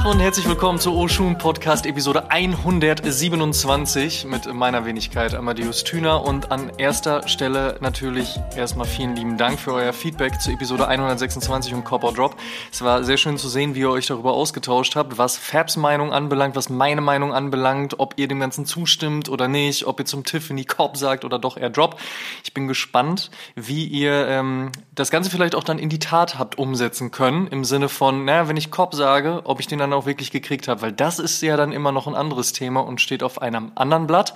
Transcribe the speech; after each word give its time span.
Tag 0.00 0.10
und 0.10 0.20
herzlich 0.20 0.48
willkommen 0.48 0.78
zu 0.78 0.94
Oshun 0.94 1.36
Podcast 1.36 1.84
Episode 1.84 2.30
127 2.30 4.24
mit 4.24 4.52
meiner 4.52 4.86
Wenigkeit 4.86 5.34
Amadeus 5.34 5.84
Thüner 5.84 6.24
und 6.24 6.50
an 6.50 6.72
erster 6.78 7.28
Stelle 7.28 7.76
natürlich 7.80 8.40
erstmal 8.56 8.86
vielen 8.86 9.14
lieben 9.14 9.36
Dank 9.36 9.60
für 9.60 9.74
euer 9.74 9.92
Feedback 9.92 10.40
zu 10.40 10.50
Episode 10.50 10.88
126 10.88 11.74
und 11.74 11.84
Copper 11.84 12.12
Drop. 12.12 12.34
Es 12.72 12.82
war 12.82 13.04
sehr 13.04 13.18
schön 13.18 13.36
zu 13.36 13.48
sehen, 13.48 13.74
wie 13.74 13.80
ihr 13.80 13.90
euch 13.90 14.06
darüber 14.06 14.32
ausgetauscht 14.32 14.96
habt, 14.96 15.18
was 15.18 15.36
Fabs 15.36 15.76
Meinung 15.76 16.12
anbelangt, 16.12 16.56
was 16.56 16.70
meine 16.70 17.02
Meinung 17.02 17.34
anbelangt, 17.34 18.00
ob 18.00 18.14
ihr 18.16 18.26
dem 18.26 18.40
Ganzen 18.40 18.64
zustimmt 18.64 19.28
oder 19.28 19.48
nicht, 19.48 19.86
ob 19.86 20.00
ihr 20.00 20.06
zum 20.06 20.24
Tiffany 20.24 20.64
Cop 20.64 20.96
sagt 20.96 21.24
oder 21.24 21.38
doch 21.38 21.58
eher 21.58 21.70
Drop. 21.70 22.00
Ich 22.42 22.54
bin 22.54 22.68
gespannt, 22.68 23.30
wie 23.54 23.84
ihr 23.84 24.26
ähm, 24.28 24.72
das 24.94 25.10
Ganze 25.10 25.30
vielleicht 25.30 25.54
auch 25.54 25.64
dann 25.64 25.78
in 25.78 25.90
die 25.90 25.98
Tat 25.98 26.38
habt 26.38 26.58
umsetzen 26.58 27.10
können, 27.10 27.48
im 27.48 27.64
Sinne 27.64 27.90
von, 27.90 28.24
naja, 28.24 28.48
wenn 28.48 28.56
ich 28.56 28.70
Cop 28.70 28.94
sage, 28.94 29.42
ob 29.44 29.60
ich 29.60 29.66
den 29.66 29.78
dann 29.78 29.89
auch 29.92 30.06
wirklich 30.06 30.30
gekriegt 30.30 30.68
habe, 30.68 30.82
weil 30.82 30.92
das 30.92 31.18
ist 31.18 31.42
ja 31.42 31.56
dann 31.56 31.72
immer 31.72 31.92
noch 31.92 32.06
ein 32.06 32.14
anderes 32.14 32.52
Thema 32.52 32.80
und 32.80 33.00
steht 33.00 33.22
auf 33.22 33.40
einem 33.40 33.72
anderen 33.74 34.06
Blatt. 34.06 34.34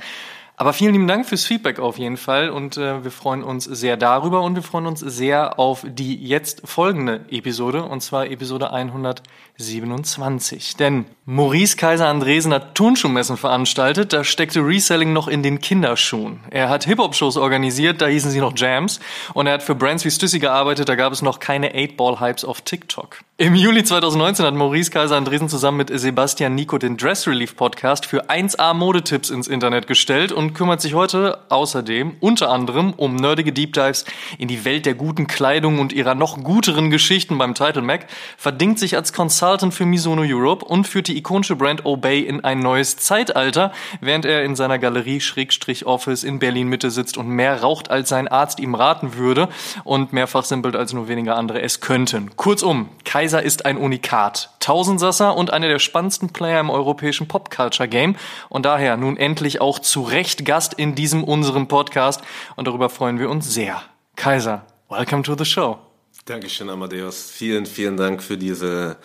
Aber 0.56 0.72
vielen 0.72 0.92
lieben 0.92 1.08
Dank 1.08 1.26
fürs 1.26 1.44
Feedback 1.44 1.80
auf 1.80 1.98
jeden 1.98 2.16
Fall 2.16 2.48
und 2.48 2.76
äh, 2.76 3.02
wir 3.02 3.10
freuen 3.10 3.42
uns 3.42 3.64
sehr 3.64 3.96
darüber 3.96 4.42
und 4.42 4.54
wir 4.54 4.62
freuen 4.62 4.86
uns 4.86 5.00
sehr 5.00 5.58
auf 5.58 5.84
die 5.84 6.14
jetzt 6.14 6.62
folgende 6.64 7.24
Episode 7.28 7.82
und 7.82 8.02
zwar 8.02 8.26
Episode 8.26 8.72
127. 8.72 10.76
Denn 10.76 11.06
Maurice 11.24 11.76
Kaiser 11.76 12.06
Andresen 12.06 12.54
hat 12.54 12.76
Turnschuhmessen 12.76 13.36
veranstaltet, 13.36 14.12
da 14.12 14.22
steckte 14.22 14.60
Reselling 14.60 15.12
noch 15.12 15.26
in 15.26 15.42
den 15.42 15.58
Kinderschuhen. 15.58 16.38
Er 16.50 16.68
hat 16.68 16.84
Hip-Hop-Shows 16.84 17.36
organisiert, 17.36 18.00
da 18.00 18.06
hießen 18.06 18.30
sie 18.30 18.38
noch 18.38 18.56
Jams 18.56 19.00
und 19.32 19.48
er 19.48 19.54
hat 19.54 19.64
für 19.64 19.74
Brands 19.74 20.04
wie 20.04 20.12
Stüssy 20.12 20.38
gearbeitet, 20.38 20.88
da 20.88 20.94
gab 20.94 21.12
es 21.12 21.20
noch 21.20 21.40
keine 21.40 21.74
8-Ball-Hypes 21.74 22.44
auf 22.44 22.60
TikTok. 22.60 23.22
Im 23.38 23.56
Juli 23.56 23.82
2019 23.82 24.46
hat 24.46 24.54
Maurice 24.54 24.92
Kaiser 24.92 25.16
Andresen 25.16 25.48
zusammen 25.48 25.78
mit 25.78 25.90
Sebastian 25.92 26.54
Nico 26.54 26.78
den 26.78 26.96
Dress 26.96 27.26
Relief 27.26 27.56
Podcast 27.56 28.06
für 28.06 28.30
1A 28.30 28.72
Modetipps 28.74 29.30
ins 29.30 29.48
Internet 29.48 29.88
gestellt 29.88 30.30
und 30.30 30.43
kümmert 30.52 30.82
sich 30.82 30.94
heute 30.94 31.38
außerdem 31.48 32.16
unter 32.20 32.50
anderem 32.50 32.92
um 32.92 33.16
nerdige 33.16 33.52
Deep 33.52 33.72
Dives 33.72 34.04
in 34.36 34.48
die 34.48 34.64
Welt 34.64 34.84
der 34.84 34.94
guten 34.94 35.26
Kleidung 35.26 35.78
und 35.78 35.92
ihrer 35.92 36.14
noch 36.14 36.42
guteren 36.42 36.90
Geschichten 36.90 37.38
beim 37.38 37.54
Title 37.54 37.82
Mac, 37.82 38.06
verdingt 38.36 38.78
sich 38.78 38.96
als 38.96 39.12
Consultant 39.12 39.72
für 39.72 39.86
Misono 39.86 40.22
Europe 40.22 40.64
und 40.64 40.86
führt 40.86 41.08
die 41.08 41.16
ikonische 41.16 41.56
Brand 41.56 41.86
Obey 41.86 42.20
in 42.20 42.44
ein 42.44 42.58
neues 42.58 42.96
Zeitalter, 42.96 43.72
während 44.00 44.26
er 44.26 44.44
in 44.44 44.56
seiner 44.56 44.78
Galerie 44.78 45.20
Schrägstrich 45.20 45.86
Office 45.86 46.24
in 46.24 46.38
Berlin 46.40 46.68
Mitte 46.68 46.90
sitzt 46.90 47.16
und 47.16 47.28
mehr 47.28 47.62
raucht, 47.62 47.90
als 47.90 48.08
sein 48.08 48.28
Arzt 48.28 48.60
ihm 48.60 48.74
raten 48.74 49.14
würde 49.14 49.48
und 49.84 50.12
mehrfach 50.12 50.44
simpelt 50.44 50.76
als 50.76 50.92
nur 50.92 51.08
wenige 51.08 51.34
andere 51.34 51.62
es 51.62 51.80
könnten. 51.80 52.34
Kurzum, 52.36 52.88
Kaiser 53.04 53.42
ist 53.42 53.64
ein 53.64 53.76
Unikat, 53.76 54.50
Tausendsasser 54.58 55.36
und 55.36 55.52
einer 55.52 55.68
der 55.68 55.78
spannendsten 55.78 56.32
Player 56.32 56.58
im 56.58 56.70
europäischen 56.70 57.28
Pop-Culture 57.28 57.88
Game 57.88 58.16
und 58.48 58.64
daher 58.66 58.96
nun 58.96 59.16
endlich 59.16 59.60
auch 59.60 59.78
zu 59.78 60.02
Recht 60.02 60.33
Gast 60.42 60.74
in 60.74 60.94
diesem 60.94 61.22
unserem 61.22 61.68
Podcast 61.68 62.22
und 62.56 62.66
darüber 62.66 62.88
freuen 62.88 63.18
wir 63.18 63.30
uns 63.30 63.52
sehr. 63.52 63.82
Kaiser, 64.16 64.64
welcome 64.88 65.22
to 65.22 65.36
the 65.36 65.44
show. 65.44 65.78
Dankeschön, 66.24 66.70
Amadeus. 66.70 67.30
Vielen, 67.30 67.66
vielen 67.66 67.96
Dank 67.96 68.22
für 68.22 68.38
diese, 68.38 68.96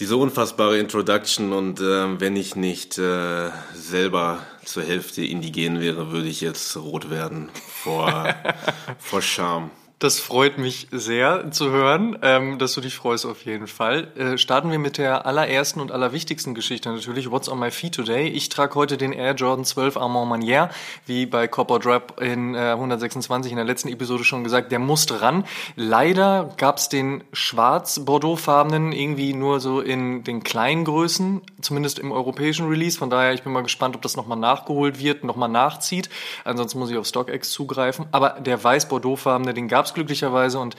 diese 0.00 0.16
unfassbare 0.16 0.78
Introduction 0.78 1.52
und 1.52 1.80
äh, 1.80 2.20
wenn 2.20 2.36
ich 2.36 2.54
nicht 2.54 2.96
äh, 2.96 3.50
selber 3.74 4.38
zur 4.64 4.84
Hälfte 4.84 5.24
indigen 5.24 5.80
wäre, 5.80 6.12
würde 6.12 6.28
ich 6.28 6.40
jetzt 6.40 6.76
rot 6.76 7.10
werden 7.10 7.50
vor, 7.82 8.34
vor 8.98 9.20
Scham. 9.20 9.70
Das 10.04 10.20
freut 10.20 10.58
mich 10.58 10.88
sehr 10.90 11.50
zu 11.50 11.70
hören, 11.70 12.18
ähm, 12.20 12.58
dass 12.58 12.74
du 12.74 12.82
dich 12.82 12.94
freust 12.94 13.24
auf 13.24 13.46
jeden 13.46 13.66
Fall. 13.66 14.08
Äh, 14.18 14.36
starten 14.36 14.70
wir 14.70 14.78
mit 14.78 14.98
der 14.98 15.24
allerersten 15.24 15.80
und 15.80 15.90
allerwichtigsten 15.90 16.54
Geschichte 16.54 16.90
natürlich. 16.90 17.30
What's 17.30 17.48
on 17.48 17.58
my 17.58 17.70
feet 17.70 17.94
today? 17.94 18.28
Ich 18.28 18.50
trage 18.50 18.74
heute 18.74 18.98
den 18.98 19.14
Air 19.14 19.32
Jordan 19.32 19.64
12 19.64 19.96
Armand 19.96 20.28
Manier, 20.28 20.68
wie 21.06 21.24
bei 21.24 21.48
Copper 21.48 21.78
Drop 21.78 22.20
in 22.20 22.54
äh, 22.54 22.72
126 22.72 23.50
in 23.50 23.56
der 23.56 23.64
letzten 23.64 23.88
Episode 23.88 24.24
schon 24.24 24.44
gesagt. 24.44 24.72
Der 24.72 24.78
musste 24.78 25.22
ran. 25.22 25.46
Leider 25.74 26.52
gab's 26.58 26.90
den 26.90 27.24
schwarz-bordeauxfarbenen 27.32 28.92
irgendwie 28.92 29.32
nur 29.32 29.58
so 29.58 29.80
in 29.80 30.22
den 30.22 30.42
kleinen 30.42 30.84
Größen, 30.84 31.40
zumindest 31.62 31.98
im 31.98 32.12
europäischen 32.12 32.68
Release. 32.68 32.98
Von 32.98 33.08
daher, 33.08 33.32
ich 33.32 33.42
bin 33.42 33.54
mal 33.54 33.62
gespannt, 33.62 33.96
ob 33.96 34.02
das 34.02 34.16
nochmal 34.16 34.36
nachgeholt 34.36 34.98
wird, 34.98 35.24
nochmal 35.24 35.48
nachzieht. 35.48 36.10
Ansonsten 36.44 36.78
muss 36.78 36.90
ich 36.90 36.98
auf 36.98 37.06
StockX 37.06 37.48
zugreifen. 37.52 38.04
Aber 38.12 38.38
der 38.38 38.62
weiß-bordeauxfarbene, 38.62 39.54
den 39.54 39.66
gab's 39.66 39.93
glücklicherweise 39.94 40.58
und 40.58 40.76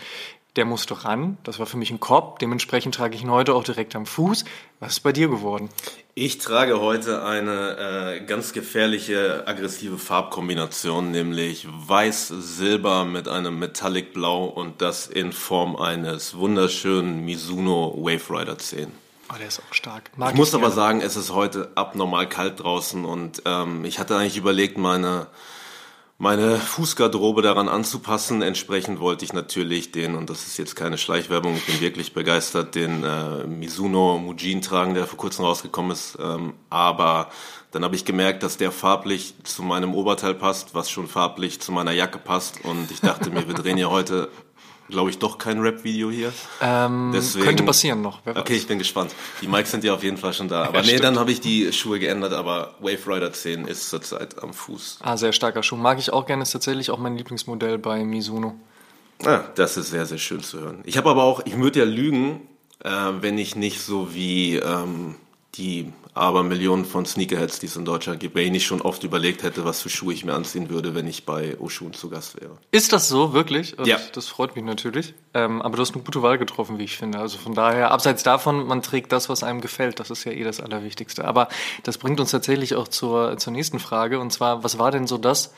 der 0.55 0.65
musste 0.65 1.03
ran. 1.03 1.37
Das 1.43 1.59
war 1.59 1.65
für 1.65 1.77
mich 1.77 1.91
ein 1.91 1.99
Korb. 1.99 2.39
Dementsprechend 2.39 2.95
trage 2.95 3.15
ich 3.15 3.23
ihn 3.23 3.31
heute 3.31 3.53
auch 3.53 3.63
direkt 3.63 3.95
am 3.95 4.05
Fuß. 4.05 4.45
Was 4.79 4.93
ist 4.93 4.99
bei 5.01 5.11
dir 5.11 5.27
geworden? 5.27 5.69
Ich 6.13 6.37
trage 6.37 6.79
heute 6.79 7.23
eine 7.25 8.21
äh, 8.21 8.25
ganz 8.25 8.53
gefährliche, 8.53 9.43
aggressive 9.47 9.97
Farbkombination, 9.97 11.11
nämlich 11.11 11.67
weiß-silber 11.69 13.03
mit 13.03 13.27
einem 13.27 13.59
Metallic 13.59 14.13
Blau 14.13 14.45
und 14.45 14.81
das 14.81 15.07
in 15.07 15.33
Form 15.33 15.75
eines 15.75 16.37
wunderschönen 16.37 17.25
Mizuno 17.25 17.93
Wave 17.97 18.29
Rider 18.29 18.57
10. 18.57 18.91
Oh, 19.29 19.37
der 19.37 19.47
ist 19.47 19.59
auch 19.59 19.73
stark. 19.73 20.11
Mag 20.15 20.31
ich 20.31 20.37
muss 20.37 20.49
ich 20.49 20.55
aber 20.55 20.71
sagen, 20.71 21.01
es 21.01 21.17
ist 21.17 21.33
heute 21.33 21.71
abnormal 21.75 22.29
kalt 22.29 22.61
draußen 22.61 23.03
und 23.03 23.41
ähm, 23.45 23.83
ich 23.83 23.99
hatte 23.99 24.15
eigentlich 24.15 24.37
überlegt, 24.37 24.77
meine 24.77 25.27
meine 26.17 26.57
Fußgarderobe 26.57 27.41
daran 27.41 27.67
anzupassen. 27.67 28.41
Entsprechend 28.41 28.99
wollte 28.99 29.25
ich 29.25 29.33
natürlich 29.33 29.91
den, 29.91 30.15
und 30.15 30.29
das 30.29 30.47
ist 30.47 30.57
jetzt 30.57 30.75
keine 30.75 30.97
Schleichwerbung, 30.97 31.55
ich 31.55 31.65
bin 31.65 31.81
wirklich 31.81 32.13
begeistert, 32.13 32.75
den 32.75 33.03
äh, 33.03 33.45
Mizuno 33.45 34.17
Mujin 34.17 34.61
tragen, 34.61 34.93
der 34.93 35.07
vor 35.07 35.17
kurzem 35.17 35.45
rausgekommen 35.45 35.91
ist. 35.91 36.17
Ähm, 36.21 36.53
aber 36.69 37.29
dann 37.71 37.83
habe 37.83 37.95
ich 37.95 38.05
gemerkt, 38.05 38.43
dass 38.43 38.55
der 38.55 38.71
farblich 38.71 39.35
zu 39.43 39.61
meinem 39.61 39.93
Oberteil 39.93 40.33
passt, 40.33 40.73
was 40.73 40.89
schon 40.89 41.07
farblich 41.07 41.59
zu 41.59 41.73
meiner 41.73 41.91
Jacke 41.91 42.17
passt. 42.17 42.63
Und 42.63 42.91
ich 42.91 43.01
dachte 43.01 43.29
mir, 43.29 43.47
wir 43.47 43.55
drehen 43.55 43.77
ja 43.77 43.89
heute 43.89 44.29
glaube 44.89 45.09
ich, 45.09 45.17
doch 45.17 45.37
kein 45.37 45.59
Rap-Video 45.59 46.11
hier. 46.11 46.31
Ähm, 46.61 47.11
Deswegen, 47.13 47.45
könnte 47.45 47.63
passieren 47.63 48.01
noch. 48.01 48.19
okay, 48.25 48.55
ich 48.55 48.67
bin 48.67 48.77
gespannt. 48.77 49.13
Die 49.41 49.47
Mikes 49.47 49.71
sind 49.71 49.83
ja 49.83 49.93
auf 49.93 50.03
jeden 50.03 50.17
Fall 50.17 50.33
schon 50.33 50.47
da. 50.47 50.63
Aber 50.63 50.77
ja, 50.77 50.81
nee, 50.81 50.87
stimmt. 50.89 51.03
dann 51.03 51.19
habe 51.19 51.31
ich 51.31 51.41
die 51.41 51.71
Schuhe 51.73 51.99
geändert, 51.99 52.33
aber 52.33 52.75
Wave 52.79 53.07
Rider 53.07 53.33
10 53.33 53.65
ist 53.65 53.89
zurzeit 53.89 54.41
am 54.41 54.53
Fuß. 54.53 54.99
Ah, 55.01 55.17
sehr 55.17 55.33
starker 55.33 55.63
Schuh. 55.63 55.75
Mag 55.75 55.99
ich 55.99 56.13
auch 56.13 56.25
gerne, 56.25 56.43
ist 56.43 56.51
tatsächlich 56.51 56.91
auch 56.91 56.99
mein 56.99 57.17
Lieblingsmodell 57.17 57.77
bei 57.77 58.03
Mizuno. 58.03 58.55
Ah, 59.23 59.43
das 59.55 59.77
ist 59.77 59.89
sehr, 59.91 60.05
sehr 60.05 60.17
schön 60.17 60.43
zu 60.43 60.59
hören. 60.59 60.81
Ich 60.85 60.97
habe 60.97 61.09
aber 61.09 61.23
auch, 61.23 61.41
ich 61.45 61.57
würde 61.57 61.79
ja 61.79 61.85
lügen, 61.85 62.41
äh, 62.83 62.89
wenn 63.21 63.37
ich 63.37 63.55
nicht 63.55 63.81
so 63.81 64.13
wie 64.13 64.57
ähm, 64.57 65.15
die 65.55 65.91
aber 66.15 66.43
Millionen 66.43 66.85
von 66.85 67.05
Sneakerheads, 67.05 67.59
die 67.59 67.65
es 67.65 67.75
in 67.75 67.83
Deutschland 67.83 68.21
gibt, 68.21 68.35
wenn 68.35 68.45
ich 68.45 68.51
nicht 68.51 68.65
schon 68.65 68.81
oft 68.81 69.03
überlegt 69.03 69.43
hätte, 69.43 69.65
was 69.65 69.81
für 69.81 69.89
Schuhe 69.89 70.13
ich 70.13 70.23
mir 70.23 70.33
anziehen 70.33 70.69
würde, 70.69 70.95
wenn 70.95 71.07
ich 71.07 71.25
bei 71.25 71.59
Oshun 71.59 71.93
zu 71.93 72.09
Gast 72.09 72.39
wäre. 72.39 72.57
Ist 72.71 72.93
das 72.93 73.09
so, 73.09 73.33
wirklich? 73.33 73.77
Und 73.77 73.85
ja. 73.85 73.99
Das 74.13 74.29
freut 74.29 74.55
mich 74.55 74.63
natürlich. 74.63 75.13
Ähm, 75.33 75.61
aber 75.61 75.75
du 75.75 75.81
hast 75.81 75.93
eine 75.93 76.03
gute 76.03 76.21
Wahl 76.21 76.37
getroffen, 76.37 76.79
wie 76.79 76.85
ich 76.85 76.95
finde. 76.95 77.19
Also 77.19 77.37
von 77.37 77.53
daher, 77.53 77.91
abseits 77.91 78.23
davon, 78.23 78.65
man 78.65 78.81
trägt 78.81 79.11
das, 79.11 79.27
was 79.27 79.43
einem 79.43 79.59
gefällt. 79.59 79.99
Das 79.99 80.09
ist 80.09 80.23
ja 80.23 80.31
eh 80.31 80.45
das 80.45 80.61
Allerwichtigste. 80.61 81.25
Aber 81.25 81.49
das 81.83 81.97
bringt 81.97 82.21
uns 82.21 82.31
tatsächlich 82.31 82.75
auch 82.75 82.87
zur, 82.87 83.37
zur 83.37 83.51
nächsten 83.51 83.79
Frage. 83.79 84.19
Und 84.21 84.31
zwar, 84.31 84.63
was 84.63 84.79
war 84.79 84.91
denn 84.91 85.07
so 85.07 85.17
das 85.17 85.53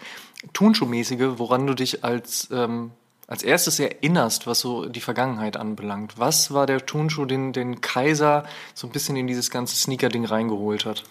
Turnschuhmäßige, 0.53 1.37
woran 1.37 1.67
du 1.67 1.75
dich 1.75 2.03
als 2.03 2.49
ähm, 2.51 2.91
als 3.27 3.43
erstes 3.43 3.79
erinnerst, 3.79 4.47
was 4.47 4.61
so 4.61 4.85
die 4.85 5.01
Vergangenheit 5.01 5.57
anbelangt? 5.57 6.13
Was 6.17 6.53
war 6.53 6.65
der 6.65 6.85
Turnschuh, 6.85 7.25
den, 7.25 7.51
den 7.51 7.81
Kaiser 7.81 8.45
so 8.73 8.87
ein 8.87 8.91
bisschen 8.91 9.17
in 9.17 9.27
dieses 9.27 9.51
ganze 9.51 9.75
Sneaker-Ding 9.75 10.23
reingeholt 10.25 10.85
hat? 10.85 11.03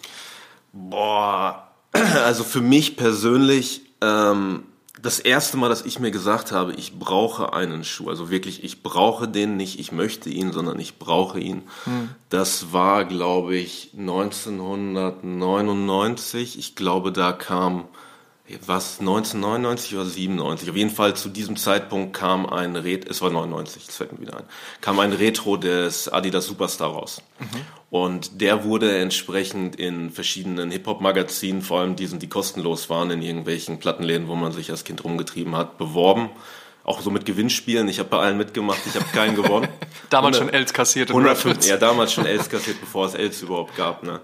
Boah, 0.73 1.67
also 2.25 2.43
für 2.43 2.61
mich 2.61 2.97
persönlich, 2.97 3.83
ähm, 4.01 4.63
das 4.99 5.19
erste 5.19 5.57
Mal, 5.57 5.69
dass 5.69 5.85
ich 5.85 5.99
mir 5.99 6.09
gesagt 6.09 6.51
habe, 6.51 6.73
ich 6.73 6.97
brauche 6.97 7.53
einen 7.53 7.83
Schuh, 7.83 8.09
also 8.09 8.31
wirklich, 8.31 8.63
ich 8.63 8.81
brauche 8.81 9.27
den 9.27 9.55
nicht, 9.55 9.79
ich 9.79 9.91
möchte 9.91 10.31
ihn, 10.31 10.51
sondern 10.51 10.79
ich 10.79 10.97
brauche 10.97 11.39
ihn. 11.39 11.61
Hm. 11.83 12.09
Das 12.29 12.73
war, 12.73 13.05
glaube 13.05 13.55
ich, 13.55 13.91
1999. 13.95 16.57
Ich 16.57 16.75
glaube, 16.75 17.11
da 17.11 17.31
kam 17.31 17.85
was 18.65 18.99
1999 18.99 19.95
oder 19.95 20.05
97, 20.05 20.69
auf 20.69 20.75
jeden 20.75 20.89
Fall 20.89 21.15
zu 21.15 21.29
diesem 21.29 21.57
Zeitpunkt 21.57 22.13
kam 22.13 22.45
ein 22.45 22.75
Retro, 22.75 23.09
es 23.09 23.21
war 23.21 23.29
99, 23.29 23.85
das 23.85 23.95
fällt 23.97 24.13
mir 24.13 24.21
wieder 24.21 24.37
ein, 24.37 24.43
kam 24.79 24.99
ein 24.99 25.11
Retro 25.11 25.57
des 25.57 26.07
Adidas 26.07 26.45
Superstar 26.45 26.91
raus. 26.91 27.21
Mhm. 27.39 27.45
Und 27.89 28.41
der 28.41 28.63
wurde 28.63 28.97
entsprechend 28.97 29.75
in 29.77 30.11
verschiedenen 30.11 30.71
Hip-Hop-Magazinen, 30.71 31.61
vor 31.61 31.79
allem 31.79 31.95
diesen, 31.95 32.19
die 32.19 32.27
kostenlos 32.27 32.89
waren, 32.89 33.11
in 33.11 33.21
irgendwelchen 33.21 33.79
Plattenläden, 33.79 34.27
wo 34.27 34.35
man 34.35 34.51
sich 34.51 34.71
als 34.71 34.83
Kind 34.83 35.03
rumgetrieben 35.03 35.55
hat, 35.55 35.77
beworben. 35.77 36.29
Auch 36.83 37.01
so 37.01 37.11
mit 37.11 37.25
Gewinnspielen. 37.25 37.87
Ich 37.89 37.99
habe 37.99 38.09
bei 38.09 38.19
allen 38.19 38.37
mitgemacht, 38.37 38.79
ich 38.85 38.95
habe 38.95 39.05
keinen 39.13 39.35
gewonnen. 39.35 39.67
damals 40.09 40.37
100, 40.37 40.37
schon 40.37 40.49
Els 40.49 40.73
kassiert. 40.73 41.09
105, 41.09 41.65
ja, 41.65 41.77
damals 41.77 42.13
schon 42.13 42.25
Els 42.25 42.49
kassiert, 42.49 42.79
bevor 42.79 43.05
es 43.05 43.13
Els 43.13 43.41
überhaupt 43.41 43.75
gab. 43.75 44.03
Ne? 44.03 44.21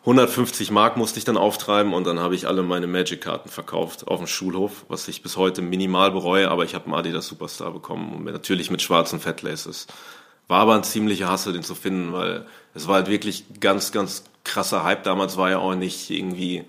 150 0.00 0.70
Mark 0.70 0.96
musste 0.96 1.18
ich 1.18 1.24
dann 1.24 1.36
auftreiben 1.36 1.92
und 1.92 2.06
dann 2.06 2.20
habe 2.20 2.34
ich 2.34 2.46
alle 2.46 2.62
meine 2.62 2.86
Magic-Karten 2.86 3.50
verkauft 3.50 4.08
auf 4.08 4.18
dem 4.18 4.26
Schulhof, 4.26 4.86
was 4.88 5.06
ich 5.08 5.22
bis 5.22 5.36
heute 5.36 5.60
minimal 5.60 6.10
bereue, 6.10 6.50
aber 6.50 6.64
ich 6.64 6.74
habe 6.74 6.86
einen 6.86 6.94
Adidas 6.94 7.26
Superstar 7.26 7.70
bekommen 7.72 8.14
und 8.14 8.24
natürlich 8.24 8.70
mit 8.70 8.80
schwarzen 8.80 9.20
Fatlaces. 9.20 9.86
War 10.48 10.60
aber 10.60 10.74
ein 10.74 10.84
ziemlicher 10.84 11.28
Hassel, 11.28 11.52
den 11.52 11.62
zu 11.62 11.74
finden, 11.74 12.14
weil 12.14 12.46
es 12.74 12.88
war 12.88 12.96
halt 12.96 13.08
wirklich 13.08 13.44
ganz, 13.60 13.92
ganz 13.92 14.24
krasser 14.42 14.84
Hype. 14.84 15.04
Damals 15.04 15.36
war 15.36 15.50
ja 15.50 15.58
auch 15.58 15.74
nicht 15.74 16.10
irgendwie 16.10 16.64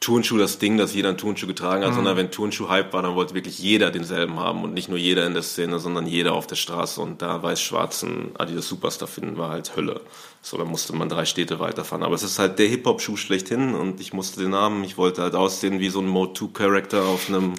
Turnschuh 0.00 0.38
das 0.38 0.58
Ding, 0.58 0.76
dass 0.76 0.94
jeder 0.94 1.10
einen 1.10 1.18
Turnschuh 1.18 1.46
getragen 1.46 1.84
hat, 1.84 1.90
mhm. 1.90 1.96
sondern 1.96 2.16
wenn 2.16 2.30
Turnschuh-Hype 2.30 2.92
war, 2.92 3.02
dann 3.02 3.14
wollte 3.14 3.34
wirklich 3.34 3.58
jeder 3.58 3.90
denselben 3.90 4.40
haben 4.40 4.64
und 4.64 4.72
nicht 4.72 4.88
nur 4.88 4.98
jeder 4.98 5.26
in 5.26 5.34
der 5.34 5.42
Szene, 5.42 5.78
sondern 5.78 6.06
jeder 6.06 6.32
auf 6.32 6.46
der 6.46 6.56
Straße 6.56 7.00
und 7.00 7.22
da 7.22 7.42
weiß-schwarzen 7.42 8.32
Adidas 8.36 8.66
Superstar 8.66 9.08
finden 9.08 9.36
war 9.36 9.50
halt 9.50 9.76
Hölle. 9.76 10.00
So, 10.42 10.56
da 10.56 10.64
musste 10.64 10.94
man 10.94 11.08
drei 11.08 11.26
Städte 11.26 11.58
weiterfahren. 11.60 12.02
Aber 12.02 12.14
es 12.14 12.22
ist 12.22 12.38
halt 12.38 12.58
der 12.58 12.66
Hip-Hop-Schuh 12.66 13.16
schlechthin 13.16 13.74
und 13.74 14.00
ich 14.00 14.12
musste 14.12 14.40
den 14.40 14.54
haben. 14.54 14.84
Ich 14.84 14.96
wollte 14.96 15.22
halt 15.22 15.34
aussehen 15.34 15.80
wie 15.80 15.90
so 15.90 16.00
ein 16.00 16.06
Mode 16.06 16.32
2-Charakter 16.32 17.04
auf 17.04 17.28
einem, 17.28 17.54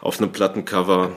auf 0.00 0.18
einem 0.18 0.30
Plattencover. 0.30 1.10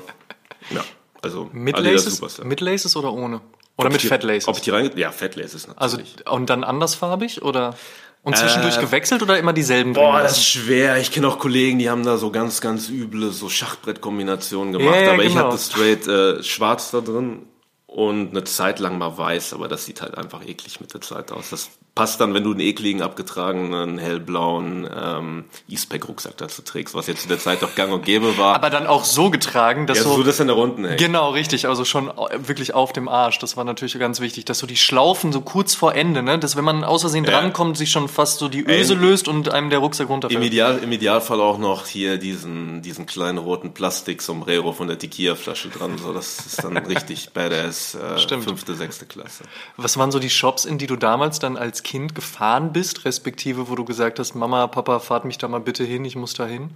Ja, 0.71 0.83
also 1.21 1.49
mit 1.53 1.77
Laces. 1.77 2.43
Mit 2.43 2.59
Laces 2.59 2.95
oder 2.95 3.13
ohne? 3.13 3.41
Oder 3.77 3.87
ob 3.87 3.93
mit 3.93 4.01
Fat 4.01 4.23
Laces? 4.23 4.47
Ob 4.47 4.57
ich 4.57 4.61
die 4.63 4.71
rein, 4.71 4.91
ja, 4.95 5.11
Fat 5.11 5.35
Laces 5.35 5.67
natürlich. 5.67 5.81
Also, 5.81 6.31
und 6.31 6.49
dann 6.49 6.63
andersfarbig 6.63 7.43
oder? 7.43 7.75
Und 8.23 8.37
zwischendurch 8.37 8.77
äh, 8.77 8.81
gewechselt 8.81 9.21
oder 9.21 9.37
immer 9.37 9.51
dieselben? 9.51 9.93
Boah, 9.93 10.21
das 10.21 10.37
ist 10.37 10.45
schwer. 10.45 10.97
Ich 10.97 11.11
kenne 11.11 11.27
auch 11.27 11.39
Kollegen, 11.39 11.77
die 11.77 11.89
haben 11.89 12.05
da 12.05 12.17
so 12.17 12.31
ganz, 12.31 12.61
ganz 12.61 12.89
üble 12.89 13.31
so 13.31 13.49
Schachbrettkombinationen 13.49 14.71
gemacht. 14.71 14.95
Ja, 14.95 15.11
aber 15.11 15.23
genau. 15.23 15.27
ich 15.27 15.35
hatte 15.35 15.57
straight 15.57 16.07
äh, 16.07 16.41
schwarz 16.41 16.91
da 16.91 17.01
drin 17.01 17.45
und 17.93 18.31
eine 18.31 18.43
Zeit 18.43 18.79
lang 18.79 18.97
mal 18.97 19.17
weiß, 19.17 19.53
aber 19.53 19.67
das 19.67 19.85
sieht 19.85 20.01
halt 20.01 20.17
einfach 20.17 20.43
eklig 20.43 20.81
mit 20.81 20.93
der 20.95 21.01
Zeit 21.01 21.31
aus. 21.31 21.51
Das 21.51 21.69
passt 21.95 22.19
dann, 22.19 22.33
wenn 22.33 22.43
du 22.43 22.51
einen 22.51 22.59
ekligen, 22.59 23.03
abgetragenen, 23.03 23.99
hellblauen 23.99 24.89
ähm, 24.95 25.45
E-Spec-Rucksack 25.69 26.35
dazu 26.37 26.63
trägst, 26.63 26.95
was 26.95 27.05
jetzt 27.05 27.21
zu 27.21 27.27
der 27.27 27.37
Zeit 27.37 27.61
doch 27.61 27.75
gang 27.75 27.93
und 27.93 28.03
gäbe 28.03 28.35
war. 28.39 28.55
Aber 28.55 28.71
dann 28.71 28.87
auch 28.87 29.03
so 29.03 29.29
getragen, 29.29 29.85
dass 29.85 29.99
ja, 29.99 30.03
so... 30.05 30.15
so 30.15 30.23
das 30.23 30.39
in 30.39 30.47
der 30.47 30.55
Runden 30.55 30.85
hängt. 30.85 30.97
Genau, 30.97 31.29
richtig. 31.29 31.67
Also 31.67 31.85
schon 31.85 32.11
wirklich 32.35 32.73
auf 32.73 32.93
dem 32.93 33.07
Arsch. 33.07 33.37
Das 33.37 33.57
war 33.57 33.63
natürlich 33.63 33.97
ganz 33.99 34.21
wichtig, 34.21 34.45
dass 34.45 34.57
so 34.57 34.65
die 34.65 34.75
Schlaufen 34.75 35.31
so 35.31 35.41
kurz 35.41 35.75
vor 35.75 35.93
Ende, 35.93 36.23
ne, 36.23 36.39
dass 36.39 36.55
wenn 36.55 36.63
man 36.63 36.83
aus 36.83 37.01
Versehen 37.01 37.25
ja. 37.25 37.31
drankommt, 37.31 37.77
sich 37.77 37.91
schon 37.91 38.07
fast 38.07 38.39
so 38.39 38.49
die 38.49 38.65
Öse 38.67 38.95
löst 38.95 39.27
und 39.27 39.49
einem 39.49 39.69
der 39.69 39.79
Rucksack 39.79 40.09
runterfällt. 40.09 40.39
Im, 40.39 40.47
Ideal, 40.47 40.79
Im 40.79 40.91
Idealfall 40.91 41.41
auch 41.41 41.59
noch 41.59 41.85
hier 41.85 42.17
diesen, 42.17 42.81
diesen 42.81 43.05
kleinen 43.05 43.37
roten 43.37 43.75
Plastik-Sombrero 43.75 44.73
von 44.73 44.87
der 44.87 44.97
Tequila-Flasche 44.97 45.69
dran. 45.69 45.99
So, 45.99 46.11
das 46.11 46.39
ist 46.39 46.63
dann 46.63 46.75
richtig 46.87 47.29
badass 47.33 47.95
äh, 47.95 48.41
fünfte, 48.41 48.73
sechste 48.73 49.05
Klasse. 49.05 49.43
Was 49.77 49.97
waren 49.97 50.11
so 50.11 50.17
die 50.17 50.31
Shops, 50.31 50.65
in 50.65 50.79
die 50.79 50.87
du 50.87 50.95
damals 50.95 51.37
dann 51.37 51.55
als 51.55 51.82
Kind 51.83 52.15
gefahren 52.15 52.73
bist, 52.73 53.05
respektive 53.05 53.69
wo 53.69 53.75
du 53.75 53.85
gesagt 53.85 54.19
hast, 54.19 54.35
Mama, 54.35 54.67
Papa, 54.67 54.99
fahrt 54.99 55.25
mich 55.25 55.37
da 55.37 55.47
mal 55.47 55.59
bitte 55.59 55.83
hin, 55.83 56.05
ich 56.05 56.15
muss 56.15 56.33
da 56.33 56.45
hin? 56.45 56.71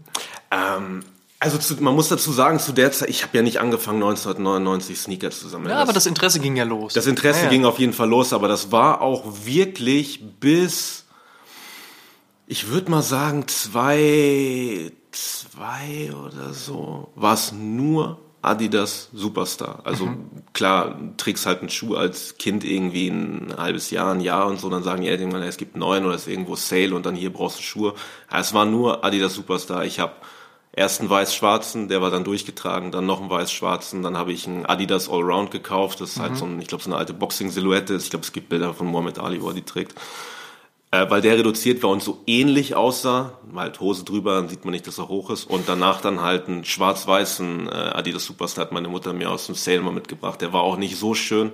Ähm, 0.51 1.03
also 1.39 1.57
zu, 1.57 1.81
man 1.81 1.93
muss 1.93 2.09
dazu 2.09 2.31
sagen, 2.31 2.59
zu 2.59 2.71
der 2.71 2.91
Zeit, 2.91 3.09
ich 3.09 3.23
habe 3.23 3.37
ja 3.37 3.43
nicht 3.43 3.59
angefangen 3.59 4.01
1999 4.01 4.99
Sneaker 4.99 5.31
zu 5.31 5.47
sammeln. 5.47 5.69
Ja, 5.69 5.81
aber 5.81 5.93
das 5.93 6.05
Interesse 6.05 6.39
ging 6.39 6.55
ja 6.55 6.63
los. 6.63 6.93
Das 6.93 7.05
Interesse 7.05 7.39
ja, 7.39 7.45
ja. 7.45 7.51
ging 7.51 7.65
auf 7.65 7.79
jeden 7.79 7.93
Fall 7.93 8.09
los, 8.09 8.33
aber 8.33 8.47
das 8.47 8.71
war 8.71 9.01
auch 9.01 9.23
wirklich 9.45 10.23
bis, 10.39 11.05
ich 12.47 12.69
würde 12.69 12.89
mal 12.89 13.03
sagen, 13.03 13.47
zwei, 13.47 14.91
zwei 15.11 16.11
oder 16.11 16.53
so, 16.53 17.11
war 17.15 17.35
es 17.35 17.51
nur 17.51 18.19
Adidas 18.47 19.09
Superstar. 19.13 19.81
Also 19.83 20.07
mhm. 20.07 20.29
klar, 20.53 20.97
trägst 21.17 21.45
halt 21.45 21.59
einen 21.59 21.69
Schuh 21.69 21.95
als 21.95 22.37
Kind 22.37 22.63
irgendwie 22.63 23.09
ein 23.09 23.53
halbes 23.57 23.91
Jahr, 23.91 24.13
ein 24.13 24.21
Jahr 24.21 24.47
und 24.47 24.59
so, 24.59 24.69
dann 24.69 24.83
sagen 24.83 25.01
die 25.01 25.09
Eltern, 25.09 25.33
es 25.43 25.57
gibt 25.57 25.75
neun 25.75 26.05
oder 26.05 26.15
es 26.15 26.21
ist 26.21 26.27
irgendwo 26.27 26.55
Sale 26.55 26.95
und 26.95 27.05
dann 27.05 27.15
hier 27.15 27.31
brauchst 27.31 27.59
du 27.59 27.63
Schuhe. 27.63 27.93
Ja, 28.31 28.39
es 28.39 28.53
war 28.53 28.65
nur 28.65 29.03
Adidas 29.03 29.33
Superstar. 29.33 29.85
Ich 29.85 29.99
habe 29.99 30.13
erst 30.71 31.01
einen 31.01 31.09
weiß-schwarzen, 31.09 31.87
der 31.87 32.01
war 32.01 32.11
dann 32.11 32.23
durchgetragen, 32.23 32.91
dann 32.91 33.05
noch 33.05 33.19
einen 33.19 33.29
weiß-schwarzen, 33.29 34.03
dann 34.03 34.15
habe 34.15 34.31
ich 34.31 34.47
einen 34.47 34.65
Adidas 34.65 35.09
Allround 35.09 35.51
gekauft. 35.51 36.01
Das 36.01 36.11
ist 36.11 36.19
halt 36.19 36.31
mhm. 36.31 36.33
halt 36.33 36.39
so 36.39 36.45
ein, 36.45 36.61
ich 36.61 36.67
glaube, 36.67 36.83
so 36.83 36.89
eine 36.89 36.97
alte 36.97 37.13
Boxing-Silhouette. 37.13 37.95
Ich 37.95 38.09
glaube, 38.09 38.23
es 38.23 38.31
gibt 38.31 38.49
Bilder 38.49 38.73
von 38.73 38.87
Muhammad 38.87 39.19
Ali, 39.19 39.41
wo 39.41 39.49
er 39.49 39.55
die 39.55 39.63
trägt 39.63 39.95
äh, 40.91 41.09
weil 41.09 41.21
der 41.21 41.37
reduziert 41.37 41.83
war 41.83 41.89
und 41.89 42.01
so 42.01 42.21
ähnlich 42.27 42.75
aussah, 42.75 43.33
halt 43.55 43.79
Hose 43.79 44.05
drüber, 44.05 44.35
dann 44.35 44.49
sieht 44.49 44.63
man 44.63 44.71
nicht, 44.71 44.87
dass 44.87 44.97
er 44.97 45.09
hoch 45.09 45.29
ist 45.29 45.45
und 45.45 45.67
danach 45.67 46.01
dann 46.01 46.21
halt 46.21 46.47
einen 46.47 46.63
schwarz-weißen 46.63 47.67
äh, 47.67 47.71
Adidas 47.71 48.25
Superstar 48.25 48.65
hat 48.65 48.71
meine 48.71 48.87
Mutter 48.87 49.13
mir 49.13 49.29
aus 49.29 49.47
dem 49.47 49.55
Sale 49.55 49.81
mal 49.81 49.91
mitgebracht. 49.91 50.41
Der 50.41 50.53
war 50.53 50.61
auch 50.61 50.77
nicht 50.77 50.97
so 50.97 51.13
schön, 51.13 51.51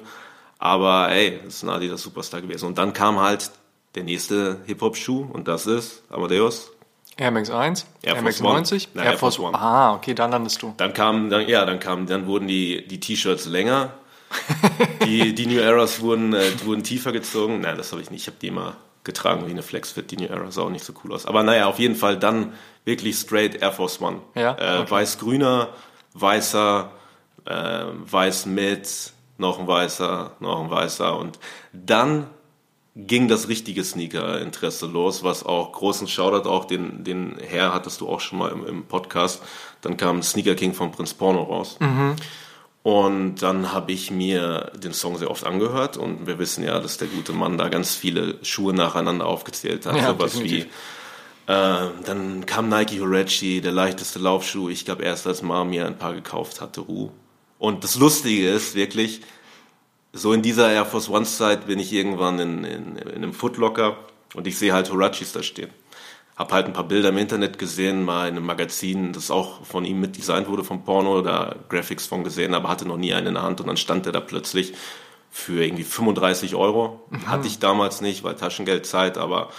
aber 0.59 1.09
ey, 1.09 1.39
ist 1.47 1.63
ein 1.63 1.69
Adidas 1.69 2.01
Superstar 2.01 2.41
gewesen. 2.41 2.68
Und 2.68 2.77
dann 2.77 2.94
kam 2.94 3.19
halt 3.19 3.51
der 3.95 4.03
nächste 4.03 4.62
Hip-Hop-Schuh 4.65 5.27
und 5.31 5.47
das 5.47 5.65
ist 5.65 6.03
Amadeus. 6.09 6.71
Air 7.18 7.31
Max 7.31 7.50
1, 7.50 7.85
Air, 8.01 8.15
Air 8.15 8.21
Max 8.24 8.39
90, 8.39 8.89
Nein, 8.94 9.06
Air, 9.06 9.18
Force 9.18 9.39
One. 9.39 9.57
Ah, 9.57 9.94
okay, 9.94 10.15
dann 10.15 10.31
landest 10.31 10.62
du. 10.62 10.74
Dann 10.77 10.94
kam, 10.94 11.30
dann, 11.30 11.47
ja, 11.47 11.63
dann 11.65 11.80
kam, 11.80 12.07
dann 12.07 12.25
wurden 12.25 12.47
die, 12.47 12.88
die 12.88 13.00
T-Shirts 13.00 13.45
länger. 13.45 13.94
die, 15.06 15.35
die 15.35 15.45
New 15.45 15.59
Eras 15.59 16.01
wurden, 16.01 16.33
äh, 16.33 16.41
wurden 16.65 16.83
tiefer 16.83 17.12
gezogen. 17.12 17.62
Nein, 17.62 17.77
das 17.77 17.91
habe 17.91 18.01
ich 18.01 18.09
nicht. 18.09 18.21
Ich 18.21 18.27
habe 18.27 18.38
die 18.41 18.47
immer 18.47 18.77
getragen 19.04 19.46
wie 19.48 19.52
eine 19.52 19.64
Flexfit, 19.64 20.12
die 20.12 20.18
New 20.18 20.28
Era 20.28 20.50
sah 20.52 20.64
auch 20.64 20.70
nicht 20.70 20.86
so 20.86 20.94
cool 21.04 21.14
aus. 21.14 21.26
Aber 21.26 21.44
naja, 21.44 21.68
auf 21.68 21.80
jeden 21.80 21.96
Fall 21.96 22.18
dann 22.18 22.54
wirklich 22.86 23.16
straight 23.16 23.62
Air 23.62 23.72
Force 23.72 24.02
One. 24.02 24.22
Ja, 24.36 24.52
äh, 24.52 24.82
okay. 24.82 24.92
Weiß-grüner, 24.92 25.70
weißer, 26.14 26.92
äh, 27.46 27.86
weiß 28.06 28.46
mit, 28.46 29.14
noch 29.38 29.60
ein 29.60 29.68
weißer, 29.68 30.32
noch 30.40 30.64
ein 30.64 30.70
weißer 30.70 31.18
und 31.18 31.40
dann 31.74 32.28
ging 32.96 33.28
das 33.28 33.48
richtige 33.48 33.84
Sneaker-Interesse 33.84 34.86
los, 34.86 35.24
was 35.24 35.44
auch 35.44 35.72
großen 35.72 36.08
Shoutout 36.08 36.48
auch 36.48 36.66
den, 36.66 37.04
den 37.04 37.38
Herr 37.40 37.74
hattest 37.74 38.02
du 38.02 38.08
auch 38.08 38.20
schon 38.20 38.38
mal 38.38 38.52
im, 38.52 38.66
im 38.68 38.84
Podcast. 38.86 39.42
Dann 39.82 39.98
kam 39.98 40.22
Sneaker 40.22 40.54
King 40.54 40.74
von 40.74 40.92
Prinz 40.92 41.14
Porno 41.14 41.42
raus. 41.42 41.78
Mhm. 41.80 42.16
Und 42.83 43.35
dann 43.35 43.71
habe 43.71 43.94
ich 43.94 44.12
mir 44.12 44.71
den 44.75 44.91
Song 44.91 45.18
sehr 45.18 45.31
oft 45.31 45.45
angehört 45.45 45.95
und 45.95 46.27
wir 46.27 46.38
wissen 46.38 46.65
ja, 46.65 46.80
dass 46.81 46.97
der 46.97 47.07
gute 47.07 47.31
Mann 47.31 47.57
da 47.57 47.69
ganz 47.69 47.95
viele 47.95 48.44
Schuhe 48.44 48.74
nacheinander 48.74 49.25
aufgezählt 49.25 49.85
hat. 49.85 49.95
Ja, 49.95 50.09
Sowas 50.09 50.33
definitiv. 50.33 50.65
wie, 50.65 51.53
äh, 51.53 51.89
dann 52.06 52.45
kam 52.45 52.68
Nike 52.68 53.00
Huarachi, 53.00 53.62
der 53.62 53.71
leichteste 53.71 54.19
Laufschuh. 54.19 54.68
Ich 54.69 54.83
glaube 54.83 55.03
erst, 55.03 55.25
als 55.27 55.41
Mom 55.41 55.69
mir 55.69 55.85
ein 55.85 55.97
paar 55.97 56.13
gekauft 56.13 56.59
hatte, 56.59 56.81
uh. 56.89 57.09
Und 57.57 57.85
das 57.85 57.95
Lustige 57.95 58.50
ist 58.50 58.75
wirklich, 58.75 59.21
so 60.12 60.33
in 60.33 60.41
dieser 60.41 60.69
Air 60.69 60.85
Force 60.85 61.09
One 61.09 61.25
Zeit 61.25 61.68
bin 61.68 61.80
ich 61.80 61.94
irgendwann 61.94 62.38
in, 62.39 62.65
in, 62.65 62.95
in 62.97 63.09
einem 63.15 63.33
Footlocker 63.33 63.95
und 64.33 64.45
ich 64.45 64.57
sehe 64.57 64.74
halt 64.74 64.91
Huarachis 64.91 65.31
da 65.31 65.41
stehen 65.41 65.69
habe 66.44 66.56
halt 66.56 66.66
ein 66.66 66.74
paar 66.74 66.84
Bilder 66.84 67.10
im 67.10 67.18
Internet 67.18 67.57
gesehen, 67.57 68.04
mal 68.04 68.28
in 68.28 68.36
einem 68.36 68.45
Magazin, 68.45 69.14
das 69.14 69.31
auch 69.31 69.66
von 69.66 69.85
ihm 69.85 70.02
mitdesignt 70.02 70.50
wurde 70.50 70.66
vom 70.66 70.83
Porno, 70.83 71.21
da 71.21 71.56
Graphics 71.69 72.06
von 72.06 72.23
gesehen, 72.23 72.54
aber 72.54 72.68
hatte 72.68 72.85
noch 72.85 72.97
nie 72.97 73.14
einen 73.14 73.28
in 73.28 73.33
der 73.35 73.44
Hand 73.44 73.62
und 73.62 73.68
dann 73.68 73.78
stand 73.78 74.06
er 74.06 74.12
da 74.12 74.19
plötzlich 74.19 74.73
für 75.31 75.64
irgendwie 75.64 75.85
35 75.85 76.56
Euro. 76.56 77.02
Mhm. 77.09 77.28
Hatte 77.28 77.47
ich 77.47 77.59
damals 77.59 78.02
nicht, 78.02 78.23
weil 78.23 78.35
Taschengeld 78.35 78.85
Zeit, 78.85 79.18
aber 79.18 79.50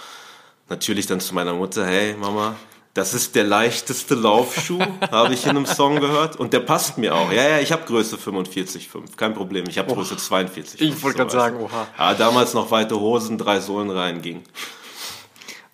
natürlich 0.69 1.07
dann 1.07 1.19
zu 1.19 1.33
meiner 1.33 1.55
Mutter, 1.55 1.85
hey 1.85 2.15
Mama, 2.15 2.55
das 2.93 3.15
ist 3.15 3.35
der 3.35 3.45
leichteste 3.45 4.13
Laufschuh, 4.13 4.79
habe 5.11 5.33
ich 5.33 5.43
in 5.45 5.49
einem 5.49 5.65
Song 5.65 5.99
gehört. 5.99 6.35
Und 6.35 6.53
der 6.53 6.59
passt 6.59 6.99
mir 6.99 7.15
auch. 7.15 7.31
Ja, 7.31 7.49
ja, 7.49 7.59
ich 7.59 7.71
habe 7.71 7.83
Größe 7.85 8.17
45,5. 8.17 9.17
Kein 9.17 9.33
Problem. 9.33 9.65
Ich 9.67 9.79
habe 9.79 9.91
Größe 9.91 10.17
42. 10.17 10.79
Ich 10.81 11.03
wollte 11.03 11.17
gerade 11.17 11.31
sagen, 11.31 11.59
oha. 11.59 11.87
Ja, 11.97 12.13
damals 12.13 12.53
noch 12.53 12.69
weite 12.69 12.99
Hosen, 12.99 13.39
drei 13.39 13.59
Sohlen 13.59 13.89
reinging. 13.89 14.43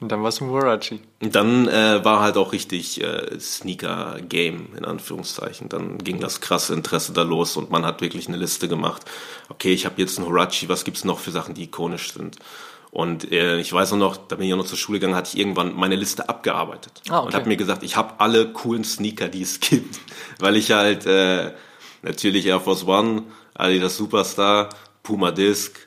Und 0.01 0.11
dann 0.11 0.23
war 0.23 0.29
es 0.29 0.41
ein 0.41 0.51
Warachi. 0.51 0.99
Dann 1.19 1.67
äh, 1.67 2.03
war 2.03 2.21
halt 2.21 2.35
auch 2.35 2.53
richtig 2.53 3.03
äh, 3.03 3.39
Sneaker-Game, 3.39 4.69
in 4.75 4.83
Anführungszeichen. 4.83 5.69
Dann 5.69 5.99
ging 5.99 6.19
das 6.19 6.41
krasse 6.41 6.73
Interesse 6.73 7.13
da 7.13 7.21
los 7.21 7.55
und 7.55 7.69
man 7.69 7.85
hat 7.85 8.01
wirklich 8.01 8.27
eine 8.27 8.37
Liste 8.37 8.67
gemacht. 8.67 9.05
Okay, 9.49 9.71
ich 9.71 9.85
habe 9.85 10.01
jetzt 10.01 10.17
einen 10.17 10.27
Horachi, 10.27 10.67
was 10.69 10.85
gibt's 10.85 11.05
noch 11.05 11.19
für 11.19 11.29
Sachen, 11.29 11.53
die 11.53 11.65
ikonisch 11.65 12.13
sind? 12.13 12.37
Und 12.89 13.31
äh, 13.31 13.59
ich 13.59 13.71
weiß 13.71 13.93
auch 13.93 13.97
noch, 13.97 14.17
da 14.17 14.37
bin 14.37 14.47
ich 14.47 14.53
auch 14.53 14.57
noch 14.57 14.65
zur 14.65 14.77
Schule 14.79 14.97
gegangen, 14.97 15.15
hatte 15.15 15.29
ich 15.33 15.39
irgendwann 15.39 15.75
meine 15.75 15.95
Liste 15.95 16.27
abgearbeitet. 16.27 17.03
Ah, 17.07 17.19
okay. 17.19 17.27
Und 17.27 17.35
habe 17.35 17.47
mir 17.47 17.57
gesagt, 17.57 17.83
ich 17.83 17.95
habe 17.95 18.15
alle 18.17 18.51
coolen 18.51 18.83
Sneaker, 18.83 19.29
die 19.29 19.43
es 19.43 19.59
gibt. 19.59 19.99
Weil 20.39 20.55
ich 20.55 20.71
halt 20.71 21.05
äh, 21.05 21.51
natürlich 22.01 22.47
Air 22.47 22.59
Force 22.59 22.87
One, 22.87 23.23
Adidas 23.53 23.97
Superstar, 23.97 24.69
Puma 25.03 25.29
Disc, 25.29 25.77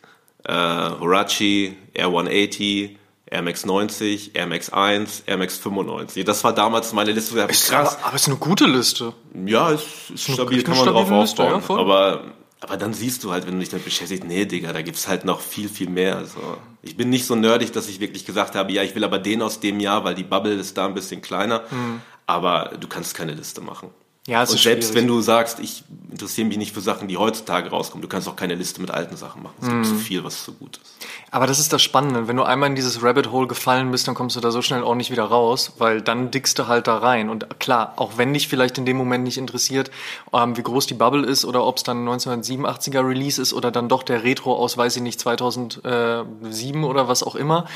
äh, 0.44 0.52
Horachi, 0.52 1.76
Air 1.94 2.06
180, 2.06 2.97
Air 3.35 3.43
Max 3.43 3.67
90, 3.67 4.37
Air 4.37 4.47
Max 4.47 4.71
1, 4.71 5.25
Air 5.26 5.38
Max 5.38 5.59
95. 5.59 6.25
Das 6.25 6.45
war 6.45 6.53
damals 6.53 6.93
meine 6.93 7.11
Liste. 7.11 7.41
Ist 7.41 7.69
krass. 7.69 7.97
Aber, 7.97 8.07
aber 8.07 8.17
ist 8.17 8.29
eine 8.29 8.37
gute 8.37 8.64
Liste. 8.67 9.12
Ja, 9.45 9.71
ist, 9.71 9.87
ist 10.14 10.31
stabil, 10.31 10.62
kann 10.62 10.76
man 10.76 10.87
drauf 10.87 11.11
aufbauen. 11.11 11.57
Liste, 11.57 11.73
ja, 11.73 11.79
aber, 11.81 12.25
aber 12.61 12.76
dann 12.76 12.95
siehst 12.95 13.25
du 13.25 13.33
halt, 13.33 13.47
wenn 13.47 13.55
du 13.55 13.61
dich 13.61 13.71
damit 13.71 13.85
beschäftigst, 13.85 14.23
nee, 14.25 14.45
Digga, 14.45 14.73
da 14.73 14.83
gibt's 14.83 15.09
halt 15.09 15.25
noch 15.25 15.41
viel, 15.41 15.69
viel 15.69 15.91
mehr. 15.91 16.17
Also, 16.17 16.38
ich 16.83 16.97
bin 16.97 17.11
nicht 17.11 17.26
so 17.26 17.35
nerdig, 17.35 17.73
dass 17.73 17.88
ich 17.88 17.99
wirklich 17.99 18.25
gesagt 18.25 18.55
habe, 18.55 18.71
ja, 18.73 18.85
ich 18.85 18.95
will 18.95 19.03
aber 19.03 19.19
den 19.19 19.43
aus 19.43 19.59
dem 19.59 19.81
Jahr, 19.81 20.05
weil 20.05 20.14
die 20.14 20.23
Bubble 20.23 20.55
ist 20.55 20.79
da 20.79 20.87
ein 20.87 20.95
bisschen 20.95 21.21
kleiner. 21.21 21.62
Mhm. 21.73 22.03
Aber 22.26 22.71
du 22.79 22.87
kannst 22.87 23.17
keine 23.17 23.33
Liste 23.35 23.61
machen. 23.61 23.91
Ja, 24.26 24.40
und 24.40 24.47
selbst 24.49 24.62
schwierig. 24.62 24.95
wenn 24.95 25.07
du 25.07 25.21
sagst, 25.21 25.59
ich 25.61 25.85
interessiere 26.11 26.49
mich 26.49 26.57
nicht 26.57 26.73
für 26.73 26.81
Sachen, 26.81 27.09
die 27.09 27.19
heutzutage 27.19 27.69
rauskommen, 27.69 28.00
du 28.00 28.09
kannst 28.09 28.26
auch 28.26 28.37
keine 28.37 28.54
Liste 28.54 28.81
mit 28.81 28.90
alten 28.90 29.16
Sachen 29.19 29.43
machen. 29.43 29.54
Es 29.61 29.66
Mhm. 29.69 29.73
gibt 29.83 29.87
zu 29.87 29.95
viel, 29.97 30.25
was 30.25 30.45
zu 30.45 30.54
gut 30.54 30.78
ist. 30.83 30.95
Aber 31.31 31.47
das 31.47 31.59
ist 31.59 31.73
das 31.75 31.83
Spannende. 31.83 32.26
Wenn 32.26 32.37
du 32.37 32.43
einmal 32.45 32.71
in 32.71 32.75
dieses 32.76 33.02
Rabbit 33.02 33.31
Hole 33.33 33.49
gefallen 33.49 33.90
bist, 33.90 34.09
dann 34.09 34.14
kommst 34.14 34.35
du 34.37 34.40
da 34.40 34.50
so 34.50 34.62
schnell 34.62 34.83
auch 34.83 34.95
nicht 34.95 35.11
wieder 35.11 35.25
raus, 35.25 35.73
weil 35.78 36.00
dann 36.00 36.31
dickst 36.31 36.59
du 36.59 36.69
halt 36.69 36.87
da 36.87 36.97
rein. 36.99 37.28
Und 37.28 37.59
klar, 37.61 37.93
auch 37.97 38.12
wenn 38.16 38.33
dich 38.33 38.49
vielleicht 38.49 38.78
in 38.78 38.87
dem 38.87 38.97
Moment 38.97 39.25
nicht 39.25 39.37
interessiert, 39.37 39.90
ähm, 40.33 40.57
wie 40.57 40.62
groß 40.62 40.87
die 40.87 40.95
Bubble 40.95 41.26
ist 41.26 41.45
oder 41.45 41.66
ob 41.66 41.76
es 41.76 41.83
dann 41.83 42.04
1987er 42.09 43.07
Release 43.07 43.43
ist 43.43 43.52
oder 43.52 43.71
dann 43.71 43.88
doch 43.90 44.02
der 44.04 44.23
Retro 44.25 44.54
aus, 44.57 44.78
weiß 44.78 44.97
ich 44.97 45.02
nicht, 45.02 45.21
2007 45.21 46.85
oder 46.85 47.09
was 47.09 47.23
auch 47.23 47.35
immer, 47.35 47.66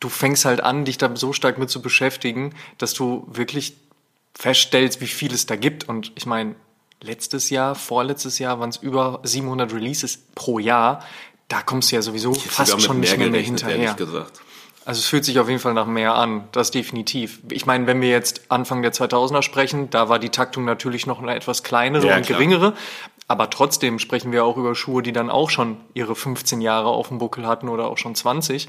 du 0.00 0.08
fängst 0.08 0.44
halt 0.46 0.62
an, 0.62 0.84
dich 0.84 0.98
da 0.98 1.14
so 1.14 1.32
stark 1.32 1.58
mit 1.58 1.70
zu 1.70 1.80
beschäftigen, 1.80 2.54
dass 2.78 2.94
du 2.94 3.26
wirklich 3.30 3.76
feststellst, 4.34 5.00
wie 5.00 5.06
viel 5.06 5.32
es 5.32 5.46
da 5.46 5.56
gibt. 5.56 5.88
Und 5.88 6.12
ich 6.14 6.26
meine, 6.26 6.54
letztes 7.00 7.50
Jahr, 7.50 7.74
vorletztes 7.74 8.38
Jahr 8.38 8.60
waren 8.60 8.70
es 8.70 8.76
über 8.76 9.20
700 9.22 9.72
Releases 9.72 10.18
pro 10.34 10.58
Jahr. 10.58 11.04
Da 11.48 11.62
kommst 11.62 11.92
du 11.92 11.96
ja 11.96 12.02
sowieso 12.02 12.32
fast 12.34 12.80
schon 12.80 13.00
nicht 13.00 13.16
mehr, 13.18 13.30
mehr 13.30 13.42
hinterher. 13.42 13.96
Also 14.84 14.98
es 14.98 15.06
fühlt 15.06 15.24
sich 15.24 15.38
auf 15.38 15.48
jeden 15.48 15.60
Fall 15.60 15.74
nach 15.74 15.86
mehr 15.86 16.14
an, 16.16 16.48
das 16.50 16.72
definitiv. 16.72 17.38
Ich 17.50 17.66
meine, 17.66 17.86
wenn 17.86 18.00
wir 18.00 18.08
jetzt 18.08 18.46
Anfang 18.48 18.82
der 18.82 18.92
2000er 18.92 19.42
sprechen, 19.42 19.90
da 19.90 20.08
war 20.08 20.18
die 20.18 20.30
Taktung 20.30 20.64
natürlich 20.64 21.06
noch 21.06 21.22
eine 21.22 21.36
etwas 21.36 21.62
kleinere 21.62 22.08
Ja, 22.08 22.16
und 22.16 22.26
klar. 22.26 22.38
geringere, 22.38 22.74
aber 23.28 23.48
trotzdem 23.48 24.00
sprechen 24.00 24.32
wir 24.32 24.44
auch 24.44 24.56
über 24.56 24.74
Schuhe, 24.74 25.02
die 25.02 25.12
dann 25.12 25.30
auch 25.30 25.50
schon 25.50 25.76
ihre 25.94 26.16
15 26.16 26.60
Jahre 26.60 26.88
auf 26.88 27.08
dem 27.08 27.18
Buckel 27.18 27.46
hatten 27.46 27.68
oder 27.68 27.86
auch 27.86 27.98
schon 27.98 28.16
20. 28.16 28.68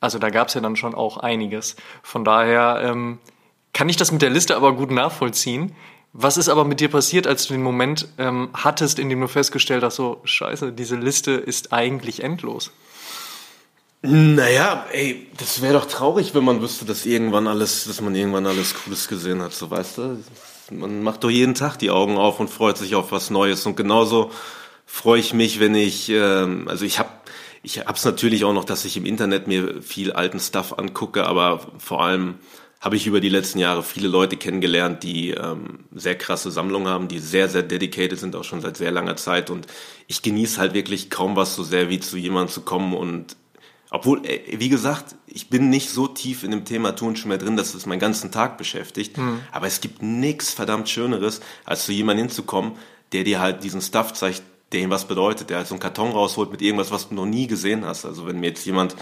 Also 0.00 0.18
da 0.18 0.28
gab 0.28 0.48
es 0.48 0.54
ja 0.54 0.60
dann 0.60 0.76
schon 0.76 0.94
auch 0.94 1.16
einiges. 1.16 1.76
Von 2.02 2.24
daher 2.24 2.82
ähm, 2.84 3.18
kann 3.74 3.90
ich 3.90 3.98
das 3.98 4.10
mit 4.10 4.22
der 4.22 4.30
Liste 4.30 4.56
aber 4.56 4.72
gut 4.72 4.90
nachvollziehen. 4.90 5.74
Was 6.14 6.36
ist 6.36 6.48
aber 6.48 6.64
mit 6.64 6.80
dir 6.80 6.88
passiert, 6.88 7.26
als 7.26 7.46
du 7.46 7.54
den 7.54 7.62
Moment 7.62 8.08
ähm, 8.18 8.48
hattest, 8.54 9.00
in 9.00 9.08
dem 9.08 9.20
du 9.20 9.26
festgestellt 9.26 9.82
hast, 9.82 9.96
so 9.96 10.20
scheiße, 10.24 10.72
diese 10.72 10.96
Liste 10.96 11.32
ist 11.32 11.72
eigentlich 11.72 12.22
endlos? 12.22 12.70
Naja, 14.00 14.86
ey, 14.92 15.26
das 15.38 15.60
wäre 15.60 15.74
doch 15.74 15.86
traurig, 15.86 16.34
wenn 16.34 16.44
man 16.44 16.62
wüsste, 16.62 16.84
dass 16.84 17.04
irgendwann 17.04 17.48
alles, 17.48 17.84
dass 17.84 18.00
man 18.00 18.14
irgendwann 18.14 18.46
alles 18.46 18.74
Cooles 18.74 19.08
gesehen 19.08 19.42
hat, 19.42 19.52
so 19.54 19.70
weißt 19.70 19.98
du. 19.98 20.24
Man 20.70 21.02
macht 21.02 21.24
doch 21.24 21.30
jeden 21.30 21.54
Tag 21.54 21.78
die 21.78 21.90
Augen 21.90 22.16
auf 22.16 22.38
und 22.38 22.48
freut 22.48 22.78
sich 22.78 22.94
auf 22.94 23.12
was 23.12 23.30
Neues. 23.30 23.66
Und 23.66 23.76
genauso 23.76 24.30
freue 24.86 25.18
ich 25.18 25.34
mich, 25.34 25.58
wenn 25.58 25.74
ich, 25.74 26.10
ähm, 26.10 26.68
also 26.68 26.84
ich 26.84 26.98
habe 26.98 27.10
ich 27.62 27.78
hab's 27.80 28.04
natürlich 28.04 28.44
auch 28.44 28.52
noch, 28.52 28.64
dass 28.64 28.84
ich 28.84 28.96
im 28.98 29.06
Internet 29.06 29.46
mir 29.46 29.82
viel 29.82 30.12
alten 30.12 30.38
Stuff 30.38 30.78
angucke, 30.78 31.26
aber 31.26 31.60
vor 31.78 32.04
allem 32.04 32.34
habe 32.84 32.96
ich 32.96 33.06
über 33.06 33.20
die 33.20 33.30
letzten 33.30 33.60
Jahre 33.60 33.82
viele 33.82 34.08
Leute 34.08 34.36
kennengelernt, 34.36 35.02
die 35.02 35.30
ähm, 35.30 35.84
sehr 35.94 36.18
krasse 36.18 36.50
Sammlungen 36.50 36.86
haben, 36.86 37.08
die 37.08 37.18
sehr, 37.18 37.48
sehr 37.48 37.62
dedicated 37.62 38.18
sind, 38.18 38.36
auch 38.36 38.44
schon 38.44 38.60
seit 38.60 38.76
sehr 38.76 38.90
langer 38.90 39.16
Zeit. 39.16 39.48
Und 39.48 39.66
ich 40.06 40.20
genieße 40.20 40.60
halt 40.60 40.74
wirklich 40.74 41.08
kaum 41.08 41.34
was 41.34 41.56
so 41.56 41.62
sehr, 41.62 41.88
wie 41.88 41.98
zu 41.98 42.18
jemandem 42.18 42.52
zu 42.52 42.60
kommen 42.60 42.92
und 42.92 43.36
obwohl, 43.90 44.26
äh, 44.26 44.58
wie 44.58 44.68
gesagt, 44.68 45.14
ich 45.26 45.48
bin 45.48 45.70
nicht 45.70 45.88
so 45.88 46.08
tief 46.08 46.44
in 46.44 46.50
dem 46.50 46.66
Thema 46.66 46.94
Turnschuh 46.94 47.28
mehr 47.28 47.38
drin, 47.38 47.56
dass 47.56 47.74
es 47.74 47.86
meinen 47.86 48.00
ganzen 48.00 48.30
Tag 48.30 48.58
beschäftigt. 48.58 49.16
Aber 49.50 49.66
es 49.66 49.80
gibt 49.80 50.02
nichts 50.02 50.52
verdammt 50.52 50.90
Schöneres, 50.90 51.40
als 51.64 51.86
zu 51.86 51.92
jemandem 51.92 52.26
hinzukommen, 52.26 52.72
der 53.12 53.24
dir 53.24 53.40
halt 53.40 53.64
diesen 53.64 53.80
Stuff 53.80 54.12
zeigt, 54.12 54.42
der 54.72 54.80
ihm 54.80 54.90
was 54.90 55.06
bedeutet, 55.06 55.48
der 55.48 55.58
halt 55.58 55.68
so 55.68 55.74
einen 55.74 55.80
Karton 55.80 56.10
rausholt 56.10 56.50
mit 56.50 56.60
irgendwas, 56.60 56.90
was 56.90 57.08
du 57.08 57.14
noch 57.14 57.24
nie 57.24 57.46
gesehen 57.46 57.86
hast. 57.86 58.04
Also 58.04 58.26
wenn 58.26 58.40
mir 58.40 58.48
jetzt 58.48 58.66
jemand 58.66 58.94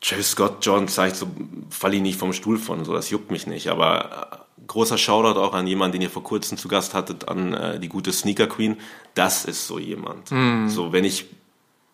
Travis 0.00 0.30
Scott 0.30 0.64
John 0.64 0.88
zeigt, 0.88 1.16
so 1.16 1.26
fall 1.68 1.94
ich 1.94 2.00
nicht 2.00 2.18
vom 2.18 2.32
Stuhl 2.32 2.58
von, 2.58 2.84
so 2.84 2.92
das 2.92 3.10
juckt 3.10 3.30
mich 3.30 3.46
nicht. 3.46 3.68
Aber 3.68 4.44
äh, 4.58 4.62
großer 4.66 4.98
Shoutout 4.98 5.38
auch 5.38 5.54
an 5.54 5.66
jemanden, 5.66 5.94
den 5.94 6.02
ihr 6.02 6.10
vor 6.10 6.24
kurzem 6.24 6.56
zu 6.56 6.68
Gast 6.68 6.94
hattet, 6.94 7.28
an 7.28 7.52
äh, 7.52 7.78
die 7.80 7.88
gute 7.88 8.12
Sneaker 8.12 8.46
Queen. 8.46 8.76
Das 9.14 9.44
ist 9.44 9.66
so 9.66 9.78
jemand. 9.78 10.30
So 10.70 10.92
wenn 10.92 11.04
ich 11.04 11.26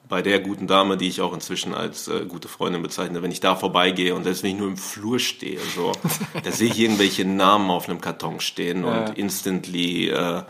bei 0.08 0.22
der 0.22 0.40
guten 0.40 0.66
Dame, 0.66 0.96
die 0.96 1.08
ich 1.08 1.20
auch 1.20 1.32
inzwischen 1.32 1.75
als 1.75 2.08
äh, 2.08 2.25
gute 2.26 2.48
Freundin 2.48 2.82
bezeichne, 2.82 3.22
wenn 3.22 3.32
ich 3.32 3.40
da 3.40 3.56
vorbeigehe 3.56 4.14
und 4.14 4.25
selbst 4.25 4.42
wenn 4.42 4.52
ich 4.52 4.58
nur 4.58 4.68
im 4.68 4.76
Flur 4.76 5.18
stehe, 5.18 5.58
so, 5.75 5.92
da 6.44 6.52
sehe 6.52 6.68
ich 6.68 6.78
irgendwelche 6.78 7.25
Namen 7.25 7.70
auf 7.70 7.88
einem 7.88 8.00
Karton 8.00 8.40
stehen 8.40 8.84
und 8.84 9.18
instantly 9.18 10.08
äh, 10.10 10.42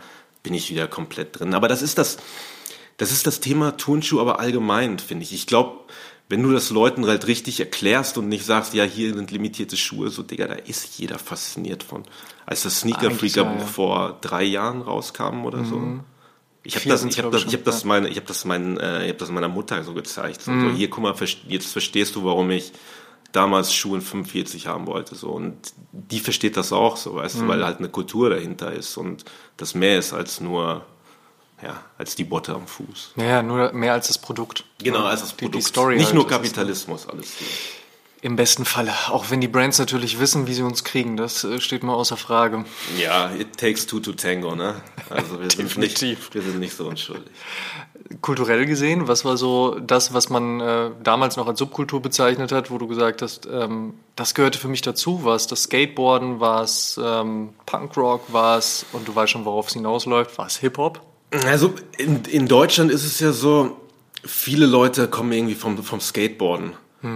bin 0.43 0.53
ich 0.53 0.69
wieder 0.69 0.87
komplett 0.87 1.39
drin. 1.39 1.53
Aber 1.53 1.67
das 1.67 1.81
ist 1.81 1.97
das, 1.97 2.17
das 2.97 3.11
ist 3.11 3.25
das 3.25 3.39
Thema 3.39 3.77
Turnschuh, 3.77 4.19
aber 4.19 4.39
allgemein, 4.39 4.99
finde 4.99 5.23
ich. 5.23 5.33
Ich 5.33 5.47
glaube, 5.47 5.79
wenn 6.29 6.43
du 6.43 6.51
das 6.51 6.69
Leuten 6.71 7.05
halt 7.07 7.27
richtig 7.27 7.59
erklärst 7.59 8.17
und 8.17 8.27
nicht 8.27 8.45
sagst, 8.45 8.73
ja, 8.73 8.83
hier 8.83 9.13
sind 9.13 9.31
limitierte 9.31 9.77
Schuhe, 9.77 10.09
so, 10.09 10.23
Digga, 10.23 10.47
da 10.47 10.55
ist 10.55 10.97
jeder 10.99 11.19
fasziniert 11.19 11.83
von. 11.83 12.03
Als 12.45 12.63
das 12.63 12.81
Sneaker 12.81 13.11
Freaker 13.11 13.43
ja, 13.43 13.53
Buch 13.53 13.61
ja. 13.61 13.65
vor 13.67 14.17
drei 14.21 14.43
Jahren 14.43 14.81
rauskam 14.81 15.45
oder 15.45 15.63
so. 15.63 15.99
Ich 16.63 16.75
habe 16.75 16.89
das, 16.89 17.05
ich 17.05 17.17
habe 17.19 17.29
das, 17.31 17.45
ich, 17.45 17.53
habe 17.53 17.63
das 17.63 17.85
meine, 17.85 18.09
ich 18.09 18.17
habe 18.17 18.27
das 18.27 18.43
mein, 18.43 18.77
äh, 18.77 19.03
ich 19.03 19.09
habe 19.09 19.19
das 19.19 19.31
meiner 19.31 19.47
Mutter 19.47 19.81
so 19.83 19.93
gezeigt. 19.93 20.41
So, 20.41 20.51
Mhm. 20.51 20.61
so, 20.61 20.69
hier, 20.75 20.89
guck 20.89 21.01
mal, 21.03 21.15
jetzt 21.47 21.71
verstehst 21.71 22.15
du, 22.15 22.25
warum 22.25 22.49
ich 22.51 22.73
damals 23.31 23.73
Schuhe 23.73 23.95
in 23.97 24.01
45 24.01 24.67
haben 24.67 24.85
wollte, 24.87 25.15
so. 25.15 25.29
Und 25.29 25.55
die 25.91 26.19
versteht 26.19 26.57
das 26.57 26.73
auch, 26.73 26.97
so, 26.97 27.15
weißt 27.15 27.37
Mhm. 27.37 27.41
du, 27.41 27.47
weil 27.47 27.65
halt 27.65 27.79
eine 27.79 27.89
Kultur 27.89 28.29
dahinter 28.29 28.73
ist 28.73 28.97
und 28.97 29.23
das 29.55 29.75
mehr 29.75 29.97
ist 29.99 30.11
als 30.13 30.41
nur, 30.41 30.85
ja, 31.61 31.81
als 31.97 32.15
die 32.15 32.23
Botte 32.23 32.53
am 32.53 32.67
Fuß. 32.67 33.13
Naja, 33.15 33.41
nur 33.41 33.71
mehr 33.73 33.93
als 33.93 34.07
das 34.07 34.17
Produkt. 34.17 34.63
Genau, 34.79 35.03
als 35.05 35.21
das 35.21 35.29
die- 35.29 35.35
Produkt. 35.45 35.55
Die 35.63 35.67
Story 35.67 35.95
Nicht 35.95 36.05
halt, 36.07 36.15
nur 36.15 36.27
Kapitalismus, 36.27 37.07
alles 37.07 37.33
hier. 37.37 37.47
Im 38.21 38.35
besten 38.35 38.65
Falle. 38.65 38.91
Auch 39.09 39.29
wenn 39.29 39.41
die 39.41 39.47
Brands 39.47 39.77
natürlich 39.77 40.19
wissen, 40.19 40.47
wie 40.47 40.53
sie 40.55 40.63
uns 40.63 40.83
kriegen, 40.83 41.17
das 41.17 41.43
äh, 41.43 41.59
steht 41.61 41.83
mal 41.83 41.93
außer 41.93 42.17
Frage. 42.17 42.65
Ja, 42.97 43.29
it 43.35 43.57
takes 43.57 43.85
two 43.85 43.99
to 43.99 44.11
tango, 44.13 44.55
ne? 44.55 44.81
Also 45.11 45.39
wir 45.39 45.51
sind 45.51 45.77
nicht, 45.77 46.01
wir 46.33 46.41
sind 46.41 46.59
nicht 46.59 46.75
so 46.75 46.87
unschuldig. 46.87 47.31
Kulturell 48.21 48.65
gesehen, 48.65 49.07
was 49.07 49.23
war 49.23 49.37
so 49.37 49.77
das, 49.79 50.13
was 50.15 50.29
man 50.29 50.59
äh, 50.61 50.89
damals 51.03 51.35
noch 51.37 51.45
als 51.47 51.59
Subkultur 51.59 52.01
bezeichnet 52.01 52.51
hat, 52.51 52.71
wo 52.71 52.79
du 52.79 52.87
gesagt 52.87 53.21
hast, 53.21 53.45
ähm, 53.51 53.93
das 54.15 54.33
gehörte 54.33 54.57
für 54.57 54.67
mich 54.67 54.81
dazu? 54.81 55.23
War 55.23 55.35
es 55.35 55.45
das 55.45 55.63
Skateboarden, 55.63 56.39
war 56.39 56.63
es 56.63 56.99
ähm, 57.03 57.53
Punkrock, 57.67 58.33
war 58.33 58.57
es, 58.57 58.85
und 58.93 59.07
du 59.07 59.13
weißt 59.15 59.31
schon, 59.33 59.45
worauf 59.45 59.67
es 59.67 59.73
hinausläuft, 59.73 60.35
war 60.39 60.47
es 60.47 60.57
Hip-Hop? 60.57 61.01
Also 61.31 61.73
in, 61.97 62.23
in 62.25 62.47
Deutschland 62.47 62.91
ist 62.91 63.05
es 63.05 63.19
ja 63.19 63.31
so, 63.31 63.79
viele 64.25 64.65
Leute 64.65 65.07
kommen 65.07 65.31
irgendwie 65.31 65.55
vom, 65.55 65.81
vom 65.83 65.99
Skateboarden. 65.99 66.73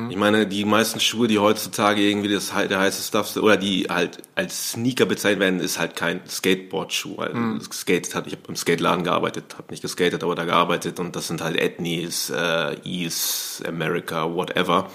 Ich 0.09 0.15
meine, 0.15 0.45
die 0.45 0.63
meisten 0.63 0.99
Schuhe, 0.99 1.27
die 1.27 1.39
heutzutage 1.39 2.01
irgendwie 2.01 2.31
das, 2.31 2.53
der 2.69 2.79
heiße 2.79 3.01
Stuff 3.01 3.27
sind, 3.29 3.41
oder 3.41 3.57
die 3.57 3.87
halt 3.89 4.19
als 4.35 4.73
Sneaker 4.73 5.05
bezeichnet 5.05 5.39
werden, 5.39 5.59
ist 5.59 5.79
halt 5.79 5.95
kein 5.95 6.21
Skateboard-Schuh. 6.25 7.17
Also 7.17 7.71
Skate 7.71 8.13
hat, 8.13 8.27
ich 8.27 8.33
habe 8.33 8.43
im 8.47 8.55
Skateladen 8.55 9.03
gearbeitet, 9.03 9.55
habe 9.57 9.71
nicht 9.71 9.81
geskatet, 9.81 10.23
aber 10.23 10.35
da 10.35 10.45
gearbeitet 10.45 10.99
und 10.99 11.15
das 11.15 11.27
sind 11.27 11.41
halt 11.41 11.57
Ethnies, 11.57 12.29
äh, 12.29 12.75
East, 12.85 13.65
America, 13.67 14.31
whatever. 14.33 14.89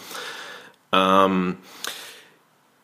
Ähm, 0.92 1.56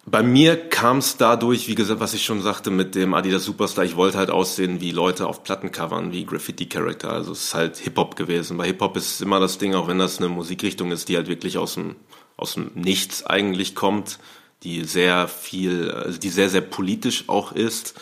bei 0.04 0.22
mir 0.22 0.68
kam 0.68 0.98
es 0.98 1.16
dadurch, 1.16 1.68
wie 1.68 1.76
gesagt, 1.76 2.00
was 2.00 2.12
ich 2.12 2.24
schon 2.24 2.42
sagte, 2.42 2.70
mit 2.70 2.96
dem 2.96 3.14
Adidas 3.14 3.44
Superstar, 3.44 3.84
ich 3.84 3.94
wollte 3.94 4.18
halt 4.18 4.30
aussehen 4.30 4.80
wie 4.80 4.90
Leute 4.90 5.26
auf 5.28 5.44
Plattencovern, 5.44 6.12
wie 6.12 6.26
Graffiti-Character. 6.26 7.10
Also 7.10 7.32
es 7.32 7.44
ist 7.44 7.54
halt 7.54 7.76
Hip-Hop 7.76 8.16
gewesen. 8.16 8.56
Bei 8.56 8.66
Hip-Hop 8.66 8.96
ist 8.96 9.22
immer 9.22 9.38
das 9.38 9.58
Ding, 9.58 9.74
auch 9.74 9.86
wenn 9.86 9.98
das 9.98 10.18
eine 10.18 10.28
Musikrichtung 10.28 10.90
ist, 10.90 11.08
die 11.08 11.16
halt 11.16 11.28
wirklich 11.28 11.56
aus 11.56 11.74
dem, 11.74 11.94
aus 12.36 12.54
dem 12.54 12.72
Nichts 12.74 13.24
eigentlich 13.24 13.76
kommt, 13.76 14.18
die 14.64 14.82
sehr 14.84 15.28
viel, 15.28 15.92
also 15.92 16.18
die 16.18 16.30
sehr, 16.30 16.50
sehr 16.50 16.62
politisch 16.62 17.28
auch 17.28 17.52
ist. 17.52 17.94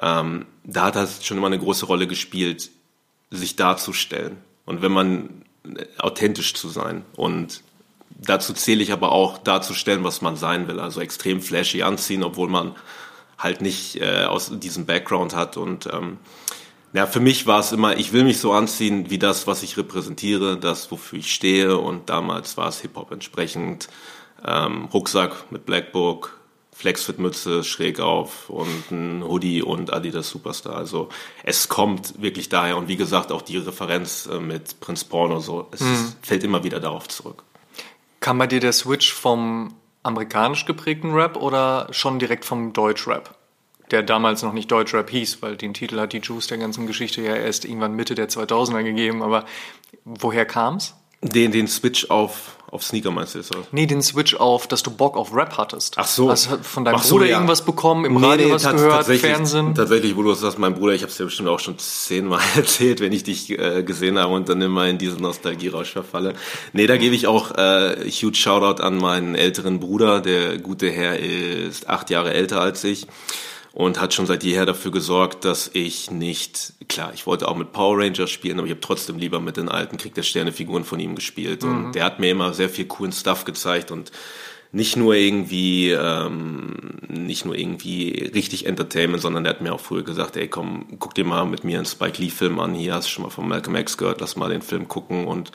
Ähm, 0.00 0.46
da 0.64 0.86
hat 0.86 0.96
das 0.96 1.24
schon 1.24 1.38
immer 1.38 1.46
eine 1.46 1.58
große 1.58 1.86
Rolle 1.86 2.08
gespielt, 2.08 2.70
sich 3.30 3.54
darzustellen. 3.54 4.38
Und 4.64 4.82
wenn 4.82 4.92
man 4.92 5.44
äh, 5.64 5.84
authentisch 5.98 6.54
zu 6.54 6.68
sein 6.68 7.04
und 7.14 7.62
dazu 8.18 8.52
zähle 8.52 8.82
ich 8.82 8.92
aber 8.92 9.12
auch 9.12 9.38
darzustellen, 9.38 10.04
was 10.04 10.20
man 10.20 10.36
sein 10.36 10.68
will. 10.68 10.80
Also 10.80 11.00
extrem 11.00 11.40
flashy 11.40 11.82
anziehen, 11.82 12.24
obwohl 12.24 12.48
man 12.48 12.74
halt 13.38 13.60
nicht 13.62 14.00
äh, 14.00 14.24
aus 14.24 14.50
diesem 14.52 14.86
Background 14.86 15.34
hat. 15.34 15.56
Und 15.56 15.86
ähm, 15.92 16.18
ja, 16.92 17.06
für 17.06 17.20
mich 17.20 17.46
war 17.46 17.60
es 17.60 17.72
immer, 17.72 17.96
ich 17.96 18.12
will 18.12 18.24
mich 18.24 18.38
so 18.38 18.52
anziehen 18.52 19.10
wie 19.10 19.18
das, 19.18 19.46
was 19.46 19.62
ich 19.62 19.76
repräsentiere, 19.76 20.58
das, 20.58 20.90
wofür 20.90 21.20
ich 21.20 21.32
stehe. 21.32 21.78
Und 21.78 22.08
damals 22.10 22.56
war 22.56 22.68
es 22.68 22.80
Hip-Hop 22.80 23.12
entsprechend. 23.12 23.88
Ähm, 24.44 24.86
Rucksack 24.92 25.50
mit 25.50 25.66
Blackbook, 25.66 26.38
Flexfit-Mütze 26.72 27.64
schräg 27.64 27.98
auf 27.98 28.48
und 28.50 28.90
ein 28.92 29.24
Hoodie 29.24 29.62
und 29.62 29.92
Adidas 29.92 30.30
Superstar. 30.30 30.76
Also 30.76 31.08
es 31.42 31.68
kommt 31.68 32.22
wirklich 32.22 32.48
daher. 32.48 32.76
Und 32.76 32.86
wie 32.86 32.96
gesagt, 32.96 33.32
auch 33.32 33.42
die 33.42 33.58
Referenz 33.58 34.26
äh, 34.26 34.38
mit 34.38 34.78
Prinz 34.80 35.04
Porno 35.04 35.40
so, 35.40 35.68
es 35.72 35.82
fällt 36.22 36.44
immer 36.44 36.62
wieder 36.62 36.78
darauf 36.78 37.08
zurück. 37.08 37.42
Kam 38.28 38.36
bei 38.36 38.46
dir 38.46 38.60
der 38.60 38.74
Switch 38.74 39.10
vom 39.10 39.72
amerikanisch 40.02 40.66
geprägten 40.66 41.14
Rap 41.14 41.38
oder 41.38 41.88
schon 41.92 42.18
direkt 42.18 42.44
vom 42.44 42.74
Deutschrap? 42.74 43.34
Der 43.90 44.02
damals 44.02 44.42
noch 44.42 44.52
nicht 44.52 44.70
Deutschrap 44.70 45.08
hieß, 45.08 45.40
weil 45.40 45.56
den 45.56 45.72
Titel 45.72 45.98
hat 45.98 46.12
die 46.12 46.18
Juice 46.18 46.46
der 46.48 46.58
ganzen 46.58 46.86
Geschichte 46.86 47.22
ja 47.22 47.34
erst 47.34 47.64
irgendwann 47.64 47.94
Mitte 47.94 48.14
der 48.14 48.28
2000er 48.28 48.82
gegeben. 48.82 49.22
Aber 49.22 49.46
woher 50.04 50.44
kam's? 50.44 50.94
Den, 51.22 51.52
den 51.52 51.68
Switch 51.68 52.10
auf, 52.10 52.57
Auf 52.70 52.84
Sneaker 52.84 53.10
meinst 53.10 53.34
du 53.34 53.38
jetzt? 53.38 53.54
Oder? 53.54 53.66
Nee, 53.72 53.86
den 53.86 54.02
Switch 54.02 54.34
auf, 54.34 54.66
dass 54.66 54.82
du 54.82 54.90
Bock 54.90 55.16
auf 55.16 55.34
Rap 55.34 55.56
hattest. 55.56 55.94
Ach 55.96 56.06
so. 56.06 56.30
Hast 56.30 56.50
du 56.50 56.58
von 56.58 56.84
deinem 56.84 56.98
so, 56.98 57.14
Bruder 57.14 57.26
ja. 57.26 57.36
irgendwas 57.36 57.64
bekommen, 57.64 58.04
im 58.04 58.14
Nee, 58.14 58.26
Radio 58.26 58.46
nee, 58.48 58.52
was 58.52 58.62
gehört, 58.62 58.92
tatsächlich, 58.92 59.32
Fernsehen? 59.32 59.74
Tatsächlich, 59.74 60.16
wo 60.16 60.22
du 60.22 60.30
das 60.30 60.40
sagst, 60.40 60.58
mein 60.58 60.74
Bruder, 60.74 60.92
ich 60.92 61.00
habe 61.00 61.10
es 61.10 61.16
dir 61.16 61.24
bestimmt 61.24 61.48
auch 61.48 61.60
schon 61.60 61.78
zehnmal 61.78 62.42
erzählt, 62.56 63.00
wenn 63.00 63.12
ich 63.12 63.24
dich 63.24 63.50
äh, 63.50 63.82
gesehen 63.82 64.18
habe 64.18 64.34
und 64.34 64.48
dann 64.50 64.60
immer 64.60 64.86
in 64.86 64.98
diese 64.98 65.16
Nostalgie-Rausch 65.16 65.92
verfalle. 65.92 66.34
Nee, 66.74 66.86
da 66.86 66.98
gebe 66.98 67.14
ich 67.14 67.26
auch 67.26 67.52
äh, 67.52 68.10
huge 68.10 68.36
Shoutout 68.36 68.82
an 68.82 68.98
meinen 68.98 69.34
älteren 69.34 69.80
Bruder. 69.80 70.20
Der 70.20 70.58
gute 70.58 70.90
Herr 70.90 71.18
ist 71.18 71.88
acht 71.88 72.10
Jahre 72.10 72.34
älter 72.34 72.60
als 72.60 72.84
ich 72.84 73.06
und 73.72 74.00
hat 74.00 74.14
schon 74.14 74.26
seit 74.26 74.44
jeher 74.44 74.66
dafür 74.66 74.90
gesorgt, 74.90 75.44
dass 75.44 75.70
ich 75.72 76.10
nicht, 76.10 76.74
klar, 76.88 77.12
ich 77.14 77.26
wollte 77.26 77.48
auch 77.48 77.56
mit 77.56 77.72
Power 77.72 77.98
Rangers 77.98 78.30
spielen, 78.30 78.58
aber 78.58 78.66
ich 78.66 78.72
habe 78.72 78.80
trotzdem 78.80 79.18
lieber 79.18 79.40
mit 79.40 79.56
den 79.56 79.68
alten 79.68 79.96
Krieg 79.96 80.14
der 80.14 80.22
Sterne 80.22 80.52
Figuren 80.52 80.84
von 80.84 81.00
ihm 81.00 81.14
gespielt. 81.14 81.64
Und 81.64 81.92
der 81.92 82.04
hat 82.04 82.18
mir 82.18 82.30
immer 82.30 82.54
sehr 82.54 82.68
viel 82.68 82.86
coolen 82.86 83.12
Stuff 83.12 83.44
gezeigt 83.44 83.90
und 83.90 84.10
nicht 84.70 84.96
nur 84.96 85.14
irgendwie 85.14 85.90
ähm, 85.90 86.76
nicht 87.08 87.44
nur 87.44 87.54
irgendwie 87.56 88.30
richtig 88.34 88.66
Entertainment, 88.66 89.22
sondern 89.22 89.44
der 89.44 89.54
hat 89.54 89.62
mir 89.62 89.72
auch 89.72 89.80
früher 89.80 90.02
gesagt, 90.02 90.36
ey 90.36 90.48
komm, 90.48 90.98
guck 90.98 91.14
dir 91.14 91.24
mal 91.24 91.46
mit 91.46 91.64
mir 91.64 91.78
einen 91.78 91.86
Spike 91.86 92.20
Lee 92.20 92.30
Film 92.30 92.60
an, 92.60 92.74
hier 92.74 92.94
hast 92.94 93.06
du 93.06 93.10
schon 93.10 93.24
mal 93.24 93.30
von 93.30 93.48
Malcolm 93.48 93.76
X 93.76 93.96
gehört, 93.96 94.20
lass 94.20 94.36
mal 94.36 94.50
den 94.50 94.62
Film 94.62 94.86
gucken. 94.88 95.26
Und 95.26 95.52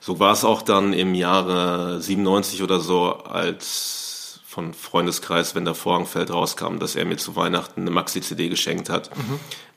so 0.00 0.20
war 0.20 0.32
es 0.32 0.44
auch 0.44 0.62
dann 0.62 0.92
im 0.92 1.14
Jahre 1.14 2.00
97 2.00 2.62
oder 2.62 2.78
so, 2.78 3.14
als 3.14 4.11
von 4.52 4.74
Freundeskreis, 4.74 5.54
wenn 5.54 5.64
der 5.64 5.74
Vorhang 5.74 6.04
fällt, 6.04 6.30
rauskam, 6.30 6.78
dass 6.78 6.94
er 6.94 7.06
mir 7.06 7.16
zu 7.16 7.36
Weihnachten 7.36 7.80
eine 7.80 7.90
Maxi-CD 7.90 8.50
geschenkt 8.50 8.90
hat. 8.90 9.08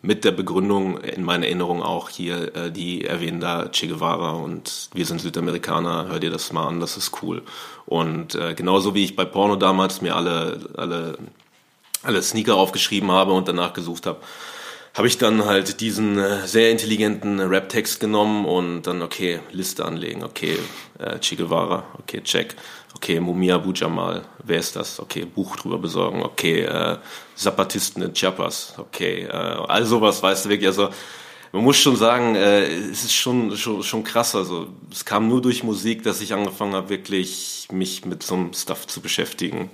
Mit 0.01 0.25
der 0.25 0.31
Begründung, 0.31 0.99
in 0.99 1.23
meiner 1.23 1.45
Erinnerung 1.45 1.81
auch 1.81 2.09
hier, 2.09 2.53
äh, 2.53 2.71
die 2.73 3.05
erwähnen 3.05 3.39
da 3.39 3.69
Che 3.69 3.87
Guevara 3.87 4.31
und 4.31 4.89
wir 4.93 5.05
sind 5.05 5.21
Südamerikaner, 5.21 6.07
hör 6.09 6.19
dir 6.19 6.29
das 6.29 6.51
mal 6.51 6.67
an, 6.67 6.81
das 6.81 6.97
ist 6.97 7.23
cool. 7.23 7.41
Und 7.85 8.35
äh, 8.35 8.53
genauso 8.53 8.93
wie 8.93 9.05
ich 9.05 9.15
bei 9.15 9.23
Porno 9.23 9.55
damals 9.55 10.01
mir 10.01 10.13
alle, 10.13 10.59
alle, 10.75 11.19
alle 12.03 12.21
Sneaker 12.21 12.55
aufgeschrieben 12.55 13.09
habe 13.11 13.31
und 13.31 13.47
danach 13.47 13.71
gesucht 13.71 14.05
habe, 14.05 14.19
habe 14.93 15.07
ich 15.07 15.17
dann 15.17 15.45
halt 15.45 15.79
diesen 15.79 16.17
äh, 16.17 16.45
sehr 16.47 16.69
intelligenten 16.69 17.39
Rap-Text 17.39 18.01
genommen 18.01 18.45
und 18.45 18.83
dann, 18.83 19.01
okay, 19.01 19.39
Liste 19.53 19.85
anlegen, 19.85 20.23
okay, 20.23 20.57
äh, 20.99 21.17
Che 21.19 21.37
Guevara, 21.37 21.85
okay, 21.97 22.21
check, 22.21 22.55
okay, 23.05 23.19
Mumia 23.19 23.53
Abu 23.53 23.71
Jamal, 23.71 24.23
wer 24.43 24.57
ist 24.57 24.75
das? 24.75 24.99
Okay, 24.99 25.25
Buch 25.25 25.55
drüber 25.57 25.77
besorgen, 25.77 26.23
okay, 26.23 26.61
äh, 26.61 26.97
Zapatisten 27.35 28.01
in 28.01 28.13
Chiapas, 28.15 28.73
okay, 28.79 29.25
äh, 29.25 29.31
all 29.31 29.85
sowas, 29.85 30.23
weißt 30.23 30.45
du 30.45 30.49
wirklich, 30.49 30.67
also 30.67 30.89
man 31.51 31.63
muss 31.63 31.77
schon 31.77 31.95
sagen, 31.97 32.33
äh, 32.33 32.63
es 32.63 33.03
ist 33.03 33.13
schon, 33.13 33.55
schon, 33.57 33.83
schon 33.83 34.03
krass, 34.03 34.33
also 34.33 34.69
es 34.91 35.05
kam 35.05 35.27
nur 35.27 35.39
durch 35.39 35.63
Musik, 35.63 36.01
dass 36.01 36.19
ich 36.19 36.33
angefangen 36.33 36.73
habe, 36.73 36.89
wirklich 36.89 37.67
mich 37.71 38.05
mit 38.05 38.23
so 38.23 38.33
einem 38.33 38.53
Stuff 38.53 38.87
zu 38.87 39.01
beschäftigen. 39.01 39.69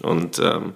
Und 0.00 0.40
ähm, 0.40 0.74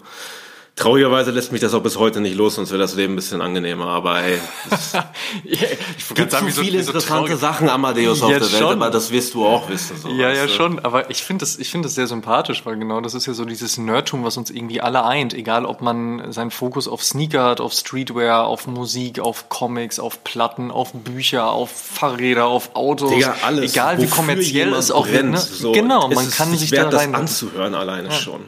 Traurigerweise 0.79 1.31
lässt 1.31 1.53
mich 1.53 1.63
das 1.63 1.73
auch 1.73 1.83
bis 1.83 1.97
heute 1.99 2.21
nicht 2.21 2.37
los, 2.37 2.57
sonst 2.57 2.69
wäre 2.71 2.79
das 2.83 2.95
Leben 2.97 3.15
ein 3.15 3.17
bisschen 3.17 3.41
angenehmer. 3.41 3.87
Aber 3.87 4.19
hey, 4.21 4.39
es 4.71 4.93
ich 5.45 6.15
gibt 6.15 6.31
zu 6.31 6.37
viele 6.49 6.79
wieso 6.81 6.91
interessante 6.91 7.33
traurig- 7.33 7.37
Sachen, 7.41 7.71
Amadeus, 7.71 8.21
auf 8.21 8.31
Ja, 8.31 8.39
der 8.41 8.53
Welt, 8.53 8.61
schon. 8.61 8.73
aber 8.75 8.91
das 8.91 9.11
wirst 9.11 9.33
du 9.33 9.47
auch 9.47 9.71
wissen. 9.71 9.97
So, 9.97 10.11
Ja, 10.11 10.31
ja, 10.31 10.45
du? 10.45 10.53
schon. 10.53 10.79
Aber 10.85 11.09
ich 11.11 11.23
finde 11.23 11.47
das, 11.47 11.57
ich 11.59 11.71
finde 11.71 11.87
das 11.87 11.95
sehr 11.95 12.07
sympathisch, 12.07 12.67
weil 12.67 12.77
genau 12.77 13.01
das 13.01 13.15
ist 13.15 13.25
ja 13.25 13.33
so 13.33 13.47
dieses 13.47 13.79
Nerdtum, 13.79 14.23
was 14.23 14.37
uns 14.37 14.51
irgendwie 14.51 14.83
alle 14.83 15.03
eint. 15.07 15.33
Egal, 15.33 15.65
ob 15.65 15.81
man 15.81 16.31
seinen 16.31 16.51
Fokus 16.51 16.89
auf 16.89 17.03
Sneaker 17.03 17.45
hat, 17.45 17.63
auf 17.63 17.73
Streetwear, 17.73 18.47
auf 18.47 18.67
Musik, 18.67 19.19
auf 19.19 19.49
Comics, 19.49 19.99
auf 19.99 20.25
Platten, 20.25 20.71
auf 20.71 20.93
Bücher, 20.93 21.53
auf 21.53 21.71
Fahrräder, 21.71 22.45
auf 22.49 22.77
Autos. 22.77 23.13
Digga, 23.15 23.35
alles. 23.47 23.73
Egal, 23.73 24.03
wie 24.03 24.09
kommerziell 24.09 24.75
es 24.75 24.91
auch 24.91 25.07
wird. 25.07 25.17
brennt, 25.23 25.33
Ne? 25.33 25.39
so, 25.39 25.73
genau, 25.73 26.09
man 26.09 26.31
kann 26.31 26.55
sich 26.55 26.71
da 26.71 26.85
das 26.85 27.01
rein. 27.01 27.15
anzuhören 27.15 27.75
alleine 27.75 28.13
schon. 28.13 28.41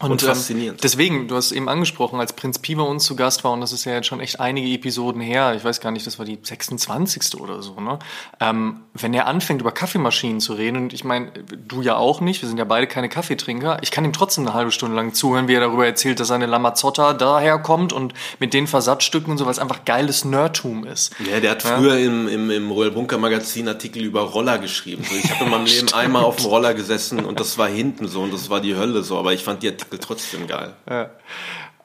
Und, 0.00 0.12
Und, 0.12 0.22
ähm, 0.22 0.28
faszinierend. 0.30 0.82
deswegen, 0.82 1.28
du 1.28 1.36
hast 1.36 1.52
eben 1.52 1.68
angesprochen, 1.68 2.20
als 2.20 2.32
Prinz 2.32 2.58
Pi 2.58 2.74
bei 2.74 2.82
uns 2.82 3.04
zu 3.04 3.16
Gast 3.16 3.44
war, 3.44 3.52
und 3.52 3.60
das 3.60 3.72
ist 3.72 3.84
ja 3.84 3.92
jetzt 3.92 4.06
schon 4.06 4.20
echt 4.20 4.40
einige 4.40 4.68
Episoden 4.68 5.20
her, 5.20 5.54
ich 5.54 5.62
weiß 5.62 5.80
gar 5.80 5.90
nicht, 5.90 6.06
das 6.06 6.18
war 6.18 6.24
die 6.24 6.38
26. 6.42 7.38
oder 7.38 7.60
so, 7.60 7.78
ne? 7.80 7.98
Ähm, 8.40 8.80
wenn 8.94 9.12
er 9.12 9.26
anfängt, 9.26 9.60
über 9.60 9.72
Kaffeemaschinen 9.72 10.40
zu 10.40 10.54
reden, 10.54 10.78
und 10.78 10.92
ich 10.94 11.04
meine, 11.04 11.30
du 11.68 11.82
ja 11.82 11.96
auch 11.96 12.22
nicht, 12.22 12.40
wir 12.40 12.48
sind 12.48 12.56
ja 12.56 12.64
beide 12.64 12.86
keine 12.86 13.10
Kaffeetrinker, 13.10 13.78
ich 13.82 13.90
kann 13.90 14.04
ihm 14.04 14.14
trotzdem 14.14 14.46
eine 14.46 14.54
halbe 14.54 14.70
Stunde 14.70 14.96
lang 14.96 15.12
zuhören, 15.12 15.48
wie 15.48 15.54
er 15.54 15.60
darüber 15.60 15.84
erzählt, 15.84 16.18
dass 16.18 16.28
seine 16.28 16.46
Lamazzotta 16.46 17.12
daherkommt 17.12 17.92
und 17.92 18.14
mit 18.38 18.54
den 18.54 18.66
Versatzstücken 18.66 19.32
und 19.32 19.38
so, 19.38 19.50
es 19.50 19.58
einfach 19.58 19.84
geiles 19.84 20.24
Nerdtum 20.24 20.86
ist. 20.86 21.12
Ja, 21.30 21.40
der 21.40 21.50
hat 21.50 21.62
früher 21.62 21.98
im, 21.98 22.28
im, 22.28 22.50
im 22.50 22.70
Royal 22.70 22.92
Bunker 22.92 23.18
Magazin 23.18 23.68
Artikel 23.68 24.02
über 24.02 24.22
Roller 24.22 24.58
geschrieben. 24.58 25.04
So, 25.04 25.14
ich 25.14 25.30
habe 25.30 25.44
in 25.44 25.50
meinem 25.50 25.66
Leben 25.66 25.92
einmal 25.92 26.24
auf 26.24 26.36
dem 26.36 26.46
Roller 26.46 26.72
gesessen 26.72 27.24
und 27.24 27.40
das 27.40 27.58
war 27.58 27.68
hinten 27.68 28.08
so 28.08 28.22
und 28.22 28.32
das 28.32 28.48
war 28.48 28.60
die 28.60 28.76
Hölle 28.76 29.02
so, 29.02 29.18
aber 29.18 29.32
ich 29.32 29.44
fand 29.44 29.62
die 29.62 29.68
Artikel 29.68 29.89
trotzdem 29.98 30.46
geil. 30.46 30.74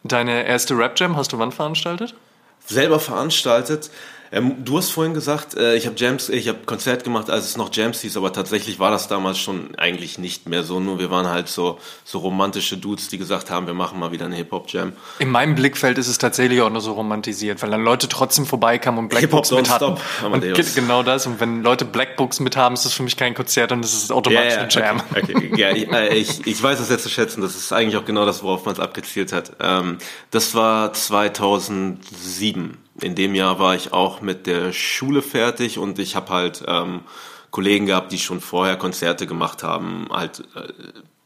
Deine 0.03 0.45
erste 0.45 0.77
Rap-Jam 0.77 1.17
hast 1.17 1.33
du 1.33 1.39
wann 1.39 1.51
veranstaltet? 1.51 2.15
selber 2.67 2.99
veranstaltet. 2.99 3.91
Ähm, 4.35 4.65
du 4.65 4.77
hast 4.77 4.89
vorhin 4.89 5.13
gesagt, 5.13 5.55
äh, 5.55 5.77
ich 5.77 5.85
habe 5.85 5.95
Jams, 5.97 6.27
ich 6.27 6.49
habe 6.49 6.59
Konzert 6.65 7.05
gemacht, 7.05 7.29
als 7.29 7.45
es 7.45 7.55
noch 7.55 7.69
Jams 7.71 8.01
hieß, 8.01 8.17
aber 8.17 8.33
tatsächlich 8.33 8.79
war 8.79 8.91
das 8.91 9.07
damals 9.07 9.37
schon 9.37 9.75
eigentlich 9.77 10.17
nicht 10.17 10.49
mehr 10.49 10.63
so. 10.63 10.81
Nur 10.81 10.99
wir 10.99 11.09
waren 11.09 11.27
halt 11.27 11.47
so 11.47 11.79
so 12.03 12.19
romantische 12.19 12.75
Dudes, 12.75 13.07
die 13.07 13.17
gesagt 13.17 13.49
haben, 13.49 13.65
wir 13.65 13.73
machen 13.73 13.97
mal 13.97 14.11
wieder 14.11 14.25
eine 14.25 14.35
Hip 14.35 14.51
Hop 14.51 14.69
Jam. 14.69 14.91
In 15.19 15.31
meinem 15.31 15.55
Blickfeld 15.55 15.97
ist 15.97 16.09
es 16.09 16.17
tatsächlich 16.17 16.61
auch 16.61 16.69
nur 16.69 16.81
so 16.81 16.91
romantisiert, 16.91 17.61
weil 17.61 17.69
dann 17.69 17.85
Leute 17.85 18.09
trotzdem 18.09 18.45
vorbeikamen 18.45 18.99
und 18.99 19.17
Hip-Hop 19.17 19.47
Blackbooks 19.47 19.51
mit 19.51 19.69
hatten. 19.69 19.95
Und 20.29 20.75
genau 20.75 21.01
das. 21.01 21.25
Und 21.25 21.39
wenn 21.39 21.63
Leute 21.63 21.85
Blackbooks 21.85 22.41
mit 22.41 22.57
haben, 22.57 22.73
ist 22.73 22.83
das 22.83 22.91
für 22.91 23.03
mich 23.03 23.15
kein 23.15 23.35
Konzert 23.35 23.71
und 23.71 23.81
das 23.81 23.93
ist 23.93 24.11
automatisch 24.11 24.57
eine 24.57 24.69
Jam. 24.69 25.01
Okay, 25.11 25.33
okay. 25.33 25.51
Ja, 25.55 25.71
ich, 25.71 25.89
äh, 25.89 26.13
ich, 26.13 26.45
ich 26.45 26.61
weiß 26.61 26.81
es 26.81 26.89
jetzt 26.89 27.03
zu 27.03 27.09
schätzen. 27.09 27.41
Das 27.41 27.55
ist 27.55 27.71
eigentlich 27.71 27.95
auch 27.95 28.05
genau 28.05 28.25
das, 28.25 28.43
worauf 28.43 28.65
man 28.65 28.73
es 28.73 28.81
abgezielt 28.81 29.31
hat. 29.31 29.53
Ähm, 29.61 29.97
das 30.31 30.55
war 30.55 30.91
2007. 30.91 32.84
In 33.01 33.15
dem 33.15 33.35
Jahr 33.35 33.59
war 33.59 33.75
ich 33.75 33.91
auch 33.91 34.21
mit 34.21 34.47
der 34.47 34.71
Schule 34.71 35.21
fertig 35.21 35.77
und 35.77 35.99
ich 35.99 36.15
habe 36.15 36.29
halt 36.29 36.63
ähm, 36.67 37.01
Kollegen 37.51 37.85
gehabt, 37.85 38.11
die 38.11 38.17
schon 38.17 38.41
vorher 38.41 38.77
Konzerte 38.77 39.27
gemacht 39.27 39.63
haben, 39.63 40.07
halt 40.11 40.43
äh, 40.55 40.73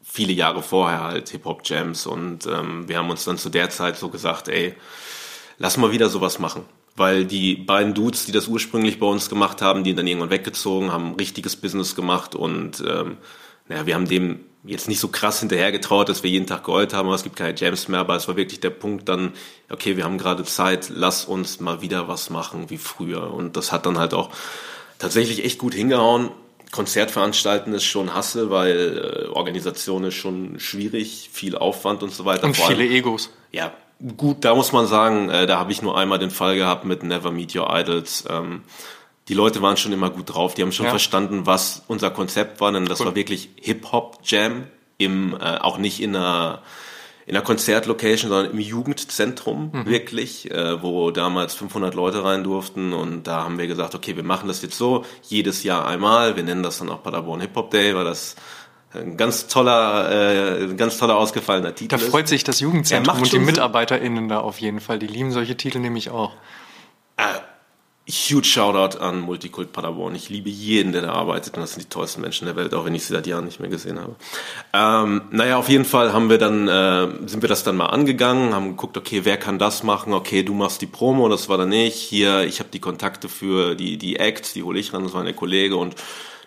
viele 0.03 0.33
Jahre 0.33 0.63
vorher 0.63 1.03
halt 1.03 1.29
Hip-Hop-Jams 1.29 2.07
und 2.07 2.47
ähm, 2.47 2.87
wir 2.87 2.97
haben 2.97 3.09
uns 3.09 3.23
dann 3.23 3.37
zu 3.37 3.49
der 3.49 3.69
Zeit 3.69 3.97
so 3.97 4.09
gesagt, 4.09 4.47
ey, 4.47 4.75
lass 5.59 5.77
mal 5.77 5.91
wieder 5.91 6.09
sowas 6.09 6.39
machen. 6.39 6.65
Weil 6.95 7.25
die 7.25 7.55
beiden 7.55 7.93
Dudes, 7.93 8.25
die 8.25 8.31
das 8.31 8.47
ursprünglich 8.47 8.99
bei 8.99 9.05
uns 9.05 9.29
gemacht 9.29 9.61
haben, 9.61 9.83
die 9.83 9.93
dann 9.93 10.07
irgendwann 10.07 10.31
weggezogen, 10.31 10.91
haben 10.91 11.15
richtiges 11.15 11.55
Business 11.55 11.95
gemacht 11.95 12.35
und 12.35 12.83
ähm, 12.85 13.17
naja, 13.67 13.85
wir 13.85 13.95
haben 13.95 14.07
dem 14.07 14.39
jetzt 14.63 14.87
nicht 14.89 14.99
so 14.99 15.07
krass 15.07 15.39
hinterhergetraut, 15.39 16.09
dass 16.09 16.21
wir 16.23 16.29
jeden 16.29 16.45
Tag 16.47 16.65
geheult 16.65 16.93
haben, 16.93 17.07
aber 17.07 17.15
es 17.15 17.23
gibt 17.23 17.35
keine 17.37 17.55
Jams 17.57 17.87
mehr, 17.87 18.01
aber 18.01 18.15
es 18.15 18.27
war 18.27 18.35
wirklich 18.35 18.59
der 18.59 18.71
Punkt 18.71 19.07
dann, 19.07 19.33
okay, 19.69 19.95
wir 19.97 20.03
haben 20.03 20.17
gerade 20.17 20.43
Zeit, 20.43 20.89
lass 20.93 21.25
uns 21.25 21.59
mal 21.59 21.81
wieder 21.81 22.07
was 22.07 22.29
machen 22.29 22.69
wie 22.69 22.77
früher. 22.77 23.33
Und 23.33 23.55
das 23.55 23.71
hat 23.71 23.85
dann 23.85 23.97
halt 23.97 24.13
auch 24.13 24.29
tatsächlich 24.97 25.45
echt 25.45 25.59
gut 25.59 25.73
hingehauen. 25.73 26.29
Konzert 26.71 27.09
veranstalten 27.09 27.73
ist 27.73 27.85
schon 27.85 28.13
Hassel, 28.13 28.49
weil 28.51 29.25
äh, 29.27 29.29
Organisation 29.29 30.03
ist 30.03 30.15
schon 30.15 30.59
schwierig, 30.59 31.29
viel 31.33 31.57
Aufwand 31.57 32.03
und 32.03 32.13
so 32.13 32.25
weiter. 32.25 32.43
Und 32.43 32.55
Vor 32.57 32.67
allem- 32.67 32.77
viele 32.77 32.89
Egos. 32.93 33.31
ja, 33.51 33.71
gut, 34.17 34.45
da 34.45 34.53
muss 34.55 34.71
man 34.71 34.85
sagen, 34.87 35.29
äh, 35.29 35.47
da 35.47 35.57
habe 35.57 35.71
ich 35.71 35.81
nur 35.81 35.97
einmal 35.97 36.19
den 36.19 36.31
Fall 36.31 36.55
gehabt 36.57 36.85
mit 36.85 37.01
Never 37.03 37.31
Meet 37.31 37.55
Your 37.55 37.67
Idols. 37.75 38.25
Ähm, 38.29 38.61
die 39.29 39.33
Leute 39.35 39.61
waren 39.61 39.77
schon 39.77 39.93
immer 39.93 40.09
gut 40.09 40.33
drauf, 40.33 40.55
die 40.55 40.61
haben 40.63 40.71
schon 40.73 40.85
Ja. 40.87 40.89
verstanden, 40.89 41.45
was 41.45 41.83
unser 41.87 42.09
Konzept 42.11 42.59
war, 42.59 42.71
denn 42.71 42.85
das 42.85 42.99
Cool. 42.99 43.05
war 43.07 43.15
wirklich 43.15 43.49
Hip-Hop-Jam, 43.61 44.65
im, 44.97 45.33
äh, 45.39 45.57
auch 45.59 45.77
nicht 45.77 46.01
in 46.01 46.15
einer, 46.15 46.61
in 47.25 47.35
einer 47.35 47.45
Konzertlocation, 47.45 48.29
sondern 48.29 48.51
im 48.51 48.59
Jugendzentrum 48.59 49.69
Mhm. 49.71 49.85
wirklich, 49.85 50.49
äh, 50.51 50.81
wo 50.81 51.11
damals 51.11 51.53
500 51.53 51.93
Leute 51.93 52.23
rein 52.25 52.43
durften 52.43 52.91
und 52.91 53.27
da 53.27 53.43
haben 53.43 53.57
wir 53.59 53.67
gesagt, 53.67 53.95
okay, 53.95 54.15
wir 54.15 54.23
machen 54.23 54.47
das 54.47 54.61
jetzt 54.61 54.77
so, 54.77 55.05
jedes 55.23 55.63
Jahr 55.63 55.85
einmal, 55.87 56.35
wir 56.35 56.43
nennen 56.43 56.63
das 56.63 56.79
dann 56.79 56.89
auch 56.89 57.01
Paderborn 57.03 57.39
Hip-Hop 57.41 57.69
Day, 57.71 57.95
weil 57.95 58.03
das 58.03 58.35
ein 58.91 59.15
ganz 59.17 59.45
toller, 59.45 60.09
äh, 60.11 60.63
ein 60.63 60.75
ganz 60.75 60.97
toller 60.97 61.15
ausgefallener 61.17 61.75
Titel 61.75 61.89
Da 61.95 61.97
ist. 61.97 62.09
freut 62.09 62.27
sich 62.27 62.43
das 62.43 62.59
Jugendzentrum 62.59 63.21
und 63.21 63.31
die. 63.31 63.37
MitarbeiterInnen 63.37 64.27
da 64.27 64.39
auf 64.39 64.59
jeden 64.59 64.79
Fall. 64.79 64.97
Die 64.97 65.05
lieben 65.05 65.31
solche 65.31 65.55
Titel 65.55 65.77
nämlich 65.77 66.09
auch. 66.09 66.31
Huge 68.09 68.45
Shoutout 68.45 68.97
an 68.99 69.21
Multikult 69.21 69.71
Paderborn. 69.71 70.15
Ich 70.15 70.29
liebe 70.29 70.49
jeden, 70.49 70.91
der 70.91 71.03
da 71.03 71.13
arbeitet 71.13 71.55
und 71.55 71.61
das 71.61 71.73
sind 71.73 71.83
die 71.83 71.89
tollsten 71.89 72.21
Menschen 72.21 72.45
der 72.45 72.55
Welt, 72.55 72.73
auch 72.73 72.85
wenn 72.85 72.95
ich 72.95 73.05
sie 73.05 73.13
seit 73.13 73.27
Jahren 73.27 73.45
nicht 73.45 73.59
mehr 73.59 73.69
gesehen 73.69 73.99
habe. 73.99 74.15
Ähm, 74.73 75.21
naja, 75.31 75.57
auf 75.57 75.69
jeden 75.69 75.85
Fall 75.85 76.11
haben 76.11 76.29
wir 76.29 76.37
dann, 76.37 76.67
äh, 76.67 77.27
sind 77.27 77.41
wir 77.41 77.49
das 77.49 77.63
dann 77.63 77.77
mal 77.77 77.87
angegangen, 77.87 78.53
haben 78.53 78.69
geguckt, 78.69 78.97
okay, 78.97 79.21
wer 79.23 79.37
kann 79.37 79.59
das 79.59 79.83
machen? 79.83 80.13
Okay, 80.13 80.43
du 80.43 80.53
machst 80.53 80.81
die 80.81 80.87
Promo, 80.87 81.29
das 81.29 81.49
war 81.49 81.57
dann 81.57 81.71
ich. 81.71 81.95
Hier, 81.95 82.43
ich 82.43 82.59
habe 82.59 82.69
die 82.73 82.79
Kontakte 82.79 83.29
für 83.29 83.75
die, 83.75 83.97
die 83.97 84.17
Acts, 84.17 84.53
die 84.53 84.63
hole 84.63 84.79
ich 84.79 84.93
ran, 84.93 85.03
das 85.03 85.13
war 85.13 85.23
der 85.23 85.33
Kollege 85.33 85.75
und 85.75 85.95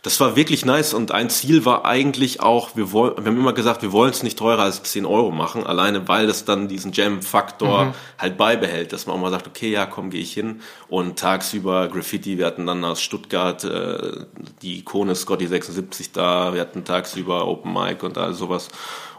das 0.02 0.18
war 0.18 0.34
wirklich 0.34 0.64
nice 0.64 0.94
und 0.94 1.12
ein 1.12 1.30
Ziel 1.30 1.64
war 1.64 1.84
eigentlich 1.84 2.40
auch, 2.40 2.74
wir, 2.74 2.90
wollen, 2.90 3.16
wir 3.18 3.26
haben 3.26 3.38
immer 3.38 3.52
gesagt, 3.52 3.82
wir 3.82 3.92
wollen 3.92 4.10
es 4.10 4.24
nicht 4.24 4.36
teurer 4.36 4.62
als 4.62 4.82
10 4.82 5.06
Euro 5.06 5.30
machen, 5.30 5.64
alleine 5.64 6.08
weil 6.08 6.26
das 6.26 6.44
dann 6.44 6.66
diesen 6.66 6.90
Jam-Faktor 6.92 7.84
mhm. 7.84 7.94
halt 8.18 8.36
beibehält, 8.36 8.92
dass 8.92 9.06
man 9.06 9.16
auch 9.16 9.20
mal 9.20 9.30
sagt, 9.30 9.46
okay, 9.46 9.70
ja, 9.70 9.86
komm, 9.86 10.10
gehe 10.10 10.20
ich 10.20 10.32
hin 10.32 10.60
und 10.88 11.20
tagsüber 11.20 11.86
Graffiti, 11.86 12.36
wir 12.36 12.46
hatten 12.46 12.66
dann 12.66 12.84
aus 12.84 13.00
Stuttgart 13.00 13.62
äh, 13.62 14.26
die 14.60 14.80
Ikone 14.80 15.14
Scotty 15.14 15.46
76 15.46 16.10
da, 16.10 16.52
wir 16.52 16.60
hatten 16.60 16.84
tagsüber 16.84 17.46
Open 17.46 17.72
Mic 17.72 18.02
und 18.04 18.18
all 18.18 18.34
sowas 18.34 18.70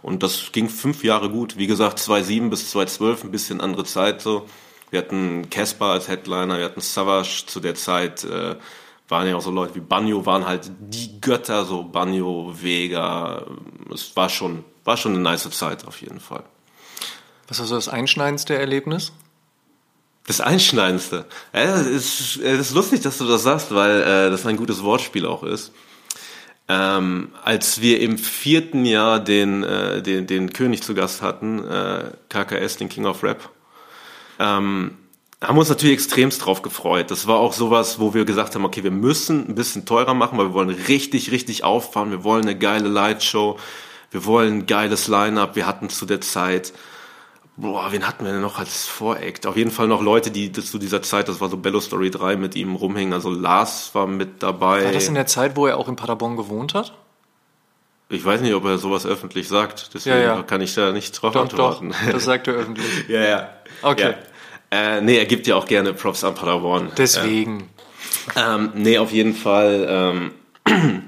und 0.02 0.22
das 0.22 0.52
ging 0.52 0.68
fünf 0.68 1.06
Jahre 1.06 1.30
gut, 1.30 1.58
wie 1.58 1.68
gesagt, 1.68 1.98
2007 1.98 2.50
bis 2.50 2.72
2012, 2.72 3.24
ein 3.24 3.32
bisschen 3.32 3.62
andere 3.62 3.86
Zeit 3.86 4.22
so. 4.22 4.46
Wir 4.92 5.00
hatten 5.00 5.50
Casper 5.50 5.86
als 5.86 6.08
Headliner, 6.08 6.60
wir 6.60 6.66
hatten 6.66 6.82
Savage 6.82 7.46
zu 7.48 7.60
der 7.62 7.74
Zeit, 7.74 8.26
äh, 8.26 8.56
waren 9.08 9.28
ja 9.28 9.36
auch 9.36 9.42
so 9.42 9.52
Leute 9.52 9.76
wie 9.76 9.80
Banjo, 9.80 10.26
waren 10.26 10.46
halt 10.46 10.72
die 10.80 11.20
Götter, 11.20 11.66
so 11.66 11.84
Banjo, 11.84 12.54
Vega. 12.60 13.46
Es 13.94 14.16
war 14.16 14.30
schon, 14.30 14.64
war 14.84 14.98
schon 14.98 15.14
eine 15.14 15.22
nice 15.22 15.50
Zeit 15.52 15.86
auf 15.86 16.02
jeden 16.02 16.20
Fall. 16.20 16.44
Was 17.48 17.60
war 17.60 17.66
so 17.66 17.76
das 17.76 17.90
einschneidendste 17.90 18.58
Erlebnis? 18.58 19.12
Das 20.26 20.40
Einschneidendste. 20.40 21.26
Ja, 21.54 21.66
das, 21.66 21.86
ist, 21.86 22.38
ist 22.38 22.74
lustig, 22.74 23.02
dass 23.02 23.18
du 23.18 23.26
das 23.26 23.44
sagst, 23.44 23.76
weil 23.76 24.02
äh, 24.02 24.30
das 24.30 24.46
ein 24.46 24.56
gutes 24.56 24.82
Wortspiel 24.82 25.26
auch 25.26 25.44
ist. 25.44 25.74
Ähm, 26.70 27.34
als 27.44 27.82
wir 27.82 28.00
im 28.00 28.18
vierten 28.18 28.86
Jahr 28.86 29.20
den, 29.20 29.64
äh, 29.64 30.02
den, 30.02 30.28
den 30.28 30.54
König 30.54 30.82
zu 30.82 30.96
Gast 30.96 31.22
hatten, 31.22 31.60
äh, 31.68 32.12
KKS, 32.30 32.78
den 32.78 32.88
King 32.88 33.06
of 33.06 33.22
Rap, 33.22 33.50
ähm, 34.40 34.98
haben 35.44 35.58
uns 35.58 35.70
natürlich 35.70 35.94
extremst 35.94 36.46
drauf 36.46 36.62
gefreut. 36.62 37.12
Das 37.12 37.28
war 37.28 37.38
auch 37.38 37.54
sowas, 37.54 38.00
wo 38.00 38.14
wir 38.14 38.26
gesagt 38.26 38.56
haben, 38.56 38.66
okay, 38.66 38.84
wir 38.84 38.92
müssen 38.92 39.50
ein 39.50 39.56
bisschen 39.56 39.86
teurer 39.86 40.14
machen, 40.14 40.38
weil 40.38 40.48
wir 40.48 40.54
wollen 40.54 40.70
richtig, 40.70 41.32
richtig 41.32 41.64
auffahren. 41.64 42.12
Wir 42.12 42.24
wollen 42.24 42.44
eine 42.44 42.58
geile 42.58 42.88
Lightshow. 42.88 43.60
Wir 44.12 44.26
wollen 44.26 44.60
ein 44.60 44.66
geiles 44.66 45.08
Line-Up. 45.08 45.56
Wir 45.56 45.68
hatten 45.68 45.90
zu 45.90 46.06
der 46.06 46.22
Zeit, 46.22 46.74
boah, 47.58 47.92
wen 47.92 48.08
hatten 48.08 48.26
wir 48.26 48.32
denn 48.32 48.42
noch 48.42 48.60
als 48.60 48.86
Voreact? 48.86 49.46
Auf 49.46 49.58
jeden 49.58 49.72
Fall 49.72 49.88
noch 49.88 50.02
Leute, 50.02 50.32
die 50.32 50.52
zu 50.52 50.78
dieser 50.78 51.02
Zeit, 51.02 51.28
das 51.28 51.42
war 51.42 51.50
so 51.50 51.58
Bello 51.58 51.80
Story 51.80 52.12
3 52.12 52.36
mit 52.36 52.56
ihm 52.56 52.76
rumhängen. 52.76 53.14
Also 53.14 53.30
Lars 53.30 53.94
war 53.94 54.08
mit 54.08 54.44
dabei. 54.44 54.86
War 54.86 54.92
das 54.92 55.08
in 55.08 55.16
der 55.16 55.26
Zeit, 55.26 55.56
wo 55.56 55.68
er 55.68 55.78
auch 55.78 55.88
in 55.88 55.96
Paderborn 55.96 56.38
gewohnt 56.38 56.74
hat? 56.74 56.94
Ich 58.10 58.24
weiß 58.24 58.42
nicht, 58.42 58.54
ob 58.54 58.66
er 58.66 58.78
sowas 58.78 59.06
öffentlich 59.06 59.48
sagt. 59.48 59.94
Deswegen 59.94 60.18
ja, 60.18 60.36
ja. 60.36 60.44
kann 60.44 60.62
ich 60.62 60.76
da 60.76 60.92
nicht 60.92 61.20
drauf 61.20 61.34
doch, 61.34 61.42
antworten. 61.42 61.92
Doch, 61.92 62.12
das 62.12 62.26
sagt 62.26 62.48
er 62.48 62.54
öffentlich. 62.54 62.86
ja, 63.08 63.22
ja. 63.22 63.50
Okay. 63.82 64.12
Ja. 64.12 64.33
Äh, 64.74 65.02
nee, 65.02 65.18
er 65.18 65.26
gibt 65.26 65.46
ja 65.46 65.56
auch 65.56 65.68
gerne 65.68 65.94
Props 65.94 66.24
an 66.24 66.34
Padawan. 66.34 66.92
Deswegen. 66.98 67.70
Ähm, 68.36 68.72
nee, 68.74 68.98
auf 68.98 69.12
jeden 69.12 69.36
Fall. 69.36 70.22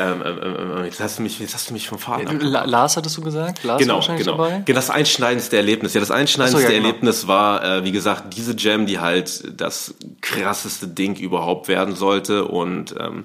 Ähm, 0.00 0.22
ähm, 0.24 0.40
ähm, 0.40 0.56
ähm, 0.76 0.84
jetzt, 0.84 1.00
hast 1.00 1.18
du 1.18 1.22
mich, 1.22 1.40
jetzt 1.40 1.54
hast 1.54 1.70
du 1.70 1.72
mich 1.72 1.88
vom 1.88 1.98
Faden 1.98 2.38
La 2.38 2.64
Lars 2.64 2.96
hattest 2.96 3.16
du 3.16 3.20
gesagt? 3.20 3.64
Lars 3.64 3.82
genau, 3.82 4.00
genau. 4.00 4.36
Dabei? 4.36 4.62
Genau, 4.64 4.78
das 4.78 4.90
einschneidendste 4.90 5.56
Erlebnis. 5.56 5.92
Ja, 5.92 5.98
das 5.98 6.12
einschneidendste 6.12 6.64
so, 6.64 6.72
ja, 6.72 6.78
genau. 6.78 6.86
Erlebnis 6.86 7.26
war, 7.26 7.64
äh, 7.64 7.84
wie 7.84 7.90
gesagt, 7.90 8.36
diese 8.36 8.54
Jam, 8.56 8.86
die 8.86 9.00
halt 9.00 9.60
das 9.60 9.94
krasseste 10.20 10.86
Ding 10.86 11.16
überhaupt 11.16 11.66
werden 11.66 11.96
sollte 11.96 12.44
und 12.44 12.94
ähm, 12.96 13.24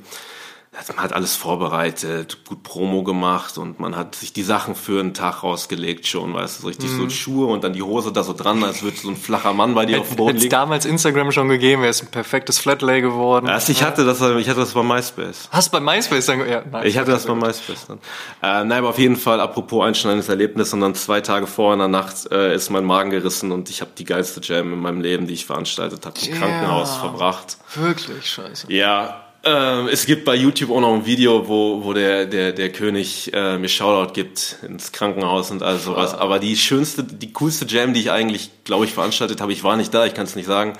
man 0.88 1.03
hat 1.03 1.13
alles 1.13 1.36
vorbereitet, 1.36 2.45
gut 2.47 2.63
Promo 2.63 3.03
gemacht 3.03 3.57
und 3.57 3.79
man 3.79 3.95
hat 3.95 4.15
sich 4.15 4.33
die 4.33 4.41
Sachen 4.41 4.75
für 4.75 4.99
einen 4.99 5.13
Tag 5.13 5.43
rausgelegt 5.43 6.07
schon, 6.07 6.33
weißt 6.33 6.57
du, 6.57 6.62
so 6.63 6.67
richtig 6.67 6.91
mhm. 6.91 6.97
so 6.97 7.09
Schuhe 7.09 7.47
und 7.47 7.63
dann 7.63 7.73
die 7.73 7.83
Hose 7.83 8.12
da 8.12 8.23
so 8.23 8.33
dran, 8.33 8.63
als 8.63 8.81
würde 8.81 8.97
so 8.97 9.09
ein 9.09 9.15
flacher 9.15 9.53
Mann 9.53 9.75
bei 9.75 9.86
dir 9.86 10.01
auf 10.01 10.09
dem 10.09 10.17
Boden 10.17 10.38
liegen. 10.38 10.49
damals 10.49 10.86
Instagram 10.86 11.31
schon 11.31 11.47
gegeben, 11.47 11.83
er 11.83 11.89
ist 11.89 12.01
ein 12.01 12.07
perfektes 12.07 12.57
Flatlay 12.57 13.01
geworden. 13.01 13.47
Also 13.47 13.71
ich 13.71 13.83
hatte 13.83 14.03
das, 14.03 14.19
ich 14.21 14.49
hatte 14.49 14.62
das 14.62 14.73
bei 14.73 14.83
MySpace. 14.83 15.49
Hast 15.51 15.73
du 15.73 15.79
bei 15.79 15.95
MySpace 15.95 16.25
dann? 16.25 16.49
Ja, 16.49 16.63
nein, 16.69 16.88
ich 16.88 16.97
hatte 16.97 17.12
das 17.12 17.25
bei 17.25 17.36
MySpace 17.36 17.88
dann. 17.88 17.97
Äh, 18.41 18.65
nein, 18.65 18.79
aber 18.79 18.89
auf 18.89 18.99
jeden 18.99 19.15
Fall, 19.15 19.39
apropos 19.39 19.86
einschneidendes 19.86 20.29
Erlebnis 20.29 20.73
und 20.73 20.81
dann 20.81 20.95
zwei 20.95 21.21
Tage 21.21 21.45
vor 21.45 21.73
in 21.73 21.79
der 21.79 21.88
Nacht 21.88 22.31
äh, 22.31 22.55
ist 22.55 22.71
mein 22.71 22.83
Magen 22.83 23.12
gerissen 23.12 23.51
und 23.51 23.69
ich 23.69 23.81
habe 23.81 23.91
die 23.97 24.05
geilste 24.05 24.41
Jam 24.43 24.73
in 24.73 24.79
meinem 24.79 25.01
Leben, 25.01 25.27
die 25.27 25.36
ich 25.36 25.45
veranstaltet 25.45 26.05
habe, 26.05 26.19
im 26.19 26.29
yeah. 26.29 26.38
Krankenhaus 26.39 26.97
verbracht. 26.97 27.57
Wirklich 27.75 28.29
scheiße. 28.29 28.71
Ja, 28.71 29.22
ähm, 29.43 29.88
es 29.91 30.06
gibt 30.06 30.23
bei 30.23 30.36
YouTube 30.36 30.71
auch 30.71 30.79
noch 30.79 30.93
ein 30.93 31.06
Video, 31.06 31.47
wo, 31.47 31.84
wo 31.84 31.93
der, 31.93 32.25
der, 32.25 32.53
der 32.53 32.71
König 32.71 33.32
äh, 33.34 33.58
mir 33.58 33.67
Shoutout 33.67 34.13
gibt 34.13 34.58
ins 34.62 34.91
Krankenhaus 34.91 35.51
und 35.51 35.63
all 35.63 35.79
sowas. 35.79 36.13
Aber 36.13 36.39
die 36.39 36.56
schönste, 36.56 37.03
die 37.03 37.34
coolste 37.34 37.65
Jam, 37.65 37.93
die 37.93 37.99
ich 37.99 38.12
eigentlich, 38.12 38.51
glaube 38.63 38.86
ich, 38.86 38.93
veranstaltet 38.93 39.41
habe, 39.41 39.51
ich 39.51 39.63
war 39.63 39.75
nicht 39.75 39.93
da, 39.93 40.06
ich 40.06 40.13
kann 40.13 40.25
es 40.25 40.36
nicht 40.36 40.45
sagen. 40.45 40.73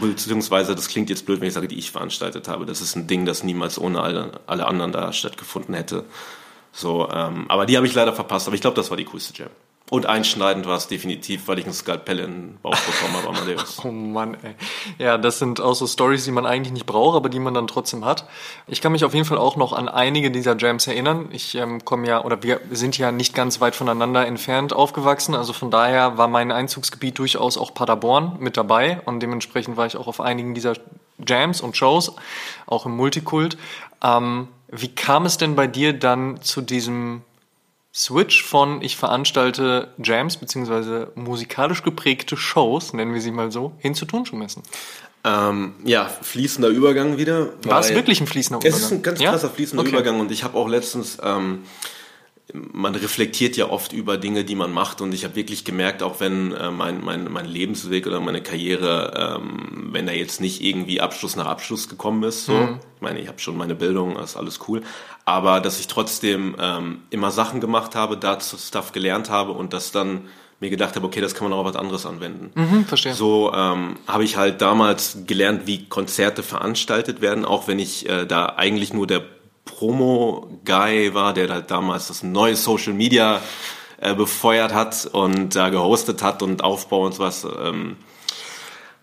Beziehungsweise, 0.00 0.76
das 0.76 0.88
klingt 0.88 1.10
jetzt 1.10 1.26
blöd, 1.26 1.40
wenn 1.40 1.48
ich 1.48 1.54
sage, 1.54 1.66
die 1.66 1.78
ich 1.78 1.90
veranstaltet 1.90 2.46
habe. 2.46 2.66
Das 2.66 2.80
ist 2.80 2.94
ein 2.94 3.08
Ding, 3.08 3.26
das 3.26 3.42
niemals 3.42 3.80
ohne 3.80 4.00
alle, 4.00 4.30
alle 4.46 4.66
anderen 4.66 4.92
da 4.92 5.12
stattgefunden 5.12 5.74
hätte. 5.74 6.04
So, 6.70 7.08
ähm, 7.10 7.46
aber 7.48 7.66
die 7.66 7.76
habe 7.76 7.86
ich 7.86 7.94
leider 7.94 8.12
verpasst. 8.12 8.46
Aber 8.46 8.54
ich 8.54 8.60
glaube, 8.60 8.76
das 8.76 8.90
war 8.90 8.96
die 8.96 9.04
coolste 9.04 9.36
Jam. 9.36 9.50
Und 9.92 10.06
einschneidend 10.06 10.66
war 10.66 10.78
es 10.78 10.88
definitiv, 10.88 11.48
weil 11.48 11.58
ich 11.58 11.66
ein 11.66 11.74
Skalpell 11.74 12.20
in 12.20 12.30
den 12.30 12.58
Bauch 12.62 12.74
bekommen 12.74 13.14
habe, 13.14 13.28
Amadeus. 13.28 13.78
oh 13.84 13.90
Mann, 13.90 14.38
ey. 14.42 14.54
Ja, 14.96 15.18
das 15.18 15.38
sind 15.38 15.60
auch 15.60 15.74
so 15.74 15.86
Stories, 15.86 16.24
die 16.24 16.30
man 16.30 16.46
eigentlich 16.46 16.72
nicht 16.72 16.86
braucht, 16.86 17.14
aber 17.14 17.28
die 17.28 17.38
man 17.38 17.52
dann 17.52 17.66
trotzdem 17.66 18.02
hat. 18.06 18.26
Ich 18.66 18.80
kann 18.80 18.92
mich 18.92 19.04
auf 19.04 19.12
jeden 19.12 19.26
Fall 19.26 19.36
auch 19.36 19.56
noch 19.56 19.74
an 19.74 19.90
einige 19.90 20.30
dieser 20.30 20.56
Jams 20.56 20.86
erinnern. 20.86 21.28
Ich 21.30 21.56
ähm, 21.56 21.84
komme 21.84 22.08
ja, 22.08 22.24
oder 22.24 22.42
wir 22.42 22.60
sind 22.70 22.96
ja 22.96 23.12
nicht 23.12 23.34
ganz 23.34 23.60
weit 23.60 23.76
voneinander 23.76 24.26
entfernt 24.26 24.72
aufgewachsen. 24.72 25.34
Also 25.34 25.52
von 25.52 25.70
daher 25.70 26.16
war 26.16 26.26
mein 26.26 26.52
Einzugsgebiet 26.52 27.18
durchaus 27.18 27.58
auch 27.58 27.74
Paderborn 27.74 28.38
mit 28.40 28.56
dabei. 28.56 29.02
Und 29.04 29.20
dementsprechend 29.20 29.76
war 29.76 29.84
ich 29.84 29.98
auch 29.98 30.06
auf 30.06 30.22
einigen 30.22 30.54
dieser 30.54 30.72
Jams 31.18 31.60
und 31.60 31.76
Shows, 31.76 32.16
auch 32.64 32.86
im 32.86 32.96
Multikult. 32.96 33.58
Ähm, 34.02 34.48
wie 34.68 34.88
kam 34.88 35.26
es 35.26 35.36
denn 35.36 35.54
bei 35.54 35.66
dir 35.66 35.92
dann 35.92 36.40
zu 36.40 36.62
diesem 36.62 37.20
Switch 37.94 38.42
von 38.42 38.80
ich 38.80 38.96
veranstalte 38.96 39.88
Jams 40.02 40.38
beziehungsweise 40.38 41.12
musikalisch 41.14 41.82
geprägte 41.82 42.36
Shows, 42.36 42.94
nennen 42.94 43.12
wir 43.12 43.20
sie 43.20 43.30
mal 43.30 43.52
so, 43.52 43.72
hin 43.78 43.94
zu 43.94 44.06
Tonschuhmessen? 44.06 44.62
Ähm, 45.24 45.74
ja, 45.84 46.06
fließender 46.06 46.68
Übergang 46.68 47.18
wieder. 47.18 47.50
War 47.64 47.80
es 47.80 47.94
wirklich 47.94 48.20
ein 48.20 48.26
fließender 48.26 48.60
Übergang? 48.60 48.78
Es 48.78 48.84
ist 48.86 48.92
ein 48.92 49.02
ganz 49.02 49.20
krasser 49.20 49.48
ja? 49.48 49.52
fließender 49.52 49.82
okay. 49.82 49.92
Übergang 49.92 50.20
und 50.20 50.32
ich 50.32 50.42
habe 50.42 50.58
auch 50.58 50.68
letztens 50.68 51.18
ähm, 51.22 51.64
man 52.52 52.94
reflektiert 52.94 53.56
ja 53.56 53.70
oft 53.70 53.92
über 53.92 54.18
Dinge, 54.18 54.44
die 54.44 54.54
man 54.54 54.72
macht 54.72 55.00
und 55.00 55.14
ich 55.14 55.24
habe 55.24 55.36
wirklich 55.36 55.64
gemerkt, 55.64 56.02
auch 56.02 56.20
wenn 56.20 56.52
äh, 56.52 56.70
mein, 56.70 57.02
mein, 57.02 57.30
mein 57.30 57.46
Lebensweg 57.46 58.06
oder 58.06 58.20
meine 58.20 58.42
Karriere, 58.42 59.38
ähm, 59.40 59.90
wenn 59.92 60.08
er 60.08 60.16
jetzt 60.16 60.40
nicht 60.40 60.62
irgendwie 60.62 61.00
Abschluss 61.00 61.36
nach 61.36 61.46
Abschluss 61.46 61.88
gekommen 61.88 62.22
ist, 62.24 62.44
so, 62.44 62.52
mhm. 62.52 62.80
ich 62.96 63.00
meine, 63.00 63.20
ich 63.20 63.28
habe 63.28 63.38
schon 63.38 63.56
meine 63.56 63.74
Bildung, 63.74 64.16
das 64.16 64.30
ist 64.30 64.36
alles 64.36 64.60
cool, 64.68 64.82
aber 65.24 65.60
dass 65.60 65.80
ich 65.80 65.86
trotzdem 65.86 66.56
ähm, 66.58 67.02
immer 67.10 67.30
Sachen 67.30 67.60
gemacht 67.60 67.94
habe, 67.94 68.16
dazu 68.16 68.58
Stuff 68.58 68.92
gelernt 68.92 69.30
habe 69.30 69.52
und 69.52 69.72
das 69.72 69.92
dann 69.92 70.22
mir 70.60 70.70
gedacht 70.70 70.94
habe, 70.94 71.06
okay, 71.06 71.20
das 71.20 71.34
kann 71.34 71.48
man 71.48 71.52
auch 71.52 71.62
auf 71.62 71.74
was 71.74 71.76
anderes 71.76 72.06
anwenden. 72.06 72.52
Mhm, 72.54 72.84
verstehe. 72.84 73.14
So 73.14 73.52
ähm, 73.52 73.96
habe 74.06 74.24
ich 74.24 74.36
halt 74.36 74.60
damals 74.60 75.18
gelernt, 75.26 75.62
wie 75.66 75.86
Konzerte 75.88 76.42
veranstaltet 76.42 77.20
werden, 77.20 77.44
auch 77.44 77.66
wenn 77.66 77.78
ich 77.78 78.08
äh, 78.08 78.26
da 78.26 78.46
eigentlich 78.46 78.92
nur 78.92 79.06
der 79.06 79.22
Promo-Guy 79.82 81.12
war, 81.12 81.34
der 81.34 81.48
halt 81.48 81.72
damals 81.72 82.06
das 82.06 82.22
neue 82.22 82.54
Social 82.54 82.92
Media 82.92 83.40
äh, 84.00 84.14
befeuert 84.14 84.72
hat 84.72 85.06
und 85.10 85.56
da 85.56 85.70
gehostet 85.70 86.22
hat 86.22 86.40
und 86.44 86.62
Aufbau 86.62 87.04
und 87.04 87.14
sowas. 87.14 87.44
Ähm, 87.44 87.96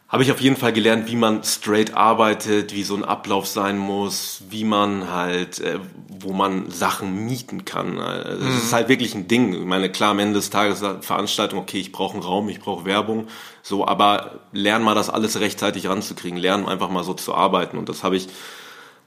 habe 0.08 0.24
ich 0.24 0.32
auf 0.32 0.40
jeden 0.40 0.56
Fall 0.56 0.72
gelernt, 0.72 1.12
wie 1.12 1.18
man 1.18 1.44
straight 1.44 1.96
arbeitet, 1.96 2.74
wie 2.74 2.84
so 2.84 2.96
ein 2.96 3.04
Ablauf 3.04 3.46
sein 3.46 3.78
muss, 3.78 4.44
wie 4.50 4.64
man 4.64 5.12
halt, 5.12 5.60
äh, 5.60 5.80
wo 6.08 6.32
man 6.32 6.72
Sachen 6.72 7.26
mieten 7.26 7.66
kann. 7.66 7.98
Es 7.98 8.40
mhm. 8.40 8.58
ist 8.58 8.72
halt 8.72 8.88
wirklich 8.88 9.14
ein 9.16 9.28
Ding. 9.28 9.54
Ich 9.54 9.66
meine, 9.66 9.92
klar, 9.92 10.12
am 10.12 10.20
Ende 10.20 10.36
des 10.36 10.50
Tages 10.50 10.82
Veranstaltung, 11.02 11.60
okay, 11.60 11.80
ich 11.80 11.92
brauche 11.92 12.14
einen 12.14 12.24
Raum, 12.24 12.48
ich 12.48 12.62
brauche 12.62 12.86
Werbung, 12.86 13.28
so, 13.64 13.86
aber 13.86 14.40
lernen 14.54 14.86
mal 14.86 14.96
das 14.96 15.10
alles 15.10 15.42
rechtzeitig 15.42 15.90
ranzukriegen, 15.90 16.40
lernen 16.40 16.68
einfach 16.68 16.90
mal 16.90 17.04
so 17.04 17.14
zu 17.14 17.36
arbeiten 17.36 17.78
und 17.78 17.90
das 17.90 18.06
habe 18.06 18.16
ich 18.16 18.30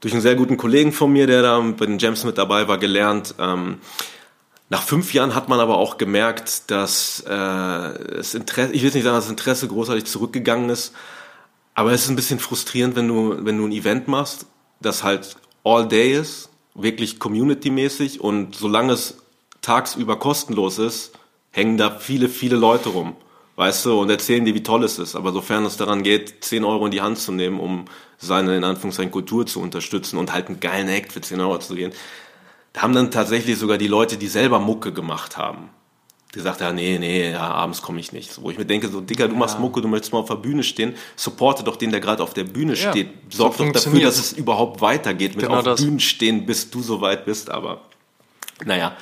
durch 0.03 0.13
einen 0.13 0.21
sehr 0.21 0.35
guten 0.35 0.57
Kollegen 0.57 0.91
von 0.91 1.13
mir, 1.13 1.27
der 1.27 1.41
da 1.41 1.59
bei 1.61 1.85
den 1.85 1.97
Gems 1.97 2.25
mit 2.25 2.37
dabei 2.37 2.67
war, 2.67 2.77
gelernt. 2.77 3.35
Ähm, 3.39 3.77
nach 4.67 4.83
fünf 4.83 5.13
Jahren 5.13 5.33
hat 5.33 5.47
man 5.47 5.61
aber 5.61 5.77
auch 5.77 5.97
gemerkt, 5.97 6.69
dass 6.69 7.21
äh, 7.21 7.27
das 7.29 8.33
Interesse, 8.33 8.73
ich 8.73 8.83
will 8.83 8.91
nicht 8.91 9.03
sagen, 9.03 9.15
dass 9.15 9.25
das 9.25 9.31
Interesse 9.31 9.69
großartig 9.69 10.03
zurückgegangen 10.03 10.69
ist, 10.69 10.93
aber 11.73 11.93
es 11.93 12.03
ist 12.03 12.09
ein 12.09 12.17
bisschen 12.17 12.39
frustrierend, 12.39 12.97
wenn 12.97 13.07
du, 13.07 13.45
wenn 13.45 13.57
du 13.57 13.65
ein 13.65 13.71
Event 13.71 14.09
machst, 14.09 14.45
das 14.81 15.03
halt 15.03 15.37
all 15.63 15.87
day 15.87 16.11
ist, 16.11 16.49
wirklich 16.73 17.17
community-mäßig 17.19 18.19
und 18.19 18.55
solange 18.55 18.91
es 18.91 19.19
tagsüber 19.61 20.19
kostenlos 20.19 20.79
ist, 20.79 21.13
hängen 21.51 21.77
da 21.77 21.91
viele, 21.91 22.27
viele 22.27 22.57
Leute 22.57 22.89
rum 22.89 23.15
weißt 23.55 23.85
du, 23.85 23.99
und 23.99 24.09
erzählen 24.09 24.45
dir, 24.45 24.55
wie 24.55 24.63
toll 24.63 24.83
es 24.83 24.99
ist. 24.99 25.15
Aber 25.15 25.31
sofern 25.31 25.65
es 25.65 25.77
daran 25.77 26.03
geht, 26.03 26.43
10 26.43 26.63
Euro 26.63 26.85
in 26.85 26.91
die 26.91 27.01
Hand 27.01 27.19
zu 27.19 27.31
nehmen, 27.31 27.59
um 27.59 27.85
seine, 28.17 28.55
in 28.57 28.63
Anführungszeichen, 28.63 29.11
Kultur 29.11 29.45
zu 29.45 29.61
unterstützen 29.61 30.17
und 30.17 30.33
halt 30.33 30.47
einen 30.47 30.59
geilen 30.59 30.87
Act 30.87 31.13
für 31.13 31.21
10 31.21 31.39
Euro 31.41 31.59
zu 31.59 31.75
gehen, 31.75 31.91
da 32.73 32.81
haben 32.81 32.93
dann 32.93 33.11
tatsächlich 33.11 33.57
sogar 33.57 33.77
die 33.77 33.87
Leute, 33.87 34.17
die 34.17 34.27
selber 34.27 34.59
Mucke 34.59 34.91
gemacht 34.91 35.37
haben, 35.37 35.69
gesagt, 36.31 36.61
ja, 36.61 36.73
nee, 36.73 36.97
nee, 36.97 37.31
ja, 37.31 37.41
abends 37.41 37.83
komme 37.83 37.99
ich 37.99 38.11
nicht. 38.11 38.33
So, 38.33 38.41
wo 38.41 38.49
ich 38.49 38.57
mir 38.57 38.65
denke, 38.65 38.87
so, 38.87 38.99
Digga, 38.99 39.27
du 39.27 39.35
machst 39.35 39.59
Mucke, 39.59 39.81
du 39.81 39.87
möchtest 39.87 40.11
mal 40.13 40.19
auf 40.19 40.27
der 40.27 40.35
Bühne 40.35 40.63
stehen, 40.63 40.95
supporte 41.15 41.63
doch 41.63 41.75
den, 41.75 41.91
der 41.91 41.99
gerade 41.99 42.23
auf 42.23 42.33
der 42.33 42.45
Bühne 42.45 42.73
Ja, 42.73 42.89
steht. 42.89 43.09
Sorg 43.29 43.53
so 43.53 43.65
doch 43.65 43.71
dafür, 43.73 44.01
dass 44.01 44.17
es 44.17 44.33
überhaupt 44.33 44.81
weitergeht 44.81 45.35
mit 45.35 45.45
Genau 45.45 45.59
auf 45.59 45.63
das. 45.63 45.81
Bühnen 45.81 45.99
stehen, 45.99 46.47
bis 46.47 46.71
du 46.71 46.81
so 46.81 47.01
weit 47.01 47.25
bist, 47.25 47.51
aber 47.51 47.81
naja. 48.65 48.97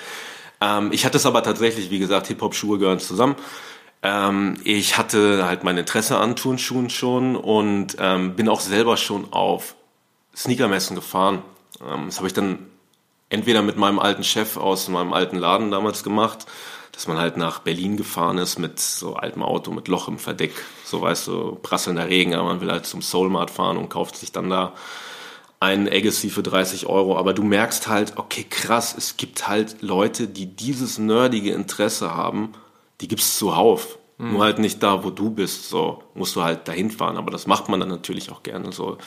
Ähm, 0.59 0.91
ich 0.91 1.05
hatte 1.05 1.17
es 1.17 1.25
aber 1.25 1.41
tatsächlich, 1.41 1.89
wie 1.89 1.99
gesagt, 1.99 2.27
Hip-Hop-Schuhe 2.27 2.77
gehören 2.77 2.99
zusammen. 2.99 3.35
Ähm, 4.03 4.57
ich 4.63 4.97
hatte 4.97 5.45
halt 5.45 5.63
mein 5.63 5.77
Interesse 5.77 6.17
an 6.17 6.35
Turnschuhen 6.35 6.89
schon 6.89 7.35
und 7.35 7.97
ähm, 7.99 8.35
bin 8.35 8.49
auch 8.49 8.61
selber 8.61 8.97
schon 8.97 9.31
auf 9.31 9.75
Sneakermessen 10.35 10.95
gefahren. 10.95 11.43
Ähm, 11.81 12.05
das 12.07 12.17
habe 12.17 12.27
ich 12.27 12.33
dann 12.33 12.59
entweder 13.29 13.61
mit 13.61 13.77
meinem 13.77 13.99
alten 13.99 14.23
Chef 14.23 14.57
aus 14.57 14.87
meinem 14.89 15.13
alten 15.13 15.37
Laden 15.37 15.71
damals 15.71 16.03
gemacht, 16.03 16.45
dass 16.91 17.07
man 17.07 17.17
halt 17.17 17.37
nach 17.37 17.59
Berlin 17.59 17.95
gefahren 17.95 18.37
ist 18.37 18.59
mit 18.59 18.79
so 18.79 19.15
altem 19.15 19.43
Auto 19.43 19.71
mit 19.71 19.87
Loch 19.87 20.07
im 20.07 20.19
Verdeck, 20.19 20.53
so 20.83 21.01
weißt 21.01 21.27
du, 21.27 21.55
prasselnder 21.61 22.09
Regen, 22.09 22.33
aber 22.33 22.49
man 22.49 22.61
will 22.61 22.71
halt 22.71 22.85
zum 22.85 23.01
Soulmart 23.01 23.49
fahren 23.49 23.77
und 23.77 23.89
kauft 23.89 24.17
sich 24.17 24.31
dann 24.31 24.49
da 24.49 24.73
einen 25.61 25.87
Agassi 25.87 26.29
für 26.29 26.43
30 26.43 26.87
Euro, 26.87 27.17
aber 27.17 27.33
du 27.33 27.43
merkst 27.43 27.87
halt, 27.87 28.17
okay, 28.17 28.45
krass, 28.49 28.95
es 28.97 29.15
gibt 29.15 29.47
halt 29.47 29.81
Leute, 29.81 30.27
die 30.27 30.47
dieses 30.47 30.97
nerdige 30.97 31.53
Interesse 31.53 32.15
haben, 32.15 32.53
die 33.01 33.07
gibt's 33.07 33.37
zuhauf. 33.37 33.97
Nur 34.17 34.43
halt 34.43 34.59
nicht 34.59 34.83
da, 34.83 35.03
wo 35.03 35.09
du 35.09 35.31
bist, 35.31 35.67
so 35.67 36.03
musst 36.13 36.35
du 36.35 36.43
halt 36.43 36.67
dahin 36.67 36.91
fahren, 36.91 37.17
aber 37.17 37.31
das 37.31 37.47
macht 37.47 37.69
man 37.69 37.79
dann 37.79 37.89
natürlich 37.89 38.31
auch 38.31 38.43
gerne, 38.43 38.71
so. 38.71 38.99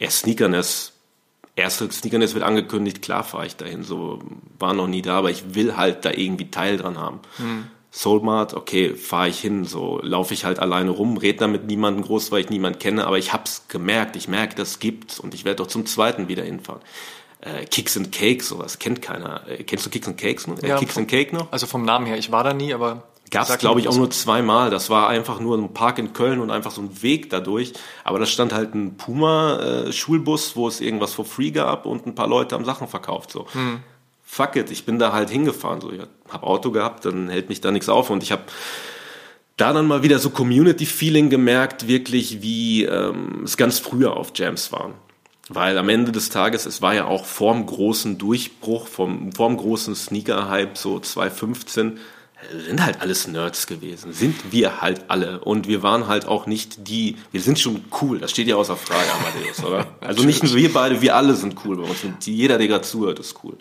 Erst 0.00 0.18
Sneakerness, 0.20 0.94
erste 1.54 1.88
Sneakerness 1.92 2.34
wird 2.34 2.42
angekündigt, 2.42 3.02
klar 3.02 3.22
fahre 3.22 3.46
ich 3.46 3.54
dahin, 3.54 3.84
so, 3.84 4.18
war 4.58 4.74
noch 4.74 4.88
nie 4.88 5.00
da, 5.00 5.18
aber 5.18 5.30
ich 5.30 5.54
will 5.54 5.76
halt 5.76 6.04
da 6.04 6.10
irgendwie 6.10 6.50
Teil 6.50 6.76
dran 6.76 6.98
haben. 6.98 7.20
Soulmart, 7.92 8.54
okay, 8.54 8.94
fahre 8.96 9.28
ich 9.28 9.38
hin, 9.38 9.64
so 9.64 10.00
laufe 10.02 10.32
ich 10.34 10.44
halt 10.44 10.58
alleine 10.58 10.90
rum, 10.90 11.18
rede 11.18 11.38
da 11.40 11.46
mit 11.46 11.66
niemandem 11.66 12.02
groß, 12.04 12.32
weil 12.32 12.40
ich 12.40 12.50
niemanden 12.50 12.78
kenne, 12.78 13.06
aber 13.06 13.18
ich 13.18 13.32
hab's 13.32 13.68
gemerkt, 13.68 14.16
ich 14.16 14.26
merke, 14.26 14.56
das 14.56 14.78
gibt's 14.80 15.20
und 15.20 15.34
ich 15.34 15.44
werde 15.44 15.56
doch 15.58 15.66
zum 15.68 15.84
zweiten 15.86 16.26
wieder 16.26 16.42
hinfahren. 16.42 16.80
Äh, 17.42 17.64
Kicks 17.66 17.96
and 17.96 18.10
Cake, 18.10 18.42
sowas 18.42 18.78
kennt 18.78 19.02
keiner. 19.02 19.46
Äh, 19.46 19.62
kennst 19.64 19.84
du 19.86 19.90
Kicks 19.90 20.08
and 20.08 20.16
Cakes 20.18 20.46
noch? 20.46 20.60
Äh, 20.62 20.68
Ja, 20.68 20.78
Kicks 20.78 20.94
vom- 20.94 21.02
and 21.02 21.10
Cake 21.10 21.34
noch? 21.36 21.52
Also 21.52 21.66
vom 21.66 21.84
Namen 21.84 22.06
her, 22.06 22.16
ich 22.16 22.32
war 22.32 22.42
da 22.44 22.54
nie, 22.54 22.72
aber. 22.72 23.02
Gab 23.32 23.48
es, 23.48 23.56
glaube 23.56 23.80
ich, 23.80 23.88
auch 23.88 23.96
nur 23.96 24.10
zweimal. 24.10 24.68
Das 24.68 24.90
war 24.90 25.08
einfach 25.08 25.40
nur 25.40 25.56
ein 25.56 25.72
Park 25.72 25.98
in 25.98 26.12
Köln 26.12 26.38
und 26.38 26.50
einfach 26.50 26.70
so 26.70 26.82
ein 26.82 27.02
Weg 27.02 27.30
dadurch. 27.30 27.72
Aber 28.04 28.18
da 28.18 28.26
stand 28.26 28.52
halt 28.52 28.74
ein 28.74 28.98
Puma-Schulbus, 28.98 30.54
wo 30.54 30.68
es 30.68 30.82
irgendwas 30.82 31.14
for 31.14 31.24
free 31.24 31.50
gab 31.50 31.86
und 31.86 32.06
ein 32.06 32.14
paar 32.14 32.28
Leute 32.28 32.54
haben 32.54 32.66
Sachen 32.66 32.88
verkauft. 32.88 33.30
So. 33.30 33.46
Fuck 34.22 34.56
it, 34.56 34.70
ich 34.70 34.84
bin 34.84 34.98
da 34.98 35.14
halt 35.14 35.30
hingefahren. 35.30 35.80
So. 35.80 35.90
Ich 35.90 36.00
habe 36.28 36.46
Auto 36.46 36.70
gehabt, 36.72 37.06
dann 37.06 37.30
hält 37.30 37.48
mich 37.48 37.62
da 37.62 37.70
nichts 37.70 37.88
auf. 37.88 38.10
Und 38.10 38.22
ich 38.22 38.32
habe 38.32 38.42
da 39.56 39.72
dann 39.72 39.86
mal 39.86 40.02
wieder 40.02 40.18
so 40.18 40.28
Community-Feeling 40.28 41.30
gemerkt, 41.30 41.88
wirklich 41.88 42.42
wie 42.42 42.84
ähm, 42.84 43.44
es 43.44 43.56
ganz 43.56 43.78
früher 43.78 44.14
auf 44.14 44.32
Jams 44.34 44.72
waren. 44.72 44.92
Weil 45.48 45.78
am 45.78 45.88
Ende 45.88 46.12
des 46.12 46.28
Tages, 46.28 46.66
es 46.66 46.82
war 46.82 46.94
ja 46.94 47.06
auch 47.06 47.24
vorm 47.24 47.64
großen 47.64 48.18
Durchbruch, 48.18 48.88
vom, 48.88 49.32
vorm 49.32 49.56
großen 49.56 49.94
Sneaker-Hype, 49.94 50.76
so 50.76 51.00
2015, 51.00 51.98
sind 52.50 52.84
halt 52.84 53.00
alles 53.00 53.26
Nerds 53.26 53.66
gewesen. 53.66 54.12
Sind 54.12 54.52
wir 54.52 54.80
halt 54.80 55.04
alle. 55.08 55.40
Und 55.40 55.68
wir 55.68 55.82
waren 55.82 56.08
halt 56.08 56.26
auch 56.26 56.46
nicht 56.46 56.88
die, 56.88 57.16
wir 57.30 57.40
sind 57.40 57.58
schon 57.58 57.84
cool, 58.00 58.18
das 58.18 58.30
steht 58.30 58.48
ja 58.48 58.56
außer 58.56 58.76
Frage, 58.76 59.08
Amadeus, 59.12 59.64
oder? 59.64 59.86
Also 60.00 60.24
nicht 60.24 60.42
nur 60.42 60.54
wir 60.54 60.72
beide, 60.72 61.00
wir 61.00 61.16
alle 61.16 61.34
sind 61.34 61.56
cool 61.64 61.76
bei 61.76 61.84
uns. 61.84 62.04
Und 62.04 62.26
jeder, 62.26 62.58
der 62.58 62.68
gerade 62.68 62.82
zuhört, 62.82 63.18
ist 63.18 63.36
cool. 63.44 63.56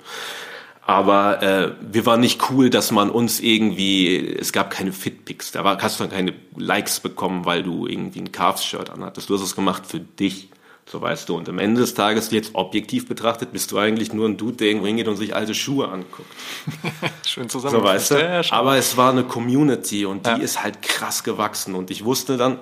Aber 0.81 1.41
äh, 1.43 1.71
wir 1.79 2.05
waren 2.05 2.19
nicht 2.19 2.49
cool, 2.49 2.69
dass 2.69 2.91
man 2.91 3.09
uns 3.09 3.39
irgendwie, 3.39 4.35
es 4.39 4.51
gab 4.51 4.71
keine 4.71 4.91
Fitpics, 4.91 5.51
da 5.51 5.63
war, 5.63 5.81
hast 5.81 5.99
du 5.99 6.03
dann 6.03 6.11
keine 6.11 6.33
Likes 6.57 6.99
bekommen, 6.99 7.45
weil 7.45 7.63
du 7.63 7.87
irgendwie 7.87 8.19
ein 8.19 8.31
Cavs-Shirt 8.31 8.89
anhattest. 8.89 9.29
Du 9.29 9.35
hast 9.35 9.43
es 9.43 9.55
gemacht 9.55 9.85
für 9.85 9.99
dich, 9.99 10.49
so 10.91 11.01
weißt 11.01 11.29
du. 11.29 11.35
Und 11.37 11.47
am 11.47 11.57
Ende 11.59 11.79
des 11.81 11.93
Tages, 11.93 12.29
jetzt 12.31 12.51
objektiv 12.53 13.07
betrachtet, 13.07 13.51
bist 13.53 13.71
du 13.71 13.77
eigentlich 13.77 14.11
nur 14.13 14.27
ein 14.27 14.37
Dude, 14.37 14.57
der 14.57 14.67
irgendwo 14.67 14.87
hingeht 14.87 15.07
und 15.07 15.15
sich 15.15 15.35
alte 15.35 15.53
Schuhe 15.55 15.87
anguckt. 15.87 16.29
Schön 17.25 17.47
So 17.49 17.59
zusammengefasst. 17.59 18.11
weißt 18.11 18.11
du. 18.11 18.15
Ja, 18.25 18.33
ja, 18.33 18.43
schon. 18.43 18.57
Aber 18.57 18.75
es 18.77 18.97
war 18.97 19.11
eine 19.11 19.23
Community 19.23 20.05
und 20.05 20.25
die 20.25 20.31
Ja. 20.31 20.37
ist 20.37 20.61
halt 20.63 20.81
krass 20.81 21.23
gewachsen. 21.23 21.75
Und 21.75 21.91
ich 21.91 22.03
wusste 22.03 22.35
dann, 22.37 22.59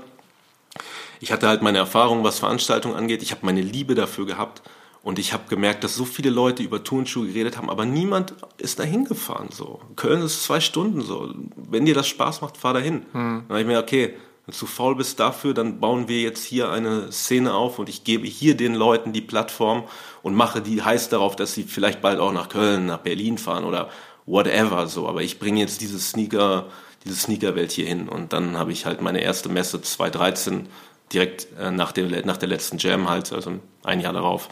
ich 1.20 1.32
hatte 1.32 1.48
halt 1.48 1.62
meine 1.62 1.80
Erfahrung, 1.80 2.24
was 2.24 2.40
Veranstaltungen 2.40 2.96
angeht. 2.96 3.22
Ich 3.24 3.32
habe 3.32 3.46
meine 3.46 3.62
Liebe 3.62 3.96
dafür 3.96 4.26
gehabt. 4.26 4.62
Und 5.02 5.18
ich 5.18 5.32
habe 5.32 5.44
gemerkt, 5.50 5.84
dass 5.86 5.96
so 5.96 6.04
viele 6.04 6.30
Leute 6.30 6.62
über 6.62 6.84
Turnschuhe 6.84 7.26
geredet 7.26 7.58
haben, 7.58 7.70
aber 7.70 7.86
niemand 7.86 8.34
ist 8.58 8.80
dahin 8.80 9.06
gefahren. 9.06 9.48
So. 9.50 9.80
Köln 9.96 10.22
ist 10.22 10.44
zwei 10.44 10.60
Stunden 10.60 11.02
so. 11.02 11.34
Wenn 11.56 11.86
dir 11.86 11.94
das 11.96 12.08
Spaß 12.10 12.42
macht, 12.42 12.58
fahr 12.58 12.74
dahin. 12.74 13.06
Dann 13.14 13.46
habe 13.48 13.62
ich 13.62 13.66
mir, 13.66 13.80
okay, 13.80 14.14
wenn 14.50 14.54
du 14.54 14.58
zu 14.58 14.66
faul 14.66 14.96
bist 14.96 15.20
dafür, 15.20 15.54
dann 15.54 15.80
bauen 15.80 16.08
wir 16.08 16.22
jetzt 16.22 16.44
hier 16.44 16.72
eine 16.72 17.12
Szene 17.12 17.54
auf 17.54 17.78
und 17.78 17.88
ich 17.88 18.04
gebe 18.04 18.26
hier 18.26 18.58
den 18.58 18.74
Leuten 18.74 19.14
die 19.14 19.22
Plattform 19.22 19.84
und 20.24 20.34
mache 20.34 20.60
die 20.60 20.82
heiß 20.82 21.10
darauf, 21.10 21.36
dass 21.36 21.54
sie 21.54 21.64
vielleicht 21.64 22.02
bald 22.02 22.20
auch 22.20 22.34
nach 22.34 22.50
Köln, 22.50 22.88
nach 22.88 22.98
Berlin 22.98 23.38
fahren 23.38 23.64
oder 23.64 23.90
whatever 24.26 24.88
so. 24.88 25.08
Aber 25.08 25.22
ich 25.22 25.38
bringe 25.38 25.60
jetzt 25.60 25.82
diese 25.82 26.00
Sneaker, 26.00 26.66
diese 27.06 27.16
Sneakerwelt 27.16 27.72
hier 27.72 27.86
hin. 27.86 28.10
Und 28.10 28.34
dann 28.34 28.58
habe 28.58 28.72
ich 28.72 28.88
halt 28.88 29.02
meine 29.02 29.22
erste 29.22 29.50
Messe 29.50 29.84
2013 29.84 30.68
direkt 31.14 31.48
äh, 31.60 31.70
nach, 31.70 31.92
dem, 31.92 32.10
nach 32.26 32.38
der 32.38 32.50
letzten 32.50 32.80
Jam 32.80 33.08
halt, 33.08 33.32
also 33.32 33.60
ein 33.84 34.02
Jahr 34.02 34.14
darauf, 34.14 34.50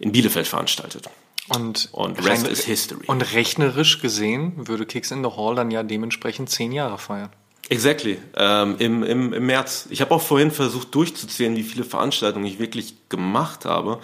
in 0.00 0.10
Bielefeld 0.10 0.48
veranstaltet. 0.48 1.08
Und, 1.54 1.88
Und 1.92 2.24
rest 2.26 2.48
is 2.48 2.64
history. 2.64 3.06
Und 3.06 3.32
rechnerisch 3.32 4.00
gesehen 4.00 4.66
würde 4.66 4.86
Kicks 4.86 5.12
in 5.12 5.22
the 5.22 5.30
Hall 5.30 5.54
dann 5.54 5.70
ja 5.70 5.84
dementsprechend 5.84 6.50
zehn 6.50 6.72
Jahre 6.72 6.98
feiern. 6.98 7.30
Exactly. 7.70 8.18
Ähm, 8.36 8.74
im, 8.80 9.02
im, 9.04 9.32
Im 9.32 9.46
März. 9.46 9.86
Ich 9.90 10.00
habe 10.00 10.12
auch 10.12 10.20
vorhin 10.20 10.50
versucht 10.50 10.92
durchzuzählen, 10.92 11.54
wie 11.56 11.62
viele 11.62 11.84
Veranstaltungen 11.84 12.44
ich 12.44 12.58
wirklich 12.58 13.08
gemacht 13.08 13.64
habe. 13.64 14.00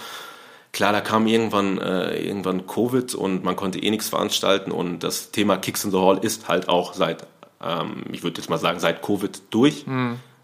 Klar, 0.71 0.93
da 0.93 1.01
kam 1.01 1.27
irgendwann, 1.27 1.79
äh, 1.79 2.17
irgendwann 2.17 2.69
Covid 2.69 3.17
und 3.17 3.43
man 3.43 3.57
konnte 3.57 3.81
eh 3.81 3.91
nichts 3.91 4.09
veranstalten 4.09 4.71
und 4.71 5.01
das 5.01 5.33
Thema 5.33 5.57
Kicks 5.57 5.83
in 5.83 5.91
the 5.91 5.97
Hall 5.99 6.19
ist 6.19 6.49
halt 6.49 6.69
auch 6.69 6.95
seit, 6.95 7.27
ähm, 7.61 8.05
ich 8.13 8.23
würde 8.23 8.41
jetzt 8.41 8.49
mal 8.49 8.59
sagen, 8.59 8.79
seit 8.79 9.03
Covid 9.03 9.43
durch. 9.51 9.85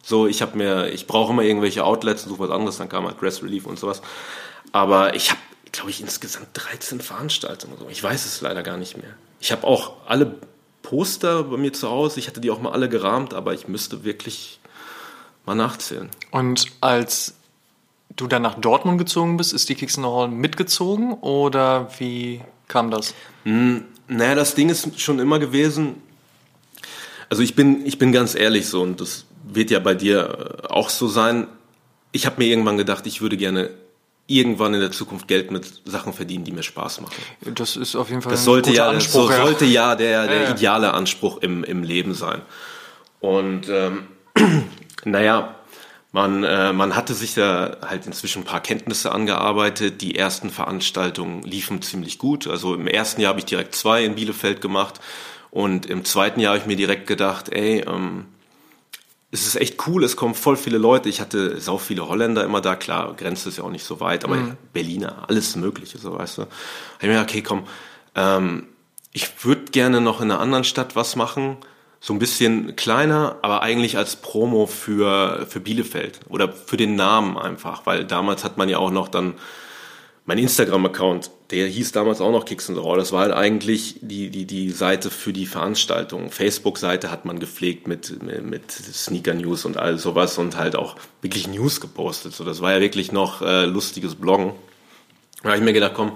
So, 0.02 0.26
ich 0.26 0.42
habe 0.42 0.58
mir, 0.58 0.88
ich 0.88 1.06
brauche 1.06 1.32
immer 1.32 1.42
irgendwelche 1.42 1.84
Outlets 1.84 2.24
und 2.24 2.30
suche 2.30 2.48
was 2.48 2.50
anderes, 2.50 2.78
dann 2.78 2.88
kam 2.88 3.06
halt 3.06 3.20
Grass 3.20 3.40
Relief 3.42 3.66
und 3.66 3.78
sowas. 3.78 4.02
Aber 4.72 5.14
ich 5.14 5.30
habe, 5.30 5.40
glaube 5.70 5.90
ich, 5.90 6.00
insgesamt 6.00 6.48
13 6.54 7.00
Veranstaltungen. 7.00 7.76
So. 7.78 7.88
Ich 7.88 8.02
weiß 8.02 8.26
es 8.26 8.40
leider 8.40 8.64
gar 8.64 8.78
nicht 8.78 8.96
mehr. 8.96 9.14
Ich 9.38 9.52
habe 9.52 9.64
auch 9.64 9.92
alle 10.06 10.34
Poster 10.82 11.44
bei 11.44 11.56
mir 11.56 11.72
zu 11.72 11.88
Hause, 11.88 12.20
ich 12.20 12.28
hatte 12.28 12.40
die 12.40 12.50
auch 12.50 12.60
mal 12.60 12.72
alle 12.72 12.88
gerahmt, 12.88 13.34
aber 13.34 13.54
ich 13.54 13.68
müsste 13.68 14.04
wirklich 14.04 14.60
mal 15.46 15.54
nachzählen. 15.54 16.10
Und 16.30 16.66
als 16.80 17.34
du 18.16 18.26
dann 18.26 18.42
nach 18.42 18.54
Dortmund 18.58 18.98
gezogen 18.98 19.36
bist, 19.36 19.52
ist 19.52 19.68
die 19.68 19.74
Kicks 19.74 19.96
in 19.96 20.02
the 20.02 20.08
Hall 20.08 20.28
mitgezogen 20.28 21.14
oder 21.14 21.90
wie 21.98 22.42
kam 22.68 22.90
das? 22.90 23.14
Naja, 24.08 24.34
das 24.34 24.54
Ding 24.54 24.68
ist 24.68 25.00
schon 25.00 25.18
immer 25.18 25.38
gewesen. 25.38 25.96
Also 27.30 27.42
ich 27.42 27.54
bin, 27.54 27.86
ich 27.86 27.98
bin 27.98 28.12
ganz 28.12 28.34
ehrlich 28.34 28.68
so 28.68 28.82
und 28.82 29.00
das 29.00 29.24
wird 29.44 29.70
ja 29.70 29.78
bei 29.78 29.94
dir 29.94 30.64
äh, 30.64 30.66
auch 30.68 30.90
so 30.90 31.08
sein. 31.08 31.46
Ich 32.12 32.26
habe 32.26 32.36
mir 32.38 32.48
irgendwann 32.48 32.76
gedacht, 32.76 33.06
ich 33.06 33.22
würde 33.22 33.36
gerne 33.36 33.70
irgendwann 34.32 34.74
in 34.74 34.80
der 34.80 34.90
Zukunft 34.92 35.28
Geld 35.28 35.50
mit 35.50 35.82
Sachen 35.84 36.12
verdienen, 36.12 36.44
die 36.44 36.52
mir 36.52 36.62
Spaß 36.62 37.00
machen. 37.02 37.14
Das 37.54 37.76
ist 37.76 37.94
auf 37.96 38.08
jeden 38.08 38.22
Fall 38.22 38.32
Das 38.32 38.44
sollte 38.44 38.70
ein 38.70 38.72
guter 38.72 38.84
ja, 38.84 38.90
Anspruch. 38.90 39.26
so 39.26 39.30
ja. 39.30 39.44
sollte 39.44 39.64
ja 39.64 39.94
der, 39.94 40.26
der 40.26 40.36
Ja, 40.36 40.42
ja. 40.44 40.50
ideale 40.50 40.94
Anspruch 40.94 41.38
im, 41.38 41.64
im 41.64 41.82
Leben 41.82 42.14
sein. 42.14 42.42
Und 43.20 43.68
ähm, 43.68 44.06
naja, 45.04 45.54
man, 46.12 46.44
äh, 46.44 46.72
man 46.72 46.94
hatte 46.94 47.14
sich 47.14 47.34
da 47.34 47.78
halt 47.86 48.06
inzwischen 48.06 48.42
ein 48.42 48.44
paar 48.44 48.60
Kenntnisse 48.60 49.12
angearbeitet. 49.12 50.02
Die 50.02 50.16
ersten 50.16 50.50
Veranstaltungen 50.50 51.42
liefen 51.42 51.80
ziemlich 51.80 52.18
gut. 52.18 52.46
Also 52.46 52.74
im 52.74 52.86
ersten 52.86 53.20
Jahr 53.20 53.30
habe 53.30 53.40
ich 53.40 53.46
direkt 53.46 53.74
zwei 53.74 54.04
in 54.04 54.14
Bielefeld 54.14 54.60
gemacht. 54.60 55.00
Und 55.50 55.86
im 55.86 56.04
zweiten 56.04 56.40
Jahr 56.40 56.54
habe 56.54 56.60
ich 56.60 56.66
mir 56.66 56.76
direkt 56.76 57.06
gedacht, 57.06 57.50
ey, 57.50 57.84
ähm, 57.86 58.26
es 59.32 59.46
ist 59.46 59.56
echt 59.56 59.86
cool, 59.86 60.04
es 60.04 60.14
kommen 60.14 60.34
voll 60.34 60.58
viele 60.58 60.76
Leute. 60.76 61.08
Ich 61.08 61.20
hatte 61.20 61.58
sau 61.58 61.78
viele 61.78 62.06
Holländer 62.06 62.44
immer 62.44 62.60
da, 62.60 62.76
klar, 62.76 63.14
Grenze 63.16 63.48
ist 63.48 63.56
ja 63.56 63.64
auch 63.64 63.70
nicht 63.70 63.84
so 63.84 63.98
weit, 63.98 64.24
aber 64.24 64.56
Berliner, 64.74 65.24
alles 65.26 65.56
Mögliche, 65.56 65.96
so 65.96 66.16
weißt 66.16 66.38
du. 66.38 66.46
Ich 67.00 67.08
mir 67.08 67.20
okay, 67.20 67.40
komm, 67.40 67.64
ähm, 68.14 68.68
ich 69.10 69.44
würde 69.44 69.64
gerne 69.72 70.02
noch 70.02 70.20
in 70.20 70.30
einer 70.30 70.38
anderen 70.38 70.64
Stadt 70.64 70.96
was 70.96 71.16
machen, 71.16 71.56
so 71.98 72.12
ein 72.12 72.18
bisschen 72.18 72.76
kleiner, 72.76 73.36
aber 73.40 73.62
eigentlich 73.62 73.96
als 73.96 74.16
Promo 74.16 74.66
für, 74.66 75.46
für 75.48 75.60
Bielefeld 75.60 76.20
oder 76.28 76.52
für 76.52 76.76
den 76.76 76.94
Namen 76.94 77.38
einfach, 77.38 77.86
weil 77.86 78.04
damals 78.04 78.44
hat 78.44 78.58
man 78.58 78.68
ja 78.68 78.78
auch 78.78 78.90
noch 78.90 79.08
dann 79.08 79.34
mein 80.24 80.38
Instagram-Account, 80.38 81.30
der 81.50 81.66
hieß 81.66 81.92
damals 81.92 82.20
auch 82.20 82.30
noch 82.30 82.44
Kicks 82.44 82.68
the 82.68 82.74
Roll. 82.74 82.98
Das 82.98 83.12
war 83.12 83.22
halt 83.22 83.32
eigentlich 83.32 83.96
die, 84.00 84.30
die, 84.30 84.46
die 84.46 84.70
Seite 84.70 85.10
für 85.10 85.32
die 85.32 85.46
Veranstaltung. 85.46 86.30
Facebook-Seite 86.30 87.10
hat 87.10 87.24
man 87.24 87.40
gepflegt 87.40 87.88
mit, 87.88 88.22
mit, 88.22 88.44
mit 88.44 88.70
Sneaker-News 88.70 89.64
und 89.64 89.76
all 89.76 89.98
sowas 89.98 90.38
und 90.38 90.56
halt 90.56 90.76
auch 90.76 90.96
wirklich 91.22 91.48
News 91.48 91.80
gepostet. 91.80 92.34
So, 92.34 92.44
das 92.44 92.60
war 92.60 92.72
ja 92.72 92.80
wirklich 92.80 93.10
noch 93.10 93.42
äh, 93.42 93.64
lustiges 93.64 94.14
Bloggen. 94.14 94.52
Da 95.42 95.50
habe 95.50 95.58
ich 95.58 95.64
mir 95.64 95.72
gedacht, 95.72 95.94
komm, 95.94 96.12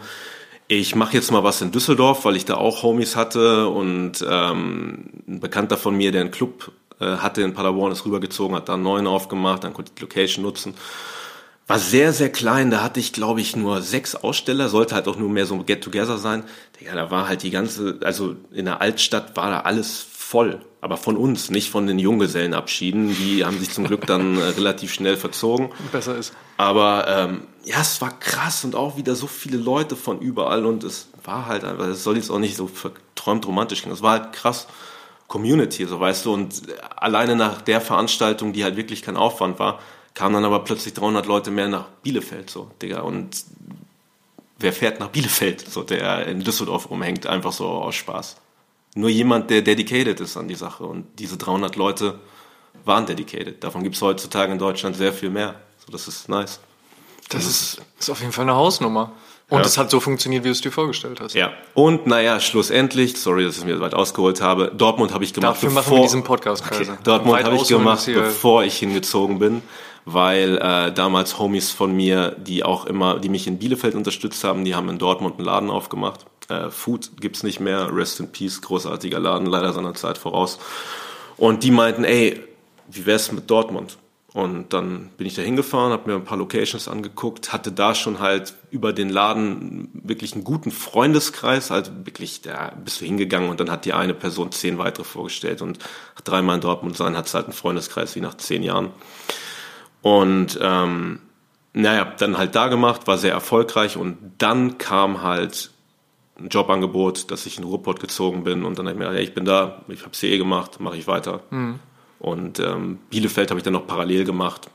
ich 0.68 0.94
mache 0.94 1.14
jetzt 1.14 1.32
mal 1.32 1.44
was 1.44 1.60
in 1.60 1.72
Düsseldorf, 1.72 2.24
weil 2.24 2.36
ich 2.36 2.44
da 2.44 2.54
auch 2.56 2.82
Homies 2.82 3.16
hatte 3.16 3.68
und 3.68 4.24
ähm, 4.28 5.10
ein 5.28 5.40
Bekannter 5.40 5.76
von 5.76 5.96
mir, 5.96 6.12
der 6.12 6.22
einen 6.22 6.30
Club 6.30 6.72
äh, 7.00 7.04
hatte 7.04 7.42
in 7.42 7.54
Paderborn, 7.54 7.92
ist 7.92 8.04
rübergezogen, 8.04 8.56
hat 8.56 8.68
da 8.68 8.74
einen 8.74 8.82
neuen 8.82 9.06
aufgemacht, 9.06 9.64
dann 9.64 9.74
konnte 9.74 9.90
ich 9.90 9.96
die 9.96 10.02
Location 10.02 10.44
nutzen. 10.44 10.74
War 11.68 11.80
sehr, 11.80 12.12
sehr 12.12 12.30
klein, 12.30 12.70
da 12.70 12.82
hatte 12.82 13.00
ich, 13.00 13.12
glaube 13.12 13.40
ich, 13.40 13.56
nur 13.56 13.82
sechs 13.82 14.14
Aussteller, 14.14 14.68
sollte 14.68 14.94
halt 14.94 15.08
auch 15.08 15.16
nur 15.16 15.28
mehr 15.28 15.46
so 15.46 15.58
Get-Together 15.58 16.16
sein. 16.16 16.44
Ja, 16.80 16.94
da 16.94 17.10
war 17.10 17.28
halt 17.28 17.42
die 17.42 17.50
ganze, 17.50 17.98
also 18.04 18.36
in 18.52 18.66
der 18.66 18.80
Altstadt 18.80 19.36
war 19.36 19.50
da 19.50 19.60
alles 19.60 20.06
voll, 20.26 20.60
aber 20.80 20.96
von 20.96 21.16
uns, 21.16 21.50
nicht 21.50 21.70
von 21.70 21.88
den 21.88 21.98
Junggesellenabschieden. 21.98 23.16
Die 23.16 23.44
haben 23.44 23.58
sich 23.58 23.70
zum 23.70 23.84
Glück 23.84 24.06
dann 24.06 24.38
äh, 24.38 24.42
relativ 24.56 24.92
schnell 24.92 25.16
verzogen. 25.16 25.70
Besser 25.90 26.16
ist. 26.16 26.32
Aber 26.56 27.06
ähm, 27.08 27.42
ja, 27.64 27.80
es 27.80 28.00
war 28.00 28.16
krass 28.18 28.64
und 28.64 28.76
auch 28.76 28.96
wieder 28.96 29.16
so 29.16 29.26
viele 29.26 29.56
Leute 29.56 29.96
von 29.96 30.20
überall 30.20 30.66
und 30.66 30.84
es 30.84 31.08
war 31.24 31.46
halt 31.46 31.64
einfach, 31.64 31.86
es 31.86 32.04
soll 32.04 32.16
jetzt 32.16 32.30
auch 32.30 32.38
nicht 32.38 32.56
so 32.56 32.68
verträumt 32.68 33.44
romantisch 33.46 33.82
gehen. 33.82 33.92
Es 33.92 34.02
war 34.02 34.12
halt 34.12 34.32
krass 34.32 34.68
Community, 35.26 35.84
so 35.86 35.98
weißt 35.98 36.26
du. 36.26 36.32
Und 36.32 36.62
alleine 36.96 37.34
nach 37.34 37.60
der 37.62 37.80
Veranstaltung, 37.80 38.52
die 38.52 38.62
halt 38.62 38.76
wirklich 38.76 39.02
kein 39.02 39.16
Aufwand 39.16 39.58
war, 39.58 39.80
kamen 40.16 40.34
dann 40.34 40.44
aber 40.46 40.60
plötzlich 40.60 40.94
300 40.94 41.26
Leute 41.26 41.50
mehr 41.50 41.68
nach 41.68 41.88
Bielefeld, 42.02 42.48
so, 42.48 42.70
Digga. 42.80 43.02
Und 43.02 43.44
wer 44.58 44.72
fährt 44.72 44.98
nach 44.98 45.08
Bielefeld, 45.08 45.60
so, 45.60 45.82
der 45.82 46.26
in 46.26 46.42
Düsseldorf 46.42 46.90
rumhängt, 46.90 47.26
einfach 47.26 47.52
so 47.52 47.66
aus 47.66 47.94
Spaß. 47.96 48.36
Nur 48.94 49.10
jemand, 49.10 49.50
der 49.50 49.60
dedicated 49.60 50.18
ist 50.20 50.38
an 50.38 50.48
die 50.48 50.54
Sache. 50.54 50.84
Und 50.84 51.06
diese 51.18 51.36
300 51.36 51.76
Leute 51.76 52.18
waren 52.86 53.04
dedicated. 53.04 53.62
Davon 53.62 53.82
gibt 53.82 53.94
es 53.94 54.00
heutzutage 54.00 54.50
in 54.52 54.58
Deutschland 54.58 54.96
sehr 54.96 55.12
viel 55.12 55.28
mehr. 55.28 55.60
So, 55.84 55.92
das 55.92 56.08
ist 56.08 56.30
nice. 56.30 56.60
Das, 57.28 57.44
das 57.44 57.46
ist, 57.46 57.82
ist 57.98 58.08
auf 58.08 58.20
jeden 58.20 58.32
Fall 58.32 58.44
eine 58.44 58.54
Hausnummer. 58.54 59.12
Und 59.48 59.64
es 59.64 59.76
ja. 59.76 59.82
hat 59.82 59.90
so 59.90 60.00
funktioniert, 60.00 60.42
wie 60.42 60.48
du 60.48 60.52
es 60.52 60.60
dir 60.60 60.72
vorgestellt 60.72 61.20
hast. 61.20 61.34
Ja. 61.34 61.52
Und 61.74 62.06
naja, 62.06 62.40
schlussendlich, 62.40 63.16
sorry, 63.16 63.44
dass 63.44 63.58
ich 63.58 63.64
mir 63.64 63.78
weit 63.80 63.94
ausgeholt 63.94 64.40
habe, 64.40 64.72
Dortmund 64.76 65.14
habe 65.14 65.22
ich 65.22 65.32
gemacht. 65.32 65.56
Dafür 65.56 65.68
bevor, 65.68 65.82
machen 65.82 65.94
wir 65.94 66.02
diesen 66.02 66.24
Podcast 66.24 66.64
okay, 66.66 66.88
Dortmund 67.04 67.44
habe 67.44 67.56
ich 67.56 67.68
gemacht, 67.68 68.06
bevor 68.06 68.64
ich 68.64 68.76
hingezogen 68.78 69.38
bin 69.38 69.62
weil 70.06 70.58
äh, 70.58 70.92
damals 70.92 71.38
Homies 71.38 71.72
von 71.72 71.94
mir, 71.94 72.36
die 72.38 72.62
auch 72.62 72.86
immer, 72.86 73.18
die 73.18 73.28
mich 73.28 73.48
in 73.48 73.58
Bielefeld 73.58 73.96
unterstützt 73.96 74.44
haben, 74.44 74.64
die 74.64 74.76
haben 74.76 74.88
in 74.88 74.98
Dortmund 74.98 75.34
einen 75.36 75.44
Laden 75.44 75.68
aufgemacht. 75.68 76.24
Äh, 76.48 76.70
Food 76.70 77.20
gibt's 77.20 77.42
nicht 77.42 77.58
mehr, 77.58 77.92
Rest 77.92 78.20
in 78.20 78.30
Peace, 78.30 78.62
großartiger 78.62 79.18
Laden, 79.18 79.46
leider 79.46 79.72
seiner 79.72 79.94
Zeit 79.94 80.16
voraus. 80.16 80.60
Und 81.36 81.64
die 81.64 81.72
meinten, 81.72 82.04
ey, 82.04 82.40
wie 82.88 83.04
wär's 83.04 83.32
mit 83.32 83.50
Dortmund? 83.50 83.98
Und 84.36 84.74
dann 84.74 85.08
bin 85.16 85.26
ich 85.26 85.34
da 85.34 85.40
hingefahren, 85.40 85.92
habe 85.92 86.10
mir 86.10 86.16
ein 86.16 86.24
paar 86.24 86.36
Locations 86.36 86.88
angeguckt, 86.88 87.54
hatte 87.54 87.72
da 87.72 87.94
schon 87.94 88.20
halt 88.20 88.52
über 88.70 88.92
den 88.92 89.08
Laden 89.08 89.88
wirklich 89.94 90.34
einen 90.34 90.44
guten 90.44 90.70
Freundeskreis, 90.70 91.70
also 91.70 91.90
wirklich, 92.04 92.42
da 92.42 92.70
bist 92.84 93.00
du 93.00 93.06
hingegangen 93.06 93.48
und 93.48 93.60
dann 93.60 93.70
hat 93.70 93.86
die 93.86 93.94
eine 93.94 94.12
Person 94.12 94.52
zehn 94.52 94.76
weitere 94.76 95.04
vorgestellt 95.04 95.62
und 95.62 95.78
dreimal 96.22 96.56
in 96.56 96.60
Dortmund 96.60 96.98
sein, 96.98 97.16
hat 97.16 97.32
halt 97.32 97.46
einen 97.46 97.54
Freundeskreis 97.54 98.14
wie 98.14 98.20
nach 98.20 98.36
zehn 98.36 98.62
Jahren. 98.62 98.90
Und 100.02 100.58
ähm, 100.60 101.20
naja, 101.72 102.04
dann 102.18 102.36
halt 102.36 102.54
da 102.54 102.68
gemacht, 102.68 103.06
war 103.06 103.16
sehr 103.16 103.32
erfolgreich 103.32 103.96
und 103.96 104.18
dann 104.36 104.76
kam 104.76 105.22
halt 105.22 105.70
ein 106.38 106.48
Jobangebot, 106.50 107.30
dass 107.30 107.46
ich 107.46 107.56
in 107.56 107.64
Ruhrpott 107.64 108.00
gezogen 108.00 108.44
bin 108.44 108.66
und 108.66 108.78
dann 108.78 108.84
habe 108.84 108.92
ich 108.92 108.98
mir 108.98 109.04
gedacht, 109.06 109.18
ja, 109.18 109.26
ich 109.26 109.34
bin 109.34 109.46
da, 109.46 109.80
ich 109.88 110.02
habe 110.02 110.12
CE 110.12 110.36
gemacht, 110.36 110.78
mache 110.78 110.98
ich 110.98 111.06
weiter. 111.06 111.40
Mhm. 111.48 111.78
Und 112.18 112.58
ähm, 112.58 112.98
Bielefeld 113.10 113.50
habe 113.50 113.60
ich 113.60 113.64
dann 113.64 113.74
noch 113.74 113.86
parallel 113.86 114.24
gemacht. 114.24 114.70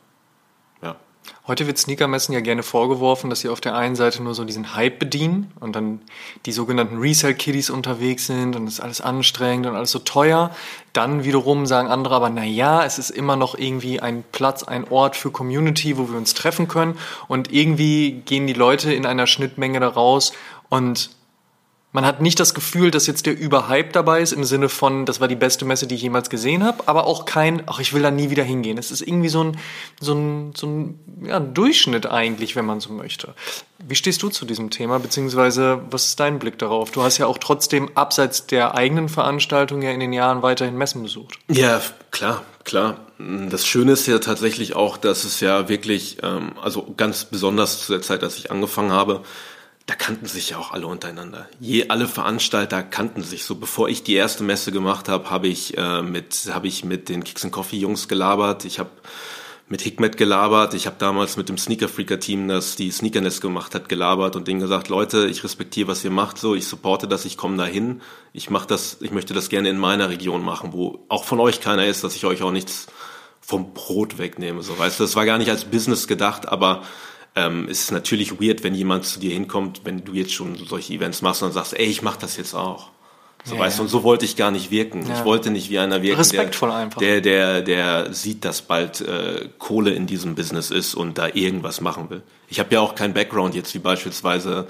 Heute 1.47 1.67
wird 1.67 1.77
Sneakermessen 1.77 2.33
ja 2.33 2.39
gerne 2.39 2.63
vorgeworfen, 2.63 3.29
dass 3.29 3.41
sie 3.41 3.49
auf 3.49 3.61
der 3.61 3.75
einen 3.75 3.95
Seite 3.95 4.23
nur 4.23 4.33
so 4.33 4.43
diesen 4.43 4.75
Hype 4.75 4.99
bedienen 4.99 5.51
und 5.59 5.75
dann 5.75 6.01
die 6.45 6.51
sogenannten 6.51 6.97
Resale-Kiddies 6.97 7.69
unterwegs 7.69 8.25
sind 8.27 8.55
und 8.55 8.67
es 8.67 8.75
ist 8.75 8.79
alles 8.79 9.01
anstrengend 9.01 9.65
und 9.67 9.75
alles 9.75 9.91
so 9.91 9.99
teuer. 9.99 10.51
Dann 10.93 11.23
wiederum 11.23 11.65
sagen 11.65 11.89
andere 11.89 12.15
aber, 12.15 12.29
na 12.29 12.43
ja, 12.43 12.83
es 12.85 12.99
ist 12.99 13.09
immer 13.09 13.35
noch 13.35 13.55
irgendwie 13.55 13.99
ein 13.99 14.23
Platz, 14.31 14.63
ein 14.63 14.89
Ort 14.89 15.15
für 15.15 15.31
Community, 15.31 15.97
wo 15.97 16.09
wir 16.09 16.17
uns 16.17 16.33
treffen 16.33 16.67
können 16.67 16.97
und 17.27 17.51
irgendwie 17.51 18.21
gehen 18.25 18.47
die 18.47 18.53
Leute 18.53 18.93
in 18.93 19.05
einer 19.05 19.27
Schnittmenge 19.27 19.79
da 19.79 19.89
raus 19.89 20.33
und 20.69 21.09
man 21.93 22.05
hat 22.05 22.21
nicht 22.21 22.39
das 22.39 22.53
Gefühl, 22.53 22.89
dass 22.89 23.05
jetzt 23.05 23.25
der 23.25 23.37
Überhype 23.37 23.91
dabei 23.91 24.21
ist, 24.21 24.31
im 24.31 24.45
Sinne 24.45 24.69
von, 24.69 25.05
das 25.05 25.19
war 25.19 25.27
die 25.27 25.35
beste 25.35 25.65
Messe, 25.65 25.87
die 25.87 25.95
ich 25.95 26.01
jemals 26.01 26.29
gesehen 26.29 26.63
habe, 26.63 26.87
aber 26.87 27.05
auch 27.05 27.25
kein, 27.25 27.63
ach, 27.65 27.79
ich 27.79 27.93
will 27.93 28.01
da 28.01 28.11
nie 28.11 28.29
wieder 28.29 28.43
hingehen. 28.43 28.77
Es 28.77 28.91
ist 28.91 29.01
irgendwie 29.01 29.27
so 29.27 29.43
ein, 29.43 29.57
so 29.99 30.13
ein, 30.13 30.53
so 30.55 30.67
ein 30.67 30.99
ja, 31.23 31.39
Durchschnitt 31.39 32.05
eigentlich, 32.05 32.55
wenn 32.55 32.65
man 32.65 32.79
so 32.79 32.93
möchte. 32.93 33.33
Wie 33.79 33.95
stehst 33.95 34.23
du 34.23 34.29
zu 34.29 34.45
diesem 34.45 34.69
Thema, 34.69 34.99
beziehungsweise 34.99 35.81
was 35.89 36.05
ist 36.05 36.19
dein 36.19 36.39
Blick 36.39 36.57
darauf? 36.59 36.91
Du 36.91 37.03
hast 37.03 37.17
ja 37.17 37.27
auch 37.27 37.37
trotzdem 37.37 37.89
abseits 37.95 38.47
der 38.47 38.75
eigenen 38.75 39.09
Veranstaltung 39.09 39.81
ja 39.81 39.91
in 39.91 39.99
den 39.99 40.13
Jahren 40.13 40.43
weiterhin 40.43 40.77
Messen 40.77 41.03
besucht. 41.03 41.39
Ja, 41.49 41.81
klar, 42.11 42.43
klar. 42.63 42.99
Das 43.49 43.67
Schöne 43.67 43.91
ist 43.91 44.07
ja 44.07 44.19
tatsächlich 44.19 44.75
auch, 44.75 44.97
dass 44.97 45.25
es 45.25 45.41
ja 45.41 45.67
wirklich, 45.67 46.17
ähm, 46.23 46.53
also 46.61 46.93
ganz 46.95 47.25
besonders 47.25 47.85
zu 47.85 47.91
der 47.91 48.01
Zeit, 48.01 48.23
als 48.23 48.37
ich 48.37 48.49
angefangen 48.49 48.91
habe, 48.91 49.23
da 49.87 49.95
kannten 49.95 50.25
sich 50.25 50.51
ja 50.51 50.57
auch 50.57 50.71
alle 50.71 50.87
untereinander. 50.87 51.49
Je 51.59 51.89
alle 51.89 52.07
Veranstalter 52.07 52.83
kannten 52.83 53.23
sich. 53.23 53.45
So 53.45 53.55
bevor 53.55 53.89
ich 53.89 54.03
die 54.03 54.13
erste 54.13 54.43
Messe 54.43 54.71
gemacht 54.71 55.09
habe, 55.09 55.29
habe 55.29 55.47
ich 55.47 55.77
äh, 55.77 56.01
mit 56.01 56.49
habe 56.51 56.67
ich 56.67 56.85
mit 56.85 57.09
den 57.09 57.23
Kicks 57.23 57.43
and 57.43 57.53
Coffee 57.53 57.77
Jungs 57.77 58.07
gelabert. 58.07 58.65
Ich 58.65 58.79
habe 58.79 58.91
mit 59.71 59.81
Hikmet 59.81 60.17
gelabert. 60.17 60.73
Ich 60.73 60.85
habe 60.85 60.97
damals 60.99 61.37
mit 61.37 61.49
dem 61.49 61.57
Sneaker 61.57 61.87
Freaker 61.87 62.19
Team, 62.19 62.47
das 62.47 62.75
die 62.75 62.91
Sneakerness 62.91 63.41
gemacht 63.41 63.73
hat, 63.73 63.89
gelabert 63.89 64.35
und 64.35 64.47
denen 64.47 64.59
gesagt, 64.59 64.89
Leute, 64.89 65.27
ich 65.27 65.43
respektiere, 65.43 65.87
was 65.87 66.03
ihr 66.03 66.11
macht, 66.11 66.37
so 66.37 66.53
ich 66.55 66.67
supporte 66.67 67.07
das, 67.07 67.25
ich 67.25 67.37
komme 67.37 67.57
dahin. 67.57 68.01
Ich 68.33 68.49
mache 68.49 68.67
das, 68.67 68.97
ich 68.99 69.11
möchte 69.11 69.33
das 69.33 69.49
gerne 69.49 69.69
in 69.69 69.77
meiner 69.77 70.09
Region 70.09 70.43
machen, 70.43 70.73
wo 70.73 70.99
auch 71.07 71.23
von 71.23 71.39
euch 71.39 71.61
keiner 71.61 71.85
ist, 71.85 72.03
dass 72.03 72.15
ich 72.15 72.25
euch 72.25 72.43
auch 72.43 72.51
nichts 72.51 72.87
vom 73.39 73.73
Brot 73.73 74.17
wegnehme, 74.17 74.61
so 74.61 74.77
weißt 74.77 74.99
du. 74.99 75.03
Das 75.05 75.15
war 75.15 75.25
gar 75.25 75.37
nicht 75.37 75.49
als 75.49 75.65
Business 75.65 76.07
gedacht, 76.07 76.47
aber 76.47 76.83
ähm, 77.35 77.67
ist 77.67 77.91
natürlich 77.91 78.41
weird, 78.41 78.63
wenn 78.63 78.75
jemand 78.75 79.05
zu 79.05 79.19
dir 79.19 79.31
hinkommt, 79.31 79.81
wenn 79.83 80.03
du 80.03 80.13
jetzt 80.13 80.33
schon 80.33 80.55
solche 80.55 80.93
Events 80.93 81.21
machst 81.21 81.43
und 81.43 81.51
sagst, 81.51 81.77
ey, 81.77 81.85
ich 81.85 82.01
mach 82.01 82.17
das 82.17 82.37
jetzt 82.37 82.53
auch. 82.53 82.89
So, 83.43 83.55
ja, 83.55 83.61
weißt 83.61 83.79
du, 83.79 83.83
und 83.83 83.87
so 83.87 84.03
wollte 84.03 84.25
ich 84.25 84.35
gar 84.35 84.51
nicht 84.51 84.69
wirken. 84.69 85.07
Ja. 85.07 85.17
Ich 85.17 85.25
wollte 85.25 85.49
nicht 85.49 85.69
wie 85.69 85.79
einer 85.79 86.03
wirken, 86.03 86.19
Respektvoll 86.19 86.69
der, 86.69 86.77
einfach. 86.77 86.99
Der, 86.99 87.21
der, 87.21 87.61
der 87.61 88.13
sieht, 88.13 88.45
dass 88.45 88.61
bald 88.61 89.01
äh, 89.01 89.49
Kohle 89.57 89.91
in 89.91 90.05
diesem 90.05 90.35
Business 90.35 90.69
ist 90.69 90.93
und 90.93 91.17
da 91.17 91.27
irgendwas 91.27 91.81
machen 91.81 92.09
will. 92.09 92.21
Ich 92.49 92.59
habe 92.59 92.73
ja 92.73 92.81
auch 92.81 92.93
keinen 92.93 93.13
Background 93.13 93.55
jetzt, 93.55 93.73
wie 93.73 93.79
beispielsweise 93.79 94.67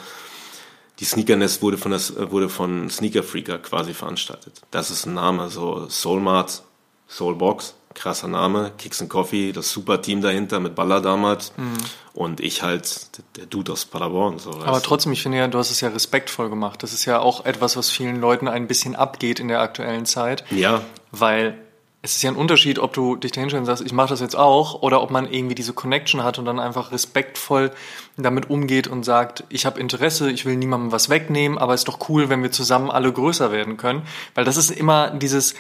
die 1.00 1.06
Sneakernest 1.06 1.62
wurde 1.62 1.78
von, 1.78 1.92
das, 1.92 2.16
wurde 2.16 2.48
von 2.48 2.90
Sneaker 2.90 3.24
Freaker 3.24 3.58
quasi 3.58 3.94
veranstaltet. 3.94 4.62
Das 4.70 4.92
ist 4.92 5.06
ein 5.06 5.16
Name, 5.16 5.50
so 5.50 5.88
Soulmart, 5.90 6.64
Soulbox 7.10 7.76
krasser 7.94 8.28
Name, 8.28 8.72
Kicks 8.78 9.02
and 9.02 9.10
Coffee, 9.10 9.52
das 9.52 9.72
super 9.72 10.02
Team 10.02 10.22
dahinter 10.22 10.60
mit 10.60 10.76
Baller 10.76 11.02
damals 11.02 11.54
mhm. 11.58 11.74
und 12.14 12.40
ich 12.40 12.64
halt 12.64 13.10
der 13.38 13.46
Dude 13.46 13.72
aus 13.72 13.86
Paderborn. 13.86 14.40
So, 14.40 14.52
Aber 14.52 14.82
trotzdem, 14.82 15.12
ich 15.12 15.22
finde 15.22 15.38
ja, 15.38 15.48
du 15.48 15.58
hast 15.58 15.72
es 15.72 15.82
ja 15.82 15.90
respektvoll 15.90 16.50
gemacht. 16.50 16.84
Das 16.84 16.94
ist 16.94 17.06
ja 17.06 17.20
auch 17.20 17.46
etwas, 17.46 17.78
was 17.78 17.90
vielen 17.90 18.20
Leuten 18.20 18.48
ein 18.48 18.68
bisschen 18.68 18.96
abgeht 18.96 19.40
in 19.40 19.48
der 19.48 19.62
aktuellen 19.62 20.06
Zeit. 20.06 20.44
Ja. 20.52 20.82
Weil 21.12 21.58
es 22.04 22.16
ist 22.16 22.24
ja 22.24 22.32
ein 22.32 22.36
Unterschied, 22.36 22.80
ob 22.80 22.94
du 22.94 23.16
dich 23.16 23.32
dahinstellst 23.32 23.62
und 23.62 23.66
sagst, 23.68 23.86
ich 23.86 23.94
mache 23.94 24.10
das 24.10 24.22
jetzt 24.22 24.36
auch, 24.36 24.82
oder 24.82 25.04
ob 25.04 25.12
man 25.12 25.32
irgendwie 25.32 25.54
diese 25.54 25.74
Connection 25.74 26.24
hat 26.24 26.40
und 26.40 26.46
dann 26.46 26.60
einfach 26.60 26.92
respektvoll 26.92 27.72
damit 28.18 28.50
umgeht 28.50 28.88
und 28.88 29.04
sagt, 29.04 29.44
ich 29.50 29.68
habe 29.68 29.80
Interesse, 29.80 30.32
ich 30.32 30.46
will 30.46 30.56
niemandem 30.56 30.92
was 30.92 31.10
wegnehmen, 31.10 31.60
aber 31.60 31.76
es 31.76 31.82
ist 31.82 31.88
doch 31.88 32.10
cool, 32.10 32.30
wenn 32.30 32.42
wir 32.42 32.52
zusammen 32.52 32.90
alle 32.90 33.14
größer 33.14 33.52
werden 33.52 33.78
können. 33.78 34.02
Weil 34.34 34.46
das 34.46 34.58
ist 34.58 34.72
immer 34.72 35.12
dieses, 35.12 35.54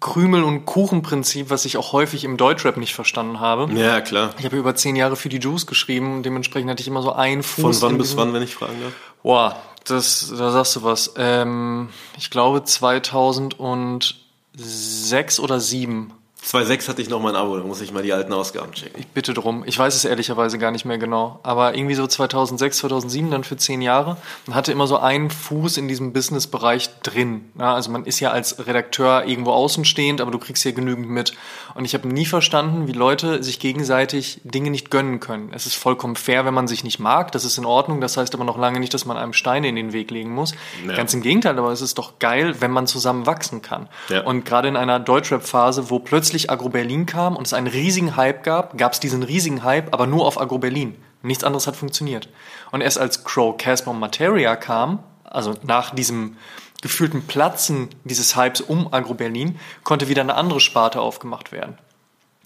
Krümel- 0.00 0.44
und 0.44 0.66
Kuchenprinzip, 0.66 1.50
was 1.50 1.64
ich 1.64 1.76
auch 1.76 1.92
häufig 1.92 2.24
im 2.24 2.36
Deutschrap 2.36 2.76
nicht 2.76 2.94
verstanden 2.94 3.40
habe. 3.40 3.72
Ja, 3.72 4.00
klar. 4.00 4.30
Ich 4.38 4.44
habe 4.44 4.56
über 4.56 4.74
zehn 4.74 4.96
Jahre 4.96 5.16
für 5.16 5.28
die 5.28 5.38
Juice 5.38 5.66
geschrieben 5.66 6.16
und 6.16 6.22
dementsprechend 6.24 6.70
hatte 6.70 6.82
ich 6.82 6.88
immer 6.88 7.02
so 7.02 7.12
einen 7.12 7.42
Fuß. 7.42 7.80
Von 7.80 7.90
wann 7.90 7.98
bis 7.98 8.16
wann, 8.16 8.32
wenn 8.32 8.42
ich 8.42 8.54
fragen 8.54 8.80
darf? 8.80 8.92
Boah, 9.22 9.56
das, 9.84 10.32
da 10.36 10.50
sagst 10.50 10.76
du 10.76 10.84
was. 10.84 11.14
Ähm, 11.16 11.88
ich 12.16 12.30
glaube 12.30 12.64
2006 12.64 15.40
oder 15.40 15.58
7 15.58 16.12
2.6 16.48 16.88
hatte 16.88 17.02
ich 17.02 17.10
noch 17.10 17.20
mein 17.20 17.36
Abo, 17.36 17.58
da 17.58 17.62
muss 17.62 17.82
ich 17.82 17.92
mal 17.92 18.02
die 18.02 18.14
alten 18.14 18.32
Ausgaben 18.32 18.72
checken. 18.72 18.98
Ich 18.98 19.06
bitte 19.08 19.34
drum. 19.34 19.64
Ich 19.66 19.78
weiß 19.78 19.94
es 19.94 20.06
ehrlicherweise 20.06 20.56
gar 20.56 20.70
nicht 20.70 20.86
mehr 20.86 20.96
genau. 20.96 21.40
Aber 21.42 21.76
irgendwie 21.76 21.94
so 21.94 22.06
2006, 22.06 22.78
2007, 22.78 23.30
dann 23.30 23.44
für 23.44 23.58
zehn 23.58 23.82
Jahre. 23.82 24.16
Man 24.46 24.56
hatte 24.56 24.72
immer 24.72 24.86
so 24.86 24.96
einen 24.96 25.28
Fuß 25.28 25.76
in 25.76 25.88
diesem 25.88 26.14
Businessbereich 26.14 26.88
drin. 27.02 27.50
Ja, 27.58 27.74
also 27.74 27.90
man 27.90 28.06
ist 28.06 28.20
ja 28.20 28.30
als 28.30 28.66
Redakteur 28.66 29.26
irgendwo 29.26 29.50
außenstehend, 29.50 30.22
aber 30.22 30.30
du 30.30 30.38
kriegst 30.38 30.64
ja 30.64 30.70
genügend 30.70 31.10
mit. 31.10 31.34
Und 31.74 31.84
ich 31.84 31.92
habe 31.92 32.08
nie 32.08 32.24
verstanden, 32.24 32.88
wie 32.88 32.92
Leute 32.92 33.42
sich 33.42 33.60
gegenseitig 33.60 34.40
Dinge 34.42 34.70
nicht 34.70 34.90
gönnen 34.90 35.20
können. 35.20 35.50
Es 35.52 35.66
ist 35.66 35.74
vollkommen 35.74 36.16
fair, 36.16 36.46
wenn 36.46 36.54
man 36.54 36.66
sich 36.66 36.82
nicht 36.82 36.98
mag. 36.98 37.30
Das 37.32 37.44
ist 37.44 37.58
in 37.58 37.66
Ordnung. 37.66 38.00
Das 38.00 38.16
heißt 38.16 38.34
aber 38.34 38.44
noch 38.44 38.56
lange 38.56 38.80
nicht, 38.80 38.94
dass 38.94 39.04
man 39.04 39.18
einem 39.18 39.34
Steine 39.34 39.68
in 39.68 39.76
den 39.76 39.92
Weg 39.92 40.10
legen 40.10 40.30
muss. 40.30 40.54
Ja. 40.86 40.94
Ganz 40.94 41.12
im 41.12 41.20
Gegenteil, 41.20 41.58
aber 41.58 41.72
es 41.72 41.82
ist 41.82 41.98
doch 41.98 42.18
geil, 42.18 42.54
wenn 42.60 42.70
man 42.70 42.86
zusammen 42.86 43.26
wachsen 43.26 43.60
kann. 43.60 43.90
Ja. 44.08 44.22
Und 44.22 44.46
gerade 44.46 44.68
in 44.68 44.76
einer 44.76 44.98
Deutschrap-Phase, 44.98 45.90
wo 45.90 45.98
plötzlich 45.98 46.37
plötzlich 46.38 46.50
Agro 46.50 46.68
Berlin 46.68 47.04
kam 47.06 47.36
und 47.36 47.46
es 47.46 47.52
einen 47.52 47.66
riesigen 47.66 48.16
Hype 48.16 48.44
gab, 48.44 48.78
gab 48.78 48.92
es 48.92 49.00
diesen 49.00 49.24
riesigen 49.24 49.64
Hype, 49.64 49.92
aber 49.92 50.06
nur 50.06 50.24
auf 50.24 50.40
Agro 50.40 50.58
Berlin. 50.58 50.94
Nichts 51.22 51.42
anderes 51.42 51.66
hat 51.66 51.74
funktioniert. 51.74 52.28
Und 52.70 52.80
erst 52.80 52.98
als 52.98 53.24
Crow, 53.24 53.56
Casper 53.56 53.90
und 53.90 53.98
Materia 53.98 54.54
kam, 54.54 55.00
also 55.24 55.54
nach 55.64 55.92
diesem 55.94 56.36
gefühlten 56.80 57.26
Platzen 57.26 57.88
dieses 58.04 58.36
Hypes 58.36 58.60
um 58.60 58.92
Agro-Berlin, 58.92 59.58
konnte 59.82 60.08
wieder 60.08 60.22
eine 60.22 60.36
andere 60.36 60.60
Sparte 60.60 61.00
aufgemacht 61.00 61.50
werden. 61.50 61.76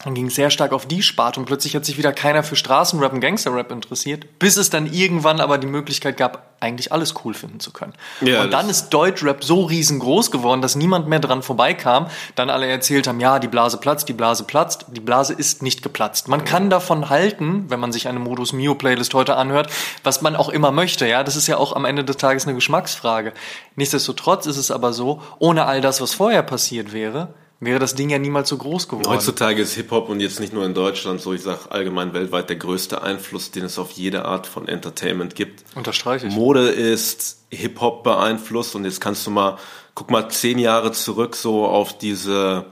Dann 0.04 0.14
ging 0.14 0.30
sehr 0.30 0.50
stark 0.50 0.72
auf 0.72 0.86
die 0.86 1.02
Sparte 1.02 1.38
und 1.38 1.46
plötzlich 1.46 1.76
hat 1.76 1.84
sich 1.84 1.96
wieder 1.96 2.12
keiner 2.12 2.42
für 2.42 2.56
Straßenrap 2.56 3.12
und 3.12 3.20
Gangsterrap 3.20 3.70
interessiert, 3.70 4.38
bis 4.38 4.56
es 4.56 4.68
dann 4.68 4.92
irgendwann 4.92 5.40
aber 5.40 5.58
die 5.58 5.68
Möglichkeit 5.68 6.16
gab, 6.16 6.56
eigentlich 6.58 6.92
alles 6.92 7.14
cool 7.24 7.34
finden 7.34 7.60
zu 7.60 7.72
können. 7.72 7.92
Ja, 8.20 8.42
und 8.42 8.52
dann 8.52 8.68
ist 8.68 8.90
Deutschrap 8.90 9.44
so 9.44 9.62
riesengroß 9.62 10.30
geworden, 10.30 10.60
dass 10.60 10.76
niemand 10.76 11.08
mehr 11.08 11.20
dran 11.20 11.42
vorbeikam. 11.42 12.06
Dann 12.34 12.50
alle 12.50 12.66
erzählt 12.66 13.06
haben, 13.06 13.20
ja, 13.20 13.38
die 13.38 13.48
Blase 13.48 13.78
platzt, 13.78 14.08
die 14.08 14.12
Blase 14.12 14.44
platzt. 14.44 14.86
Die 14.88 15.00
Blase 15.00 15.34
ist 15.34 15.62
nicht 15.62 15.82
geplatzt. 15.82 16.28
Man 16.28 16.44
kann 16.44 16.70
davon 16.70 17.08
halten, 17.08 17.66
wenn 17.68 17.80
man 17.80 17.92
sich 17.92 18.08
eine 18.08 18.18
Modus 18.18 18.52
Mio 18.52 18.74
Playlist 18.74 19.14
heute 19.14 19.36
anhört, 19.36 19.70
was 20.02 20.22
man 20.22 20.36
auch 20.36 20.48
immer 20.48 20.72
möchte. 20.72 21.06
Ja, 21.06 21.24
das 21.24 21.36
ist 21.36 21.46
ja 21.46 21.56
auch 21.56 21.74
am 21.74 21.84
Ende 21.84 22.04
des 22.04 22.16
Tages 22.16 22.44
eine 22.46 22.54
Geschmacksfrage. 22.54 23.32
Nichtsdestotrotz 23.76 24.46
ist 24.46 24.56
es 24.56 24.70
aber 24.70 24.92
so, 24.92 25.20
ohne 25.38 25.66
all 25.66 25.80
das, 25.80 26.00
was 26.00 26.14
vorher 26.14 26.42
passiert 26.42 26.92
wäre, 26.92 27.34
wäre 27.62 27.78
das 27.78 27.94
Ding 27.94 28.10
ja 28.10 28.18
niemals 28.18 28.48
so 28.48 28.56
groß 28.56 28.88
geworden. 28.88 29.08
Heutzutage 29.08 29.62
ist 29.62 29.74
Hip-Hop 29.74 30.08
und 30.08 30.20
jetzt 30.20 30.40
nicht 30.40 30.52
nur 30.52 30.66
in 30.66 30.74
Deutschland 30.74 31.20
so, 31.20 31.32
ich 31.32 31.42
sage 31.42 31.70
allgemein 31.70 32.12
weltweit 32.12 32.48
der 32.48 32.56
größte 32.56 33.02
Einfluss, 33.02 33.50
den 33.52 33.64
es 33.64 33.78
auf 33.78 33.92
jede 33.92 34.24
Art 34.24 34.46
von 34.46 34.68
Entertainment 34.68 35.34
gibt. 35.34 35.64
Unterstreiche 35.76 36.26
ich. 36.26 36.34
Mode 36.34 36.68
ist 36.68 37.44
Hip-Hop 37.50 38.02
beeinflusst 38.02 38.74
und 38.74 38.84
jetzt 38.84 39.00
kannst 39.00 39.26
du 39.26 39.30
mal, 39.30 39.58
guck 39.94 40.10
mal 40.10 40.28
zehn 40.28 40.58
Jahre 40.58 40.92
zurück 40.92 41.36
so 41.36 41.64
auf 41.66 41.96
diese 41.96 42.66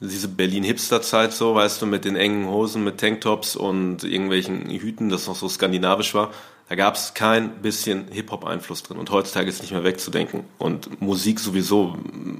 diese 0.00 0.28
Berlin-Hipster-Zeit 0.28 1.32
so, 1.32 1.54
weißt 1.54 1.80
du, 1.80 1.86
mit 1.86 2.04
den 2.04 2.16
engen 2.16 2.48
Hosen, 2.48 2.82
mit 2.82 2.98
Tanktops 2.98 3.54
und 3.54 4.02
irgendwelchen 4.02 4.68
Hüten, 4.68 5.10
das 5.10 5.28
noch 5.28 5.36
so 5.36 5.48
skandinavisch 5.48 6.12
war. 6.14 6.32
Da 6.68 6.74
gab 6.74 6.94
es 6.94 7.14
kein 7.14 7.62
bisschen 7.62 8.08
Hip-Hop-Einfluss 8.10 8.82
drin. 8.82 8.98
Und 8.98 9.10
heutzutage 9.10 9.48
ist 9.48 9.60
nicht 9.60 9.72
mehr 9.72 9.84
wegzudenken. 9.84 10.44
Und 10.58 11.00
Musik 11.00 11.40
sowieso, 11.40 11.96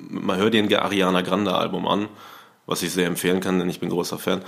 man 0.08 0.38
hört 0.38 0.54
den 0.54 0.72
Ariana 0.74 1.20
Grande-Album 1.22 1.86
an 1.86 2.08
was 2.72 2.82
ich 2.82 2.90
sehr 2.92 3.06
empfehlen 3.06 3.40
kann, 3.40 3.58
denn 3.58 3.68
ich 3.68 3.80
bin 3.80 3.90
großer 3.90 4.18
Fan. 4.18 4.42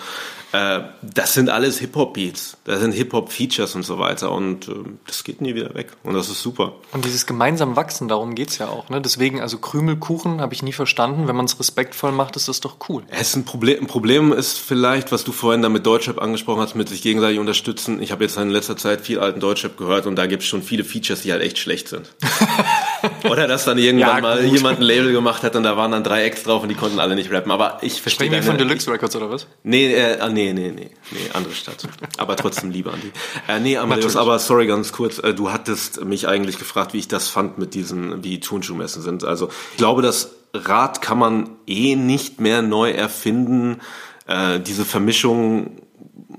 Äh, 0.53 0.81
das 1.03 1.35
sind 1.35 1.51
alles 1.51 1.79
Hip-Hop-Beats, 1.79 2.57
das 2.65 2.81
sind 2.81 2.93
Hip-Hop-Features 2.93 3.75
und 3.75 3.85
so 3.85 3.99
weiter 3.99 4.33
und 4.33 4.69
äh, 4.69 4.73
das 5.07 5.25
geht 5.25 5.41
nie 5.41 5.55
wieder 5.55 5.75
weg 5.75 5.89
und 6.03 6.15
das 6.15 6.29
ist 6.29 6.43
super. 6.43 6.73
Und 6.93 7.05
dieses 7.05 7.27
gemeinsam 7.27 7.77
Wachsen, 7.77 8.09
darum 8.09 8.35
geht's 8.35 8.59
ja 8.59 8.69
auch. 8.69 8.89
Ne? 8.89 9.01
Deswegen, 9.01 9.41
also 9.41 9.59
Krümelkuchen 9.59 10.41
habe 10.41 10.55
ich 10.55 10.63
nie 10.63 10.73
verstanden. 10.73 11.29
Wenn 11.29 11.37
man 11.37 11.45
es 11.45 11.59
respektvoll 11.59 12.13
macht, 12.13 12.37
ist 12.37 12.49
das 12.49 12.61
doch 12.61 12.77
cool. 12.89 13.05
Es 13.09 13.29
ist 13.29 13.37
ein 13.37 13.45
Problem, 13.45 13.83
ein 13.83 13.87
Problem 13.87 14.33
ist 14.33 14.59
vielleicht, 14.59 15.13
was 15.13 15.25
du 15.25 15.33
vorhin 15.33 15.63
da 15.63 15.69
mit 15.69 15.85
Deutschrap 15.87 16.21
angesprochen 16.21 16.61
hast, 16.61 16.75
mit 16.75 16.89
sich 16.89 17.03
gegenseitig 17.03 17.39
unterstützen. 17.39 18.01
Ich 18.03 18.11
habe 18.11 18.25
jetzt 18.25 18.37
in 18.37 18.51
letzter 18.51 18.77
Zeit 18.77 19.03
viel 19.03 19.19
alten 19.21 19.41
Deutschrap 19.41 19.77
gehört 19.77 20.07
und 20.07 20.17
da 20.17 20.27
gibt 20.27 20.43
es 20.43 20.49
schon 20.49 20.63
viele 20.63 20.85
Features, 20.85 21.23
die 21.23 21.33
halt 21.33 21.43
echt 21.43 21.59
schlecht 21.59 21.89
sind. 21.89 22.15
Oder 23.25 23.47
dass 23.47 23.65
dann 23.65 23.79
irgendwann 23.79 24.17
ja, 24.17 24.21
mal 24.21 24.45
jemand 24.45 24.79
ein 24.79 24.83
Label 24.83 25.13
gemacht 25.13 25.43
hat 25.43 25.57
und 25.57 25.63
da 25.63 25.77
waren 25.77 25.93
dann 25.93 26.05
drei 26.05 26.25
Acts 26.25 26.43
drauf 26.43 26.63
und 26.63 26.69
die 26.69 26.75
konnten 26.75 27.01
alle 27.01 27.15
nicht 27.15 27.31
rappen. 27.31 27.51
Aber 27.51 27.79
ich 27.83 28.01
verstehe. 28.01 28.29
Sprechen 28.29 28.33
wir 28.33 28.43
von 28.43 28.59
Deluxe 28.59 28.91
Records 28.91 29.17
oder 29.17 29.31
was? 29.31 29.47
Nee, 29.63 29.93
äh, 29.95 30.19
ah, 30.21 30.29
nee, 30.29 30.53
nee, 30.53 30.73
nee, 30.75 30.91
nee, 31.11 31.19
andere 31.33 31.55
Stadt. 31.55 31.89
Aber 32.19 32.37
trotzdem 32.37 32.71
lieber 32.71 32.93
an 32.93 33.01
die. 33.03 33.13
Äh, 33.51 33.61
nee, 33.61 33.77
Amadeus, 33.77 34.17
aber 34.17 34.39
sorry, 34.39 34.67
ganz 34.67 34.93
kurz. 34.93 35.19
Äh, 35.19 35.35
du 35.35 35.53
hattest 35.53 36.05
mich 36.05 36.29
eigentlich 36.29 36.59
gefragt, 36.59 36.93
wie 36.93 36.99
ich 36.99 37.09
das 37.09 37.29
fand 37.29 37.59
mit 37.59 37.75
diesen, 37.75 38.23
wie 38.23 38.41
Turnschuhmessen 38.41 39.03
sind. 39.03 39.25
Also 39.25 39.49
ich 39.73 39.79
glaube, 39.79 40.03
das 40.03 40.33
Rad 40.53 41.03
kann 41.03 41.19
man 41.19 41.51
eh 41.67 41.97
nicht 41.97 42.41
mehr 42.41 42.63
neu 42.63 42.91
erfinden. 42.91 43.81
Äh, 44.27 44.61
diese 44.61 44.85
Vermischung 44.85 45.83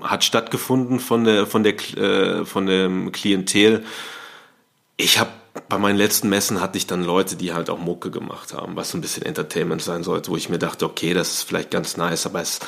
hat 0.02 0.24
stattgefunden 0.24 1.00
von 1.00 1.24
der 1.24 1.46
von 1.46 1.62
der 1.62 1.74
äh, 1.96 2.44
von 2.44 2.66
dem 2.66 3.12
Klientel. 3.12 3.84
Ich 4.96 5.18
habe 5.18 5.30
bei 5.68 5.78
meinen 5.78 5.96
letzten 5.96 6.28
Messen 6.28 6.60
hatte 6.60 6.78
ich 6.78 6.86
dann 6.86 7.04
Leute, 7.04 7.36
die 7.36 7.52
halt 7.52 7.70
auch 7.70 7.78
Mucke 7.78 8.10
gemacht 8.10 8.52
haben, 8.52 8.76
was 8.76 8.90
so 8.90 8.98
ein 8.98 9.00
bisschen 9.00 9.24
Entertainment 9.24 9.82
sein 9.82 10.02
sollte, 10.02 10.30
wo 10.30 10.36
ich 10.36 10.48
mir 10.48 10.58
dachte, 10.58 10.84
okay, 10.84 11.14
das 11.14 11.32
ist 11.32 11.42
vielleicht 11.42 11.70
ganz 11.70 11.96
nice, 11.96 12.26
aber 12.26 12.40
es 12.40 12.60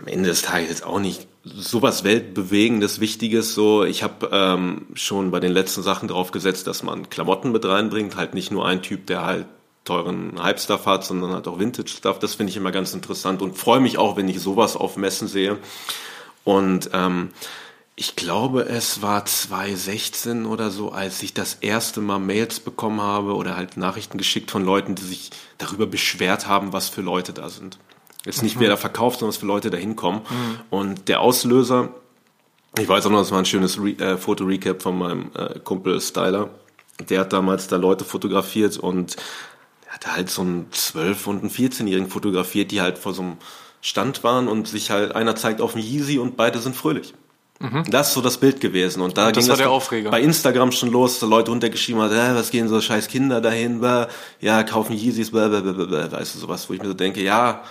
am 0.00 0.08
Ende 0.08 0.28
des 0.28 0.42
Tages 0.42 0.82
auch 0.82 0.98
nicht 0.98 1.28
sowas 1.44 2.04
weltbewegendes, 2.04 3.00
wichtiges. 3.00 3.54
So, 3.54 3.84
ich 3.84 4.02
habe 4.02 4.28
ähm, 4.32 4.86
schon 4.94 5.30
bei 5.30 5.40
den 5.40 5.52
letzten 5.52 5.82
Sachen 5.82 6.08
drauf 6.08 6.30
gesetzt, 6.30 6.66
dass 6.66 6.82
man 6.82 7.10
Klamotten 7.10 7.52
mit 7.52 7.64
reinbringt, 7.64 8.16
halt 8.16 8.34
nicht 8.34 8.50
nur 8.50 8.66
ein 8.66 8.82
Typ, 8.82 9.06
der 9.06 9.24
halt 9.24 9.46
teuren 9.84 10.40
Hype-Stuff 10.42 10.86
hat, 10.86 11.04
sondern 11.04 11.32
halt 11.32 11.48
auch 11.48 11.58
Vintage-Stuff. 11.58 12.18
Das 12.18 12.34
finde 12.34 12.50
ich 12.50 12.56
immer 12.56 12.70
ganz 12.70 12.94
interessant 12.94 13.42
und 13.42 13.56
freue 13.56 13.80
mich 13.80 13.98
auch, 13.98 14.16
wenn 14.16 14.28
ich 14.28 14.40
sowas 14.40 14.76
auf 14.76 14.96
Messen 14.96 15.28
sehe. 15.28 15.58
Und 16.44 16.90
ähm, 16.92 17.30
ich 17.94 18.16
glaube, 18.16 18.64
es 18.64 19.02
war 19.02 19.24
2016 19.24 20.46
oder 20.46 20.70
so, 20.70 20.92
als 20.92 21.22
ich 21.22 21.34
das 21.34 21.58
erste 21.60 22.00
Mal 22.00 22.18
Mails 22.18 22.60
bekommen 22.60 23.02
habe 23.02 23.34
oder 23.34 23.56
halt 23.56 23.76
Nachrichten 23.76 24.16
geschickt 24.16 24.50
von 24.50 24.64
Leuten, 24.64 24.94
die 24.94 25.02
sich 25.02 25.30
darüber 25.58 25.86
beschwert 25.86 26.48
haben, 26.48 26.72
was 26.72 26.88
für 26.88 27.02
Leute 27.02 27.32
da 27.32 27.50
sind. 27.50 27.78
Jetzt 28.24 28.42
nicht 28.42 28.56
mhm. 28.56 28.60
wer 28.60 28.70
da 28.70 28.76
verkauft, 28.76 29.18
sondern 29.18 29.34
was 29.34 29.36
für 29.38 29.46
Leute 29.46 29.70
da 29.70 29.76
hinkommen. 29.76 30.22
Mhm. 30.22 30.60
Und 30.70 31.08
der 31.08 31.20
Auslöser, 31.20 31.90
ich 32.78 32.88
weiß 32.88 33.06
auch 33.06 33.10
noch, 33.10 33.18
das 33.18 33.30
war 33.30 33.38
ein 33.38 33.44
schönes 33.44 33.78
Re 33.78 33.90
äh, 33.98 34.16
Foto-Recap 34.16 34.80
von 34.80 34.98
meinem 34.98 35.30
äh, 35.34 35.58
Kumpel 35.58 36.00
Styler. 36.00 36.48
Der 37.10 37.20
hat 37.20 37.32
damals 37.32 37.68
da 37.68 37.76
Leute 37.76 38.04
fotografiert 38.04 38.78
und 38.78 39.16
er 39.86 39.94
hatte 39.94 40.14
halt 40.14 40.30
so 40.30 40.42
einen 40.42 40.70
12- 40.70 41.26
und 41.26 41.40
einen 41.40 41.50
14-Jährigen 41.50 42.08
fotografiert, 42.08 42.70
die 42.70 42.80
halt 42.80 42.96
vor 42.96 43.12
so 43.12 43.22
einem 43.22 43.36
Stand 43.82 44.24
waren 44.24 44.48
und 44.48 44.68
sich 44.68 44.90
halt, 44.90 45.14
einer 45.14 45.36
zeigt 45.36 45.60
auf 45.60 45.74
einen 45.74 45.84
Yeezy 45.84 46.18
und 46.18 46.36
beide 46.36 46.58
sind 46.60 46.76
fröhlich. 46.76 47.12
Mhm. 47.62 47.84
Das 47.88 48.08
ist 48.08 48.14
so 48.14 48.20
das 48.20 48.38
Bild 48.38 48.60
gewesen. 48.60 49.00
Und 49.00 49.16
da 49.16 49.28
und 49.28 49.36
das 49.36 49.44
ging 49.44 49.50
war 49.50 49.56
das 49.56 49.64
der 49.64 49.70
Aufreger. 49.70 50.10
bei 50.10 50.20
Instagram 50.20 50.72
schon 50.72 50.90
los, 50.90 51.20
dass 51.20 51.28
Leute 51.28 51.52
untergeschrieben 51.52 52.02
haben, 52.02 52.12
äh, 52.12 52.34
was 52.34 52.50
gehen 52.50 52.68
so 52.68 52.80
scheiß 52.80 53.06
Kinder 53.08 53.40
dahin, 53.40 53.78
blah, 53.78 54.08
ja, 54.40 54.62
kaufen 54.64 54.96
Yeezys, 54.96 55.30
blah, 55.30 55.48
blah, 55.48 55.60
blah, 55.60 55.72
blah, 55.72 56.12
weißt 56.12 56.34
du, 56.34 56.38
sowas, 56.40 56.68
wo 56.68 56.74
ich 56.74 56.82
mir 56.82 56.88
so 56.88 56.94
denke, 56.94 57.22
ja, 57.22 57.62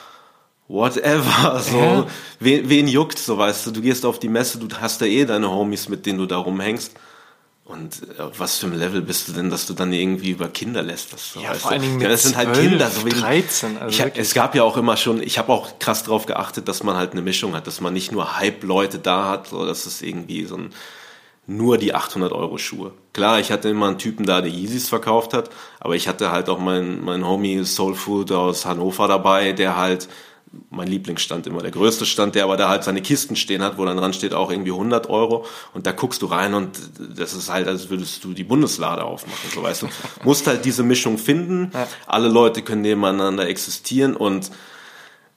whatever, 0.70 1.60
so, 1.72 2.08
wen, 2.40 2.70
wen 2.70 2.88
juckt, 2.88 3.20
so, 3.20 3.38
weißt 3.38 3.68
du, 3.68 3.72
du 3.72 3.82
gehst 3.82 4.06
auf 4.06 4.20
die 4.20 4.30
Messe, 4.30 4.58
du 4.58 4.68
hast 4.80 5.02
da 5.02 5.06
eh 5.06 5.26
deine 5.26 5.52
Homies, 5.52 5.90
mit 5.90 6.06
denen 6.06 6.20
du 6.20 6.26
da 6.26 6.38
rumhängst. 6.38 6.94
Und 7.72 8.04
äh, 8.04 8.24
was 8.38 8.58
für 8.58 8.68
ein 8.68 8.78
Level 8.78 9.02
bist 9.02 9.28
du 9.28 9.32
denn, 9.32 9.50
dass 9.50 9.66
du 9.66 9.74
dann 9.74 9.94
irgendwie 9.94 10.32
über 10.32 10.50
Kinder 10.50 10.82
lässt? 10.84 11.14
Das, 11.14 11.36
ja, 11.42 11.54
vor 11.54 11.72
allen 11.72 11.82
Dingen 11.82 12.02
ja, 12.02 12.10
das 12.10 12.24
sind 12.24 12.36
halt 12.36 12.54
12, 12.54 12.70
Kinder. 12.70 12.90
So 12.90 13.08
13. 13.08 13.78
Also 13.78 14.06
ich, 14.06 14.12
es 14.16 14.34
gab 14.34 14.56
ja 14.56 14.64
auch 14.64 14.78
immer 14.78 14.98
schon, 14.98 15.24
ich 15.24 15.38
habe 15.38 15.52
auch 15.52 15.80
krass 15.80 16.04
darauf 16.04 16.26
geachtet, 16.26 16.68
dass 16.68 16.84
man 16.84 16.98
halt 16.98 17.14
eine 17.14 17.22
Mischung 17.22 17.56
hat, 17.56 17.68
dass 17.68 17.82
man 17.82 17.94
nicht 17.94 18.12
nur 18.12 18.38
Hype-Leute 18.38 19.00
da 19.00 19.30
hat, 19.30 19.48
so 19.48 19.66
dass 19.66 19.86
es 19.86 20.02
irgendwie 20.02 20.46
so 20.46 20.58
ein 20.58 20.74
nur 21.48 21.78
die 21.78 21.94
800 21.94 22.32
Euro 22.32 22.58
Schuhe. 22.58 22.94
Klar, 23.14 23.40
ich 23.40 23.52
hatte 23.52 23.70
immer 23.70 23.88
einen 23.88 23.98
Typen 23.98 24.26
da, 24.26 24.42
der 24.42 24.52
Yeezys 24.52 24.90
verkauft 24.90 25.34
hat, 25.34 25.50
aber 25.80 25.96
ich 25.96 26.08
hatte 26.08 26.32
halt 26.32 26.50
auch 26.50 26.60
meinen 26.60 27.04
mein 27.04 27.26
Homie 27.26 27.66
Soul 27.66 27.96
Food 27.96 28.32
aus 28.32 28.66
Hannover 28.66 29.08
dabei, 29.08 29.52
der 29.52 29.76
halt 29.76 30.08
mein 30.70 30.88
Lieblingsstand 30.88 31.48
immer, 31.48 31.62
der 31.62 31.72
größte 31.72 32.06
Stand, 32.06 32.36
der 32.36 32.44
aber 32.44 32.58
da 32.58 32.70
halt 32.70 32.84
seine 32.84 33.02
Kisten 33.02 33.36
stehen 33.36 33.62
hat, 33.62 33.78
wo 33.78 33.86
dann 33.86 33.98
dran 33.98 34.14
steht 34.14 34.34
auch 34.34 34.52
irgendwie 34.52 34.72
100 34.72 35.10
Euro 35.10 35.46
und 35.74 35.88
da 35.88 35.92
guckst 35.92 36.22
du 36.22 36.26
rein 36.26 36.54
und 36.54 36.78
das 37.16 37.34
ist 37.34 37.50
halt, 37.50 37.68
als 37.68 37.90
würdest 37.90 38.24
du 38.24 38.34
die 38.34 38.44
Bundeslade 38.44 39.04
aufmachen, 39.04 39.50
so 39.54 39.64
weißt 39.64 39.84
du. 39.84 39.88
Musst 40.24 40.48
halt 40.48 40.66
diese 40.66 40.84
Mischung 40.84 41.18
finden, 41.18 41.72
alle 42.06 42.28
Leute 42.28 42.62
können 42.62 42.82
nebeneinander 42.82 43.48
existieren 43.48 44.16
und 44.16 44.52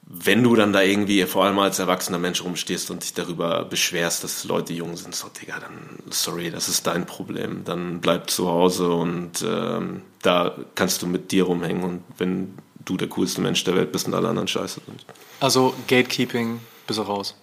wenn 0.07 0.43
du 0.43 0.55
dann 0.55 0.73
da 0.73 0.83
irgendwie 0.83 1.25
vor 1.25 1.45
allem 1.45 1.59
als 1.59 1.79
erwachsener 1.79 2.19
Mensch 2.19 2.45
rumstehst 2.45 2.91
und 2.91 3.03
dich 3.03 3.15
darüber 3.15 3.65
beschwerst, 3.65 4.23
dass 4.23 4.45
Leute 4.45 4.73
jung 4.73 4.97
sind, 4.97 5.15
so 5.15 5.29
Digga, 5.29 5.59
dann 5.59 5.99
sorry, 6.11 6.51
das 6.51 6.69
ist 6.69 6.87
dein 6.87 7.07
Problem. 7.07 7.63
Dann 7.65 8.01
bleib 8.01 8.29
zu 8.29 8.49
Hause 8.49 8.91
und 8.93 9.43
ähm, 9.43 10.03
da 10.21 10.57
kannst 10.75 11.03
du 11.03 11.07
mit 11.07 11.33
dir 11.33 11.45
rumhängen 11.45 11.83
und 11.83 12.03
wenn 12.19 12.55
du 12.85 12.97
der 12.97 13.09
coolste 13.09 13.41
Mensch 13.41 13.65
der 13.65 13.75
Welt 13.75 13.93
bist 13.93 14.07
und 14.07 14.15
alle 14.15 14.29
anderen 14.29 14.49
scheiße 14.49 14.81
sind. 14.87 15.05
Also 15.41 15.75
Gatekeeping 15.89 16.61
bis 16.87 16.99
raus. 16.99 17.35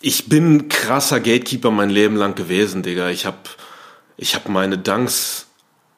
Ich 0.00 0.28
bin 0.28 0.68
krasser 0.68 1.20
Gatekeeper 1.20 1.70
mein 1.70 1.90
Leben 1.90 2.16
lang 2.16 2.34
gewesen, 2.34 2.82
Digga. 2.82 3.08
Ich 3.10 3.26
habe 3.26 3.38
ich 4.16 4.34
hab 4.34 4.48
meine 4.48 4.78
Dunks 4.78 5.46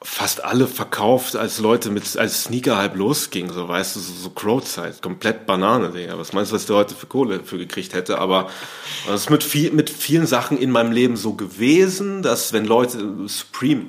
fast 0.01 0.43
alle 0.43 0.67
verkauft, 0.67 1.35
als 1.35 1.59
Leute 1.59 1.89
mit 1.89 2.17
als 2.17 2.43
Sneaker 2.43 2.77
halb 2.77 2.95
losging, 2.95 3.51
so 3.51 3.67
weißt 3.67 3.95
du, 3.95 3.99
so, 3.99 4.13
so 4.13 4.29
Crow-Zeit, 4.29 5.01
komplett 5.01 5.45
Banane, 5.45 5.91
Digga. 5.91 6.17
Was 6.17 6.33
meinst 6.33 6.51
du, 6.51 6.55
was 6.55 6.65
der 6.65 6.75
heute 6.77 6.95
für 6.95 7.07
Kohle 7.07 7.41
für 7.43 7.57
gekriegt 7.57 7.93
hätte? 7.93 8.19
Aber 8.19 8.49
es 9.07 9.21
ist 9.21 9.29
mit, 9.29 9.43
viel, 9.43 9.71
mit 9.71 9.89
vielen 9.89 10.27
Sachen 10.27 10.57
in 10.57 10.71
meinem 10.71 10.91
Leben 10.91 11.17
so 11.17 11.33
gewesen, 11.33 12.21
dass 12.21 12.53
wenn 12.53 12.65
Leute 12.65 13.27
Supreme, 13.27 13.87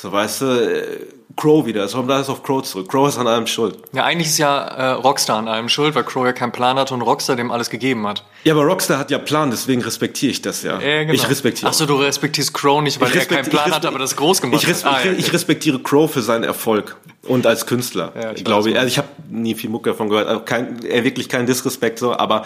so 0.00 0.10
weißt 0.10 0.40
du, 0.40 1.06
Crow 1.36 1.64
wieder. 1.66 1.84
Es 1.84 1.92
kommt 1.92 2.10
alles 2.10 2.28
auf 2.28 2.42
Crow 2.42 2.62
zurück. 2.62 2.88
Crow 2.88 3.08
ist 3.08 3.18
an 3.18 3.26
allem 3.26 3.46
schuld. 3.46 3.78
Ja, 3.92 4.04
eigentlich 4.04 4.28
ist 4.28 4.38
ja 4.38 4.58
äh, 4.58 4.90
Rockstar 4.92 5.38
an 5.38 5.48
allem 5.48 5.68
schuld, 5.68 5.94
weil 5.94 6.04
Crow 6.04 6.26
ja 6.26 6.32
keinen 6.32 6.52
Plan 6.52 6.78
hatte 6.78 6.92
und 6.94 7.02
Rockstar 7.02 7.36
dem 7.36 7.50
alles 7.50 7.70
gegeben 7.70 8.06
hat. 8.06 8.24
Ja, 8.44 8.54
aber 8.54 8.64
Rockstar 8.64 8.98
hat 8.98 9.10
ja 9.10 9.18
Plan, 9.18 9.50
deswegen 9.50 9.82
respektiere 9.82 10.32
ich 10.32 10.42
das 10.42 10.62
ja. 10.62 10.80
ja 10.80 11.02
genau. 11.02 11.14
Ich 11.14 11.28
respektiere. 11.28 11.68
Achso, 11.68 11.86
du 11.86 11.94
respektierst 11.96 12.52
Crow 12.52 12.82
nicht, 12.82 13.00
weil 13.00 13.14
er 13.16 13.24
keinen 13.24 13.48
Plan 13.48 13.72
hat, 13.72 13.86
aber 13.86 13.98
das 13.98 14.16
groß 14.16 14.40
gemacht 14.40 14.62
ich 14.62 14.68
hat. 14.68 14.84
Ah, 14.84 15.04
ja, 15.04 15.10
okay. 15.10 15.14
Ich 15.18 15.32
respektiere 15.32 15.78
Crow 15.78 16.10
für 16.10 16.22
seinen 16.22 16.44
Erfolg 16.44 16.96
und 17.22 17.46
als 17.46 17.66
Künstler. 17.66 18.12
Ja, 18.20 18.32
ich, 18.32 18.44
glaube, 18.44 18.74
also 18.76 18.86
ich 18.86 18.98
habe 18.98 19.08
nie 19.28 19.54
viel 19.54 19.70
Muck 19.70 19.84
davon 19.84 20.08
gehört. 20.08 20.28
Also 20.28 20.42
kein, 20.42 20.82
er 20.84 21.04
wirklich 21.04 21.28
keinen 21.28 21.46
Disrespekt 21.46 21.98
so, 21.98 22.14
aber 22.14 22.44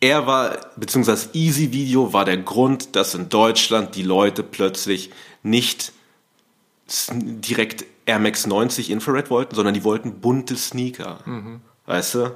er 0.00 0.26
war, 0.26 0.56
beziehungsweise 0.76 1.28
Easy 1.34 1.72
Video 1.72 2.12
war 2.12 2.24
der 2.24 2.38
Grund, 2.38 2.96
dass 2.96 3.14
in 3.14 3.28
Deutschland 3.28 3.94
die 3.96 4.02
Leute 4.02 4.42
plötzlich 4.42 5.10
nicht 5.42 5.92
direkt 7.12 7.84
Air 8.06 8.18
Max 8.18 8.46
90 8.46 8.90
Infrared 8.90 9.30
wollten, 9.30 9.54
sondern 9.54 9.74
die 9.74 9.84
wollten 9.84 10.20
bunte 10.20 10.56
Sneaker. 10.56 11.20
Mhm. 11.24 11.60
Weißt 11.86 12.14
du? 12.14 12.30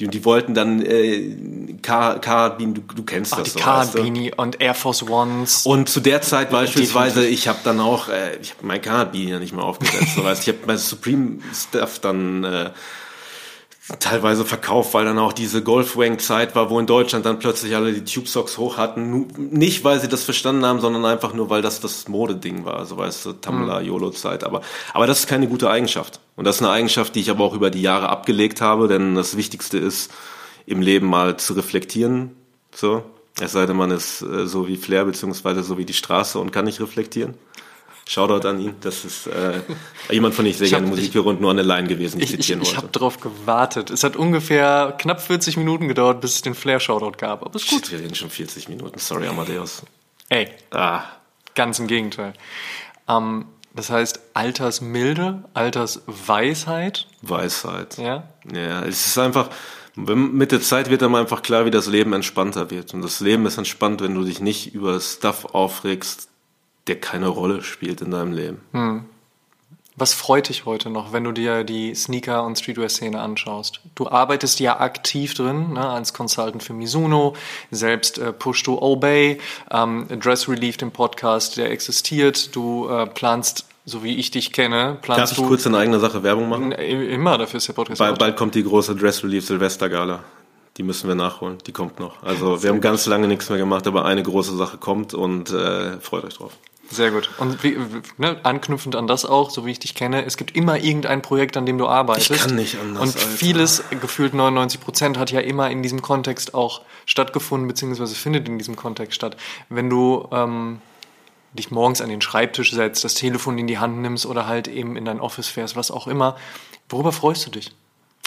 Die, 0.00 0.08
die 0.08 0.24
wollten 0.24 0.54
dann 0.54 0.82
äh, 0.82 1.76
Carabini, 1.80 2.74
du, 2.74 2.80
du 2.80 3.04
kennst 3.04 3.32
Ach, 3.32 3.38
das 3.38 3.52
die 3.52 3.58
so. 3.58 3.64
Carabini 3.64 4.26
weißt 4.26 4.38
du? 4.38 4.42
und 4.42 4.60
Air 4.60 4.74
Force 4.74 5.08
Ones. 5.08 5.66
Und 5.66 5.88
zu 5.88 6.00
der 6.00 6.20
Zeit 6.20 6.50
beispielsweise, 6.50 7.20
Definitiv. 7.20 7.38
ich 7.38 7.48
habe 7.48 7.58
dann 7.62 7.78
auch, 7.78 8.08
äh, 8.08 8.36
ich 8.42 8.54
habe 8.54 8.66
mein 8.66 8.82
Carabini 8.82 9.30
ja 9.30 9.38
nicht 9.38 9.54
mehr 9.54 9.62
aufgesetzt. 9.62 10.16
so, 10.16 10.24
weißt, 10.24 10.42
ich 10.42 10.48
habe 10.48 10.66
mein 10.66 10.78
Supreme 10.78 11.38
Stuff 11.54 12.00
dann 12.00 12.42
äh, 12.42 12.70
teilweise 14.00 14.46
verkauft, 14.46 14.94
weil 14.94 15.04
dann 15.04 15.18
auch 15.18 15.34
diese 15.34 15.62
Golfwang-Zeit 15.62 16.54
war, 16.54 16.70
wo 16.70 16.80
in 16.80 16.86
Deutschland 16.86 17.26
dann 17.26 17.38
plötzlich 17.38 17.76
alle 17.76 17.92
die 17.92 18.04
Tube 18.04 18.28
Socks 18.28 18.56
hoch 18.56 18.78
hatten. 18.78 19.26
Nicht, 19.36 19.84
weil 19.84 20.00
sie 20.00 20.08
das 20.08 20.24
verstanden 20.24 20.64
haben, 20.64 20.80
sondern 20.80 21.04
einfach 21.04 21.34
nur, 21.34 21.50
weil 21.50 21.60
das 21.60 21.80
das 21.80 22.08
Modeding 22.08 22.64
war. 22.64 22.86
So 22.86 22.96
weißt 22.96 23.26
du, 23.26 23.32
Tumblr, 23.34 23.80
mhm. 23.80 23.86
YOLO-Zeit. 23.86 24.44
Aber, 24.44 24.62
aber 24.94 25.06
das 25.06 25.20
ist 25.20 25.26
keine 25.26 25.48
gute 25.48 25.68
Eigenschaft. 25.68 26.20
Und 26.34 26.46
das 26.46 26.56
ist 26.56 26.62
eine 26.62 26.70
Eigenschaft, 26.70 27.14
die 27.14 27.20
ich 27.20 27.30
aber 27.30 27.44
auch 27.44 27.54
über 27.54 27.70
die 27.70 27.82
Jahre 27.82 28.08
abgelegt 28.08 28.62
habe, 28.62 28.88
denn 28.88 29.14
das 29.14 29.36
Wichtigste 29.36 29.76
ist, 29.76 30.10
im 30.66 30.80
Leben 30.80 31.06
mal 31.06 31.36
zu 31.36 31.52
reflektieren. 31.52 32.30
So. 32.74 33.02
Es 33.40 33.52
sei 33.52 33.66
denn, 33.66 33.76
man 33.76 33.90
ist 33.90 34.22
äh, 34.22 34.46
so 34.46 34.66
wie 34.68 34.76
Flair, 34.76 35.04
beziehungsweise 35.04 35.62
so 35.62 35.76
wie 35.76 35.84
die 35.84 35.92
Straße 35.92 36.38
und 36.38 36.52
kann 36.52 36.64
nicht 36.64 36.80
reflektieren. 36.80 37.34
Shoutout 38.06 38.46
an 38.46 38.60
ihn. 38.60 38.74
Das 38.80 39.04
ist 39.04 39.26
äh, 39.26 39.60
jemand, 40.10 40.34
von 40.34 40.44
dem 40.44 40.50
ich 40.50 40.58
sehr 40.58 40.66
ich 40.66 40.72
gerne 40.72 40.86
Musik 40.86 41.14
höre 41.14 41.26
und 41.26 41.40
nur 41.40 41.50
an 41.50 41.56
der 41.56 41.64
Line 41.64 41.88
gewesen, 41.88 42.20
ich, 42.20 42.30
zitieren 42.30 42.62
ich, 42.62 42.68
ich, 42.68 42.72
ich 42.72 42.76
habe 42.76 42.88
darauf 42.88 43.20
gewartet. 43.20 43.90
Es 43.90 44.04
hat 44.04 44.16
ungefähr 44.16 44.94
knapp 44.98 45.22
40 45.22 45.56
Minuten 45.56 45.88
gedauert, 45.88 46.20
bis 46.20 46.34
es 46.34 46.42
den 46.42 46.54
Flair-Shoutout 46.54 47.16
gab. 47.18 47.42
Aber 47.42 47.54
ist 47.56 47.68
gut. 47.68 47.86
Shit, 47.86 47.92
wir 47.92 48.00
reden 48.00 48.14
schon 48.14 48.30
40 48.30 48.68
Minuten. 48.68 48.98
Sorry, 48.98 49.26
Amadeus. 49.26 49.82
Ey. 50.28 50.48
Ah. 50.70 51.04
Ganz 51.54 51.78
im 51.78 51.86
Gegenteil. 51.86 52.34
Ähm, 53.08 53.46
das 53.74 53.90
heißt 53.90 54.20
Altersmilde, 54.34 55.44
Altersweisheit. 55.52 57.06
Weisheit. 57.22 57.98
Ja. 57.98 58.28
Ja, 58.52 58.84
es 58.84 59.06
ist 59.06 59.18
einfach, 59.18 59.50
mit 59.96 60.52
der 60.52 60.60
Zeit 60.60 60.90
wird 60.90 61.02
einem 61.02 61.16
einfach 61.16 61.42
klar, 61.42 61.64
wie 61.66 61.70
das 61.70 61.86
Leben 61.86 62.12
entspannter 62.12 62.70
wird. 62.70 62.94
Und 62.94 63.02
das 63.02 63.20
Leben 63.20 63.46
ist 63.46 63.58
entspannt, 63.58 64.00
wenn 64.00 64.14
du 64.14 64.24
dich 64.24 64.40
nicht 64.40 64.74
über 64.74 65.00
Stuff 65.00 65.46
aufregst, 65.46 66.28
der 66.86 67.00
keine 67.00 67.28
Rolle 67.28 67.62
spielt 67.62 68.00
in 68.00 68.10
deinem 68.10 68.32
Leben. 68.32 68.60
Hm. 68.72 69.04
Was 69.96 70.12
freut 70.12 70.48
dich 70.48 70.64
heute 70.64 70.90
noch, 70.90 71.12
wenn 71.12 71.22
du 71.22 71.30
dir 71.30 71.62
die 71.62 71.94
Sneaker- 71.94 72.44
und 72.44 72.58
Streetwear-Szene 72.58 73.20
anschaust? 73.20 73.80
Du 73.94 74.08
arbeitest 74.08 74.58
ja 74.58 74.80
aktiv 74.80 75.34
drin, 75.34 75.74
ne, 75.74 75.88
als 75.88 76.12
Consultant 76.12 76.64
für 76.64 76.72
Mizuno, 76.72 77.34
selbst 77.70 78.18
äh, 78.18 78.32
Push 78.32 78.64
to 78.64 78.82
Obey, 78.82 79.38
ähm, 79.70 80.08
Dress 80.20 80.48
Relief, 80.48 80.78
den 80.78 80.90
Podcast, 80.90 81.58
der 81.58 81.70
existiert. 81.70 82.56
Du 82.56 82.88
äh, 82.88 83.06
planst, 83.06 83.66
so 83.84 84.02
wie 84.02 84.16
ich 84.16 84.32
dich 84.32 84.52
kenne, 84.52 84.98
planst 85.00 85.20
Darf 85.20 85.30
ich 85.30 85.38
du, 85.38 85.46
kurz 85.46 85.64
in 85.64 85.76
eigener 85.76 86.00
Sache 86.00 86.24
Werbung 86.24 86.48
machen? 86.48 86.72
Immer, 86.72 87.38
dafür 87.38 87.58
ist 87.58 87.68
der 87.68 87.74
Podcast. 87.74 88.00
Bald, 88.00 88.18
bald 88.18 88.36
kommt 88.36 88.56
die 88.56 88.64
große 88.64 88.96
Dress 88.96 89.22
Relief 89.22 89.46
Silvester 89.46 89.88
Gala. 89.88 90.24
Die 90.76 90.82
müssen 90.82 91.06
wir 91.06 91.14
nachholen. 91.14 91.58
Die 91.68 91.72
kommt 91.72 92.00
noch. 92.00 92.20
Also 92.24 92.64
wir 92.64 92.70
haben 92.70 92.80
ganz 92.80 93.06
lange 93.06 93.28
nichts 93.28 93.48
mehr 93.48 93.58
gemacht, 93.58 93.86
aber 93.86 94.06
eine 94.06 94.24
große 94.24 94.56
Sache 94.56 94.76
kommt 94.76 95.14
und 95.14 95.52
äh, 95.52 96.00
freut 96.00 96.24
euch 96.24 96.34
drauf. 96.34 96.50
Sehr 96.90 97.10
gut. 97.10 97.30
Und 97.38 97.62
wie, 97.64 97.76
ne, 98.18 98.38
anknüpfend 98.42 98.94
an 98.94 99.06
das 99.06 99.24
auch, 99.24 99.50
so 99.50 99.66
wie 99.66 99.70
ich 99.70 99.78
dich 99.78 99.94
kenne, 99.94 100.24
es 100.24 100.36
gibt 100.36 100.54
immer 100.56 100.78
irgendein 100.78 101.22
Projekt, 101.22 101.56
an 101.56 101.66
dem 101.66 101.78
du 101.78 101.88
arbeitest. 101.88 102.30
Ich 102.30 102.40
kann 102.42 102.54
nicht 102.54 102.78
anders. 102.78 103.02
Und 103.02 103.16
Alter. 103.16 103.28
vieles, 103.28 103.82
gefühlt 104.00 104.34
99 104.34 104.80
Prozent, 104.80 105.18
hat 105.18 105.30
ja 105.30 105.40
immer 105.40 105.70
in 105.70 105.82
diesem 105.82 106.02
Kontext 106.02 106.54
auch 106.54 106.82
stattgefunden, 107.06 107.66
beziehungsweise 107.68 108.14
findet 108.14 108.48
in 108.48 108.58
diesem 108.58 108.76
Kontext 108.76 109.14
statt. 109.16 109.36
Wenn 109.68 109.90
du 109.90 110.28
ähm, 110.30 110.80
dich 111.54 111.70
morgens 111.70 112.00
an 112.00 112.08
den 112.08 112.20
Schreibtisch 112.20 112.72
setzt, 112.72 113.04
das 113.04 113.14
Telefon 113.14 113.58
in 113.58 113.66
die 113.66 113.78
Hand 113.78 113.98
nimmst 113.98 114.26
oder 114.26 114.46
halt 114.46 114.68
eben 114.68 114.96
in 114.96 115.04
dein 115.04 115.20
Office 115.20 115.48
fährst, 115.48 115.76
was 115.76 115.90
auch 115.90 116.06
immer, 116.06 116.36
worüber 116.88 117.12
freust 117.12 117.46
du 117.46 117.50
dich? 117.50 117.72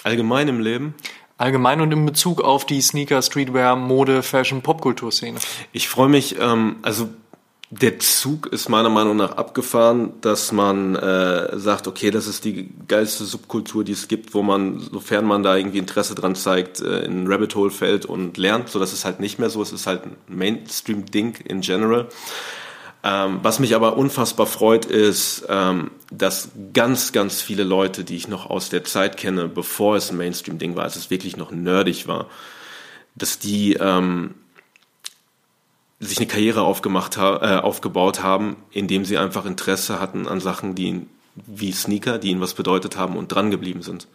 Allgemein 0.03 0.47
im 0.47 0.59
Leben? 0.59 0.95
Allgemein 1.37 1.81
und 1.81 1.91
in 1.91 2.05
Bezug 2.05 2.41
auf 2.41 2.65
die 2.65 2.81
Sneaker, 2.81 3.21
Streetwear, 3.21 3.75
Mode, 3.75 4.23
Fashion, 4.23 4.63
Popkulturszene. 4.63 5.37
Ich 5.71 5.87
freue 5.87 6.09
mich, 6.09 6.39
ähm, 6.39 6.77
also 6.81 7.09
der 7.69 7.99
Zug 7.99 8.47
ist 8.47 8.69
meiner 8.69 8.89
Meinung 8.89 9.17
nach 9.17 9.33
abgefahren, 9.33 10.13
dass 10.21 10.53
man 10.53 10.95
äh, 10.95 11.57
sagt, 11.59 11.87
okay, 11.87 12.11
das 12.11 12.25
ist 12.25 12.45
die 12.45 12.69
geilste 12.87 13.25
Subkultur, 13.25 13.83
die 13.83 13.91
es 13.91 14.07
gibt, 14.07 14.33
wo 14.33 14.41
man, 14.41 14.79
sofern 14.79 15.25
man 15.25 15.43
da 15.43 15.57
irgendwie 15.57 15.79
Interesse 15.79 16.15
dran 16.15 16.35
zeigt, 16.35 16.79
äh, 16.79 16.99
in 17.01 17.27
Rabbit 17.27 17.55
Hole 17.55 17.71
fällt 17.71 18.05
und 18.05 18.37
lernt. 18.37 18.69
So, 18.69 18.79
das 18.79 18.93
ist 18.93 19.03
halt 19.03 19.19
nicht 19.19 19.37
mehr 19.37 19.49
so. 19.49 19.61
Es 19.61 19.73
ist 19.73 19.85
halt 19.85 20.05
ein 20.05 20.15
Mainstream-Ding 20.27 21.39
in 21.43 21.59
general. 21.59 22.07
Ähm, 23.03 23.39
was 23.43 23.59
mich 23.59 23.75
aber 23.75 23.97
unfassbar 23.97 24.47
freut, 24.47 24.85
ist, 24.85 25.45
ähm, 25.49 25.91
dass 26.09 26.49
ganz, 26.73 27.11
ganz 27.11 27.41
viele 27.41 27.65
Leute, 27.65 28.05
die 28.05 28.15
ich 28.15 28.29
noch 28.29 28.49
aus 28.49 28.69
der 28.69 28.85
Zeit 28.85 29.17
kenne, 29.17 29.49
bevor 29.49 29.97
es 29.97 30.09
ein 30.09 30.17
Mainstream-Ding 30.17 30.77
war, 30.77 30.85
als 30.85 30.95
es 30.95 31.09
wirklich 31.09 31.35
noch 31.35 31.51
nerdig 31.51 32.07
war, 32.07 32.27
dass 33.15 33.39
die 33.39 33.73
ähm, 33.73 34.35
sich 35.99 36.17
eine 36.17 36.27
Karriere 36.27 36.61
aufgemacht 36.61 37.17
äh, 37.17 37.19
aufgebaut 37.19 38.21
haben, 38.21 38.55
indem 38.71 39.05
sie 39.05 39.17
einfach 39.17 39.45
Interesse 39.45 39.99
hatten 39.99 40.27
an 40.27 40.39
Sachen, 40.39 40.75
die 40.75 41.07
wie 41.35 41.71
Sneaker, 41.71 42.17
die 42.17 42.29
ihnen 42.29 42.41
was 42.41 42.53
bedeutet 42.53 42.97
haben 42.97 43.15
und 43.15 43.31
dran 43.31 43.51
geblieben 43.51 43.81
sind. 43.81 44.07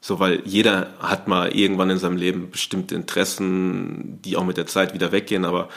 So, 0.00 0.18
weil 0.18 0.42
jeder 0.46 0.94
hat 0.98 1.28
mal 1.28 1.54
irgendwann 1.54 1.90
in 1.90 1.98
seinem 1.98 2.16
Leben 2.16 2.50
bestimmte 2.50 2.94
Interessen, 2.94 4.20
die 4.22 4.36
auch 4.36 4.44
mit 4.44 4.56
der 4.56 4.66
Zeit 4.66 4.94
wieder 4.94 5.12
weggehen, 5.12 5.44
aber 5.44 5.68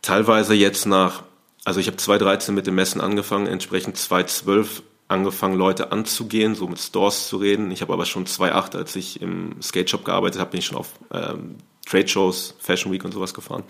teilweise 0.00 0.54
jetzt 0.54 0.86
nach, 0.86 1.22
also 1.64 1.78
ich 1.78 1.86
habe 1.86 1.98
2013 1.98 2.54
mit 2.54 2.66
dem 2.66 2.76
Messen 2.76 3.00
angefangen, 3.00 3.46
entsprechend 3.46 3.96
2012 3.98 4.82
angefangen, 5.08 5.56
Leute 5.56 5.92
anzugehen, 5.92 6.54
so 6.54 6.66
mit 6.66 6.78
Stores 6.78 7.28
zu 7.28 7.38
reden. 7.38 7.70
Ich 7.70 7.82
habe 7.82 7.92
aber 7.92 8.06
schon 8.06 8.26
2008, 8.26 8.76
als 8.76 8.96
ich 8.96 9.20
im 9.20 9.60
Skate 9.60 9.90
Shop 9.90 10.04
gearbeitet 10.04 10.40
habe, 10.40 10.52
bin 10.52 10.60
ich 10.60 10.66
schon 10.66 10.78
auf 10.78 10.90
ähm, 11.12 11.56
Trade 11.88 12.08
Shows, 12.08 12.54
Fashion 12.58 12.92
Week 12.92 13.04
und 13.04 13.12
sowas 13.12 13.34
gefahren. 13.34 13.64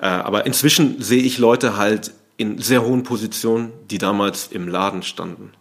Äh, 0.00 0.06
aber 0.06 0.46
inzwischen 0.46 1.02
sehe 1.02 1.22
ich 1.22 1.38
Leute 1.38 1.76
halt 1.76 2.12
in 2.36 2.58
sehr 2.58 2.82
hohen 2.82 3.02
Positionen, 3.02 3.72
die 3.90 3.98
damals 3.98 4.48
im 4.48 4.68
Laden 4.68 5.02
standen. 5.02 5.52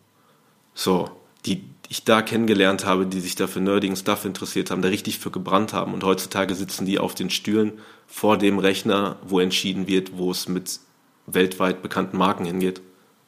So, 0.74 1.10
die 1.46 1.64
ich 1.90 2.04
da 2.04 2.22
kennengelernt 2.22 2.86
habe, 2.86 3.08
die 3.08 3.20
sich 3.20 3.36
da 3.36 3.48
für 3.48 3.60
nerdigen 3.60 3.96
Stuff 3.96 4.24
interessiert 4.24 4.70
haben, 4.70 4.82
da 4.82 4.90
richtig 4.90 5.20
für 5.20 5.32
gebrannt 5.32 5.74
haben. 5.74 5.94
Und 5.94 6.04
heutzutage 6.04 6.54
sitzen 6.54 6.86
die 6.86 7.00
auf 7.00 7.16
den 7.16 7.32
Stühlen 7.32 7.80
vor 8.08 8.38
dem 8.38 8.60
Rechner, 8.60 9.18
wo 9.24 9.40
entschieden 9.40 9.88
wird, 9.88 10.18
wo 10.18 10.32
es 10.32 10.48
mit 10.48 10.80
weltweit 11.26 11.82
bekannten 11.82 12.18
Marken 12.18 12.46
hingeht. 12.46 12.82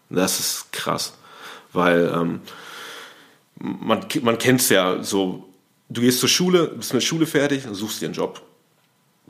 Das 0.09 0.39
ist 0.39 0.71
krass, 0.71 1.13
weil 1.73 2.11
ähm, 2.13 2.41
man, 3.55 4.05
man 4.21 4.37
kennt 4.37 4.61
es 4.61 4.69
ja 4.69 5.01
so, 5.03 5.49
du 5.89 6.01
gehst 6.01 6.19
zur 6.19 6.29
Schule, 6.29 6.67
bist 6.67 6.93
mit 6.93 7.03
Schule 7.03 7.25
fertig 7.25 7.63
suchst 7.71 8.01
dir 8.01 8.05
einen 8.05 8.13
Job 8.13 8.41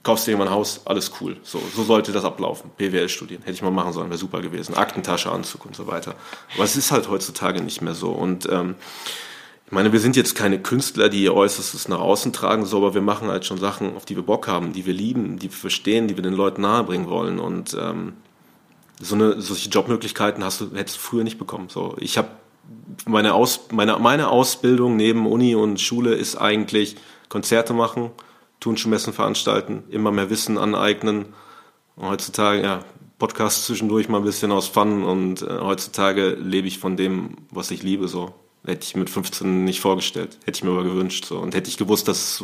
kaufst 0.04 0.26
dir 0.26 0.32
irgendwann 0.32 0.50
ein 0.50 0.56
Haus, 0.56 0.82
alles 0.86 1.12
cool. 1.22 1.38
So, 1.44 1.62
so 1.76 1.84
sollte 1.84 2.12
das 2.12 2.26
ablaufen. 2.26 2.72
BWL 2.78 3.10
studieren, 3.10 3.42
hätte 3.42 3.54
ich 3.54 3.62
mal 3.62 3.72
machen 3.72 3.94
sollen, 3.94 4.10
wäre 4.10 4.18
super 4.18 4.42
gewesen. 4.42 4.76
Aktentasche, 4.76 5.32
Anzug 5.32 5.66
und 5.66 5.76
so 5.76 5.88
weiter. 5.88 6.16
Aber 6.56 6.64
es 6.64 6.76
ist 6.76 6.92
halt 6.92 7.10
heutzutage 7.10 7.62
nicht 7.62 7.82
mehr 7.82 7.94
so. 7.94 8.12
Und 8.12 8.50
ähm, 8.50 8.76
ich 9.66 9.72
meine, 9.72 9.94
wir 9.94 10.00
sind 10.00 10.16
jetzt 10.16 10.36
keine 10.36 10.60
Künstler, 10.60 11.08
die 11.08 11.24
ihr 11.24 11.34
Äußerstes 11.34 11.88
nach 11.88 12.00
außen 12.00 12.34
tragen, 12.34 12.66
so, 12.66 12.78
aber 12.78 12.94
wir 12.94 13.02
machen 13.02 13.30
halt 13.30 13.46
schon 13.46 13.58
Sachen, 13.58 13.96
auf 13.96 14.06
die 14.06 14.16
wir 14.16 14.24
Bock 14.24 14.48
haben, 14.48 14.74
die 14.74 14.86
wir 14.86 14.94
lieben, 14.94 15.38
die 15.40 15.50
wir 15.50 15.58
verstehen, 15.58 16.08
die 16.08 16.18
wir 16.18 16.24
den 16.24 16.34
Leuten 16.34 16.62
nahebringen 16.62 17.08
wollen. 17.08 17.40
Und 17.40 17.78
ähm, 17.80 18.14
so 19.00 19.16
eine 19.16 19.40
solche 19.42 19.70
Jobmöglichkeiten 19.70 20.44
hast 20.44 20.62
du 20.62 20.76
hättest 20.76 20.98
du 20.98 21.02
früher 21.02 21.24
nicht 21.24 21.38
bekommen. 21.38 21.70
So, 21.70 21.96
ich 22.00 22.18
habe 22.18 22.30
meine 23.06 23.34
Aus 23.34 23.68
meine 23.72 23.98
meine 24.00 24.30
Ausbildung 24.30 24.96
neben 24.96 25.26
Uni 25.26 25.56
und 25.56 25.80
Schule 25.80 26.16
ist 26.16 26.36
eigentlich 26.36 26.96
Konzerte 27.30 27.74
machen 27.74 28.12
Turnschuhmessen 28.62 29.12
veranstalten, 29.12 29.84
immer 29.90 30.12
mehr 30.12 30.30
Wissen 30.30 30.58
aneignen. 30.58 31.26
Und 31.98 32.08
heutzutage, 32.08 32.62
ja, 32.62 32.86
Podcast 33.20 33.66
zwischendurch 33.66 34.08
mal 34.08 34.20
ein 34.20 34.24
bisschen 34.24 34.52
aus 34.52 34.68
Fun 34.68 35.04
und 35.04 35.42
äh, 35.42 35.60
heutzutage 35.60 36.30
lebe 36.30 36.68
ich 36.68 36.80
von 36.80 36.96
dem, 36.96 37.38
was 37.52 37.70
ich 37.72 37.84
liebe, 37.84 38.08
so. 38.08 38.34
Hätte 38.66 38.86
ich 38.86 38.96
mit 38.96 39.10
15 39.10 39.66
nicht 39.66 39.82
vorgestellt, 39.82 40.38
hätte 40.46 40.58
ich 40.58 40.64
mir 40.64 40.72
aber 40.72 40.84
gewünscht, 40.84 41.26
so. 41.26 41.40
Und 41.40 41.54
hätte 41.54 41.70
ich 41.70 41.78
gewusst, 41.78 42.08
dass 42.08 42.18
es 42.18 42.44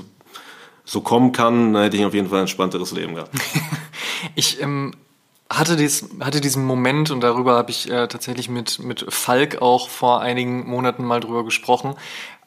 so 0.83 1.01
kommen 1.01 1.31
kann, 1.31 1.73
dann 1.73 1.83
hätte 1.83 1.97
ich 1.97 2.05
auf 2.05 2.13
jeden 2.13 2.29
Fall 2.29 2.39
ein 2.39 2.41
entspannteres 2.41 2.91
Leben 2.91 3.15
gehabt. 3.15 3.35
ich 4.35 4.61
ähm, 4.61 4.93
hatte, 5.49 5.75
dies, 5.75 6.09
hatte 6.19 6.41
diesen 6.41 6.65
Moment 6.65 7.11
und 7.11 7.21
darüber 7.21 7.55
habe 7.55 7.71
ich 7.71 7.89
äh, 7.89 8.07
tatsächlich 8.07 8.49
mit, 8.49 8.79
mit 8.79 9.05
Falk 9.09 9.61
auch 9.61 9.89
vor 9.89 10.21
einigen 10.21 10.67
Monaten 10.67 11.05
mal 11.05 11.19
drüber 11.19 11.43
gesprochen, 11.43 11.95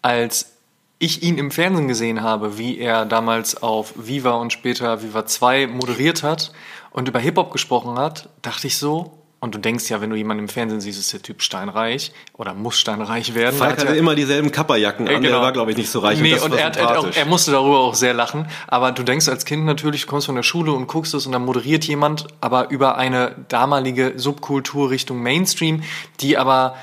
als 0.02 0.52
ich 1.01 1.22
ihn 1.22 1.38
im 1.38 1.51
Fernsehen 1.51 1.88
gesehen 1.88 2.22
habe, 2.22 2.59
wie 2.59 2.78
er 2.78 3.07
damals 3.07 3.61
auf 3.62 3.94
Viva 3.96 4.32
und 4.32 4.53
später 4.53 5.03
Viva 5.03 5.26
2 5.26 5.66
moderiert 5.66 6.22
hat 6.22 6.53
und 6.90 7.09
über 7.09 7.18
Hip-Hop 7.18 7.51
gesprochen 7.51 7.98
hat, 7.98 8.28
dachte 8.42 8.66
ich 8.66 8.76
so, 8.76 9.20
Und 9.42 9.55
du 9.55 9.59
denkst 9.59 9.88
ja, 9.88 10.03
wenn 10.03 10.11
du 10.11 10.16
jemanden 10.16 10.44
im 10.44 10.48
Fernsehen 10.51 10.82
siehst, 10.82 11.01
ist 11.01 11.14
der 11.14 11.22
Typ 11.22 11.40
steinreich 11.40 12.12
oder 12.34 12.53
muss 12.53 12.78
steinreich 12.78 13.34
werden. 13.34 13.57
Falk 13.57 13.78
hatte 13.78 13.92
ja, 13.92 13.98
immer 13.98 14.14
dieselben 14.14 14.53
Kapperjacken 14.53 15.09
an, 15.09 15.22
genau. 15.22 15.36
der 15.36 15.40
war, 15.40 15.53
glaube 15.53 15.70
ich, 15.70 15.78
nicht 15.78 15.88
so 15.88 16.01
reich. 16.01 16.20
Nee, 16.20 16.34
und, 16.34 16.53
und 16.53 16.59
er, 16.59 16.66
hat, 16.66 16.78
auch, 16.78 17.09
er 17.11 17.24
musste 17.24 17.51
darüber 17.51 17.78
auch 17.78 17.94
sehr 17.94 18.12
lachen. 18.12 18.46
Aber 18.66 18.92
du 18.92 19.03
denkst 19.03 19.28
als 19.28 19.46
Kind 19.46 19.64
natürlich, 19.64 20.03
du 20.03 20.09
kommst 20.09 20.26
von 20.26 20.34
der 20.34 20.42
Schule 20.42 20.72
und 20.72 20.88
guckst 20.88 21.14
es 21.14 21.24
und 21.24 21.32
dann 21.32 21.46
moderiert 21.46 21.84
jemand, 21.84 22.26
aber 22.42 22.68
über 22.68 22.98
eine 22.98 23.34
damalige 23.48 24.12
Subkultur 24.16 24.90
Richtung 24.90 25.22
Mainstream, 25.22 25.84
die 26.20 26.36
aber 26.36 26.74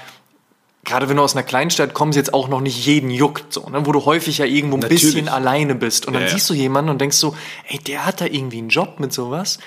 gerade 0.87 1.07
wenn 1.09 1.17
du 1.17 1.23
aus 1.23 1.35
einer 1.35 1.43
Kleinstadt 1.43 1.93
kommst, 1.93 2.15
jetzt 2.15 2.33
auch 2.33 2.47
noch 2.47 2.61
nicht 2.61 2.83
jeden 2.85 3.11
juckt, 3.11 3.53
so, 3.53 3.69
ne? 3.69 3.85
wo 3.85 3.91
du 3.91 4.05
häufig 4.05 4.39
ja 4.39 4.45
irgendwo 4.45 4.77
ein 4.77 4.79
Natürlich. 4.79 5.03
bisschen 5.03 5.29
alleine 5.29 5.75
bist. 5.75 6.07
Und 6.07 6.13
dann 6.13 6.23
ja, 6.23 6.29
siehst 6.29 6.49
du 6.49 6.55
jemanden 6.55 6.89
und 6.89 6.99
denkst 6.99 7.17
so, 7.17 7.35
ey, 7.67 7.77
der 7.77 8.05
hat 8.05 8.21
da 8.21 8.25
irgendwie 8.25 8.57
einen 8.57 8.69
Job 8.69 8.99
mit 8.99 9.13
sowas 9.13 9.59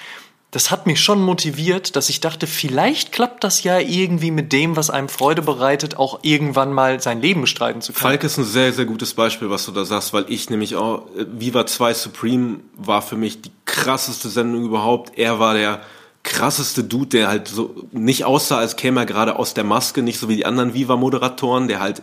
das 0.50 0.70
hat 0.70 0.86
mich 0.86 1.00
schon 1.00 1.22
motiviert, 1.22 1.94
dass 1.94 2.08
ich 2.08 2.20
dachte, 2.20 2.46
vielleicht 2.46 3.12
klappt 3.12 3.44
das 3.44 3.62
ja 3.62 3.78
irgendwie 3.78 4.32
mit 4.32 4.52
dem, 4.52 4.76
was 4.76 4.90
einem 4.90 5.08
Freude 5.08 5.42
bereitet, 5.42 5.96
auch 5.96 6.20
irgendwann 6.22 6.72
mal 6.72 7.00
sein 7.00 7.20
Leben 7.20 7.42
bestreiten 7.42 7.82
zu 7.82 7.92
können. 7.92 8.02
Falk 8.02 8.24
ist 8.24 8.36
ein 8.36 8.44
sehr, 8.44 8.72
sehr 8.72 8.84
gutes 8.84 9.14
Beispiel, 9.14 9.48
was 9.48 9.66
du 9.66 9.72
da 9.72 9.84
sagst, 9.84 10.12
weil 10.12 10.24
ich 10.28 10.50
nämlich 10.50 10.74
auch, 10.74 11.06
äh, 11.16 11.26
Viva 11.32 11.66
2 11.66 11.94
Supreme 11.94 12.60
war 12.76 13.00
für 13.00 13.16
mich 13.16 13.42
die 13.42 13.52
krasseste 13.64 14.28
Sendung 14.28 14.64
überhaupt. 14.64 15.16
Er 15.16 15.38
war 15.38 15.54
der 15.54 15.82
krasseste 16.22 16.84
Dude, 16.84 17.08
der 17.08 17.28
halt 17.28 17.48
so 17.48 17.74
nicht 17.92 18.24
aussah, 18.24 18.58
als 18.58 18.76
käme 18.76 19.00
er 19.00 19.06
gerade 19.06 19.36
aus 19.36 19.54
der 19.54 19.64
Maske, 19.64 20.02
nicht 20.02 20.18
so 20.18 20.28
wie 20.28 20.36
die 20.36 20.46
anderen 20.46 20.74
Viva-Moderatoren, 20.74 21.68
der 21.68 21.80
halt 21.80 22.02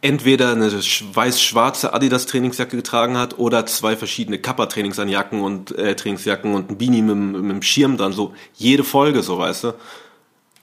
entweder 0.00 0.52
eine 0.52 0.70
weiß-schwarze 0.70 1.92
Adidas 1.92 2.26
Trainingsjacke 2.26 2.76
getragen 2.76 3.16
hat 3.16 3.38
oder 3.38 3.66
zwei 3.66 3.96
verschiedene 3.96 4.38
Kappa 4.38 4.66
Trainingsjacken 4.66 5.40
und 5.40 5.76
äh, 5.76 5.96
Trainingsjacken 5.96 6.54
und 6.54 6.70
ein 6.70 6.78
Beanie 6.78 7.02
mit, 7.02 7.16
mit 7.16 7.50
dem 7.50 7.62
Schirm 7.62 7.96
dran, 7.96 8.12
so 8.12 8.32
jede 8.54 8.84
Folge, 8.84 9.22
so 9.22 9.38
weißt 9.38 9.64
du. 9.64 9.74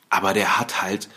Aber 0.09 0.33
der 0.33 0.57
hat 0.57 0.81
halt, 0.81 1.09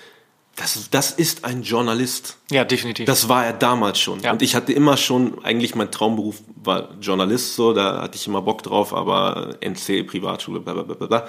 das, 0.59 0.91
das 0.91 1.11
ist 1.13 1.45
ein 1.45 1.63
Journalist. 1.63 2.37
Ja, 2.51 2.65
definitiv. 2.65 3.07
Das 3.07 3.29
war 3.29 3.47
er 3.47 3.53
damals 3.53 3.99
schon. 4.01 4.21
Ja. 4.21 4.33
Und 4.33 4.43
ich 4.43 4.55
hatte 4.55 4.73
immer 4.73 4.97
schon, 4.97 5.43
eigentlich 5.45 5.75
mein 5.75 5.91
Traumberuf 5.91 6.43
war 6.57 6.89
Journalist, 7.01 7.55
so, 7.55 7.73
da 7.73 8.03
hatte 8.03 8.17
ich 8.17 8.27
immer 8.27 8.43
Bock 8.43 8.63
drauf, 8.63 8.93
aber 8.93 9.57
NC, 9.61 10.07
Privatschule, 10.07 10.61
bla 10.61 10.75
bla 10.75 10.83
bla 10.83 11.07
bla. 11.07 11.27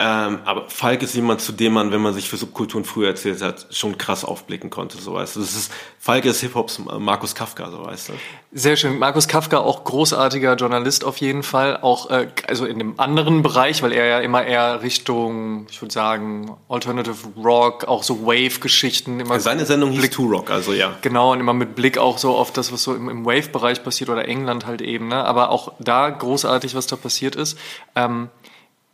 Ähm, 0.00 0.38
aber 0.44 0.68
Falk 0.68 1.02
ist 1.02 1.16
jemand, 1.16 1.40
zu 1.40 1.50
dem 1.50 1.72
man, 1.72 1.90
wenn 1.90 2.00
man 2.00 2.14
sich 2.14 2.28
für 2.28 2.36
Subkulturen 2.36 2.84
früher 2.84 3.08
erzählt 3.08 3.42
hat, 3.42 3.66
schon 3.70 3.98
krass 3.98 4.24
aufblicken 4.24 4.70
konnte, 4.70 4.96
so 4.98 5.14
weißt 5.14 5.34
du. 5.34 5.40
Das 5.40 5.56
ist, 5.56 5.72
Falk 5.98 6.24
ist 6.24 6.40
Hip-Hops 6.40 6.80
Markus 7.00 7.34
Kafka, 7.34 7.68
so 7.68 7.84
weißt 7.84 8.10
du. 8.10 8.12
Sehr 8.52 8.76
schön. 8.76 9.00
Markus 9.00 9.26
Kafka, 9.26 9.58
auch 9.58 9.82
großartiger 9.82 10.54
Journalist 10.54 11.04
auf 11.04 11.16
jeden 11.16 11.42
Fall, 11.42 11.78
auch, 11.78 12.10
äh, 12.10 12.28
also 12.46 12.64
in 12.64 12.78
dem 12.78 13.00
anderen 13.00 13.42
Bereich, 13.42 13.82
weil 13.82 13.92
er 13.92 14.06
ja 14.06 14.20
immer 14.20 14.44
eher 14.44 14.82
Richtung, 14.82 15.66
ich 15.68 15.82
würde 15.82 15.92
sagen, 15.92 16.56
Alternative 16.68 17.16
Rock, 17.36 17.88
auch 17.88 18.04
so 18.04 18.24
Wave-Geschichten 18.24 19.18
immer. 19.18 19.40
Seine 19.40 19.66
Sendung 19.66 19.90
hieß 19.90 20.10
Two 20.10 20.26
Rock, 20.26 20.52
also 20.52 20.72
ja. 20.74 20.96
Genau, 21.02 21.32
und 21.32 21.40
immer 21.40 21.54
mit 21.54 21.74
Blick 21.74 21.98
auch 21.98 22.18
so 22.18 22.36
auf 22.36 22.52
das, 22.52 22.72
was 22.72 22.84
so 22.84 22.94
im, 22.94 23.08
im 23.08 23.26
Wave-Bereich 23.26 23.82
passiert 23.82 24.10
oder 24.10 24.28
England 24.28 24.64
halt 24.64 24.80
eben, 24.80 25.08
ne? 25.08 25.24
Aber 25.24 25.50
auch 25.50 25.72
da 25.80 26.08
großartig, 26.08 26.76
was 26.76 26.86
da 26.86 26.94
passiert 26.94 27.34
ist. 27.34 27.58
Ähm, 27.96 28.28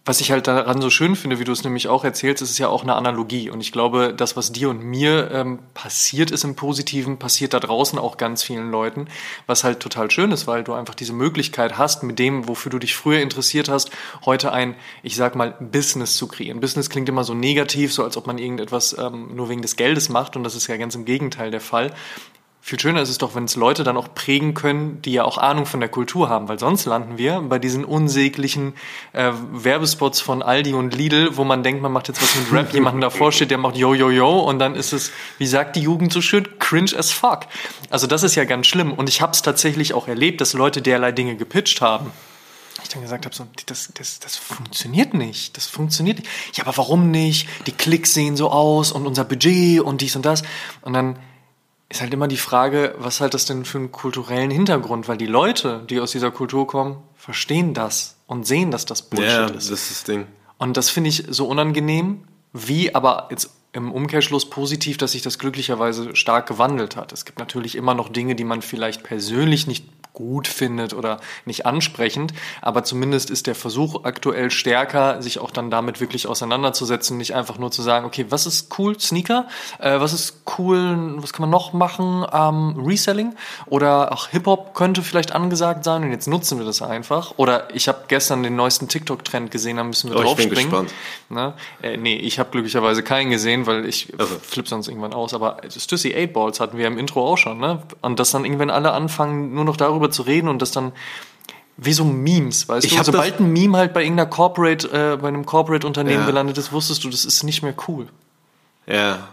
was 0.06 0.20
ich 0.20 0.30
halt 0.30 0.46
daran 0.46 0.82
so 0.82 0.90
schön 0.90 1.16
finde, 1.16 1.38
wie 1.38 1.44
du 1.44 1.52
es 1.52 1.64
nämlich 1.64 1.88
auch 1.88 2.04
erzählst, 2.04 2.42
ist 2.42 2.50
es 2.50 2.58
ja 2.58 2.68
auch 2.68 2.82
eine 2.82 2.94
Analogie. 2.94 3.48
Und 3.48 3.62
ich 3.62 3.72
glaube, 3.72 4.12
das, 4.14 4.36
was 4.36 4.52
dir 4.52 4.68
und 4.68 4.84
mir 4.84 5.30
ähm, 5.30 5.60
passiert 5.72 6.30
ist 6.30 6.44
im 6.44 6.56
Positiven, 6.56 7.18
passiert 7.18 7.54
da 7.54 7.60
draußen 7.60 7.98
auch 7.98 8.18
ganz 8.18 8.42
vielen 8.42 8.70
Leuten. 8.70 9.08
Was 9.46 9.64
halt 9.64 9.80
total 9.80 10.10
schön 10.10 10.30
ist, 10.30 10.46
weil 10.46 10.62
du 10.62 10.74
einfach 10.74 10.94
diese 10.94 11.14
Möglichkeit 11.14 11.78
hast, 11.78 12.02
mit 12.02 12.18
dem, 12.18 12.48
wofür 12.48 12.70
du 12.70 12.78
dich 12.78 12.94
früher 12.94 13.20
interessiert 13.20 13.70
hast, 13.70 13.90
heute 14.26 14.52
ein, 14.52 14.74
ich 15.02 15.16
sag 15.16 15.36
mal, 15.36 15.52
Business 15.58 16.16
zu 16.16 16.28
kreieren. 16.28 16.60
Business 16.60 16.90
klingt 16.90 17.08
immer 17.08 17.24
so 17.24 17.32
negativ, 17.32 17.94
so 17.94 18.04
als 18.04 18.18
ob 18.18 18.26
man 18.26 18.36
irgendetwas 18.36 18.94
ähm, 18.98 19.34
nur 19.34 19.48
wegen 19.48 19.62
des 19.62 19.76
Geldes 19.76 20.10
macht. 20.10 20.36
Und 20.36 20.44
das 20.44 20.54
ist 20.54 20.66
ja 20.66 20.76
ganz 20.76 20.94
im 20.94 21.06
Gegenteil 21.06 21.50
der 21.50 21.62
Fall. 21.62 21.94
Viel 22.66 22.80
schöner 22.80 23.02
ist 23.02 23.10
es 23.10 23.18
doch, 23.18 23.34
wenn 23.34 23.44
es 23.44 23.56
Leute 23.56 23.84
dann 23.84 23.98
auch 23.98 24.14
prägen 24.14 24.54
können, 24.54 25.02
die 25.02 25.12
ja 25.12 25.24
auch 25.24 25.36
Ahnung 25.36 25.66
von 25.66 25.80
der 25.80 25.90
Kultur 25.90 26.30
haben, 26.30 26.48
weil 26.48 26.58
sonst 26.58 26.86
landen 26.86 27.18
wir 27.18 27.42
bei 27.42 27.58
diesen 27.58 27.84
unsäglichen 27.84 28.72
äh, 29.12 29.32
Werbespots 29.52 30.22
von 30.22 30.42
Aldi 30.42 30.72
und 30.72 30.94
Lidl, 30.94 31.36
wo 31.36 31.44
man 31.44 31.62
denkt, 31.62 31.82
man 31.82 31.92
macht 31.92 32.08
jetzt 32.08 32.22
was 32.22 32.34
mit 32.36 32.50
Rap, 32.50 32.72
jemanden 32.72 33.02
davor 33.02 33.32
steht, 33.32 33.50
der 33.50 33.58
macht 33.58 33.76
Yo 33.76 33.92
Yo 33.92 34.08
Yo 34.08 34.38
und 34.40 34.60
dann 34.60 34.76
ist 34.76 34.94
es, 34.94 35.12
wie 35.36 35.46
sagt 35.46 35.76
die 35.76 35.82
Jugend 35.82 36.10
so 36.10 36.22
schön, 36.22 36.58
cringe 36.58 36.96
as 36.96 37.12
fuck. 37.12 37.40
Also 37.90 38.06
das 38.06 38.22
ist 38.22 38.34
ja 38.34 38.44
ganz 38.44 38.66
schlimm 38.66 38.94
und 38.94 39.10
ich 39.10 39.20
habe 39.20 39.32
es 39.32 39.42
tatsächlich 39.42 39.92
auch 39.92 40.08
erlebt, 40.08 40.40
dass 40.40 40.54
Leute 40.54 40.80
derlei 40.80 41.12
Dinge 41.12 41.36
gepitcht 41.36 41.82
haben 41.82 42.12
ich 42.82 42.88
dann 42.90 43.02
gesagt 43.02 43.24
habe, 43.24 43.34
so, 43.34 43.46
das, 43.66 43.90
das, 43.94 44.20
das 44.20 44.36
funktioniert 44.36 45.14
nicht, 45.14 45.56
das 45.56 45.66
funktioniert 45.66 46.18
nicht. 46.18 46.30
Ja, 46.56 46.64
aber 46.64 46.76
warum 46.76 47.10
nicht? 47.10 47.48
Die 47.66 47.72
Klicks 47.72 48.14
sehen 48.14 48.36
so 48.36 48.50
aus 48.50 48.92
und 48.92 49.06
unser 49.06 49.24
Budget 49.24 49.80
und 49.80 50.00
dies 50.00 50.16
und 50.16 50.24
das. 50.26 50.42
Und 50.82 50.92
dann 50.92 51.18
ist 51.88 52.00
halt 52.00 52.12
immer 52.12 52.28
die 52.28 52.36
Frage, 52.36 52.94
was 52.98 53.20
hat 53.20 53.34
das 53.34 53.44
denn 53.44 53.64
für 53.64 53.78
einen 53.78 53.92
kulturellen 53.92 54.50
Hintergrund? 54.50 55.08
Weil 55.08 55.16
die 55.16 55.26
Leute, 55.26 55.84
die 55.88 56.00
aus 56.00 56.12
dieser 56.12 56.30
Kultur 56.30 56.66
kommen, 56.66 56.96
verstehen 57.14 57.74
das 57.74 58.16
und 58.26 58.46
sehen, 58.46 58.70
dass 58.70 58.86
das 58.86 59.02
Bullshit 59.02 59.30
ja, 59.30 59.46
ist. 59.46 59.54
das 59.54 59.70
ist 59.70 59.90
das 59.90 60.04
Ding. 60.04 60.26
Und 60.58 60.76
das 60.76 60.90
finde 60.90 61.10
ich 61.10 61.24
so 61.28 61.46
unangenehm, 61.46 62.24
wie 62.52 62.94
aber 62.94 63.28
jetzt 63.30 63.50
im 63.72 63.92
Umkehrschluss 63.92 64.48
positiv, 64.48 64.96
dass 64.98 65.12
sich 65.12 65.22
das 65.22 65.38
glücklicherweise 65.38 66.14
stark 66.14 66.46
gewandelt 66.46 66.96
hat. 66.96 67.12
Es 67.12 67.24
gibt 67.24 67.40
natürlich 67.40 67.74
immer 67.74 67.94
noch 67.94 68.08
Dinge, 68.08 68.36
die 68.36 68.44
man 68.44 68.62
vielleicht 68.62 69.02
persönlich 69.02 69.66
nicht 69.66 69.86
gut 70.14 70.48
findet 70.48 70.94
oder 70.94 71.20
nicht 71.44 71.66
ansprechend, 71.66 72.32
aber 72.62 72.84
zumindest 72.84 73.30
ist 73.30 73.46
der 73.46 73.54
Versuch 73.54 74.04
aktuell 74.04 74.50
stärker, 74.50 75.20
sich 75.20 75.40
auch 75.40 75.50
dann 75.50 75.70
damit 75.70 76.00
wirklich 76.00 76.26
auseinanderzusetzen, 76.26 77.18
nicht 77.18 77.34
einfach 77.34 77.58
nur 77.58 77.70
zu 77.70 77.82
sagen, 77.82 78.06
okay, 78.06 78.26
was 78.30 78.46
ist 78.46 78.78
cool, 78.78 78.98
Sneaker, 78.98 79.48
äh, 79.80 80.00
was 80.00 80.12
ist 80.12 80.42
cool, 80.56 81.16
was 81.16 81.32
kann 81.32 81.42
man 81.42 81.50
noch 81.50 81.72
machen, 81.72 82.24
ähm, 82.32 82.74
Reselling 82.78 83.34
oder 83.66 84.12
auch 84.12 84.28
Hip-Hop 84.28 84.72
könnte 84.74 85.02
vielleicht 85.02 85.32
angesagt 85.32 85.84
sein 85.84 86.04
und 86.04 86.12
jetzt 86.12 86.28
nutzen 86.28 86.58
wir 86.58 86.64
das 86.64 86.80
einfach. 86.80 87.34
Oder 87.36 87.74
ich 87.74 87.88
habe 87.88 88.04
gestern 88.06 88.42
den 88.44 88.54
neuesten 88.56 88.88
TikTok-Trend 88.88 89.50
gesehen, 89.50 89.76
da 89.76 89.84
müssen 89.84 90.10
wir 90.10 90.16
oh, 90.16 90.22
drauf 90.22 90.40
springen. 90.40 90.52
Ich 90.52 90.58
bin 90.58 90.70
gespannt. 90.70 90.94
Ne? 91.28 91.54
Äh, 91.82 91.96
nee, 91.96 92.16
ich 92.16 92.38
habe 92.38 92.50
glücklicherweise 92.50 93.02
keinen 93.02 93.30
gesehen, 93.30 93.66
weil 93.66 93.84
ich 93.84 94.12
also. 94.16 94.36
flippe 94.40 94.68
sonst 94.68 94.86
irgendwann 94.86 95.12
aus, 95.12 95.34
aber 95.34 95.56
Stussy 95.68 96.14
8 96.16 96.32
Balls 96.32 96.60
hatten 96.60 96.78
wir 96.78 96.86
im 96.86 96.98
Intro 96.98 97.26
auch 97.26 97.38
schon, 97.38 97.58
ne? 97.58 97.82
Und 98.00 98.20
dass 98.20 98.30
dann 98.30 98.44
irgendwann 98.44 98.70
alle 98.70 98.92
anfangen, 98.92 99.54
nur 99.54 99.64
noch 99.64 99.76
darüber 99.76 100.03
darüber 100.04 100.10
zu 100.12 100.22
reden 100.22 100.48
und 100.48 100.60
das 100.60 100.70
dann 100.70 100.92
wie 101.76 101.92
so 101.92 102.04
Memes, 102.04 102.68
weißt 102.68 102.86
ich 102.86 102.94
du? 102.94 103.02
Sobald 103.02 103.40
ein 103.40 103.52
Meme 103.52 103.76
halt 103.76 103.92
bei 103.92 104.02
irgendeiner 104.02 104.30
Corporate, 104.30 104.86
äh, 104.88 105.16
bei 105.16 105.28
einem 105.28 105.44
Corporate-Unternehmen 105.44 106.20
ja. 106.20 106.26
gelandet 106.26 106.56
ist, 106.56 106.70
wusstest 106.70 107.02
du, 107.02 107.10
das 107.10 107.24
ist 107.24 107.42
nicht 107.42 107.62
mehr 107.62 107.74
cool. 107.88 108.06
Ja. 108.86 109.28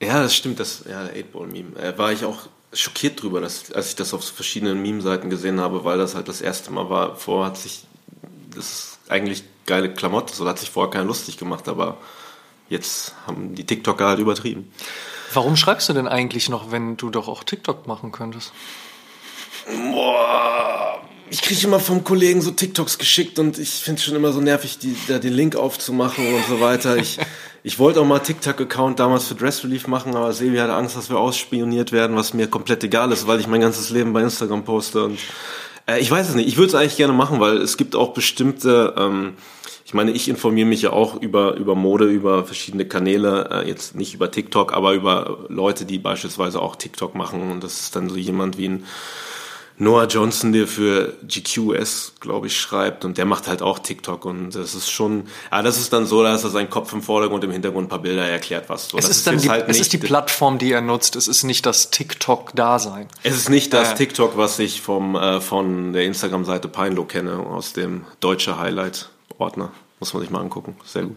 Ja, 0.00 0.22
das 0.22 0.34
stimmt, 0.36 0.60
das, 0.60 0.84
ja, 0.88 1.04
der 1.04 1.16
8-Ball-Meme. 1.16 1.76
Äh, 1.76 1.98
war 1.98 2.12
ich 2.12 2.24
auch 2.24 2.38
schockiert 2.72 3.22
drüber, 3.22 3.40
dass, 3.40 3.72
als 3.72 3.88
ich 3.88 3.96
das 3.96 4.14
auf 4.14 4.24
verschiedenen 4.24 4.82
Meme-Seiten 4.82 5.30
gesehen 5.30 5.60
habe, 5.60 5.84
weil 5.84 5.98
das 5.98 6.14
halt 6.14 6.28
das 6.28 6.40
erste 6.40 6.70
Mal 6.72 6.90
war. 6.90 7.16
Vorher 7.16 7.46
hat 7.46 7.56
sich, 7.56 7.84
das 8.54 8.64
ist 8.64 8.98
eigentlich 9.08 9.42
geile 9.66 9.92
Klamotte, 9.92 10.34
so 10.34 10.46
hat 10.46 10.58
sich 10.58 10.70
vorher 10.70 10.90
keiner 10.90 11.04
lustig 11.04 11.38
gemacht, 11.38 11.68
aber 11.68 11.96
jetzt 12.68 13.14
haben 13.26 13.54
die 13.54 13.64
TikToker 13.64 14.06
halt 14.06 14.18
übertrieben. 14.20 14.72
Warum 15.32 15.56
schreibst 15.56 15.88
du 15.88 15.92
denn 15.92 16.06
eigentlich 16.06 16.48
noch, 16.48 16.70
wenn 16.70 16.96
du 16.96 17.10
doch 17.10 17.26
auch 17.26 17.42
TikTok 17.42 17.86
machen 17.86 18.12
könntest? 18.12 18.52
Boah, 19.92 21.00
ich 21.30 21.42
kriege 21.42 21.66
immer 21.66 21.80
vom 21.80 22.04
Kollegen 22.04 22.42
so 22.42 22.50
TikToks 22.50 22.98
geschickt 22.98 23.38
und 23.38 23.58
ich 23.58 23.70
finde 23.70 23.98
es 23.98 24.04
schon 24.04 24.14
immer 24.14 24.32
so 24.32 24.40
nervig, 24.40 24.78
die, 24.78 24.96
da 25.08 25.18
den 25.18 25.32
Link 25.32 25.56
aufzumachen 25.56 26.34
und 26.34 26.44
so 26.46 26.60
weiter. 26.60 26.96
Ich, 26.96 27.18
ich 27.62 27.78
wollte 27.78 28.00
auch 28.00 28.04
mal 28.04 28.20
TikTok-Account 28.20 29.00
damals 29.00 29.26
für 29.26 29.34
Dress 29.34 29.64
Relief 29.64 29.86
machen, 29.86 30.14
aber 30.14 30.32
Sebi 30.32 30.58
hatte 30.58 30.74
Angst, 30.74 30.96
dass 30.96 31.08
wir 31.10 31.18
ausspioniert 31.18 31.92
werden, 31.92 32.14
was 32.14 32.34
mir 32.34 32.46
komplett 32.46 32.84
egal 32.84 33.10
ist, 33.10 33.26
weil 33.26 33.40
ich 33.40 33.46
mein 33.46 33.60
ganzes 33.60 33.90
Leben 33.90 34.12
bei 34.12 34.22
Instagram 34.22 34.64
poste 34.64 35.04
und 35.04 35.18
äh, 35.86 35.98
ich 35.98 36.10
weiß 36.10 36.28
es 36.28 36.34
nicht. 36.34 36.46
Ich 36.46 36.56
würde 36.56 36.68
es 36.68 36.74
eigentlich 36.74 36.96
gerne 36.96 37.14
machen, 37.14 37.40
weil 37.40 37.56
es 37.56 37.76
gibt 37.76 37.96
auch 37.96 38.12
bestimmte 38.12 38.94
ähm, 38.96 39.34
ich 39.86 39.92
meine, 39.92 40.12
ich 40.12 40.28
informiere 40.28 40.66
mich 40.66 40.82
ja 40.82 40.92
auch 40.92 41.20
über, 41.20 41.54
über 41.56 41.74
Mode, 41.74 42.06
über 42.06 42.44
verschiedene 42.44 42.86
Kanäle, 42.86 43.48
äh, 43.50 43.68
jetzt 43.68 43.94
nicht 43.94 44.14
über 44.14 44.30
TikTok, 44.30 44.72
aber 44.72 44.94
über 44.94 45.44
Leute, 45.48 45.84
die 45.84 45.98
beispielsweise 45.98 46.60
auch 46.62 46.76
TikTok 46.76 47.14
machen. 47.14 47.50
Und 47.50 47.62
das 47.62 47.80
ist 47.80 47.96
dann 47.96 48.08
so 48.08 48.16
jemand 48.16 48.56
wie 48.56 48.68
ein 48.68 48.84
Noah 49.76 50.06
Johnson, 50.06 50.52
der 50.52 50.68
für 50.68 51.14
GQS, 51.26 52.14
glaube 52.20 52.46
ich, 52.46 52.60
schreibt 52.60 53.04
und 53.04 53.18
der 53.18 53.24
macht 53.24 53.48
halt 53.48 53.60
auch 53.60 53.80
TikTok 53.80 54.24
und 54.24 54.54
das 54.54 54.74
ist 54.74 54.88
schon, 54.88 55.24
ja, 55.50 55.62
das 55.62 55.78
ist 55.78 55.92
dann 55.92 56.06
so, 56.06 56.22
dass 56.22 56.44
er 56.44 56.50
seinen 56.50 56.70
Kopf 56.70 56.92
im 56.92 57.02
Vordergrund 57.02 57.42
und 57.42 57.48
im 57.48 57.52
Hintergrund 57.52 57.86
ein 57.86 57.88
paar 57.88 57.98
Bilder 57.98 58.24
erklärt, 58.24 58.68
was 58.68 58.88
so. 58.88 58.98
Es 58.98 59.06
ist, 59.06 59.18
ist 59.18 59.26
dann 59.26 59.38
die, 59.38 59.50
halt 59.50 59.68
es 59.68 59.80
ist 59.80 59.92
die 59.92 59.98
Plattform, 59.98 60.58
die 60.58 60.70
er 60.70 60.80
nutzt, 60.80 61.16
es 61.16 61.26
ist 61.26 61.42
nicht 61.42 61.66
das 61.66 61.90
TikTok-Dasein. 61.90 63.08
Es 63.24 63.36
ist 63.36 63.50
nicht 63.50 63.72
das 63.72 63.92
äh. 63.92 63.94
TikTok, 63.96 64.36
was 64.36 64.60
ich 64.60 64.80
vom, 64.80 65.16
äh, 65.16 65.40
von 65.40 65.92
der 65.92 66.04
Instagram-Seite 66.04 66.68
Peinlo 66.68 67.04
kenne, 67.04 67.38
aus 67.38 67.72
dem 67.72 68.04
deutsche 68.20 68.58
Highlight-Ordner. 68.58 69.72
Muss 69.98 70.14
man 70.14 70.22
sich 70.22 70.30
mal 70.30 70.40
angucken. 70.40 70.76
Sehr 70.84 71.02
gut. 71.02 71.16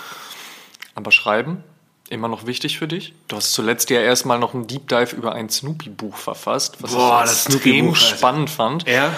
Aber 0.94 1.10
schreiben? 1.10 1.64
Immer 2.12 2.28
noch 2.28 2.46
wichtig 2.46 2.78
für 2.78 2.86
dich? 2.86 3.14
Du 3.28 3.36
hast 3.36 3.52
zuletzt 3.52 3.90
ja 3.90 4.00
erstmal 4.00 4.38
noch 4.38 4.54
einen 4.54 4.66
Deep 4.66 4.88
Dive 4.88 5.16
über 5.16 5.32
ein 5.32 5.48
Snoopy-Buch 5.48 6.16
verfasst, 6.16 6.76
was 6.80 6.94
Boah, 6.94 7.24
ich 7.24 7.30
extrem 7.30 7.94
spannend 7.94 8.50
fand. 8.50 8.88
Ja. 8.88 9.12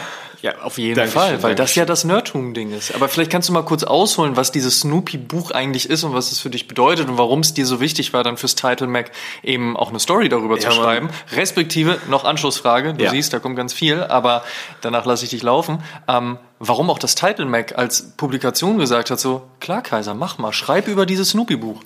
Ja, 0.45 0.59
auf 0.61 0.77
jeden 0.77 0.97
Dankeschön, 0.97 1.23
Fall, 1.23 1.43
weil 1.43 1.55
Dankeschön. 1.55 1.57
das 1.57 1.75
ja 1.75 1.85
das 1.87 2.05
Nerdtum-Ding 2.05 2.71
ist. 2.73 2.95
Aber 2.95 3.09
vielleicht 3.09 3.31
kannst 3.31 3.49
du 3.49 3.55
mal 3.55 3.63
kurz 3.63 3.83
ausholen, 3.83 4.37
was 4.37 4.53
dieses 4.53 4.81
Snoopy-Buch 4.81 5.53
eigentlich 5.53 5.89
ist 5.89 6.05
und 6.05 6.13
was 6.13 6.33
es 6.33 6.39
für 6.39 6.51
dich 6.51 6.69
bedeutet 6.69 7.09
und 7.09 7.17
warum 7.17 7.41
es 7.41 7.55
dir 7.55 7.65
so 7.65 7.81
wichtig 7.81 8.13
war, 8.13 8.23
dann 8.25 8.37
fürs 8.37 8.55
Title 8.55 8.87
Mac 8.87 9.11
eben 9.43 9.75
auch 9.75 9.89
eine 9.89 10.01
Story 10.01 10.29
darüber 10.29 10.59
ja, 10.59 10.69
zu 10.69 10.77
schreiben. 10.77 11.07
Mann. 11.07 11.15
Respektive, 11.33 11.99
noch 12.11 12.25
Anschlussfrage, 12.25 12.93
du 12.93 13.05
ja. 13.05 13.11
siehst, 13.11 13.33
da 13.33 13.39
kommt 13.39 13.57
ganz 13.57 13.73
viel, 13.73 14.03
aber 14.03 14.45
danach 14.83 15.07
lasse 15.07 15.25
ich 15.25 15.31
dich 15.31 15.43
laufen. 15.43 15.83
Ähm, 16.09 16.37
warum 16.59 16.91
auch 16.91 16.99
das 16.99 17.15
Title 17.15 17.47
Mac 17.47 17.79
als 17.79 18.15
Publikation 18.19 18.77
gesagt 18.77 19.11
hat, 19.11 19.19
so, 19.19 19.49
klar 19.61 19.81
Kaiser, 19.81 20.13
mach 20.13 20.37
mal, 20.37 20.53
schreib 20.53 20.89
über 20.89 21.07
dieses 21.07 21.31
Snoopy-Buch. 21.31 21.81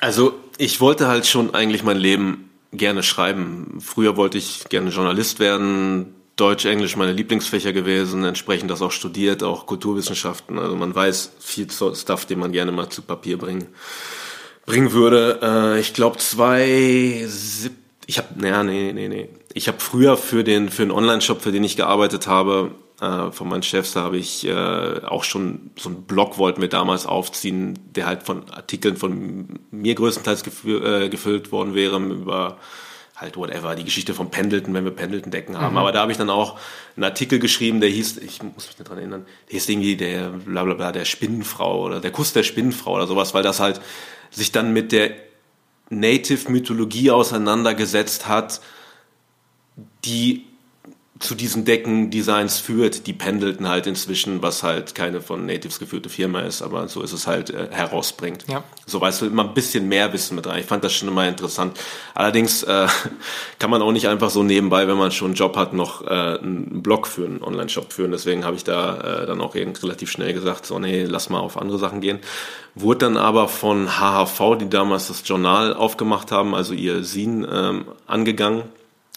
Also, 0.00 0.34
ich 0.56 0.80
wollte 0.80 1.08
halt 1.08 1.26
schon 1.26 1.54
eigentlich 1.54 1.84
mein 1.84 1.98
Leben 1.98 2.50
gerne 2.72 3.02
schreiben. 3.02 3.78
Früher 3.80 4.16
wollte 4.16 4.38
ich 4.38 4.64
gerne 4.68 4.90
Journalist 4.90 5.40
werden, 5.40 6.14
Deutsch, 6.36 6.64
Englisch 6.64 6.96
meine 6.96 7.12
Lieblingsfächer 7.12 7.72
gewesen, 7.72 8.24
entsprechend 8.24 8.70
das 8.70 8.80
auch 8.80 8.92
studiert, 8.92 9.42
auch 9.42 9.66
Kulturwissenschaften. 9.66 10.58
Also 10.58 10.74
man 10.74 10.94
weiß 10.94 11.32
viel 11.38 11.70
Stuff, 11.70 12.24
den 12.24 12.38
man 12.38 12.52
gerne 12.52 12.72
mal 12.72 12.88
zu 12.88 13.02
Papier 13.02 13.36
bringen, 13.36 13.66
bringen 14.64 14.92
würde. 14.92 15.38
Äh, 15.42 15.80
ich 15.80 15.92
glaube 15.92 16.16
zwei, 16.16 17.26
ich 18.06 18.18
habe, 18.18 18.28
naja, 18.36 18.62
nee, 18.62 18.92
nee, 18.94 19.08
nee. 19.08 19.28
Ich 19.52 19.68
habe 19.68 19.80
früher 19.80 20.16
für 20.16 20.44
den 20.44 20.70
für 20.70 20.82
den 20.82 20.92
Online-Shop, 20.92 21.42
für 21.42 21.52
den 21.52 21.64
ich 21.64 21.76
gearbeitet 21.76 22.26
habe, 22.26 22.70
äh, 23.00 23.30
von 23.32 23.48
meinen 23.48 23.62
Chefs, 23.62 23.92
da 23.92 24.02
habe 24.02 24.18
ich 24.18 24.46
äh, 24.46 25.00
auch 25.04 25.24
schon 25.24 25.70
so 25.76 25.88
einen 25.88 26.02
Blog 26.02 26.38
wollten 26.38 26.60
wir 26.60 26.68
damals 26.68 27.06
aufziehen, 27.06 27.78
der 27.94 28.06
halt 28.06 28.22
von 28.22 28.50
Artikeln 28.50 28.96
von 28.96 29.58
mir 29.70 29.94
größtenteils 29.94 30.42
gefüllt 30.44 31.52
worden 31.52 31.74
wäre 31.74 31.98
über 31.98 32.58
halt 33.20 33.36
whatever, 33.36 33.74
die 33.74 33.84
Geschichte 33.84 34.14
von 34.14 34.30
Pendleton, 34.30 34.72
wenn 34.72 34.84
wir 34.84 34.92
Pendleton-Decken 34.92 35.58
haben. 35.58 35.72
Mhm. 35.72 35.78
Aber 35.78 35.92
da 35.92 36.00
habe 36.00 36.12
ich 36.12 36.18
dann 36.18 36.30
auch 36.30 36.58
einen 36.96 37.04
Artikel 37.04 37.38
geschrieben, 37.38 37.80
der 37.80 37.90
hieß, 37.90 38.18
ich 38.18 38.42
muss 38.42 38.66
mich 38.66 38.78
nicht 38.78 38.88
dran 38.88 38.98
erinnern, 38.98 39.26
der 39.48 39.52
hieß 39.52 39.68
irgendwie 39.68 39.96
der 39.96 40.30
blablabla, 40.30 40.62
bla 40.64 40.74
bla, 40.74 40.92
der 40.92 41.04
Spinnenfrau 41.04 41.82
oder 41.82 42.00
der 42.00 42.12
Kuss 42.12 42.32
der 42.32 42.42
Spinnenfrau 42.42 42.94
oder 42.94 43.06
sowas, 43.06 43.34
weil 43.34 43.42
das 43.42 43.60
halt 43.60 43.80
sich 44.30 44.52
dann 44.52 44.72
mit 44.72 44.92
der 44.92 45.10
Native-Mythologie 45.90 47.10
auseinandergesetzt 47.10 48.26
hat, 48.26 48.60
die 50.04 50.46
zu 51.20 51.34
diesen 51.34 51.66
Deckendesigns 51.66 52.58
führt, 52.58 53.06
die 53.06 53.12
pendelten 53.12 53.68
halt 53.68 53.86
inzwischen, 53.86 54.40
was 54.42 54.62
halt 54.62 54.94
keine 54.94 55.20
von 55.20 55.44
Natives 55.44 55.78
geführte 55.78 56.08
Firma 56.08 56.40
ist, 56.40 56.62
aber 56.62 56.88
so 56.88 57.02
ist 57.02 57.12
es 57.12 57.26
halt 57.26 57.50
äh, 57.50 57.68
herausbringt. 57.70 58.46
Ja. 58.48 58.64
So 58.86 59.02
weißt 59.02 59.20
du 59.20 59.26
immer 59.26 59.44
ein 59.44 59.52
bisschen 59.52 59.86
mehr 59.86 60.14
Wissen 60.14 60.34
mit 60.34 60.46
rein. 60.46 60.60
Ich 60.60 60.66
fand 60.66 60.82
das 60.82 60.94
schon 60.94 61.08
immer 61.08 61.28
interessant. 61.28 61.78
Allerdings 62.14 62.62
äh, 62.62 62.86
kann 63.58 63.68
man 63.70 63.82
auch 63.82 63.92
nicht 63.92 64.08
einfach 64.08 64.30
so 64.30 64.42
nebenbei, 64.42 64.88
wenn 64.88 64.96
man 64.96 65.12
schon 65.12 65.28
einen 65.28 65.34
Job 65.34 65.58
hat, 65.58 65.74
noch 65.74 66.02
äh, 66.06 66.08
einen 66.08 66.82
Blog 66.82 67.06
für 67.06 67.26
einen 67.26 67.42
Online-Shop 67.42 67.92
führen. 67.92 68.12
Deswegen 68.12 68.46
habe 68.46 68.56
ich 68.56 68.64
da 68.64 69.22
äh, 69.22 69.26
dann 69.26 69.42
auch 69.42 69.54
relativ 69.54 70.10
schnell 70.10 70.32
gesagt, 70.32 70.64
so 70.64 70.78
nee, 70.78 71.04
lass 71.04 71.28
mal 71.28 71.40
auf 71.40 71.58
andere 71.58 71.78
Sachen 71.78 72.00
gehen. 72.00 72.20
Wurde 72.74 73.00
dann 73.00 73.18
aber 73.18 73.48
von 73.48 74.00
HHV, 74.00 74.56
die 74.58 74.70
damals 74.70 75.08
das 75.08 75.22
Journal 75.26 75.74
aufgemacht 75.74 76.32
haben, 76.32 76.54
also 76.54 76.72
ihr 76.72 77.04
Sin 77.04 77.46
ähm, 77.50 77.84
angegangen 78.06 78.62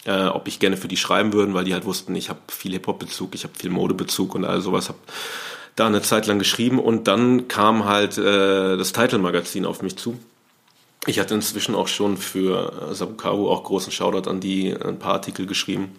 äh, 0.04 0.26
ob 0.26 0.48
ich 0.48 0.58
gerne 0.58 0.76
für 0.76 0.88
die 0.88 0.96
schreiben 0.96 1.32
würden, 1.32 1.54
weil 1.54 1.64
die 1.64 1.74
halt 1.74 1.84
wussten, 1.84 2.14
ich 2.14 2.28
habe 2.28 2.40
viel 2.48 2.72
Hip-Hop-Bezug, 2.72 3.34
ich 3.34 3.44
habe 3.44 3.54
viel 3.56 3.70
Modebezug 3.70 4.34
und 4.34 4.44
all 4.44 4.60
sowas. 4.60 4.88
Hab 4.88 4.96
da 5.76 5.86
eine 5.86 6.02
Zeit 6.02 6.26
lang 6.26 6.38
geschrieben 6.38 6.78
und 6.78 7.08
dann 7.08 7.48
kam 7.48 7.84
halt 7.84 8.16
äh, 8.16 8.76
das 8.76 8.92
Title-Magazin 8.92 9.66
auf 9.66 9.82
mich 9.82 9.96
zu. 9.96 10.18
Ich 11.06 11.18
hatte 11.18 11.34
inzwischen 11.34 11.74
auch 11.74 11.88
schon 11.88 12.16
für 12.16 12.90
äh, 12.90 12.94
Sabukaru 12.94 13.50
auch 13.50 13.64
großen 13.64 13.92
Shoutout 13.92 14.30
an 14.30 14.40
die 14.40 14.74
ein 14.74 14.98
paar 14.98 15.14
Artikel 15.14 15.46
geschrieben. 15.46 15.94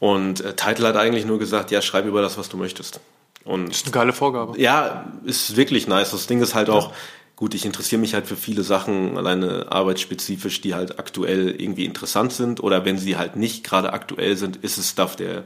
Und 0.00 0.40
äh, 0.42 0.54
Title 0.54 0.86
hat 0.86 0.96
eigentlich 0.96 1.24
nur 1.24 1.38
gesagt, 1.38 1.70
ja, 1.70 1.80
schreib 1.80 2.04
über 2.04 2.20
das, 2.20 2.36
was 2.36 2.48
du 2.48 2.56
möchtest. 2.56 3.00
Und 3.44 3.68
das 3.68 3.78
ist 3.78 3.86
eine 3.86 3.92
geile 3.92 4.12
Vorgabe. 4.12 4.60
Ja, 4.60 5.12
ist 5.24 5.56
wirklich 5.56 5.86
nice. 5.86 6.10
Das 6.10 6.26
Ding 6.26 6.40
ist 6.42 6.54
halt 6.54 6.68
ja. 6.68 6.74
auch, 6.74 6.92
gut, 7.36 7.54
ich 7.54 7.64
interessiere 7.64 8.00
mich 8.00 8.14
halt 8.14 8.26
für 8.26 8.36
viele 8.36 8.62
Sachen, 8.62 9.16
alleine 9.16 9.70
arbeitsspezifisch, 9.70 10.60
die 10.60 10.74
halt 10.74 10.98
aktuell 10.98 11.60
irgendwie 11.60 11.84
interessant 11.84 12.32
sind. 12.32 12.62
Oder 12.62 12.84
wenn 12.84 12.98
sie 12.98 13.16
halt 13.16 13.36
nicht 13.36 13.64
gerade 13.64 13.92
aktuell 13.92 14.36
sind, 14.36 14.56
ist 14.56 14.78
es 14.78 14.90
Stuff, 14.90 15.16
der 15.16 15.44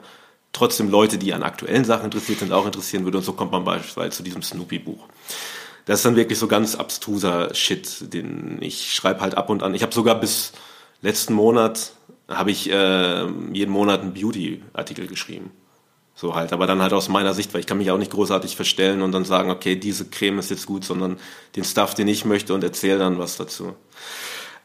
trotzdem 0.53 0.91
Leute, 0.91 1.19
die 1.19 1.33
an 1.33 1.43
aktuellen 1.43 1.85
Sachen 1.85 2.07
interessiert 2.07 2.41
sind, 2.41 2.53
auch 2.53 2.67
interessieren 2.67 3.05
würde. 3.05 3.19
Und 3.19 3.25
so 3.25 3.33
kommt 3.33 3.53
man 3.53 3.65
beispielsweise 3.65 4.17
zu 4.17 4.23
diesem 4.23 4.43
Snoopy-Buch. 4.43 5.09
Das 5.87 6.01
ist 6.01 6.05
dann 6.05 6.17
wirklich 6.17 6.39
so 6.39 6.49
ganz 6.49 6.75
abstruser 6.75 7.55
Shit, 7.55 8.13
den 8.13 8.59
ich 8.61 8.93
schreibe 8.93 9.21
halt 9.21 9.37
ab 9.37 9.49
und 9.49 9.63
an. 9.63 9.75
Ich 9.75 9.83
habe 9.83 9.95
sogar 9.95 10.21
bis 10.21 10.53
letzten 11.01 11.33
Monat, 11.33 11.93
habe 12.29 12.51
ich 12.51 12.71
äh, 12.71 13.27
jeden 13.53 13.71
Monat 13.71 14.03
einen 14.03 14.13
Beauty-Artikel 14.13 15.07
geschrieben. 15.07 15.51
So 16.21 16.35
halt, 16.35 16.53
aber 16.53 16.67
dann 16.67 16.83
halt 16.83 16.93
aus 16.93 17.09
meiner 17.09 17.33
Sicht, 17.33 17.55
weil 17.55 17.61
ich 17.61 17.69
kann 17.69 17.79
mich 17.79 17.93
auch 17.93 17.97
nicht 17.97 18.11
großartig 18.11 18.57
verstellen 18.57 19.03
und 19.03 19.13
dann 19.13 19.25
sagen, 19.25 19.53
okay, 19.53 19.77
diese 19.77 20.05
Creme 20.05 20.41
ist 20.41 20.51
jetzt 20.51 20.67
gut, 20.67 20.85
sondern 20.85 21.17
den 21.55 21.63
Stuff, 21.63 21.95
den 21.95 22.09
ich 22.09 22.25
möchte 22.25 22.55
und 22.55 22.65
erzähle 22.65 22.99
dann 22.99 23.21
was 23.21 23.37
dazu. 23.37 23.77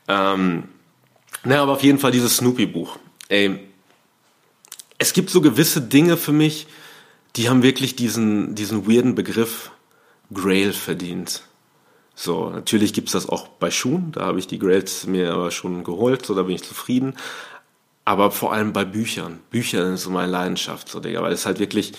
Ähm, 0.08 0.64
naja, 1.43 1.62
aber 1.62 1.74
auf 1.74 1.84
jeden 1.84 1.99
Fall 1.99 2.10
dieses 2.10 2.38
Snoopy-Buch. 2.38 2.97
Ey, 3.30 3.60
es 4.97 5.14
gibt 5.14 5.30
so 5.30 5.41
gewisse 5.41 5.80
Dinge 5.80 6.18
für 6.18 6.32
mich, 6.32 6.66
die 7.36 7.49
haben 7.49 7.62
wirklich 7.62 7.95
diesen, 7.95 8.56
diesen 8.56 8.89
weirden 8.89 9.14
Begriff 9.14 9.70
Grail 10.34 10.74
verdient. 10.74 11.43
So, 12.16 12.49
natürlich 12.49 12.93
gibt's 12.93 13.12
das 13.12 13.30
auch 13.30 13.47
bei 13.47 13.70
Schuhen, 13.70 14.12
da 14.14 14.22
habe 14.22 14.39
ich 14.39 14.47
die 14.47 14.58
Grails 14.58 15.06
mir 15.06 15.32
aber 15.32 15.51
schon 15.51 15.84
geholt, 15.84 16.26
so 16.26 16.34
da 16.34 16.41
bin 16.41 16.56
ich 16.56 16.64
zufrieden 16.64 17.14
aber 18.06 18.32
vor 18.32 18.54
allem 18.54 18.74
bei 18.74 18.86
Büchern. 18.86 19.39
Bücher 19.49 19.86
sind 19.86 19.97
so 19.97 20.10
meine 20.10 20.32
Leidenschaft, 20.32 20.89
so, 20.89 20.99
Digga, 20.99 21.22
weil 21.22 21.34
es 21.34 21.45
halt 21.45 21.60
wirklich, 21.60 21.93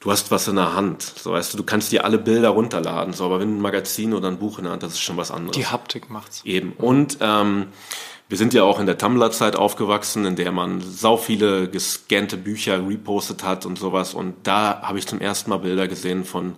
du 0.00 0.10
hast 0.10 0.30
was 0.30 0.48
in 0.48 0.56
der 0.56 0.74
Hand, 0.74 1.02
so, 1.02 1.32
weißt 1.32 1.52
du, 1.52 1.58
du 1.58 1.64
kannst 1.64 1.92
dir 1.92 2.04
alle 2.04 2.18
Bilder 2.18 2.50
runterladen, 2.50 3.12
so, 3.12 3.24
aber 3.26 3.40
wenn 3.40 3.50
du 3.50 3.58
ein 3.58 3.62
Magazin 3.62 4.12
oder 4.12 4.28
ein 4.28 4.38
Buch 4.38 4.58
in 4.58 4.64
der 4.64 4.72
Hand 4.72 4.82
hast, 4.82 4.92
ist 4.92 5.00
schon 5.00 5.16
was 5.16 5.30
anderes. 5.30 5.56
Die 5.56 5.66
Haptik 5.66 6.10
macht's. 6.10 6.42
Eben. 6.44 6.72
Und, 6.72 7.18
ähm, 7.20 7.66
wir 8.28 8.38
sind 8.38 8.54
ja 8.54 8.62
auch 8.62 8.78
in 8.78 8.86
der 8.86 8.96
Tumblr-Zeit 8.96 9.56
aufgewachsen, 9.56 10.24
in 10.24 10.36
der 10.36 10.52
man 10.52 10.80
sau 10.80 11.16
viele 11.16 11.68
gescannte 11.68 12.36
Bücher 12.36 12.86
repostet 12.86 13.42
hat 13.42 13.66
und 13.66 13.76
sowas. 13.76 14.14
Und 14.14 14.36
da 14.44 14.82
habe 14.82 15.00
ich 15.00 15.08
zum 15.08 15.20
ersten 15.20 15.50
Mal 15.50 15.58
Bilder 15.58 15.88
gesehen 15.88 16.24
von 16.24 16.54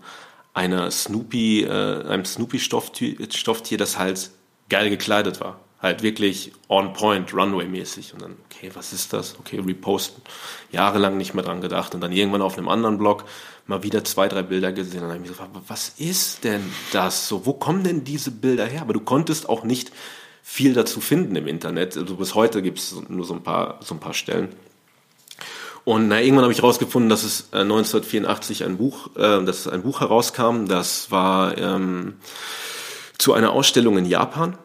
einer 0.53 0.91
Snoopy, 0.91 1.63
äh, 1.63 2.05
einem 2.07 2.27
Snoopy-Stofftier, 2.27 3.79
das 3.79 3.99
halt 3.99 4.33
geil 4.69 4.91
gekleidet 4.91 5.41
war 5.41 5.61
halt 5.83 6.03
wirklich 6.03 6.53
on 6.69 6.93
point, 6.93 7.35
Runway-mäßig. 7.35 8.15
Und 8.15 8.23
dann, 8.23 8.37
okay, 8.47 8.71
was 8.73 8.93
ist 8.93 9.13
das? 9.13 9.39
Okay, 9.41 9.59
reposten. 9.59 10.23
Jahrelang 10.71 11.17
nicht 11.17 11.35
mehr 11.35 11.45
dran 11.45 11.61
gedacht. 11.61 11.95
Und 11.95 12.01
dann 12.01 12.13
irgendwann 12.13 12.41
auf 12.41 12.57
einem 12.57 12.69
anderen 12.69 12.99
Blog 12.99 13.25
mal 13.67 13.83
wieder 13.83 14.05
zwei, 14.05 14.29
drei 14.29 14.43
Bilder 14.43 14.73
gesehen. 14.73 15.03
Und 15.03 15.09
dann 15.09 15.17
habe 15.17 15.25
ich 15.25 15.31
mir 15.31 15.35
so 15.35 15.43
gefragt, 15.43 15.65
was 15.67 15.95
ist 15.99 16.45
denn 16.45 16.63
das? 16.93 17.29
So, 17.29 17.45
wo 17.47 17.53
kommen 17.53 17.83
denn 17.83 18.05
diese 18.05 18.31
Bilder 18.31 18.65
her? 18.65 18.83
Aber 18.83 18.93
du 18.93 19.01
konntest 19.01 19.49
auch 19.49 19.65
nicht 19.65 19.91
viel 20.43 20.73
dazu 20.73 21.01
finden 21.01 21.35
im 21.35 21.49
Internet. 21.49 21.97
Also 21.97 22.15
bis 22.15 22.35
heute 22.37 22.63
gibt 22.63 22.79
es 22.79 22.95
nur 23.09 23.25
so 23.25 23.35
ein 23.35 23.43
paar, 23.43 23.81
so 23.83 23.95
ein 23.95 24.01
paar 24.01 24.15
Stellen. 24.15 24.51
Und 25.85 26.07
na, 26.07 26.21
irgendwann 26.21 26.45
habe 26.45 26.53
ich 26.53 26.61
herausgefunden, 26.61 27.11
dass 27.11 27.25
es 27.25 27.49
äh, 27.53 27.59
1984 27.59 28.65
ein 28.65 28.77
Buch, 28.77 29.17
äh, 29.17 29.45
dass 29.45 29.67
ein 29.67 29.83
Buch 29.83 30.01
herauskam. 30.01 30.67
Das 30.67 31.11
war 31.11 31.59
ähm, 31.59 32.19
zu 33.19 33.33
einer 33.33 33.51
Ausstellung 33.51 33.99
in 33.99 34.07
Japan 34.07 34.57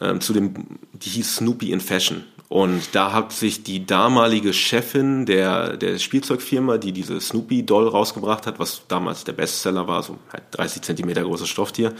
ähm, 0.00 0.20
zu 0.20 0.32
dem, 0.32 0.54
die 0.92 1.10
hieß 1.10 1.36
Snoopy 1.36 1.72
in 1.72 1.80
Fashion. 1.80 2.24
Und 2.48 2.94
da 2.94 3.12
hat 3.12 3.32
sich 3.32 3.64
die 3.64 3.86
damalige 3.86 4.52
Chefin 4.52 5.26
der, 5.26 5.76
der 5.76 5.98
Spielzeugfirma, 5.98 6.78
die 6.78 6.92
diese 6.92 7.20
Snoopy-Doll 7.20 7.88
rausgebracht 7.88 8.46
hat, 8.46 8.58
was 8.60 8.82
damals 8.86 9.24
der 9.24 9.32
Bestseller 9.32 9.88
war, 9.88 10.02
so 10.02 10.18
halt 10.32 10.44
30 10.52 10.82
Zentimeter 10.82 11.22
großes 11.22 11.48
Stofftier, 11.48 11.92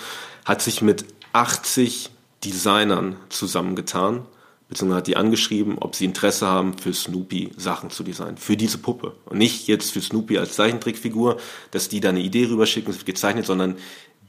hat 0.44 0.62
sich 0.62 0.82
mit 0.82 1.04
80 1.32 2.10
Designern 2.44 3.16
zusammengetan, 3.28 4.24
beziehungsweise 4.68 4.98
hat 4.98 5.06
die 5.08 5.16
angeschrieben, 5.16 5.78
ob 5.78 5.96
sie 5.96 6.04
Interesse 6.04 6.46
haben, 6.46 6.78
für 6.78 6.92
Snoopy 6.92 7.50
Sachen 7.56 7.90
zu 7.90 8.04
designen. 8.04 8.36
Für 8.36 8.56
diese 8.56 8.78
Puppe. 8.78 9.14
Und 9.24 9.38
nicht 9.38 9.66
jetzt 9.66 9.92
für 9.92 10.00
Snoopy 10.00 10.38
als 10.38 10.54
Zeichentrickfigur, 10.54 11.38
dass 11.72 11.88
die 11.88 12.00
da 12.00 12.10
eine 12.10 12.20
Idee 12.20 12.46
rüberschicken, 12.46 12.90
es 12.90 12.98
wird 12.98 13.06
gezeichnet, 13.06 13.46
sondern 13.46 13.76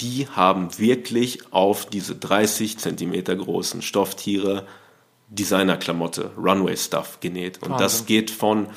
die 0.01 0.27
haben 0.27 0.77
wirklich 0.77 1.53
auf 1.53 1.85
diese 1.85 2.15
30 2.15 2.77
Zentimeter 2.77 3.35
großen 3.35 3.81
Stofftiere 3.81 4.65
Designerklamotte, 5.29 6.31
Runway-Stuff 6.37 7.19
genäht. 7.19 7.57
Und 7.57 7.71
Wahnsinn. 7.71 7.83
das 7.83 8.05
geht 8.05 8.31
von 8.31 8.67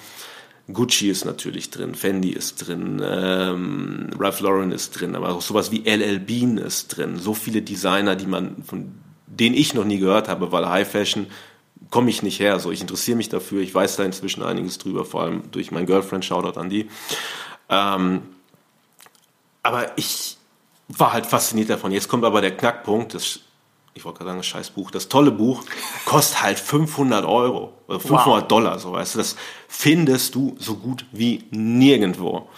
Gucci 0.73 1.09
ist 1.11 1.25
natürlich 1.25 1.71
drin, 1.71 1.95
Fendi 1.95 2.31
ist 2.31 2.67
drin, 2.67 3.03
ähm, 3.05 4.11
Ralph 4.19 4.41
Lauren 4.41 4.73
ist 4.73 4.93
drin, 4.93 5.17
aber 5.17 5.31
auch 5.31 5.43
sowas 5.43 5.71
wie 5.73 5.85
LL 5.85 6.21
Bean 6.21 6.59
ist 6.59 6.97
drin. 6.97 7.19
So 7.19 7.35
viele 7.35 7.63
Designer, 7.63 8.17
die 8.17 8.27
man, 8.27 8.63
von 8.63 8.95
denen 9.27 9.55
ich 9.55 9.75
noch 9.75 9.85
nie 9.85 9.99
gehört 9.99 10.29
habe, 10.29 10.53
weil 10.53 10.69
High 10.69 10.89
Fashion 10.89 11.27
komme 11.91 12.11
ich 12.11 12.23
nicht 12.23 12.41
her. 12.41 12.59
So, 12.61 12.71
ich 12.71 12.81
interessiere 12.81 13.17
mich 13.17 13.29
dafür, 13.29 13.63
ich 13.63 13.75
weiß 13.75 13.97
da 13.97 14.05
inzwischen 14.05 14.43
einiges 14.43 14.79
drüber, 14.79 15.05
vor 15.05 15.23
allem 15.23 15.51
durch 15.51 15.71
mein 15.71 15.87
Girlfriend, 15.87 16.25
Shoutout 16.25 16.59
an 16.59 16.71
die. 16.71 16.89
Ähm, 17.69 18.23
aber 19.63 19.99
ich, 19.99 20.37
war 20.99 21.13
halt 21.13 21.27
fasziniert 21.27 21.71
davon. 21.71 21.93
Jetzt 21.93 22.09
kommt 22.09 22.25
aber 22.25 22.41
der 22.41 22.57
Knackpunkt, 22.57 23.15
das 23.15 23.41
ich 23.95 24.05
wollte 24.05 24.19
gerade 24.19 24.31
sagen, 24.31 24.39
das 24.39 24.47
scheiß 24.47 24.71
Buch, 24.71 24.91
das 24.91 25.09
tolle 25.09 25.31
Buch, 25.31 25.65
kostet 26.05 26.43
halt 26.43 26.59
500 26.59 27.25
Euro, 27.25 27.73
oder 27.89 28.01
500 28.01 28.27
wow. 28.27 28.49
Dollar, 28.49 28.79
so 28.79 28.93
weißt 28.93 29.15
du, 29.15 29.19
das 29.19 29.37
findest 29.69 30.35
du 30.35 30.57
so 30.59 30.77
gut 30.77 31.05
wie 31.13 31.45
nirgendwo. 31.51 32.49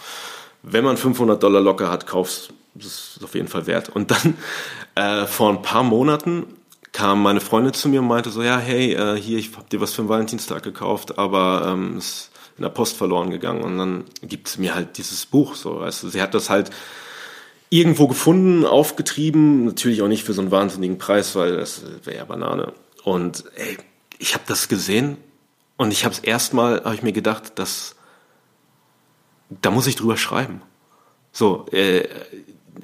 Wenn 0.61 0.83
man 0.83 0.95
500 0.95 1.41
Dollar 1.41 1.61
locker 1.61 1.89
hat, 1.89 2.05
kaufst, 2.07 2.53
das 2.75 3.15
ist 3.17 3.23
auf 3.23 3.35
jeden 3.35 3.47
Fall 3.47 3.67
wert. 3.67 3.89
Und 3.89 4.11
dann, 4.11 4.37
äh, 4.95 5.25
vor 5.25 5.49
ein 5.49 5.61
paar 5.61 5.83
Monaten 5.83 6.45
kam 6.91 7.23
meine 7.23 7.41
Freundin 7.41 7.73
zu 7.73 7.89
mir 7.89 8.01
und 8.01 8.07
meinte 8.07 8.29
so, 8.29 8.43
ja, 8.43 8.59
hey, 8.59 8.93
äh, 8.93 9.19
hier, 9.19 9.39
ich 9.39 9.55
hab 9.57 9.69
dir 9.69 9.81
was 9.81 9.93
für 9.93 10.03
den 10.03 10.09
Valentinstag 10.09 10.61
gekauft, 10.61 11.17
aber 11.17 11.67
ähm, 11.67 11.97
ist 11.97 12.29
in 12.55 12.61
der 12.61 12.69
Post 12.69 12.95
verloren 12.97 13.31
gegangen. 13.31 13.63
Und 13.63 13.79
dann 13.79 14.03
gibt 14.21 14.47
sie 14.47 14.61
mir 14.61 14.75
halt 14.75 14.99
dieses 14.99 15.25
Buch, 15.25 15.55
so, 15.55 15.79
weißt 15.79 16.03
du, 16.03 16.09
sie 16.09 16.21
hat 16.21 16.35
das 16.35 16.51
halt 16.51 16.69
irgendwo 17.73 18.07
gefunden, 18.07 18.65
aufgetrieben, 18.65 19.65
natürlich 19.65 20.03
auch 20.03 20.07
nicht 20.07 20.23
für 20.23 20.33
so 20.33 20.41
einen 20.41 20.51
wahnsinnigen 20.51 20.99
Preis, 20.99 21.35
weil 21.35 21.57
das 21.57 21.81
wäre 22.03 22.17
ja 22.17 22.25
Banane. 22.25 22.71
Und 23.03 23.45
ey, 23.55 23.77
ich 24.19 24.35
habe 24.35 24.43
das 24.47 24.69
gesehen 24.69 25.17
und 25.75 25.91
ich 25.91 26.05
habe 26.05 26.13
es 26.13 26.19
erstmal, 26.19 26.83
habe 26.83 26.93
ich 26.93 27.01
mir 27.01 27.13
gedacht, 27.13 27.53
dass 27.57 27.95
da 29.49 29.71
muss 29.71 29.87
ich 29.87 29.95
drüber 29.95 30.17
schreiben. 30.17 30.61
So, 31.31 31.65
äh, 31.71 32.07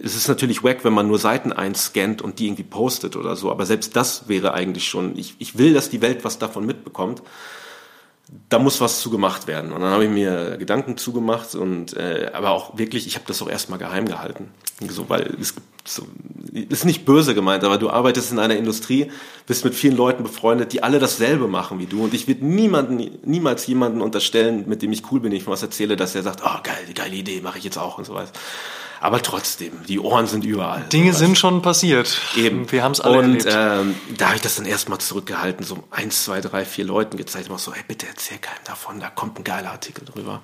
es 0.01 0.15
ist 0.15 0.27
natürlich 0.27 0.63
wack, 0.63 0.83
wenn 0.83 0.93
man 0.93 1.07
nur 1.07 1.19
Seiten 1.19 1.53
einscannt 1.53 2.23
und 2.23 2.39
die 2.39 2.47
irgendwie 2.47 2.63
postet 2.63 3.15
oder 3.15 3.35
so, 3.35 3.51
aber 3.51 3.67
selbst 3.67 3.95
das 3.95 4.27
wäre 4.27 4.55
eigentlich 4.55 4.87
schon, 4.87 5.15
ich, 5.19 5.35
ich 5.37 5.59
will, 5.59 5.75
dass 5.75 5.91
die 5.91 6.01
Welt 6.01 6.23
was 6.23 6.39
davon 6.39 6.65
mitbekommt 6.65 7.21
da 8.49 8.59
muss 8.59 8.82
was 8.82 9.01
zu 9.01 9.09
gemacht 9.09 9.47
werden. 9.47 9.71
Und 9.71 9.82
dann 9.82 9.91
habe 9.91 10.05
ich 10.05 10.09
mir 10.09 10.57
Gedanken 10.57 10.97
zugemacht 10.97 11.55
und 11.55 11.95
äh, 11.95 12.32
aber 12.34 12.51
auch 12.51 12.77
wirklich, 12.77 13.07
ich 13.07 13.15
habe 13.15 13.25
das 13.27 13.41
auch 13.41 13.49
erstmal 13.49 13.80
geheim 13.80 14.05
gehalten. 14.05 14.49
So, 14.88 15.09
weil 15.09 15.36
es 15.39 15.55
so, 15.86 16.07
ist 16.51 16.86
nicht 16.86 17.05
böse 17.05 17.34
gemeint, 17.34 17.63
aber 17.63 17.77
du 17.77 17.89
arbeitest 17.89 18.32
in 18.32 18.39
einer 18.39 18.55
Industrie, 18.55 19.11
bist 19.47 19.65
mit 19.65 19.75
vielen 19.75 19.97
Leuten 19.97 20.23
befreundet, 20.23 20.73
die 20.73 20.84
alle 20.84 20.99
dasselbe 20.99 21.47
machen 21.47 21.80
wie 21.80 21.86
du. 21.86 22.03
Und 22.03 22.13
ich 22.13 22.27
würde 22.27 22.45
niemanden, 22.45 23.19
niemals 23.23 23.65
jemanden 23.67 24.01
unterstellen, 24.01 24.65
mit 24.67 24.82
dem 24.82 24.91
ich 24.91 25.11
cool 25.11 25.19
bin, 25.19 25.32
ich 25.32 25.47
was 25.47 25.63
erzähle, 25.63 25.95
dass 25.95 26.15
er 26.15 26.23
sagt, 26.23 26.41
oh 26.45 26.59
geil, 26.63 26.86
geile 26.93 27.15
Idee, 27.15 27.41
mache 27.41 27.57
ich 27.57 27.63
jetzt 27.63 27.77
auch 27.77 27.97
und 27.97 28.05
so 28.05 28.13
weiter. 28.13 28.32
Aber 29.02 29.22
trotzdem, 29.22 29.72
die 29.88 30.00
Ohren 30.00 30.28
sind 30.28 30.43
überall. 30.43 30.84
Dinge 30.91 31.14
sind 31.14 31.38
schon 31.38 31.62
passiert. 31.62 32.20
Eben. 32.36 32.70
Wir 32.72 32.84
haben 32.84 32.91
es 32.91 33.00
alle 33.00 33.20
Und 33.20 33.45
ähm, 33.47 33.95
da 34.18 34.28
habe 34.28 34.36
ich 34.36 34.41
das 34.41 34.58
dann 34.58 34.66
erstmal 34.66 35.00
zurückgehalten, 35.00 35.66
so 35.66 35.84
eins, 35.89 36.26
zwei, 36.26 36.41
drei, 36.41 36.66
vier 36.66 36.86
Leuten 36.86 37.16
gezeigt, 37.16 37.47
immer 37.47 37.58
so, 37.58 37.74
hey, 37.74 37.84
bitte 37.88 38.08
erzähl 38.08 38.39
keinem 38.39 38.64
davon, 38.66 39.00
da 39.00 39.10
kommt 39.10 39.38
ein 39.38 39.43
geiler 39.43 39.72
Artikel 39.72 40.04
drüber. 40.04 40.41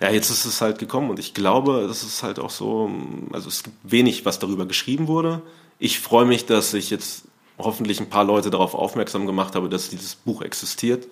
Ja, 0.00 0.10
jetzt 0.10 0.30
ist 0.30 0.44
es 0.44 0.60
halt 0.60 0.78
gekommen 0.78 1.08
und 1.08 1.18
ich 1.18 1.32
glaube, 1.32 1.86
das 1.88 2.02
ist 2.02 2.22
halt 2.22 2.38
auch 2.38 2.50
so, 2.50 2.90
also 3.32 3.48
es 3.48 3.62
gibt 3.62 3.76
wenig, 3.82 4.26
was 4.26 4.38
darüber 4.38 4.66
geschrieben 4.66 5.08
wurde. 5.08 5.40
Ich 5.78 6.00
freue 6.00 6.26
mich, 6.26 6.44
dass 6.44 6.74
ich 6.74 6.90
jetzt 6.90 7.24
hoffentlich 7.58 8.00
ein 8.00 8.10
paar 8.10 8.24
Leute 8.24 8.50
darauf 8.50 8.74
aufmerksam 8.74 9.26
gemacht 9.26 9.54
habe, 9.54 9.68
dass 9.68 9.88
dieses 9.88 10.14
Buch 10.14 10.42
existiert. 10.42 11.06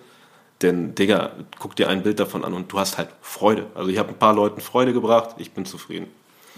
Denn, 0.61 0.93
Digga, 0.95 1.31
guck 1.59 1.75
dir 1.75 1.89
ein 1.89 2.03
Bild 2.03 2.19
davon 2.19 2.45
an 2.45 2.53
und 2.53 2.71
du 2.71 2.79
hast 2.79 2.97
halt 2.97 3.09
Freude. 3.21 3.65
Also 3.73 3.89
ich 3.89 3.97
habe 3.97 4.09
ein 4.09 4.19
paar 4.19 4.33
Leuten 4.33 4.61
Freude 4.61 4.93
gebracht, 4.93 5.35
ich 5.37 5.51
bin 5.51 5.65
zufrieden. 5.65 6.07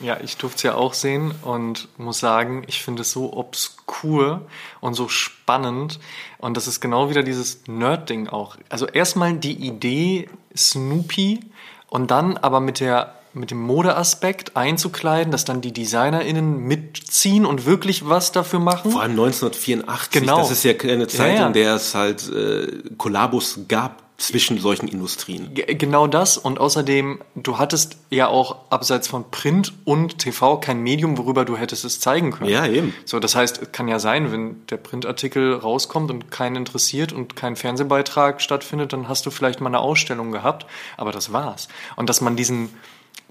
Ja, 0.02 0.18
ich 0.22 0.36
durfte 0.38 0.58
es 0.58 0.64
ja 0.64 0.76
auch 0.76 0.94
sehen 0.94 1.34
und 1.42 1.88
muss 1.98 2.20
sagen, 2.20 2.64
ich 2.68 2.84
finde 2.84 3.04
es 3.04 3.12
so 3.12 3.32
obskur 3.32 4.42
und 4.82 4.94
so 4.94 5.08
spannend. 5.08 6.00
Und 6.38 6.58
das 6.58 6.68
ist 6.68 6.82
genau 6.82 7.10
wieder 7.10 7.24
dieses 7.24 7.68
Nerd-Ding 7.68 8.28
auch. 8.28 8.58
Also 8.70 8.88
erstmal 8.88 9.34
die 9.34 9.54
Idee 9.54 10.30
Snoopy 10.56 11.40
und 11.88 12.12
dann 12.12 12.38
aber 12.38 12.60
mit 12.60 12.80
der 12.80 13.16
mit 13.36 13.52
dem 13.52 13.62
Modeaspekt 13.62 14.56
einzukleiden, 14.56 15.30
dass 15.30 15.44
dann 15.44 15.60
die 15.60 15.74
DesignerInnen 15.74 16.58
mitziehen 16.58 17.46
und 17.46 17.66
wirklich 17.66 18.08
was 18.08 18.32
dafür 18.32 18.60
machen. 18.60 18.92
Vor 18.92 19.02
allem 19.02 19.12
1984, 19.12 20.22
genau. 20.22 20.38
das 20.38 20.52
ist 20.52 20.64
ja 20.64 20.72
eine 20.72 21.08
Zeit, 21.08 21.34
ja, 21.34 21.42
ja. 21.42 21.48
in 21.48 21.54
der 21.54 21.76
es 21.76 21.94
halt 21.94 22.30
äh, 22.30 22.68
Kollabos 22.98 23.60
gab 23.68 24.05
zwischen 24.18 24.60
solchen 24.60 24.88
Industrien. 24.88 25.52
Genau 25.54 26.08
das 26.08 26.38
und 26.38 26.60
außerdem, 26.60 27.22
du 27.36 27.58
hattest 27.58 27.98
ja 28.10 28.28
auch 28.28 28.58
abseits 28.70 29.08
von 29.08 29.30
Print 29.30 29.74
und 29.84 30.20
TV 30.20 30.58
kein 30.58 30.82
Medium, 30.82 31.18
worüber 31.18 31.44
du 31.44 31.58
hättest 31.58 31.84
es 31.84 32.00
zeigen 32.00 32.32
können. 32.32 32.50
Ja, 32.50 32.66
eben. 32.66 32.94
So, 33.04 33.20
das 33.20 33.36
heißt, 33.36 33.74
kann 33.74 33.88
ja 33.88 34.00
sein, 34.00 34.32
wenn 34.32 34.66
der 34.68 34.78
Printartikel 34.78 35.54
rauskommt 35.54 36.12
und 36.12 36.32
keinen 36.32 36.56
interessiert 36.56 37.12
und 37.12 37.36
kein 37.36 37.58
Fernsehbeitrag 37.58 38.42
stattfindet, 38.42 38.94
dann 38.94 39.10
hast 39.10 39.26
du 39.26 39.32
vielleicht 39.32 39.60
mal 39.60 39.68
eine 39.68 39.80
Ausstellung 39.80 40.32
gehabt, 40.32 40.66
aber 40.96 41.12
das 41.12 41.34
war's. 41.34 41.68
Und 41.98 42.10
dass 42.10 42.22
man 42.22 42.38
diesen, 42.38 42.70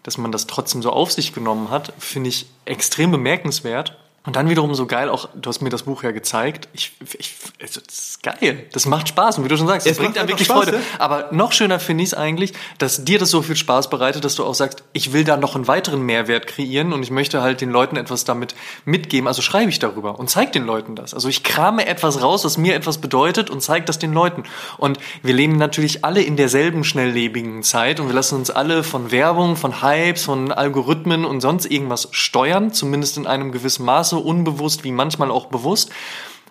dass 0.03 0.19
man 0.19 0.33
das 0.33 0.47
trotzdem 0.47 0.83
so 0.83 0.91
auf 0.91 1.11
sich 1.13 1.33
genommen 1.33 1.71
hat, 1.71 1.95
finde 1.99 2.29
ich 2.29 2.47
extrem 2.67 3.11
bemerkenswert. 3.11 3.97
Und 4.27 4.37
dann 4.37 4.49
wiederum 4.49 4.75
so 4.75 4.87
geil, 4.87 5.11
auch 5.11 5.29
du 5.35 5.51
hast 5.51 5.61
mir 5.61 5.69
das 5.69 5.83
Buch 5.83 6.03
ja 6.03 6.11
gezeigt. 6.11 6.69
Ich, 6.73 6.93
ich 7.19 7.35
also 7.61 7.81
das 7.87 7.99
ist 7.99 8.23
geil. 8.23 8.65
Das 8.73 8.87
macht 8.87 9.09
Spaß. 9.09 9.37
Und 9.37 9.45
wie 9.45 9.49
du 9.49 9.59
schon 9.59 9.67
sagst, 9.67 9.87
es 9.87 9.99
bringt 9.99 10.17
einem 10.17 10.29
wirklich 10.29 10.49
Spaß, 10.49 10.65
Freude. 10.65 10.79
Ja? 10.79 10.83
Aber 10.99 11.29
noch 11.33 11.53
schöner 11.53 11.79
finde 11.79 12.05
ich 12.05 12.11
es 12.11 12.15
eigentlich, 12.15 12.55
dass 12.79 13.05
dir 13.05 13.19
das 13.19 13.29
so 13.29 13.43
viel 13.43 13.55
Spaß 13.55 13.91
bereitet, 13.91 14.25
dass 14.25 14.35
du 14.35 14.45
auch 14.45 14.55
sagst, 14.55 14.83
ich 14.95 15.13
will 15.13 15.25
da 15.25 15.37
noch 15.37 15.57
einen 15.57 15.69
weiteren 15.69 16.01
Mehrwert 16.01 16.47
kreieren 16.47 16.95
und 16.95 17.03
ich 17.03 17.11
möchte 17.11 17.43
halt 17.43 17.61
den 17.61 17.69
Leuten 17.69 17.97
etwas 17.97 18.25
damit 18.25 18.55
mitgeben. 18.87 19.29
Also 19.29 19.43
schreibe 19.43 19.69
ich 19.69 19.79
darüber 19.79 20.19
und 20.19 20.31
zeig 20.31 20.53
den 20.53 20.65
Leuten 20.65 20.97
das. 20.97 21.13
Also 21.13 21.29
ich 21.29 21.43
krame 21.43 21.87
etwas 21.87 22.23
raus, 22.23 22.47
was 22.47 22.57
mir 22.57 22.75
etwas 22.77 22.99
bedeutet 22.99 23.51
und 23.51 23.61
zeige 23.61 23.85
das 23.85 23.99
den 23.99 24.15
Leuten. 24.15 24.45
Und 24.79 24.99
wir 25.23 25.35
leben 25.35 25.57
natürlich 25.57 26.03
alle 26.03 26.23
in 26.23 26.39
derselben 26.39 26.83
schnelllebigen 26.83 27.63
Zeit 27.63 28.01
und 28.01 28.07
wir 28.07 28.15
lassen 28.15 28.37
uns 28.37 28.49
alle 28.49 28.85
von 28.85 29.11
Werbung, 29.11 29.57
von 29.57 29.83
Hypes, 29.83 30.25
von 30.25 30.51
Algorithmen 30.51 31.27
und 31.27 31.43
sonst 31.43 31.67
irgendwas 31.67 32.09
steuern, 32.13 32.73
zumindest 32.73 33.19
in 33.19 33.27
einem 33.27 33.53
gewissen 33.53 33.85
Maße 33.85 34.14
so 34.15 34.21
unbewusst 34.21 34.85
wie 34.85 34.93
manchmal 34.93 35.31
auch 35.31 35.47
bewusst. 35.47 35.91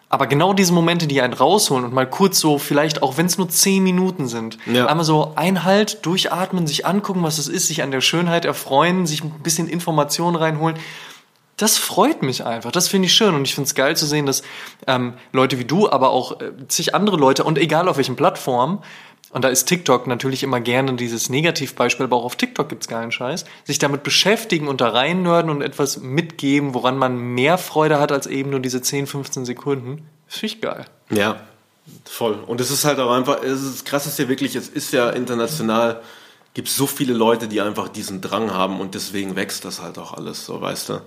Aber 0.10 0.28
genau 0.28 0.54
diese 0.54 0.74
Momente, 0.74 1.08
die 1.08 1.22
einen 1.22 1.34
rausholen 1.34 1.86
und 1.86 1.94
mal 1.94 2.08
kurz 2.08 2.40
so, 2.40 2.60
vielleicht 2.60 3.02
auch 3.02 3.18
wenn 3.18 3.26
es 3.26 3.40
nur 3.40 3.50
zehn 3.50 3.82
Minuten 3.82 4.28
sind, 4.28 4.60
ja. 4.72 4.86
einmal 4.86 5.06
so 5.06 5.34
Einhalt, 5.36 6.06
durchatmen, 6.06 6.68
sich 6.68 6.86
angucken, 6.86 7.24
was 7.24 7.40
es 7.40 7.48
ist, 7.48 7.66
sich 7.66 7.82
an 7.82 7.90
der 7.90 8.02
Schönheit 8.02 8.46
erfreuen, 8.46 9.08
sich 9.08 9.24
ein 9.24 9.32
bisschen 9.42 9.68
Informationen 9.68 10.36
reinholen. 10.36 10.78
Das 11.58 11.80
freut 11.80 12.22
mich 12.22 12.46
einfach. 12.46 12.72
Das 12.72 12.90
finde 12.90 13.08
ich 13.08 13.14
schön 13.14 13.34
und 13.34 13.48
ich 13.48 13.56
finde 13.56 13.68
es 13.68 13.74
geil 13.74 13.98
zu 13.98 14.06
sehen, 14.06 14.28
dass 14.28 14.44
ähm, 14.86 15.14
Leute 15.32 15.58
wie 15.58 15.66
du, 15.66 15.90
aber 15.90 16.12
auch 16.12 16.40
äh, 16.42 16.52
zig 16.68 16.94
andere 16.94 17.18
Leute 17.18 17.44
und 17.44 17.58
egal 17.58 17.88
auf 17.88 17.98
welchen 17.98 18.16
Plattformen 18.16 18.84
und 19.34 19.44
da 19.44 19.50
ist 19.50 19.66
TikTok 19.66 20.06
natürlich 20.06 20.44
immer 20.44 20.60
gerne 20.60 20.94
dieses 20.94 21.28
Negativbeispiel, 21.28 22.06
aber 22.06 22.18
auch 22.18 22.24
auf 22.26 22.36
TikTok 22.36 22.70
gibt's 22.70 22.88
geilen 22.88 23.12
Scheiß, 23.12 23.46
sich 23.64 23.80
damit 23.80 24.04
beschäftigen 24.04 24.68
und 24.68 24.80
da 24.80 24.90
reinnörden 24.90 25.50
und 25.50 25.64
etwas 25.64 25.98
mitgeben, 25.98 26.76
woran 26.76 26.98
man 27.00 27.18
mehr 27.18 27.58
Freude 27.58 28.00
hat 28.00 28.12
als 28.12 28.28
eben 28.28 28.52
nur 28.52 28.60
diese 28.60 28.84
10, 28.84 29.08
15 29.08 29.46
Sekunden. 29.46 30.08
Finde 30.28 30.46
ich 30.46 30.62
geil. 30.62 30.86
Ja, 31.10 31.42
voll. 32.06 32.44
Und 32.46 32.62
es 32.62 32.70
ist 32.70 32.86
halt 32.86 33.00
auch 33.00 33.12
einfach, 33.12 33.42
es 33.42 33.64
ist 33.64 33.86
krass 33.86 34.06
ist 34.06 34.20
ja 34.20 34.30
wirklich, 34.30 34.56
es 34.56 34.70
ist 34.70 34.94
ja 34.94 35.10
international, 35.10 36.02
gibt 36.54 36.70
so 36.70 36.86
viele 36.86 37.14
Leute, 37.14 37.48
die 37.48 37.60
einfach 37.60 37.90
diesen 37.90 38.22
Drang 38.22 38.54
haben 38.54 38.80
und 38.80 38.94
deswegen 38.94 39.36
wächst 39.36 39.66
das 39.66 39.82
halt 39.82 39.98
auch 39.98 40.14
alles, 40.14 40.46
so 40.46 40.62
weißt 40.62 40.90
du. 40.90 41.02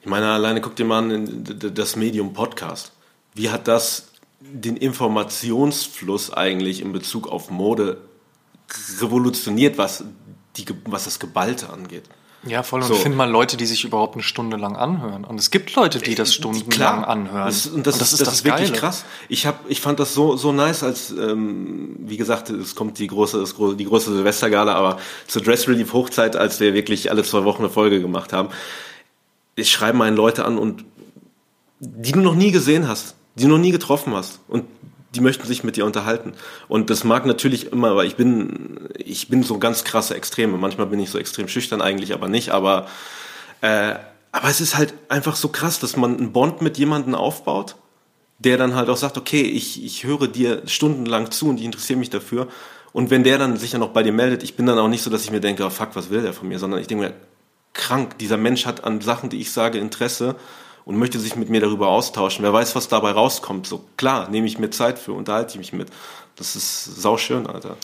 Ich 0.00 0.08
meine, 0.08 0.32
alleine 0.32 0.60
guck 0.60 0.74
dir 0.74 0.84
mal 0.84 0.98
an 0.98 1.44
das 1.44 1.94
Medium 1.94 2.32
Podcast. 2.32 2.90
Wie 3.34 3.50
hat 3.50 3.68
das 3.68 4.09
den 4.40 4.76
Informationsfluss 4.76 6.32
eigentlich 6.32 6.80
in 6.80 6.92
Bezug 6.92 7.28
auf 7.28 7.50
Mode 7.50 7.98
revolutioniert, 9.00 9.78
was, 9.78 10.04
die, 10.56 10.64
was 10.86 11.04
das 11.04 11.18
Geballte 11.18 11.70
angeht. 11.70 12.04
Ja, 12.46 12.62
voll. 12.62 12.80
Und 12.80 12.88
so. 12.88 12.94
find 12.94 13.14
mal 13.16 13.28
Leute, 13.28 13.58
die 13.58 13.66
sich 13.66 13.84
überhaupt 13.84 14.14
eine 14.14 14.22
Stunde 14.22 14.56
lang 14.56 14.74
anhören. 14.74 15.24
Und 15.24 15.38
es 15.38 15.50
gibt 15.50 15.74
Leute, 15.74 15.98
die 15.98 16.14
das 16.14 16.32
stundenlang 16.32 17.04
anhören. 17.04 17.46
Das, 17.46 17.66
und 17.66 17.86
das, 17.86 17.94
und 17.94 18.00
das 18.00 18.12
ist, 18.12 18.20
das, 18.20 18.28
das 18.28 18.34
ist 18.36 18.44
wirklich 18.44 18.72
krass. 18.72 19.04
Ich 19.28 19.44
hab, 19.44 19.68
ich 19.68 19.82
fand 19.82 20.00
das 20.00 20.14
so 20.14 20.36
so 20.36 20.50
nice, 20.50 20.82
als 20.82 21.10
ähm, 21.10 21.96
wie 21.98 22.16
gesagt, 22.16 22.48
es 22.48 22.74
kommt 22.74 22.98
die 22.98 23.08
große, 23.08 23.44
die 23.76 23.84
große 23.84 24.14
Silvestergala, 24.14 24.74
aber 24.74 24.98
zur 25.26 25.42
Dress 25.42 25.68
Relief 25.68 25.92
Hochzeit, 25.92 26.34
als 26.34 26.60
wir 26.60 26.72
wirklich 26.72 27.10
alle 27.10 27.24
zwei 27.24 27.44
Wochen 27.44 27.62
eine 27.62 27.70
Folge 27.70 28.00
gemacht 28.00 28.32
haben, 28.32 28.48
ich 29.54 29.70
schreibe 29.70 29.98
meinen 29.98 30.16
Leute 30.16 30.46
an 30.46 30.56
und 30.56 30.86
die 31.78 32.12
du 32.12 32.20
noch 32.20 32.34
nie 32.34 32.52
gesehen 32.52 32.88
hast 32.88 33.16
die 33.40 33.46
du 33.46 33.52
noch 33.52 33.58
nie 33.58 33.72
getroffen 33.72 34.14
hast 34.14 34.40
und 34.48 34.64
die 35.14 35.20
möchten 35.20 35.46
sich 35.46 35.64
mit 35.64 35.76
dir 35.76 35.86
unterhalten. 35.86 36.34
Und 36.68 36.90
das 36.90 37.04
mag 37.04 37.26
natürlich 37.26 37.72
immer, 37.72 37.96
weil 37.96 38.06
ich 38.06 38.16
bin, 38.16 38.88
ich 38.96 39.28
bin 39.28 39.42
so 39.42 39.58
ganz 39.58 39.82
krasse 39.82 40.14
Extreme. 40.14 40.56
Manchmal 40.56 40.86
bin 40.86 41.00
ich 41.00 41.10
so 41.10 41.18
extrem 41.18 41.48
schüchtern 41.48 41.80
eigentlich, 41.82 42.14
aber 42.14 42.28
nicht. 42.28 42.50
Aber, 42.50 42.86
äh, 43.60 43.94
aber 44.30 44.48
es 44.48 44.60
ist 44.60 44.76
halt 44.76 44.94
einfach 45.08 45.34
so 45.34 45.48
krass, 45.48 45.80
dass 45.80 45.96
man 45.96 46.16
einen 46.16 46.32
Bond 46.32 46.62
mit 46.62 46.78
jemandem 46.78 47.16
aufbaut, 47.16 47.76
der 48.38 48.56
dann 48.56 48.74
halt 48.74 48.88
auch 48.88 48.96
sagt, 48.96 49.18
okay, 49.18 49.42
ich, 49.42 49.84
ich 49.84 50.04
höre 50.04 50.28
dir 50.28 50.62
stundenlang 50.66 51.30
zu 51.32 51.48
und 51.48 51.58
ich 51.58 51.64
interessiere 51.64 51.98
mich 51.98 52.10
dafür. 52.10 52.46
Und 52.92 53.10
wenn 53.10 53.24
der 53.24 53.38
dann 53.38 53.56
sich 53.56 53.72
ja 53.72 53.78
noch 53.78 53.90
bei 53.90 54.02
dir 54.02 54.12
meldet, 54.12 54.44
ich 54.44 54.54
bin 54.54 54.66
dann 54.66 54.78
auch 54.78 54.88
nicht 54.88 55.02
so, 55.02 55.10
dass 55.10 55.24
ich 55.24 55.32
mir 55.32 55.40
denke, 55.40 55.64
oh 55.64 55.70
fuck, 55.70 55.90
was 55.94 56.10
will 56.10 56.22
der 56.22 56.32
von 56.32 56.46
mir, 56.46 56.58
sondern 56.58 56.80
ich 56.80 56.86
denke 56.86 57.04
mir, 57.04 57.14
krank, 57.72 58.18
dieser 58.18 58.36
Mensch 58.36 58.66
hat 58.66 58.84
an 58.84 59.00
Sachen, 59.00 59.28
die 59.28 59.40
ich 59.40 59.50
sage, 59.50 59.78
Interesse 59.78 60.36
und 60.84 60.96
möchte 60.96 61.18
sich 61.18 61.36
mit 61.36 61.50
mir 61.50 61.60
darüber 61.60 61.88
austauschen. 61.88 62.44
Wer 62.44 62.52
weiß, 62.52 62.74
was 62.76 62.88
dabei 62.88 63.12
rauskommt. 63.12 63.66
So 63.66 63.84
klar, 63.96 64.28
nehme 64.28 64.46
ich 64.46 64.58
mir 64.58 64.70
Zeit 64.70 64.98
für, 64.98 65.12
unterhalte 65.12 65.52
ich 65.52 65.58
mich 65.58 65.72
mit. 65.72 65.88
Das 66.36 66.56
ist 66.56 66.84
sauschön, 66.84 67.46
Alter. 67.46 67.76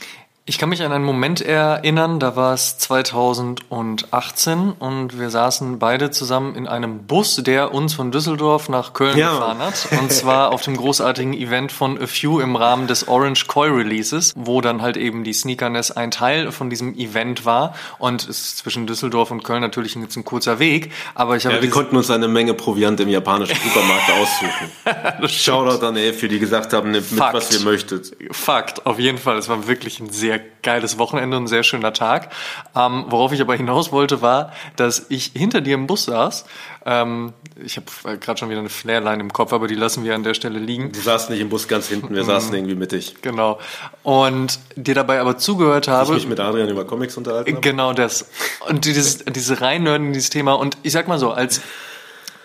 Ich 0.49 0.59
kann 0.59 0.69
mich 0.69 0.81
an 0.85 0.93
einen 0.93 1.03
Moment 1.03 1.41
erinnern, 1.41 2.21
da 2.21 2.37
war 2.37 2.55
es 2.55 2.79
2018 2.79 4.75
und 4.79 5.19
wir 5.19 5.29
saßen 5.29 5.81
beide 5.81 6.13
zusammen 6.13 6.55
in 6.55 6.69
einem 6.69 7.01
Bus, 7.01 7.43
der 7.43 7.75
uns 7.75 7.95
von 7.95 8.13
Düsseldorf 8.13 8.69
nach 8.69 8.93
Köln 8.93 9.19
ja. 9.19 9.33
gefahren 9.33 9.59
hat. 9.59 9.89
Und 10.01 10.13
zwar 10.13 10.53
auf 10.53 10.63
dem 10.63 10.77
großartigen 10.77 11.35
Event 11.35 11.73
von 11.73 12.01
A 12.01 12.07
Few 12.07 12.39
im 12.39 12.55
Rahmen 12.55 12.87
des 12.87 13.09
Orange 13.09 13.49
Koi 13.49 13.67
Releases, 13.71 14.35
wo 14.37 14.61
dann 14.61 14.83
halt 14.83 14.97
eben 14.97 15.25
die 15.25 15.33
Sneakerness 15.33 15.91
ein 15.91 16.13
Teil 16.13 16.53
von 16.53 16.71
diesem 16.71 16.95
Event 16.95 17.45
war. 17.45 17.75
Und 17.99 18.23
es 18.23 18.43
ist 18.43 18.59
zwischen 18.59 18.87
Düsseldorf 18.87 19.33
und 19.33 19.43
Köln 19.43 19.63
natürlich 19.63 19.97
jetzt 19.97 20.15
ein 20.15 20.25
kurzer 20.25 20.61
Weg. 20.61 20.93
Aber 21.17 21.37
ich 21.37 21.45
habe 21.45 21.57
ja, 21.57 21.63
wir 21.63 21.71
konnten 21.71 21.97
uns 21.97 22.09
eine 22.09 22.29
Menge 22.29 22.55
Proviant 22.55 23.01
im 23.01 23.09
japanischen 23.09 23.57
Supermarkt 23.65 24.11
aussuchen. 24.13 25.29
Shoutout 25.29 25.85
an 25.85 25.97
Elfi, 25.97 26.29
die 26.29 26.39
gesagt 26.39 26.73
haben, 26.73 26.93
nehmt 26.93 27.11
mit, 27.11 27.21
was 27.21 27.51
ihr 27.51 27.65
möchtet. 27.65 28.17
Fakt, 28.31 28.87
auf 28.87 29.01
jeden 29.01 29.19
Fall. 29.19 29.39
Es 29.39 29.49
war 29.49 29.67
wirklich 29.67 29.99
ein 29.99 30.11
sehr 30.11 30.36
geiles 30.63 30.99
Wochenende 30.99 31.37
und 31.37 31.45
ein 31.45 31.47
sehr 31.47 31.63
schöner 31.63 31.93
Tag. 31.93 32.33
Ähm, 32.75 33.07
worauf 33.09 33.33
ich 33.33 33.41
aber 33.41 33.55
hinaus 33.55 33.93
wollte, 33.93 34.23
war, 34.23 34.53
dass 34.77 35.07
ich 35.09 35.33
hinter 35.35 35.61
dir 35.61 35.75
im 35.75 35.87
Bus 35.87 36.05
saß. 36.05 36.45
Ähm, 36.85 37.33
ich 37.65 37.77
habe 37.77 38.19
gerade 38.19 38.39
schon 38.39 38.51
wieder 38.51 38.61
eine 38.61 38.69
Flairline 38.69 39.21
im 39.21 39.33
Kopf, 39.33 39.53
aber 39.53 39.67
die 39.69 39.75
lassen 39.75 40.05
wir 40.05 40.15
an 40.15 40.23
der 40.23 40.35
Stelle 40.35 40.59
liegen. 40.59 40.93
Du 40.93 41.01
saßt 41.01 41.31
nicht 41.31 41.41
im 41.41 41.49
Bus 41.49 41.69
ganz 41.69 41.89
hinten, 41.89 42.15
wir 42.15 42.25
saßen 42.25 42.55
irgendwie 42.55 42.75
mittig. 42.75 43.17
Genau. 43.23 43.59
Und 44.03 44.59
dir 44.77 44.95
dabei 44.95 45.21
aber 45.21 45.39
zugehört 45.39 45.89
habe. 45.89 46.13
Ich 46.13 46.23
mich 46.23 46.29
mit 46.29 46.41
Adrian 46.41 46.69
über 46.69 46.85
Comics 46.85 47.17
unterhalten 47.17 47.51
habe. 47.51 47.61
Genau 47.61 47.93
das. 47.93 48.29
Und 48.69 48.85
dieses, 48.85 49.25
diese 49.25 49.61
Reinnörden 49.61 50.09
in 50.09 50.13
dieses 50.13 50.31
Thema. 50.31 50.55
Und 50.55 50.77
ich 50.83 50.93
sag 50.93 51.09
mal 51.09 51.19
so, 51.19 51.33
als 51.33 51.61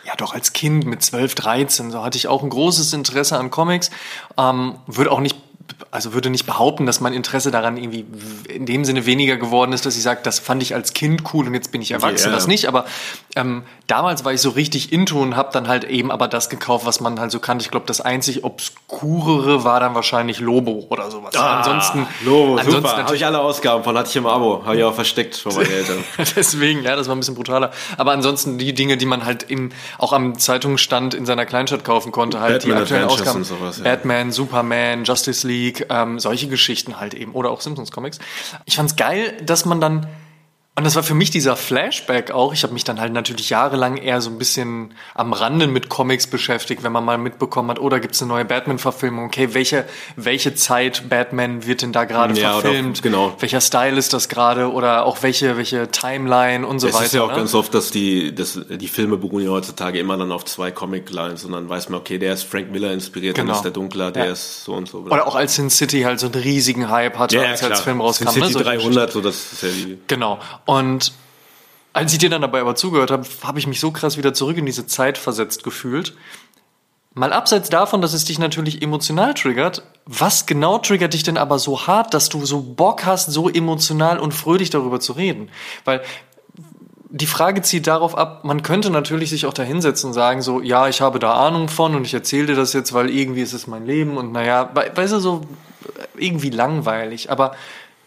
ja 0.05 0.15
doch 0.15 0.33
als 0.33 0.53
Kind 0.53 0.85
mit 0.85 1.03
12, 1.03 1.35
13, 1.35 1.91
so 1.91 2.03
hatte 2.03 2.17
ich 2.17 2.27
auch 2.27 2.43
ein 2.43 2.49
großes 2.49 2.93
Interesse 2.93 3.37
an 3.37 3.51
Comics. 3.51 3.91
Ähm, 4.37 4.75
würde 4.87 5.11
auch 5.11 5.19
nicht 5.19 5.37
also 5.91 6.13
würde 6.13 6.29
nicht 6.29 6.45
behaupten, 6.45 6.85
dass 6.85 7.01
mein 7.01 7.13
Interesse 7.13 7.51
daran 7.51 7.77
irgendwie 7.77 8.05
in 8.47 8.65
dem 8.65 8.85
Sinne 8.85 9.05
weniger 9.05 9.37
geworden 9.37 9.73
ist, 9.73 9.85
dass 9.85 9.95
ich 9.95 10.03
sage, 10.03 10.21
das 10.23 10.39
fand 10.39 10.61
ich 10.61 10.73
als 10.75 10.93
Kind 10.93 11.23
cool 11.33 11.47
und 11.47 11.53
jetzt 11.53 11.71
bin 11.71 11.81
ich 11.81 11.91
erwachsen, 11.91 12.27
yeah. 12.27 12.35
das 12.35 12.47
nicht. 12.47 12.67
Aber 12.67 12.85
ähm, 13.35 13.63
damals 13.87 14.23
war 14.25 14.33
ich 14.33 14.41
so 14.41 14.49
richtig 14.49 14.91
into 14.91 15.21
und 15.21 15.35
habe 15.35 15.49
dann 15.51 15.67
halt 15.67 15.83
eben 15.83 16.11
aber 16.11 16.27
das 16.27 16.49
gekauft, 16.49 16.85
was 16.85 17.01
man 17.01 17.19
halt 17.19 17.31
so 17.31 17.39
kannte. 17.39 17.63
Ich 17.63 17.71
glaube, 17.71 17.85
das 17.85 18.01
einzig 18.01 18.43
obskurere 18.43 19.63
war 19.63 19.79
dann 19.79 19.95
wahrscheinlich 19.95 20.39
Lobo 20.39 20.85
oder 20.89 21.11
sowas. 21.11 21.35
Ah, 21.35 21.59
ansonsten, 21.59 22.07
Lobo, 22.23 22.55
ansonsten 22.57 22.81
super. 22.81 23.03
Habe 23.03 23.15
ich 23.15 23.25
alle 23.25 23.39
Ausgaben 23.39 23.83
von, 23.83 23.97
hatte 23.97 24.09
ich 24.09 24.15
im 24.15 24.27
Abo, 24.27 24.63
habe 24.65 24.77
ich 24.77 24.83
auch 24.83 24.93
versteckt 24.93 25.35
von 25.35 25.55
meinen 25.55 25.71
Eltern. 25.71 26.03
Deswegen, 26.35 26.83
ja, 26.83 26.95
das 26.95 27.07
war 27.07 27.15
ein 27.15 27.19
bisschen 27.19 27.35
brutaler. 27.35 27.71
Aber 27.97 28.11
ansonsten 28.11 28.57
die 28.57 28.73
Dinge, 28.73 28.97
die 28.97 29.05
man 29.05 29.25
halt 29.25 29.43
im, 29.43 29.71
auch 29.97 30.13
am 30.13 30.37
Zeitungsstand 30.37 31.13
in 31.13 31.25
seiner 31.25 31.45
Kleinstadt 31.45 31.83
kaufen 31.83 32.11
konnte, 32.11 32.39
halt 32.39 32.59
Batman 32.59 32.77
die 32.77 32.81
aktuellen 32.81 33.09
Ausgaben. 33.09 33.43
Sowas, 33.43 33.77
ja. 33.77 33.83
Batman, 33.83 34.31
Superman, 34.31 35.03
Justice 35.03 35.47
League, 35.47 35.60
ähm, 35.89 36.19
solche 36.19 36.47
Geschichten 36.47 36.99
halt 36.99 37.13
eben. 37.13 37.33
Oder 37.33 37.51
auch 37.51 37.61
Simpsons 37.61 37.91
Comics. 37.91 38.19
Ich 38.65 38.75
fand's 38.75 38.95
geil, 38.95 39.37
dass 39.45 39.65
man 39.65 39.81
dann 39.81 40.07
und 40.73 40.85
das 40.85 40.95
war 40.95 41.03
für 41.03 41.15
mich 41.15 41.29
dieser 41.29 41.57
Flashback 41.57 42.31
auch. 42.31 42.53
Ich 42.53 42.63
habe 42.63 42.71
mich 42.71 42.85
dann 42.85 43.01
halt 43.01 43.11
natürlich 43.11 43.49
jahrelang 43.49 43.97
eher 43.97 44.21
so 44.21 44.29
ein 44.29 44.37
bisschen 44.37 44.93
am 45.13 45.33
Rande 45.33 45.67
mit 45.67 45.89
Comics 45.89 46.27
beschäftigt, 46.27 46.81
wenn 46.81 46.93
man 46.93 47.03
mal 47.03 47.17
mitbekommen 47.17 47.69
hat, 47.71 47.79
oder 47.79 47.97
oh, 47.97 47.99
gibt 47.99 48.15
es 48.15 48.21
eine 48.21 48.29
neue 48.29 48.45
Batman-Verfilmung? 48.45 49.25
Okay, 49.25 49.49
welche, 49.51 49.83
welche 50.15 50.55
Zeit 50.55 51.09
Batman 51.09 51.67
wird 51.67 51.81
denn 51.81 51.91
da 51.91 52.05
gerade 52.05 52.39
ja, 52.39 52.53
verfilmt? 52.53 52.99
Auch, 52.99 53.03
genau. 53.03 53.35
Welcher 53.39 53.59
Style 53.59 53.97
ist 53.97 54.13
das 54.13 54.29
gerade? 54.29 54.71
Oder 54.71 55.05
auch 55.05 55.21
welche, 55.23 55.57
welche 55.57 55.91
Timeline 55.91 56.65
und 56.65 56.79
so 56.79 56.87
es 56.87 56.93
weiter. 56.93 57.03
Es 57.03 57.07
ist 57.09 57.15
ja 57.15 57.23
auch 57.23 57.31
ne? 57.31 57.35
ganz 57.35 57.53
oft, 57.53 57.73
dass 57.73 57.91
die, 57.91 58.33
dass 58.33 58.57
die 58.69 58.87
Filme 58.87 59.17
beruhen 59.17 59.43
ja 59.43 59.51
heutzutage 59.51 59.99
immer 59.99 60.15
dann 60.15 60.31
auf 60.31 60.45
zwei 60.45 60.71
Comic-Lines 60.71 61.43
und 61.43 61.51
dann 61.51 61.67
weiß 61.67 61.89
man, 61.89 61.99
okay, 61.99 62.17
der 62.17 62.33
ist 62.33 62.43
Frank 62.43 62.71
Miller 62.71 62.93
inspiriert, 62.93 63.35
genau. 63.35 63.47
dann 63.47 63.57
ist 63.57 63.63
der 63.63 63.71
Dunkler, 63.71 64.11
der 64.11 64.27
ja. 64.27 64.31
ist 64.31 64.63
so 64.63 64.71
und 64.73 64.87
so. 64.87 64.99
Oder 64.99 65.27
auch 65.27 65.35
als 65.35 65.55
Sin 65.55 65.69
City 65.69 66.03
halt 66.03 66.21
so 66.21 66.27
einen 66.27 66.35
riesigen 66.35 66.89
Hype 66.89 67.19
hatte, 67.19 67.35
ja, 67.35 67.43
als, 67.43 67.61
als 67.61 67.81
Film 67.81 67.99
rauskam. 67.99 68.29
Sin 68.29 68.43
City 68.43 68.57
ne? 68.57 68.63
300, 68.63 69.11
so 69.11 69.19
das 69.19 69.51
ist 69.51 69.63
ja 69.63 69.69
die... 69.69 69.99
Genau. 70.07 70.39
Und 70.65 71.13
als 71.93 72.13
ich 72.13 72.19
dir 72.19 72.29
dann 72.29 72.41
dabei 72.41 72.61
aber 72.61 72.75
zugehört 72.75 73.11
habe, 73.11 73.25
habe 73.43 73.59
ich 73.59 73.67
mich 73.67 73.79
so 73.79 73.91
krass 73.91 74.17
wieder 74.17 74.33
zurück 74.33 74.57
in 74.57 74.65
diese 74.65 74.87
Zeit 74.87 75.17
versetzt 75.17 75.63
gefühlt. 75.63 76.15
Mal 77.13 77.33
abseits 77.33 77.69
davon, 77.69 78.01
dass 78.01 78.13
es 78.13 78.23
dich 78.23 78.39
natürlich 78.39 78.81
emotional 78.81 79.33
triggert, 79.33 79.83
was 80.05 80.45
genau 80.45 80.77
triggert 80.77 81.13
dich 81.13 81.23
denn 81.23 81.37
aber 81.37 81.59
so 81.59 81.85
hart, 81.85 82.13
dass 82.13 82.29
du 82.29 82.45
so 82.45 82.61
Bock 82.61 83.05
hast, 83.05 83.29
so 83.29 83.49
emotional 83.49 84.17
und 84.17 84.33
fröhlich 84.33 84.69
darüber 84.69 85.01
zu 85.01 85.11
reden? 85.11 85.49
Weil 85.83 86.01
die 87.09 87.27
Frage 87.27 87.61
zieht 87.61 87.87
darauf 87.87 88.17
ab, 88.17 88.45
man 88.45 88.63
könnte 88.63 88.89
natürlich 88.89 89.29
sich 89.29 89.45
auch 89.45 89.53
da 89.53 89.63
hinsetzen 89.63 90.07
und 90.07 90.13
sagen 90.13 90.41
so, 90.41 90.61
ja, 90.61 90.87
ich 90.87 91.01
habe 91.01 91.19
da 91.19 91.33
Ahnung 91.33 91.67
von 91.67 91.93
und 91.95 92.05
ich 92.05 92.13
erzähle 92.13 92.47
dir 92.47 92.55
das 92.55 92.71
jetzt, 92.71 92.93
weil 92.93 93.09
irgendwie 93.09 93.41
ist 93.41 93.51
es 93.51 93.67
mein 93.67 93.85
Leben 93.85 94.15
und 94.15 94.31
naja, 94.31 94.71
weißt 94.73 95.11
du, 95.11 95.19
so 95.19 95.41
irgendwie 96.15 96.49
langweilig. 96.49 97.29
Aber 97.29 97.51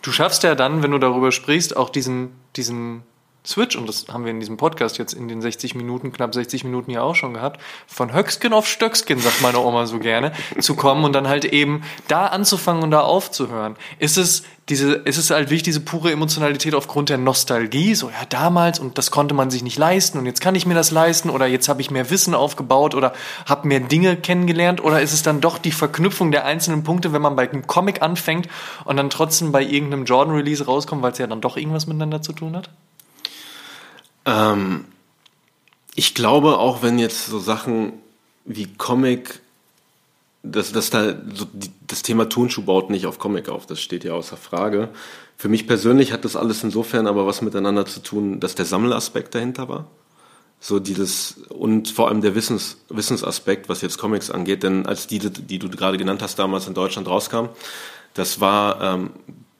du 0.04 0.12
schaffst 0.12 0.42
ja 0.42 0.54
dann, 0.54 0.82
wenn 0.82 0.90
du 0.90 0.98
darüber 0.98 1.32
sprichst, 1.32 1.76
auch 1.76 1.90
diesen, 1.90 2.32
diesen 2.56 3.02
Switch, 3.46 3.76
und 3.76 3.86
das 3.86 4.06
haben 4.08 4.24
wir 4.24 4.30
in 4.30 4.40
diesem 4.40 4.56
Podcast 4.56 4.96
jetzt 4.96 5.12
in 5.12 5.28
den 5.28 5.42
60 5.42 5.74
Minuten, 5.74 6.12
knapp 6.12 6.34
60 6.34 6.64
Minuten 6.64 6.90
ja 6.90 7.02
auch 7.02 7.14
schon 7.14 7.34
gehabt, 7.34 7.60
von 7.86 8.14
Höckskin 8.14 8.54
auf 8.54 8.66
Stöckskin, 8.66 9.18
sagt 9.18 9.42
meine 9.42 9.58
Oma 9.58 9.84
so 9.84 9.98
gerne, 9.98 10.32
zu 10.60 10.74
kommen 10.74 11.04
und 11.04 11.12
dann 11.12 11.28
halt 11.28 11.44
eben 11.44 11.82
da 12.08 12.26
anzufangen 12.26 12.82
und 12.82 12.90
da 12.90 13.00
aufzuhören. 13.00 13.76
Ist 13.98 14.16
es 14.16 14.44
diese, 14.70 14.94
ist 14.94 15.18
es 15.18 15.28
halt 15.28 15.50
wichtig, 15.50 15.64
diese 15.64 15.80
pure 15.80 16.10
Emotionalität 16.10 16.74
aufgrund 16.74 17.10
der 17.10 17.18
Nostalgie, 17.18 17.94
so 17.94 18.08
ja 18.08 18.24
damals 18.30 18.78
und 18.78 18.96
das 18.96 19.10
konnte 19.10 19.34
man 19.34 19.50
sich 19.50 19.62
nicht 19.62 19.76
leisten 19.76 20.18
und 20.18 20.24
jetzt 20.24 20.40
kann 20.40 20.54
ich 20.54 20.64
mir 20.64 20.74
das 20.74 20.90
leisten 20.90 21.28
oder 21.28 21.46
jetzt 21.46 21.68
habe 21.68 21.82
ich 21.82 21.90
mehr 21.90 22.08
Wissen 22.08 22.34
aufgebaut 22.34 22.94
oder 22.94 23.12
habe 23.44 23.68
mehr 23.68 23.80
Dinge 23.80 24.16
kennengelernt 24.16 24.82
oder 24.82 25.02
ist 25.02 25.12
es 25.12 25.22
dann 25.22 25.42
doch 25.42 25.58
die 25.58 25.72
Verknüpfung 25.72 26.30
der 26.30 26.46
einzelnen 26.46 26.82
Punkte, 26.82 27.12
wenn 27.12 27.20
man 27.20 27.36
bei 27.36 27.50
einem 27.50 27.66
Comic 27.66 28.00
anfängt 28.00 28.48
und 28.86 28.96
dann 28.96 29.10
trotzdem 29.10 29.52
bei 29.52 29.62
irgendeinem 29.62 30.06
Jordan-Release 30.06 30.64
rauskommt, 30.64 31.02
weil 31.02 31.12
es 31.12 31.18
ja 31.18 31.26
dann 31.26 31.42
doch 31.42 31.58
irgendwas 31.58 31.86
miteinander 31.86 32.22
zu 32.22 32.32
tun 32.32 32.56
hat? 32.56 32.70
Ähm, 34.26 34.86
ich 35.94 36.14
glaube, 36.14 36.58
auch 36.58 36.82
wenn 36.82 36.98
jetzt 36.98 37.26
so 37.26 37.38
Sachen 37.38 37.94
wie 38.44 38.66
Comic, 38.66 39.40
dass 40.42 40.72
das 40.72 40.90
da 40.90 41.14
so 41.32 41.46
die, 41.52 41.70
das 41.86 42.02
Thema 42.02 42.28
Turnschuh 42.28 42.62
baut 42.62 42.90
nicht 42.90 43.06
auf 43.06 43.18
Comic 43.18 43.48
auf, 43.48 43.66
das 43.66 43.80
steht 43.80 44.04
ja 44.04 44.12
außer 44.12 44.36
Frage. 44.36 44.90
Für 45.36 45.48
mich 45.48 45.66
persönlich 45.66 46.12
hat 46.12 46.24
das 46.24 46.36
alles 46.36 46.62
insofern 46.62 47.06
aber 47.06 47.26
was 47.26 47.42
miteinander 47.42 47.86
zu 47.86 48.00
tun, 48.00 48.40
dass 48.40 48.54
der 48.54 48.64
Sammelaspekt 48.64 49.34
dahinter 49.34 49.68
war. 49.68 49.86
So 50.60 50.78
dieses 50.78 51.42
und 51.48 51.90
vor 51.90 52.08
allem 52.08 52.20
der 52.20 52.34
Wissens, 52.34 52.78
Wissensaspekt, 52.88 53.68
was 53.68 53.82
jetzt 53.82 53.98
Comics 53.98 54.30
angeht, 54.30 54.62
denn 54.62 54.86
als 54.86 55.06
die, 55.06 55.18
die 55.18 55.58
du 55.58 55.68
gerade 55.68 55.98
genannt 55.98 56.22
hast, 56.22 56.38
damals 56.38 56.66
in 56.66 56.74
Deutschland 56.74 57.08
rauskam, 57.08 57.46
das 58.14 58.40
war 58.40 58.80
ähm, 58.80 59.10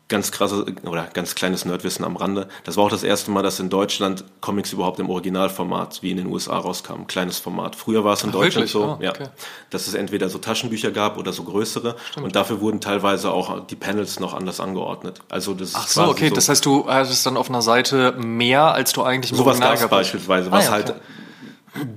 ganz 0.08 0.32
krasse 0.32 0.66
oder 0.82 1.04
ganz 1.14 1.34
kleines 1.34 1.64
Nerdwissen 1.64 2.04
am 2.04 2.16
Rande. 2.16 2.48
Das 2.64 2.76
war 2.76 2.84
auch 2.84 2.90
das 2.90 3.02
erste 3.02 3.30
Mal, 3.30 3.42
dass 3.42 3.58
in 3.58 3.70
Deutschland 3.70 4.24
Comics 4.42 4.72
überhaupt 4.72 4.98
im 5.00 5.08
Originalformat 5.08 6.02
wie 6.02 6.10
in 6.10 6.18
den 6.18 6.26
USA 6.26 6.58
rauskamen. 6.58 7.06
Kleines 7.06 7.38
Format. 7.38 7.74
Früher 7.74 8.04
war 8.04 8.12
es 8.12 8.22
in 8.22 8.28
Ach, 8.28 8.34
Deutschland 8.34 8.54
wirklich? 8.54 8.72
so, 8.72 8.84
oh, 8.84 8.92
okay. 8.92 9.04
ja, 9.04 9.30
dass 9.70 9.86
es 9.86 9.94
entweder 9.94 10.28
so 10.28 10.38
Taschenbücher 10.38 10.90
gab 10.90 11.16
oder 11.16 11.32
so 11.32 11.44
größere. 11.44 11.96
Stimmt. 12.10 12.26
Und 12.26 12.36
dafür 12.36 12.60
wurden 12.60 12.82
teilweise 12.82 13.30
auch 13.30 13.66
die 13.66 13.76
Panels 13.76 14.20
noch 14.20 14.34
anders 14.34 14.60
angeordnet. 14.60 15.20
Also 15.30 15.54
das 15.54 15.74
Ach 15.74 15.88
so, 15.88 16.02
okay. 16.04 16.28
So, 16.28 16.34
das 16.34 16.50
heißt, 16.50 16.66
du 16.66 16.86
hattest 16.86 17.24
dann 17.24 17.38
auf 17.38 17.48
einer 17.48 17.62
Seite 17.62 18.12
mehr, 18.12 18.74
als 18.74 18.92
du 18.92 19.02
eigentlich 19.02 19.32
im 19.32 19.38
Sowas 19.38 19.58
gab 19.58 19.74
es 19.74 19.88
beispielsweise, 19.88 20.50
was 20.50 20.64
ah, 20.64 20.66
ja, 20.66 20.72
halt 20.72 20.94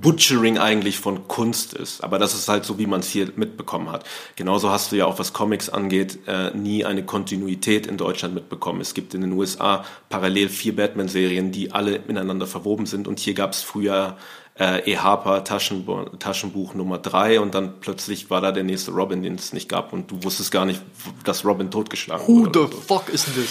Butchering 0.00 0.58
eigentlich 0.58 0.98
von 0.98 1.28
Kunst 1.28 1.72
ist. 1.72 2.02
Aber 2.02 2.18
das 2.18 2.34
ist 2.34 2.48
halt 2.48 2.64
so, 2.64 2.78
wie 2.78 2.86
man 2.86 3.00
es 3.00 3.08
hier 3.08 3.30
mitbekommen 3.36 3.90
hat. 3.90 4.04
Genauso 4.36 4.70
hast 4.70 4.92
du 4.92 4.96
ja 4.96 5.06
auch, 5.06 5.18
was 5.18 5.32
Comics 5.32 5.68
angeht, 5.68 6.18
äh, 6.26 6.50
nie 6.56 6.84
eine 6.84 7.04
Kontinuität 7.04 7.86
in 7.86 7.96
Deutschland 7.96 8.34
mitbekommen. 8.34 8.80
Es 8.80 8.94
gibt 8.94 9.14
in 9.14 9.20
den 9.20 9.32
USA 9.32 9.84
parallel 10.08 10.48
vier 10.48 10.74
Batman-Serien, 10.74 11.52
die 11.52 11.72
alle 11.72 12.00
miteinander 12.06 12.46
verwoben 12.46 12.86
sind. 12.86 13.06
Und 13.06 13.18
hier 13.20 13.34
gab 13.34 13.52
es 13.52 13.62
früher 13.62 14.16
äh, 14.58 14.90
E. 14.90 14.96
Harper 14.96 15.44
Taschenbu 15.44 16.04
Taschenbuch 16.18 16.74
Nummer 16.74 16.98
drei 16.98 17.40
und 17.40 17.54
dann 17.54 17.80
plötzlich 17.80 18.30
war 18.30 18.40
da 18.40 18.52
der 18.52 18.64
nächste 18.64 18.90
Robin, 18.90 19.22
den 19.22 19.36
es 19.36 19.52
nicht 19.52 19.68
gab. 19.68 19.92
Und 19.92 20.10
du 20.10 20.24
wusstest 20.24 20.50
gar 20.50 20.64
nicht, 20.64 20.82
dass 21.24 21.44
Robin 21.44 21.70
totgeschlagen 21.70 22.26
wurde. 22.26 22.60
Who 22.60 22.66
the 22.66 22.76
fuck 22.86 23.08
is 23.08 23.24
this? 23.24 23.48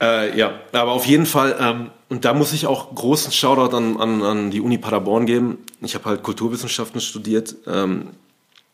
Äh, 0.00 0.38
ja, 0.38 0.60
aber 0.72 0.92
auf 0.92 1.06
jeden 1.06 1.26
Fall, 1.26 1.56
ähm, 1.60 1.90
und 2.08 2.24
da 2.24 2.32
muss 2.32 2.52
ich 2.52 2.66
auch 2.66 2.94
großen 2.94 3.32
Shoutout 3.32 3.76
an, 3.76 3.96
an, 3.96 4.22
an 4.22 4.50
die 4.50 4.60
Uni 4.60 4.78
Paderborn 4.78 5.26
geben. 5.26 5.58
Ich 5.80 5.94
habe 5.94 6.04
halt 6.04 6.22
Kulturwissenschaften 6.22 7.00
studiert 7.00 7.56
ähm, 7.66 8.10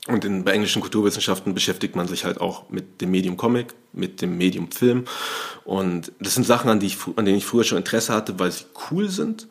und 0.06 0.24
in, 0.24 0.44
bei 0.44 0.52
englischen 0.52 0.82
Kulturwissenschaften 0.82 1.54
beschäftigt 1.54 1.96
man 1.96 2.08
sich 2.08 2.26
halt 2.26 2.40
auch 2.40 2.68
mit 2.68 3.00
dem 3.00 3.10
Medium 3.10 3.38
Comic, 3.38 3.74
mit 3.92 4.20
dem 4.20 4.36
Medium 4.36 4.70
Film. 4.70 5.04
Und 5.64 6.12
das 6.20 6.34
sind 6.34 6.44
Sachen, 6.46 6.68
an, 6.68 6.78
die 6.78 6.86
ich, 6.86 6.98
an 7.16 7.24
denen 7.24 7.38
ich 7.38 7.46
früher 7.46 7.64
schon 7.64 7.78
Interesse 7.78 8.12
hatte, 8.12 8.38
weil 8.38 8.52
sie 8.52 8.64
cool 8.90 9.08
sind. 9.08 9.48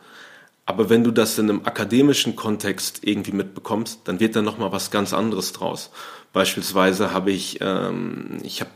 Aber 0.66 0.90
wenn 0.90 1.04
du 1.04 1.12
das 1.12 1.38
in 1.40 1.50
einem 1.50 1.66
akademischen 1.66 2.36
Kontext 2.36 3.00
irgendwie 3.02 3.34
mitbekommst, 3.34 4.02
dann 4.06 4.20
wird 4.20 4.36
da 4.36 4.42
nochmal 4.42 4.72
was 4.72 4.92
ganz 4.92 5.12
anderes 5.12 5.52
draus. 5.52 5.90
Beispielsweise 6.32 7.14
habe 7.14 7.32
ich, 7.32 7.60
ähm, 7.62 8.38
ich 8.44 8.62
habe 8.62 8.72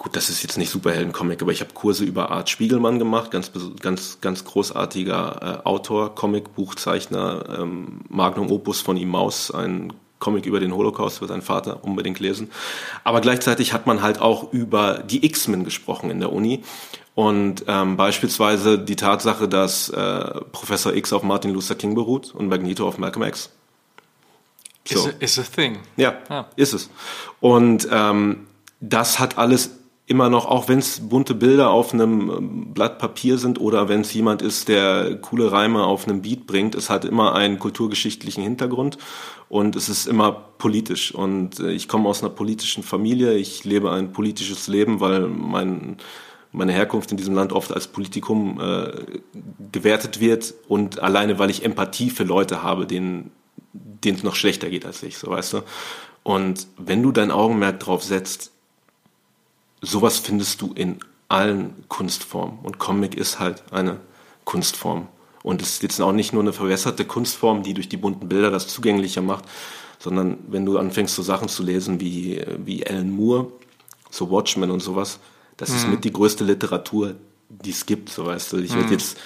gut, 0.00 0.16
das 0.16 0.30
ist 0.30 0.42
jetzt 0.42 0.56
nicht 0.56 0.70
Superhelden-Comic, 0.70 1.42
aber 1.42 1.52
ich 1.52 1.60
habe 1.60 1.74
Kurse 1.74 2.04
über 2.04 2.30
Art 2.30 2.48
Spiegelmann 2.48 2.98
gemacht, 2.98 3.30
ganz, 3.30 3.52
ganz, 3.80 4.18
ganz 4.22 4.46
großartiger 4.46 5.60
äh, 5.62 5.68
Autor, 5.68 6.14
Comic, 6.14 6.54
Buchzeichner, 6.54 7.44
ähm, 7.58 8.00
Magnum 8.08 8.50
Opus 8.50 8.80
von 8.80 8.96
ihm 8.96 9.10
Maus, 9.10 9.50
ein 9.50 9.92
Comic 10.18 10.46
über 10.46 10.58
den 10.58 10.74
Holocaust 10.74 11.20
wird 11.20 11.30
dein 11.30 11.42
Vater 11.42 11.84
unbedingt 11.84 12.18
lesen. 12.18 12.50
Aber 13.04 13.20
gleichzeitig 13.20 13.74
hat 13.74 13.86
man 13.86 14.00
halt 14.00 14.22
auch 14.22 14.54
über 14.54 15.00
die 15.00 15.24
X-Men 15.24 15.64
gesprochen 15.64 16.10
in 16.10 16.20
der 16.20 16.32
Uni. 16.32 16.62
Und 17.14 17.64
ähm, 17.66 17.98
beispielsweise 17.98 18.78
die 18.78 18.96
Tatsache, 18.96 19.48
dass 19.48 19.90
äh, 19.90 20.40
Professor 20.52 20.94
X 20.94 21.12
auf 21.12 21.22
Martin 21.22 21.52
Luther 21.52 21.74
King 21.74 21.94
beruht 21.94 22.34
und 22.34 22.48
Magneto 22.48 22.88
auf 22.88 22.96
Malcolm 22.96 23.26
X. 23.26 23.50
So. 24.86 24.98
Is, 24.98 25.06
a, 25.06 25.10
is 25.20 25.38
a 25.38 25.42
thing. 25.42 25.78
Ja, 25.96 26.18
ah. 26.30 26.46
ist 26.56 26.72
es. 26.72 26.88
Und 27.40 27.86
ähm, 27.90 28.46
das 28.80 29.18
hat 29.18 29.36
alles 29.36 29.79
immer 30.10 30.28
noch, 30.28 30.46
auch 30.46 30.68
wenn 30.68 30.80
es 30.80 31.08
bunte 31.08 31.36
Bilder 31.36 31.70
auf 31.70 31.94
einem 31.94 32.30
ähm, 32.30 32.74
Blatt 32.74 32.98
Papier 32.98 33.38
sind 33.38 33.60
oder 33.60 33.88
wenn 33.88 34.00
es 34.00 34.12
jemand 34.12 34.42
ist, 34.42 34.66
der 34.66 35.16
coole 35.20 35.52
Reime 35.52 35.84
auf 35.84 36.08
einem 36.08 36.20
Beat 36.20 36.48
bringt, 36.48 36.74
es 36.74 36.90
hat 36.90 37.04
immer 37.04 37.36
einen 37.36 37.60
kulturgeschichtlichen 37.60 38.42
Hintergrund 38.42 38.98
und 39.48 39.76
es 39.76 39.88
ist 39.88 40.06
immer 40.06 40.32
politisch. 40.32 41.14
Und 41.14 41.60
äh, 41.60 41.70
ich 41.70 41.86
komme 41.86 42.08
aus 42.08 42.22
einer 42.22 42.30
politischen 42.30 42.82
Familie, 42.82 43.34
ich 43.34 43.64
lebe 43.64 43.92
ein 43.92 44.12
politisches 44.12 44.66
Leben, 44.66 44.98
weil 44.98 45.28
mein, 45.28 45.98
meine 46.50 46.72
Herkunft 46.72 47.12
in 47.12 47.16
diesem 47.16 47.36
Land 47.36 47.52
oft 47.52 47.72
als 47.72 47.86
Politikum 47.86 48.60
äh, 48.60 48.90
gewertet 49.70 50.18
wird 50.18 50.54
und 50.66 50.98
alleine, 50.98 51.38
weil 51.38 51.50
ich 51.50 51.64
Empathie 51.64 52.10
für 52.10 52.24
Leute 52.24 52.64
habe, 52.64 52.84
denen 52.84 53.30
denen 53.72 54.16
es 54.16 54.24
noch 54.24 54.34
schlechter 54.34 54.70
geht 54.70 54.84
als 54.86 55.04
ich, 55.04 55.18
so 55.18 55.30
weißt 55.30 55.52
du. 55.52 55.62
Und 56.24 56.66
wenn 56.78 57.00
du 57.00 57.12
dein 57.12 57.30
Augenmerk 57.30 57.78
drauf 57.78 58.02
setzt, 58.02 58.50
sowas 59.80 60.18
findest 60.18 60.60
du 60.60 60.72
in 60.74 60.98
allen 61.28 61.84
Kunstformen. 61.88 62.58
Und 62.62 62.78
Comic 62.78 63.16
ist 63.16 63.38
halt 63.38 63.62
eine 63.72 64.00
Kunstform. 64.44 65.08
Und 65.42 65.62
es 65.62 65.74
ist 65.74 65.82
jetzt 65.82 66.00
auch 66.00 66.12
nicht 66.12 66.32
nur 66.32 66.42
eine 66.42 66.52
verwässerte 66.52 67.04
Kunstform, 67.04 67.62
die 67.62 67.72
durch 67.72 67.88
die 67.88 67.96
bunten 67.96 68.28
Bilder 68.28 68.50
das 68.50 68.68
zugänglicher 68.68 69.22
macht, 69.22 69.44
sondern 69.98 70.38
wenn 70.48 70.66
du 70.66 70.78
anfängst, 70.78 71.14
so 71.14 71.22
Sachen 71.22 71.48
zu 71.48 71.62
lesen 71.62 72.00
wie, 72.00 72.42
wie 72.58 72.86
Alan 72.86 73.10
Moore, 73.10 73.52
so 74.10 74.30
Watchmen 74.30 74.70
und 74.70 74.80
sowas, 74.80 75.18
das 75.56 75.70
mhm. 75.70 75.76
ist 75.76 75.88
mit 75.88 76.04
die 76.04 76.12
größte 76.12 76.44
Literatur, 76.44 77.14
die 77.48 77.70
es 77.70 77.86
gibt, 77.86 78.08
so 78.08 78.26
weißt 78.26 78.52
du. 78.52 78.58
Ich 78.58 78.72
mhm. 78.72 78.80
werde 78.80 78.92
jetzt 78.92 79.18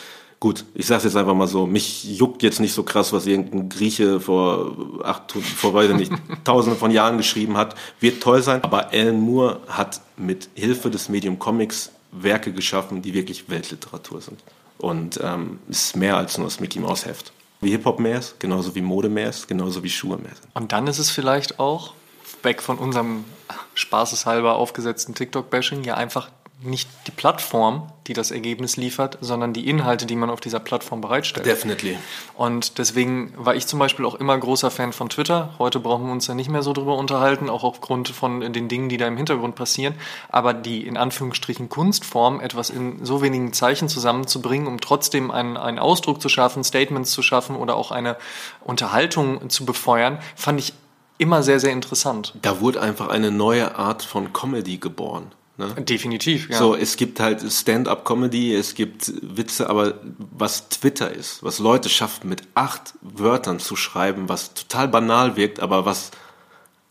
Gut, 0.44 0.66
ich 0.74 0.84
sag's 0.84 1.04
jetzt 1.04 1.16
einfach 1.16 1.32
mal 1.32 1.46
so, 1.46 1.66
mich 1.66 2.04
juckt 2.04 2.42
jetzt 2.42 2.60
nicht 2.60 2.74
so 2.74 2.82
krass, 2.82 3.14
was 3.14 3.24
irgendein 3.24 3.70
Grieche 3.70 4.20
vor 4.20 4.76
acht, 5.02 5.32
vor 5.32 5.72
weiß 5.72 5.90
nicht, 5.92 6.12
tausenden 6.44 6.78
von 6.78 6.90
Jahren 6.90 7.16
geschrieben 7.16 7.56
hat, 7.56 7.74
wird 7.98 8.22
toll 8.22 8.42
sein, 8.42 8.62
aber 8.62 8.92
Alan 8.92 9.18
Moore 9.18 9.60
hat 9.68 10.02
mit 10.18 10.50
Hilfe 10.52 10.90
des 10.90 11.08
Medium 11.08 11.38
Comics 11.38 11.92
Werke 12.12 12.52
geschaffen, 12.52 13.00
die 13.00 13.14
wirklich 13.14 13.48
Weltliteratur 13.48 14.20
sind. 14.20 14.38
Und 14.76 15.18
ähm, 15.22 15.60
ist 15.70 15.96
mehr 15.96 16.18
als 16.18 16.36
nur 16.36 16.46
das 16.46 16.60
Mickey 16.60 16.78
Mouse 16.78 17.06
Heft. 17.06 17.32
Wie 17.62 17.70
Hip-Hop 17.70 17.98
mehr 17.98 18.18
ist, 18.18 18.38
genauso 18.38 18.74
wie 18.74 18.82
Mode 18.82 19.08
mehr 19.08 19.30
ist, 19.30 19.48
genauso 19.48 19.82
wie 19.82 19.88
Schuhe 19.88 20.18
mehr 20.18 20.34
sind. 20.34 20.50
Und 20.52 20.72
dann 20.72 20.86
ist 20.88 20.98
es 20.98 21.08
vielleicht 21.08 21.58
auch, 21.58 21.94
weg 22.42 22.60
von 22.60 22.76
unserem 22.76 23.24
spaßeshalber 23.72 24.56
aufgesetzten 24.56 25.14
TikTok-Bashing, 25.14 25.84
ja 25.84 25.94
einfach 25.94 26.28
nicht 26.62 26.88
die 27.06 27.10
Plattform, 27.10 27.90
die 28.06 28.12
das 28.12 28.30
Ergebnis 28.30 28.76
liefert, 28.76 29.18
sondern 29.20 29.52
die 29.52 29.68
Inhalte, 29.68 30.06
die 30.06 30.16
man 30.16 30.30
auf 30.30 30.40
dieser 30.40 30.60
Plattform 30.60 31.00
bereitstellt. 31.00 31.46
Definitely. 31.46 31.98
Und 32.34 32.78
deswegen 32.78 33.34
war 33.36 33.54
ich 33.54 33.66
zum 33.66 33.78
Beispiel 33.78 34.04
auch 34.04 34.14
immer 34.14 34.36
großer 34.36 34.70
Fan 34.70 34.92
von 34.92 35.08
Twitter. 35.08 35.54
Heute 35.58 35.80
brauchen 35.80 36.06
wir 36.06 36.12
uns 36.12 36.26
ja 36.26 36.34
nicht 36.34 36.48
mehr 36.48 36.62
so 36.62 36.72
drüber 36.72 36.96
unterhalten, 36.96 37.50
auch 37.50 37.64
aufgrund 37.64 38.08
von 38.08 38.52
den 38.52 38.68
Dingen, 38.68 38.88
die 38.88 38.96
da 38.96 39.06
im 39.06 39.16
Hintergrund 39.16 39.56
passieren. 39.56 39.94
Aber 40.28 40.54
die 40.54 40.86
in 40.86 40.96
Anführungsstrichen 40.96 41.68
Kunstform, 41.68 42.40
etwas 42.40 42.70
in 42.70 43.04
so 43.04 43.20
wenigen 43.20 43.52
Zeichen 43.52 43.88
zusammenzubringen, 43.88 44.66
um 44.66 44.80
trotzdem 44.80 45.30
einen, 45.30 45.56
einen 45.56 45.78
Ausdruck 45.78 46.20
zu 46.22 46.28
schaffen, 46.28 46.64
Statements 46.64 47.10
zu 47.10 47.22
schaffen 47.22 47.56
oder 47.56 47.76
auch 47.76 47.90
eine 47.90 48.16
Unterhaltung 48.62 49.50
zu 49.50 49.64
befeuern, 49.66 50.18
fand 50.36 50.60
ich 50.60 50.72
immer 51.18 51.42
sehr, 51.42 51.60
sehr 51.60 51.72
interessant. 51.72 52.34
Da 52.42 52.60
wurde 52.60 52.80
einfach 52.80 53.08
eine 53.08 53.30
neue 53.30 53.76
Art 53.76 54.02
von 54.02 54.32
Comedy 54.32 54.78
geboren. 54.78 55.32
Ne? 55.56 55.72
Definitiv, 55.84 56.50
ja. 56.50 56.58
So, 56.58 56.74
es 56.74 56.96
gibt 56.96 57.20
halt 57.20 57.40
Stand-up-Comedy, 57.40 58.54
es 58.54 58.74
gibt 58.74 59.12
Witze, 59.22 59.70
aber 59.70 59.94
was 60.18 60.68
Twitter 60.68 61.12
ist, 61.12 61.44
was 61.44 61.60
Leute 61.60 61.88
schaffen, 61.88 62.28
mit 62.28 62.42
acht 62.54 62.94
Wörtern 63.02 63.60
zu 63.60 63.76
schreiben, 63.76 64.28
was 64.28 64.54
total 64.54 64.88
banal 64.88 65.36
wirkt, 65.36 65.60
aber 65.60 65.86
was 65.86 66.10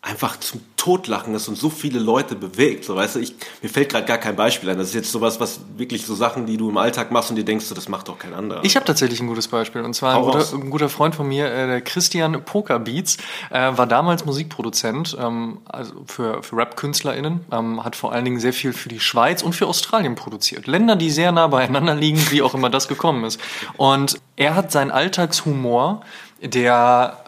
einfach 0.04 0.38
zum 0.38 0.60
Totlachen 0.76 1.34
ist 1.34 1.48
und 1.48 1.58
so 1.58 1.70
viele 1.70 1.98
Leute 1.98 2.36
bewegt. 2.36 2.84
So, 2.84 2.94
weißt 2.94 3.16
du, 3.16 3.20
ich, 3.20 3.34
mir 3.62 3.70
fällt 3.70 3.88
gerade 3.88 4.06
gar 4.06 4.18
kein 4.18 4.36
Beispiel 4.36 4.70
ein. 4.70 4.78
Das 4.78 4.90
ist 4.90 4.96
jetzt 4.96 5.10
sowas, 5.10 5.40
was 5.40 5.62
wirklich 5.78 6.06
so 6.06 6.14
Sachen, 6.14 6.46
die 6.46 6.58
du 6.58 6.70
im 6.70 6.78
Alltag 6.78 7.10
machst 7.10 7.30
und 7.30 7.38
dir 7.38 7.46
denkst, 7.46 7.66
so, 7.66 7.74
das 7.74 7.88
macht 7.88 8.10
doch 8.10 8.20
kein 8.20 8.34
anderer. 8.34 8.66
Ich 8.66 8.76
habe 8.76 8.86
tatsächlich 8.86 9.22
ein 9.22 9.28
gutes 9.28 9.48
Beispiel. 9.48 9.82
Und 9.82 9.94
zwar 9.94 10.18
ein 10.18 10.24
guter, 10.24 10.46
ein 10.54 10.70
guter, 10.70 10.90
Freund 10.90 11.16
von 11.16 11.26
mir, 11.26 11.50
äh, 11.50 11.68
der 11.68 11.82
Christian 11.82 12.44
Pokerbeats, 12.44 13.16
äh, 13.50 13.72
war 13.78 13.88
damals 13.88 14.26
Musikproduzent 14.26 15.16
ähm, 15.18 15.60
also 15.70 15.94
für, 16.06 16.44
für 16.44 16.58
Rap-KünstlerInnen, 16.58 17.46
ähm, 17.54 17.86
hat 17.86 17.96
vor 17.96 18.12
allen 18.12 18.26
Dingen 18.26 18.42
sehr 18.42 18.54
viel 18.54 18.74
für 18.74 18.90
die 18.90 19.00
Schweiz 19.00 19.42
und 19.42 19.54
für 19.54 19.68
Australien 19.68 20.16
produziert. 20.16 20.68
Länder, 20.68 20.98
die 20.98 21.12
sehr 21.12 21.32
nah 21.32 21.48
beieinander 21.48 21.96
liegen, 21.96 22.20
wie 22.30 22.42
auch 22.42 22.54
immer 22.54 22.70
das 22.70 22.90
gekommen 22.90 23.24
ist. 23.24 23.40
Und 23.78 24.20
er 24.36 24.56
hat 24.56 24.74
seinen 24.74 24.92
Alltagshumor, 24.92 26.02
der 26.42 27.23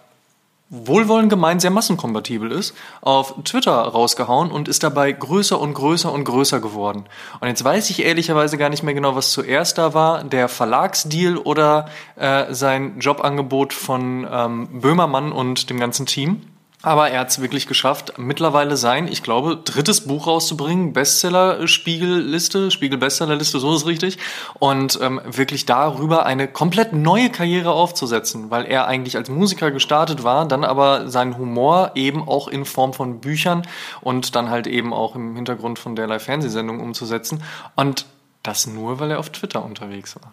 wohlwollend 0.70 1.30
gemeint 1.30 1.62
sehr 1.62 1.72
massenkompatibel 1.72 2.52
ist, 2.52 2.76
auf 3.02 3.36
Twitter 3.44 3.74
rausgehauen 3.74 4.52
und 4.52 4.68
ist 4.68 4.84
dabei 4.84 5.12
größer 5.12 5.60
und 5.60 5.74
größer 5.74 6.12
und 6.12 6.24
größer 6.24 6.60
geworden. 6.60 7.06
Und 7.40 7.48
jetzt 7.48 7.64
weiß 7.64 7.90
ich 7.92 8.04
ehrlicherweise 8.04 8.58
gar 8.58 8.70
nicht 8.70 8.84
mehr 8.84 8.96
genau, 8.96 9.16
was 9.16 9.32
zuerst 9.32 9.78
da 9.78 9.94
war, 9.94 10.24
der 10.24 10.50
Verlagsdeal 10.50 11.38
oder 11.38 11.88
äh, 12.16 12.54
sein 12.54 13.00
Jobangebot 13.00 13.74
von 13.74 14.28
ähm, 14.30 14.82
Böhmermann 14.82 15.32
und 15.32 15.70
dem 15.70 15.80
ganzen 15.80 16.06
Team. 16.06 16.42
Aber 16.86 17.10
er 17.10 17.22
hat 17.22 17.30
es 17.30 17.42
wirklich 17.42 17.66
geschafft, 17.66 18.14
mittlerweile 18.20 18.78
sein, 18.78 19.08
ich 19.08 19.24
glaube, 19.24 19.58
drittes 19.58 20.02
Buch 20.02 20.28
rauszubringen, 20.28 20.94
Bestseller-Spiegelliste, 20.94 22.70
Spiegel-Bestsellerliste, 22.70 23.60
so 23.60 23.74
ist 23.74 23.88
richtig. 23.88 24.20
Und 24.60 25.00
ähm, 25.02 25.20
wirklich 25.26 25.66
darüber 25.66 26.28
eine 26.28 26.48
komplett 26.48 26.94
neue 26.94 27.32
Karriere 27.32 27.72
aufzusetzen, 27.72 28.52
weil 28.52 28.66
er 28.66 28.86
eigentlich 28.86 29.18
als 29.18 29.32
Musiker 29.32 29.72
gestartet 29.72 30.24
war, 30.24 30.48
dann 30.48 30.64
aber 30.64 31.10
seinen 31.10 31.40
Humor 31.40 31.94
eben 31.96 32.28
auch 32.28 32.48
in 32.48 32.66
Form 32.66 32.94
von 32.94 33.20
Büchern 33.20 33.64
und 34.02 34.36
dann 34.36 34.52
halt 34.52 34.68
eben 34.68 34.94
auch 34.94 35.16
im 35.16 35.36
Hintergrund 35.36 35.80
von 35.80 35.96
derlei 35.96 36.20
Fernsehsendung 36.20 36.80
umzusetzen. 36.82 37.42
Und 37.76 38.06
das 38.44 38.68
nur, 38.68 39.00
weil 39.00 39.10
er 39.10 39.18
auf 39.18 39.32
Twitter 39.32 39.66
unterwegs 39.66 40.18
war. 40.22 40.32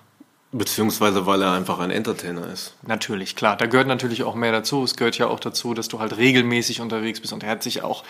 Beziehungsweise 0.54 1.24
weil 1.24 1.40
er 1.40 1.52
einfach 1.52 1.78
ein 1.78 1.90
Entertainer 1.90 2.46
ist. 2.46 2.74
Natürlich, 2.82 3.36
klar. 3.36 3.56
Da 3.56 3.64
gehört 3.64 3.88
natürlich 3.88 4.22
auch 4.22 4.34
mehr 4.34 4.52
dazu. 4.52 4.84
Es 4.84 4.96
gehört 4.96 5.16
ja 5.16 5.28
auch 5.28 5.40
dazu, 5.40 5.72
dass 5.72 5.88
du 5.88 5.98
halt 5.98 6.18
regelmäßig 6.18 6.82
unterwegs 6.82 7.20
bist. 7.20 7.32
Und 7.32 7.42
er 7.42 7.48
hat 7.48 7.62
sich 7.62 7.82
auch 7.82 8.04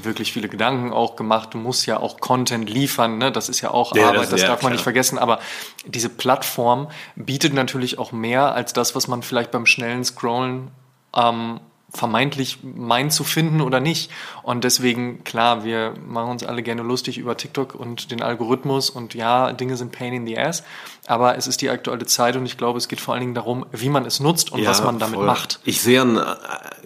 wirklich 0.00 0.32
viele 0.32 0.48
Gedanken 0.48 0.92
auch 0.92 1.16
gemacht. 1.16 1.54
Du 1.54 1.58
musst 1.58 1.86
ja 1.86 1.98
auch 1.98 2.20
Content 2.20 2.70
liefern. 2.70 3.18
Ne? 3.18 3.32
Das 3.32 3.48
ist 3.48 3.62
ja 3.62 3.72
auch 3.72 3.96
ja, 3.96 4.10
Arbeit, 4.10 4.22
das, 4.22 4.30
das 4.30 4.40
darf 4.42 4.50
man 4.50 4.58
klar. 4.58 4.70
nicht 4.70 4.82
vergessen. 4.84 5.18
Aber 5.18 5.40
diese 5.86 6.08
Plattform 6.08 6.86
bietet 7.16 7.52
natürlich 7.52 7.98
auch 7.98 8.12
mehr 8.12 8.54
als 8.54 8.72
das, 8.72 8.94
was 8.94 9.08
man 9.08 9.24
vielleicht 9.24 9.50
beim 9.50 9.66
schnellen 9.66 10.04
Scrollen 10.04 10.70
ähm, 11.16 11.58
vermeintlich 11.90 12.58
meint 12.62 13.12
zu 13.12 13.24
finden 13.24 13.62
oder 13.62 13.80
nicht. 13.80 14.10
Und 14.42 14.64
deswegen, 14.64 15.24
klar, 15.24 15.64
wir 15.64 15.94
machen 16.06 16.32
uns 16.32 16.44
alle 16.44 16.62
gerne 16.62 16.82
lustig 16.82 17.16
über 17.16 17.36
TikTok 17.36 17.74
und 17.74 18.10
den 18.10 18.20
Algorithmus 18.20 18.90
und 18.90 19.14
ja, 19.14 19.52
Dinge 19.52 19.76
sind 19.76 19.90
pain 19.92 20.12
in 20.12 20.26
the 20.26 20.38
ass, 20.38 20.64
aber 21.06 21.38
es 21.38 21.46
ist 21.46 21.62
die 21.62 21.70
aktuelle 21.70 22.04
Zeit 22.04 22.36
und 22.36 22.44
ich 22.44 22.58
glaube, 22.58 22.76
es 22.76 22.88
geht 22.88 23.00
vor 23.00 23.14
allen 23.14 23.22
Dingen 23.22 23.34
darum, 23.34 23.64
wie 23.72 23.88
man 23.88 24.04
es 24.04 24.20
nutzt 24.20 24.52
und 24.52 24.60
ja, 24.60 24.68
was 24.68 24.82
man 24.82 24.98
damit 24.98 25.16
voll. 25.16 25.26
macht. 25.26 25.60
Ich 25.64 25.80
sehe, 25.80 26.02
an, 26.02 26.18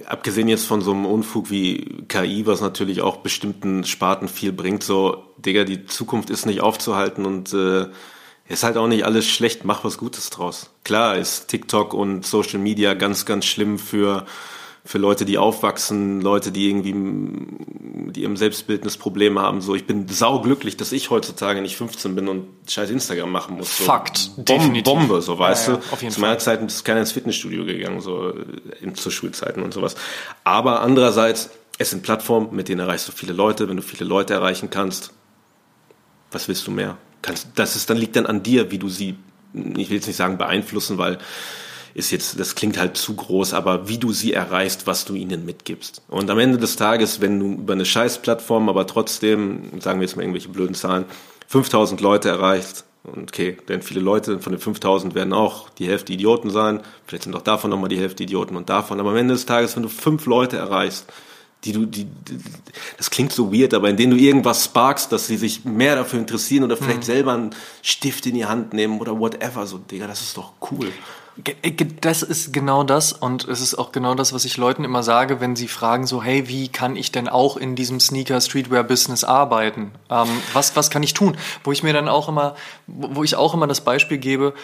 abgesehen 0.06 0.46
jetzt 0.46 0.66
von 0.66 0.82
so 0.82 0.92
einem 0.92 1.04
Unfug 1.04 1.50
wie 1.50 2.04
KI, 2.06 2.46
was 2.46 2.60
natürlich 2.60 3.02
auch 3.02 3.16
bestimmten 3.18 3.84
Sparten 3.84 4.28
viel 4.28 4.52
bringt, 4.52 4.84
so, 4.84 5.24
Digga, 5.38 5.64
die 5.64 5.84
Zukunft 5.86 6.30
ist 6.30 6.46
nicht 6.46 6.60
aufzuhalten 6.60 7.26
und 7.26 7.52
äh, 7.52 7.86
ist 8.48 8.62
halt 8.62 8.76
auch 8.76 8.86
nicht 8.86 9.04
alles 9.04 9.26
schlecht, 9.26 9.64
mach 9.64 9.82
was 9.82 9.98
Gutes 9.98 10.30
draus. 10.30 10.70
Klar 10.84 11.16
ist 11.16 11.48
TikTok 11.48 11.92
und 11.92 12.24
Social 12.24 12.60
Media 12.60 12.94
ganz, 12.94 13.24
ganz 13.24 13.46
schlimm 13.46 13.78
für 13.78 14.26
für 14.84 14.98
Leute, 14.98 15.24
die 15.24 15.38
aufwachsen, 15.38 16.20
Leute, 16.20 16.50
die 16.50 16.68
irgendwie, 16.68 16.92
die 18.10 18.24
im 18.24 18.36
Selbstbildnis 18.36 18.96
Probleme 18.96 19.40
haben. 19.40 19.60
So, 19.60 19.76
ich 19.76 19.86
bin 19.86 20.08
sauglücklich, 20.08 20.76
dass 20.76 20.90
ich 20.90 21.10
heutzutage 21.10 21.62
nicht 21.62 21.76
15 21.76 22.16
bin 22.16 22.28
und 22.28 22.46
scheiß 22.68 22.90
Instagram 22.90 23.30
machen 23.30 23.56
muss. 23.56 23.76
So, 23.76 23.84
Fakt, 23.84 24.32
Bom 24.34 24.44
definitiv. 24.44 24.92
Bombe, 24.92 25.22
so 25.22 25.38
weißt 25.38 25.68
ja, 25.68 25.74
ja, 25.74 25.80
du. 26.00 26.08
Zu 26.08 26.20
meiner 26.20 26.38
Zeit 26.38 26.62
ist 26.62 26.84
keiner 26.84 27.00
ins 27.00 27.12
Fitnessstudio 27.12 27.64
gegangen, 27.64 28.00
so 28.00 28.34
in, 28.80 28.96
zu 28.96 29.10
Schulzeiten 29.10 29.62
und 29.62 29.72
sowas. 29.72 29.94
Aber 30.42 30.80
andererseits, 30.80 31.50
es 31.78 31.90
sind 31.90 32.02
Plattformen, 32.02 32.48
mit 32.54 32.68
denen 32.68 32.80
erreichst 32.80 33.06
du 33.06 33.12
viele 33.12 33.32
Leute. 33.32 33.68
Wenn 33.68 33.76
du 33.76 33.82
viele 33.82 34.04
Leute 34.04 34.34
erreichen 34.34 34.68
kannst, 34.68 35.12
was 36.32 36.48
willst 36.48 36.66
du 36.66 36.72
mehr? 36.72 36.96
Kannst, 37.22 37.48
das 37.54 37.76
ist 37.76 37.88
dann 37.88 37.98
liegt 37.98 38.16
dann 38.16 38.26
an 38.26 38.42
dir, 38.42 38.72
wie 38.72 38.78
du 38.78 38.88
sie, 38.88 39.14
ich 39.54 39.90
will 39.90 39.96
jetzt 39.96 40.08
nicht 40.08 40.16
sagen 40.16 40.38
beeinflussen, 40.38 40.98
weil 40.98 41.18
ist 41.94 42.10
jetzt, 42.10 42.38
das 42.40 42.54
klingt 42.54 42.78
halt 42.78 42.96
zu 42.96 43.14
groß, 43.14 43.54
aber 43.54 43.88
wie 43.88 43.98
du 43.98 44.12
sie 44.12 44.32
erreichst, 44.32 44.86
was 44.86 45.04
du 45.04 45.14
ihnen 45.14 45.44
mitgibst. 45.44 46.02
Und 46.08 46.30
am 46.30 46.38
Ende 46.38 46.58
des 46.58 46.76
Tages, 46.76 47.20
wenn 47.20 47.38
du 47.38 47.52
über 47.54 47.74
eine 47.74 47.84
Scheißplattform, 47.84 48.68
aber 48.68 48.86
trotzdem, 48.86 49.80
sagen 49.80 50.00
wir 50.00 50.06
jetzt 50.06 50.16
mal 50.16 50.22
irgendwelche 50.22 50.48
blöden 50.48 50.74
Zahlen, 50.74 51.04
5000 51.48 52.00
Leute 52.00 52.30
erreichst, 52.30 52.84
Und 53.04 53.30
okay, 53.30 53.56
denn 53.68 53.82
viele 53.82 54.00
Leute 54.00 54.38
von 54.38 54.52
den 54.52 54.60
5000 54.60 55.14
werden 55.14 55.32
auch 55.32 55.68
die 55.70 55.88
Hälfte 55.88 56.12
Idioten 56.12 56.50
sein. 56.50 56.80
Vielleicht 57.06 57.24
sind 57.24 57.34
auch 57.34 57.42
davon 57.42 57.70
nochmal 57.70 57.88
die 57.88 57.98
Hälfte 57.98 58.22
Idioten 58.22 58.56
und 58.56 58.70
davon. 58.70 59.00
Aber 59.00 59.10
am 59.10 59.16
Ende 59.16 59.34
des 59.34 59.44
Tages, 59.44 59.74
wenn 59.76 59.82
du 59.82 59.88
fünf 59.88 60.26
Leute 60.26 60.56
erreichst, 60.56 61.06
die 61.64 61.72
du, 61.72 61.86
die, 61.86 62.04
die, 62.04 62.38
das 62.96 63.10
klingt 63.10 63.32
so 63.32 63.52
weird, 63.52 63.74
aber 63.74 63.88
in 63.88 63.96
denen 63.96 64.12
du 64.12 64.18
irgendwas 64.18 64.64
sparkst, 64.64 65.12
dass 65.12 65.26
sie 65.26 65.36
sich 65.36 65.64
mehr 65.64 65.94
dafür 65.94 66.18
interessieren 66.18 66.64
oder 66.64 66.76
vielleicht 66.76 67.00
mhm. 67.00 67.02
selber 67.02 67.32
einen 67.34 67.50
Stift 67.82 68.26
in 68.26 68.34
die 68.34 68.46
Hand 68.46 68.72
nehmen 68.72 69.00
oder 69.00 69.18
whatever, 69.18 69.66
so, 69.66 69.78
Digga, 69.78 70.06
das 70.06 70.20
ist 70.20 70.36
doch 70.36 70.52
cool. 70.70 70.88
Äh, 71.62 71.72
das 72.00 72.22
ist 72.22 72.52
genau 72.52 72.84
das 72.84 73.12
und 73.12 73.46
es 73.48 73.60
ist 73.60 73.74
auch 73.74 73.92
genau 73.92 74.14
das, 74.14 74.32
was 74.32 74.44
ich 74.44 74.56
Leuten 74.56 74.84
immer 74.84 75.02
sage, 75.02 75.40
wenn 75.40 75.56
sie 75.56 75.68
fragen 75.68 76.06
so, 76.06 76.22
hey, 76.22 76.48
wie 76.48 76.68
kann 76.68 76.96
ich 76.96 77.12
denn 77.12 77.28
auch 77.28 77.56
in 77.56 77.74
diesem 77.74 78.00
Sneaker-Streetwear-Business 78.00 79.24
arbeiten? 79.24 79.92
Ähm, 80.10 80.28
was, 80.52 80.76
was 80.76 80.90
kann 80.90 81.02
ich 81.02 81.14
tun? 81.14 81.36
Wo 81.64 81.72
ich 81.72 81.82
mir 81.82 81.92
dann 81.92 82.08
auch 82.08 82.28
immer, 82.28 82.54
wo 82.86 83.24
ich 83.24 83.36
auch 83.36 83.54
immer 83.54 83.66
das 83.66 83.82
Beispiel 83.82 84.18
gebe, 84.18 84.54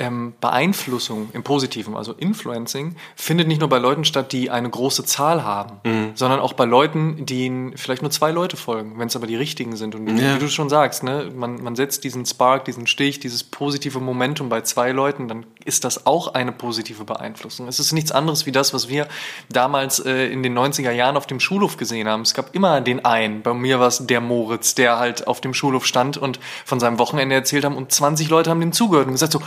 ähm, 0.00 0.32
Beeinflussung 0.40 1.28
im 1.34 1.42
Positiven, 1.42 1.94
also 1.94 2.12
Influencing, 2.14 2.96
findet 3.14 3.46
nicht 3.46 3.60
nur 3.60 3.68
bei 3.68 3.78
Leuten 3.78 4.04
statt, 4.04 4.32
die 4.32 4.50
eine 4.50 4.68
große 4.68 5.04
Zahl 5.04 5.44
haben, 5.44 5.80
mhm. 5.84 6.12
sondern 6.14 6.40
auch 6.40 6.54
bei 6.54 6.64
Leuten, 6.64 7.26
denen 7.26 7.76
vielleicht 7.76 8.00
nur 8.02 8.10
zwei 8.10 8.30
Leute 8.30 8.56
folgen, 8.56 8.98
wenn 8.98 9.08
es 9.08 9.16
aber 9.16 9.26
die 9.26 9.36
richtigen 9.36 9.76
sind. 9.76 9.94
Und 9.94 10.08
ja. 10.18 10.34
wie 10.34 10.38
du 10.38 10.48
schon 10.48 10.70
sagst, 10.70 11.02
ne, 11.02 11.30
man, 11.34 11.62
man 11.62 11.76
setzt 11.76 12.02
diesen 12.02 12.24
Spark, 12.24 12.64
diesen 12.64 12.86
Stich, 12.86 13.20
dieses 13.20 13.44
positive 13.44 14.00
Momentum 14.00 14.48
bei 14.48 14.62
zwei 14.62 14.90
Leuten, 14.92 15.28
dann 15.28 15.44
ist 15.64 15.84
das 15.84 16.06
auch 16.06 16.34
eine 16.34 16.52
positive 16.52 17.04
Beeinflussung. 17.04 17.68
Es 17.68 17.78
ist 17.78 17.92
nichts 17.92 18.10
anderes 18.10 18.46
wie 18.46 18.52
das, 18.52 18.72
was 18.72 18.88
wir 18.88 19.06
damals 19.50 19.98
äh, 20.00 20.26
in 20.26 20.42
den 20.42 20.58
90er 20.58 20.92
Jahren 20.92 21.18
auf 21.18 21.26
dem 21.26 21.40
Schulhof 21.40 21.76
gesehen 21.76 22.08
haben. 22.08 22.22
Es 22.22 22.32
gab 22.32 22.54
immer 22.54 22.80
den 22.80 23.04
einen, 23.04 23.42
bei 23.42 23.52
mir 23.52 23.78
war 23.78 23.88
es 23.88 24.06
der 24.06 24.22
Moritz, 24.22 24.74
der 24.74 24.98
halt 24.98 25.26
auf 25.26 25.42
dem 25.42 25.52
Schulhof 25.52 25.84
stand 25.84 26.16
und 26.16 26.40
von 26.64 26.80
seinem 26.80 26.98
Wochenende 26.98 27.34
erzählt 27.34 27.66
haben 27.66 27.76
und 27.76 27.92
20 27.92 28.30
Leute 28.30 28.48
haben 28.48 28.60
dem 28.60 28.72
zugehört 28.72 29.06
und 29.06 29.12
gesagt 29.12 29.32
so, 29.32 29.42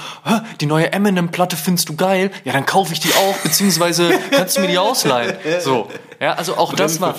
die 0.61 0.65
neue 0.65 0.91
Eminem-Platte 0.91 1.55
findest 1.55 1.89
du 1.89 1.95
geil, 1.95 2.31
ja, 2.43 2.53
dann 2.53 2.65
kaufe 2.65 2.93
ich 2.93 2.99
die 2.99 3.13
auch, 3.13 3.37
beziehungsweise 3.43 4.11
kannst 4.31 4.57
du 4.57 4.61
mir 4.61 4.67
die 4.67 4.77
ausleihen. 4.77 5.35
So. 5.59 5.89
Ja, 6.19 6.33
also 6.33 6.55
auch 6.57 6.73
das 6.73 7.01
war. 7.01 7.15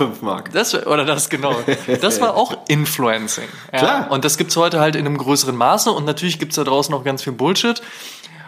Das, 0.52 0.74
oder 0.86 1.04
das, 1.04 1.28
genau. 1.28 1.54
Das 2.00 2.20
war 2.20 2.36
auch 2.36 2.56
Influencing. 2.68 3.48
Ja. 3.72 3.78
Klar. 3.78 4.10
Und 4.10 4.24
das 4.24 4.38
gibt's 4.38 4.56
heute 4.56 4.80
halt 4.80 4.96
in 4.96 5.06
einem 5.06 5.18
größeren 5.18 5.54
Maße 5.54 5.90
und 5.90 6.04
natürlich 6.06 6.38
gibt's 6.38 6.56
da 6.56 6.64
draußen 6.64 6.90
noch 6.90 7.04
ganz 7.04 7.22
viel 7.22 7.34
Bullshit. 7.34 7.82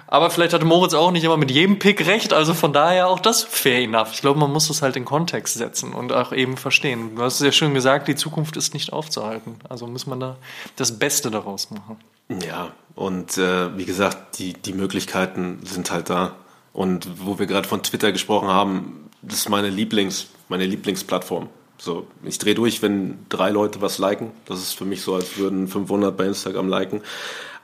Aber 0.09 0.31
vielleicht 0.31 0.53
hatte 0.53 0.65
Moritz 0.65 0.94
auch 0.94 1.11
nicht 1.11 1.24
immer 1.24 1.36
mit 1.36 1.51
jedem 1.51 1.78
Pick 1.78 2.07
recht, 2.07 2.32
also 2.32 2.55
von 2.55 2.73
daher 2.73 3.09
auch 3.09 3.19
das 3.19 3.43
fair 3.43 3.81
enough. 3.81 4.12
Ich 4.12 4.20
glaube, 4.20 4.39
man 4.39 4.53
muss 4.53 4.69
das 4.69 4.81
halt 4.81 4.97
in 4.97 5.05
Kontext 5.05 5.55
setzen 5.55 5.93
und 5.93 6.12
auch 6.12 6.32
eben 6.32 6.57
verstehen. 6.57 7.16
Du 7.16 7.23
hast 7.23 7.39
sehr 7.39 7.53
schön 7.53 7.74
gesagt, 7.74 8.07
die 8.07 8.15
Zukunft 8.15 8.57
ist 8.57 8.73
nicht 8.73 8.93
aufzuhalten. 8.93 9.57
Also 9.69 9.86
muss 9.86 10.07
man 10.07 10.20
da 10.20 10.36
das 10.77 10.98
Beste 10.98 11.31
daraus 11.31 11.70
machen. 11.70 11.97
Ja, 12.28 12.73
und 12.94 13.39
äh, 13.39 13.77
wie 13.77 13.85
gesagt, 13.85 14.39
die, 14.39 14.53
die 14.55 14.73
Möglichkeiten 14.73 15.61
sind 15.65 15.90
halt 15.90 16.11
da. 16.11 16.36
Und 16.73 17.09
wo 17.24 17.39
wir 17.39 17.47
gerade 17.47 17.69
von 17.69 17.82
Twitter 17.82 18.12
gesprochen 18.12 18.48
haben, 18.48 19.11
das 19.23 19.39
ist 19.39 19.48
meine 19.48 19.70
Lieblings, 19.70 20.28
meine 20.48 20.66
Lieblingsplattform. 20.66 21.48
So, 21.78 22.07
ich 22.24 22.39
drehe 22.39 22.55
durch, 22.55 22.82
wenn 22.82 23.19
drei 23.28 23.51
Leute 23.51 23.81
was 23.81 23.98
liken. 23.98 24.31
Das 24.47 24.61
ist 24.61 24.73
für 24.73 24.85
mich 24.85 25.03
so, 25.03 25.15
als 25.15 25.36
würden 25.36 25.69
500 25.69 26.16
bei 26.16 26.27
Instagram 26.27 26.69
liken. 26.69 27.03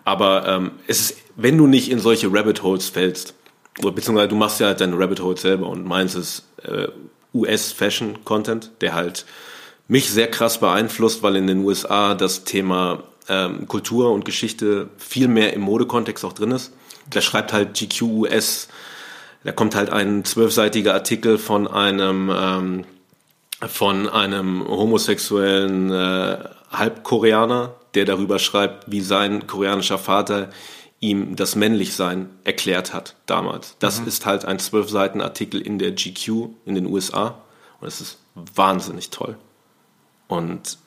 Aber 0.04 0.46
ähm, 0.46 0.72
es 0.86 1.00
ist, 1.00 1.18
wenn 1.36 1.56
du 1.56 1.66
nicht 1.66 1.90
in 1.90 1.98
solche 1.98 2.32
Rabbit 2.32 2.62
Holes 2.62 2.88
fällst, 2.88 3.34
oder 3.80 3.92
beziehungsweise 3.92 4.28
du 4.28 4.36
machst 4.36 4.60
ja 4.60 4.66
halt 4.66 4.80
deine 4.80 4.98
Rabbit 4.98 5.20
Holes 5.20 5.42
selber 5.42 5.68
und 5.68 5.86
meinst 5.86 6.14
es 6.14 6.44
äh, 6.64 6.88
US-Fashion-Content, 7.34 8.70
der 8.80 8.94
halt 8.94 9.24
mich 9.88 10.10
sehr 10.10 10.30
krass 10.30 10.60
beeinflusst, 10.60 11.22
weil 11.22 11.36
in 11.36 11.46
den 11.46 11.64
USA 11.64 12.14
das 12.14 12.44
Thema 12.44 13.02
ähm, 13.28 13.68
Kultur 13.68 14.12
und 14.12 14.24
Geschichte 14.24 14.88
viel 14.98 15.28
mehr 15.28 15.52
im 15.54 15.62
Modekontext 15.62 16.24
auch 16.24 16.32
drin 16.32 16.50
ist. 16.50 16.72
Da 17.10 17.20
schreibt 17.20 17.52
halt 17.52 17.74
GQ 17.74 18.02
US, 18.02 18.68
da 19.44 19.52
kommt 19.52 19.74
halt 19.74 19.90
ein 19.90 20.24
zwölfseitiger 20.24 20.94
Artikel 20.94 21.38
von 21.38 21.66
einem 21.66 22.30
ähm, 22.34 22.84
von 23.68 24.08
einem 24.08 24.66
homosexuellen 24.66 25.92
äh, 25.92 26.38
Halbkoreaner, 26.72 27.74
der 27.94 28.04
darüber 28.04 28.38
schreibt, 28.38 28.90
wie 28.90 29.00
sein 29.00 29.46
koreanischer 29.46 29.98
Vater 29.98 30.50
ihm 31.00 31.36
das 31.36 31.56
Männlichsein 31.56 32.30
erklärt 32.44 32.94
hat 32.94 33.16
damals. 33.26 33.76
Das 33.78 34.00
mhm. 34.00 34.08
ist 34.08 34.26
halt 34.26 34.44
ein 34.44 34.58
zwölf 34.58 34.88
Seiten 34.88 35.20
Artikel 35.20 35.60
in 35.60 35.78
der 35.78 35.92
GQ 35.92 36.48
in 36.64 36.74
den 36.74 36.86
USA 36.86 37.42
und 37.80 37.88
es 37.88 38.00
ist 38.00 38.18
wahnsinnig 38.34 39.10
toll. 39.10 39.36
Und 40.28 40.78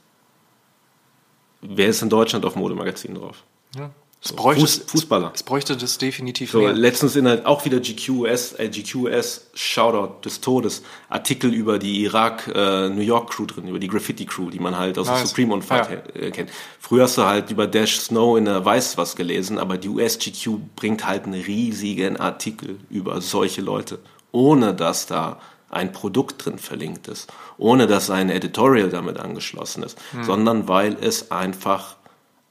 wer 1.67 1.87
ist 1.87 2.01
in 2.01 2.09
Deutschland 2.09 2.45
auf 2.45 2.55
Modemagazinen 2.55 3.19
drauf? 3.19 3.43
Ja. 3.77 3.91
Es 4.25 4.33
bräuchte, 4.33 4.61
Fuß, 4.61 4.85
Fußballer. 4.87 5.31
Es 5.35 5.43
bräuchte 5.43 5.77
das 5.77 5.99
definitiv 5.99 6.49
so, 6.49 6.57
mehr. 6.57 6.73
Letztens 6.73 7.15
in 7.15 7.27
halt 7.27 7.45
auch 7.45 7.63
wieder 7.63 7.79
GQS, 7.79 8.53
äh, 8.57 8.69
GQS 8.69 9.51
Shoutout 9.53 10.21
des 10.25 10.41
Todes, 10.41 10.81
Artikel 11.09 11.53
über 11.53 11.77
die 11.77 12.03
Irak 12.05 12.51
äh, 12.53 12.89
New 12.89 13.03
York 13.03 13.29
Crew 13.29 13.45
drin, 13.45 13.67
über 13.67 13.77
die 13.77 13.87
Graffiti 13.87 14.25
Crew, 14.25 14.49
die 14.49 14.57
man 14.57 14.79
halt 14.79 14.97
aus 14.97 15.05
nice. 15.05 15.29
Supreme 15.29 15.53
Unfall 15.53 16.03
ja. 16.15 16.19
Äh, 16.19 16.31
kennt. 16.31 16.49
Früher 16.79 17.03
hast 17.03 17.19
du 17.19 17.23
halt 17.23 17.51
über 17.51 17.67
Dash 17.67 17.99
Snow 17.99 18.35
in 18.35 18.45
der 18.45 18.65
Weiß 18.65 18.97
was 18.97 19.15
gelesen, 19.15 19.59
aber 19.59 19.77
die 19.77 19.89
US 19.89 20.17
GQ 20.17 20.57
bringt 20.75 21.05
halt 21.05 21.25
einen 21.25 21.39
riesigen 21.39 22.17
Artikel 22.17 22.79
über 22.89 23.21
solche 23.21 23.61
Leute, 23.61 23.99
ohne 24.31 24.73
dass 24.73 25.05
da 25.05 25.39
ein 25.75 25.91
Produkt 25.91 26.45
drin 26.45 26.57
verlinkt 26.57 27.07
ist, 27.07 27.31
ohne 27.57 27.87
dass 27.87 28.09
ein 28.09 28.29
Editorial 28.29 28.89
damit 28.89 29.17
angeschlossen 29.17 29.83
ist, 29.83 29.97
hm. 30.11 30.23
sondern 30.23 30.67
weil 30.67 30.97
es 30.99 31.31
einfach 31.31 31.97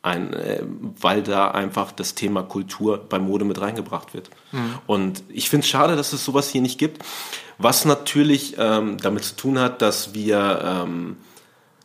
ein, 0.04 0.34
äh, 0.34 0.62
weil 1.00 1.22
da 1.22 1.50
einfach 1.50 1.90
das 1.90 2.14
Thema 2.14 2.42
Kultur 2.42 2.98
bei 3.08 3.18
Mode 3.18 3.46
mit 3.46 3.60
reingebracht 3.60 4.12
wird. 4.12 4.28
Mhm. 4.52 4.78
Und 4.86 5.22
ich 5.30 5.48
finde 5.48 5.64
es 5.64 5.70
schade, 5.70 5.96
dass 5.96 6.12
es 6.12 6.22
sowas 6.22 6.50
hier 6.50 6.60
nicht 6.60 6.78
gibt, 6.78 7.02
was 7.56 7.86
natürlich 7.86 8.56
ähm, 8.58 8.98
damit 8.98 9.24
zu 9.24 9.34
tun 9.34 9.58
hat, 9.58 9.80
dass 9.80 10.12
wir 10.12 10.60
ähm, 10.62 11.16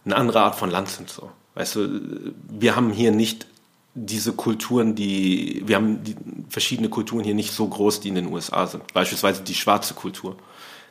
eine 0.03 0.17
andere 0.17 0.41
Art 0.41 0.55
von 0.55 0.69
Land 0.69 0.89
sind. 0.89 1.09
So. 1.09 1.31
Weißt 1.55 1.75
du, 1.75 2.33
wir 2.49 2.75
haben 2.75 2.91
hier 2.91 3.11
nicht 3.11 3.47
diese 3.93 4.33
Kulturen, 4.33 4.95
die, 4.95 5.63
wir 5.65 5.77
haben 5.77 6.03
die 6.03 6.15
verschiedene 6.49 6.89
Kulturen 6.89 7.23
hier 7.23 7.35
nicht 7.35 7.53
so 7.53 7.67
groß, 7.67 8.01
die 8.01 8.09
in 8.09 8.15
den 8.15 8.27
USA 8.27 8.67
sind. 8.67 8.83
Beispielsweise 8.93 9.43
die 9.43 9.55
schwarze 9.55 9.93
Kultur. 9.93 10.35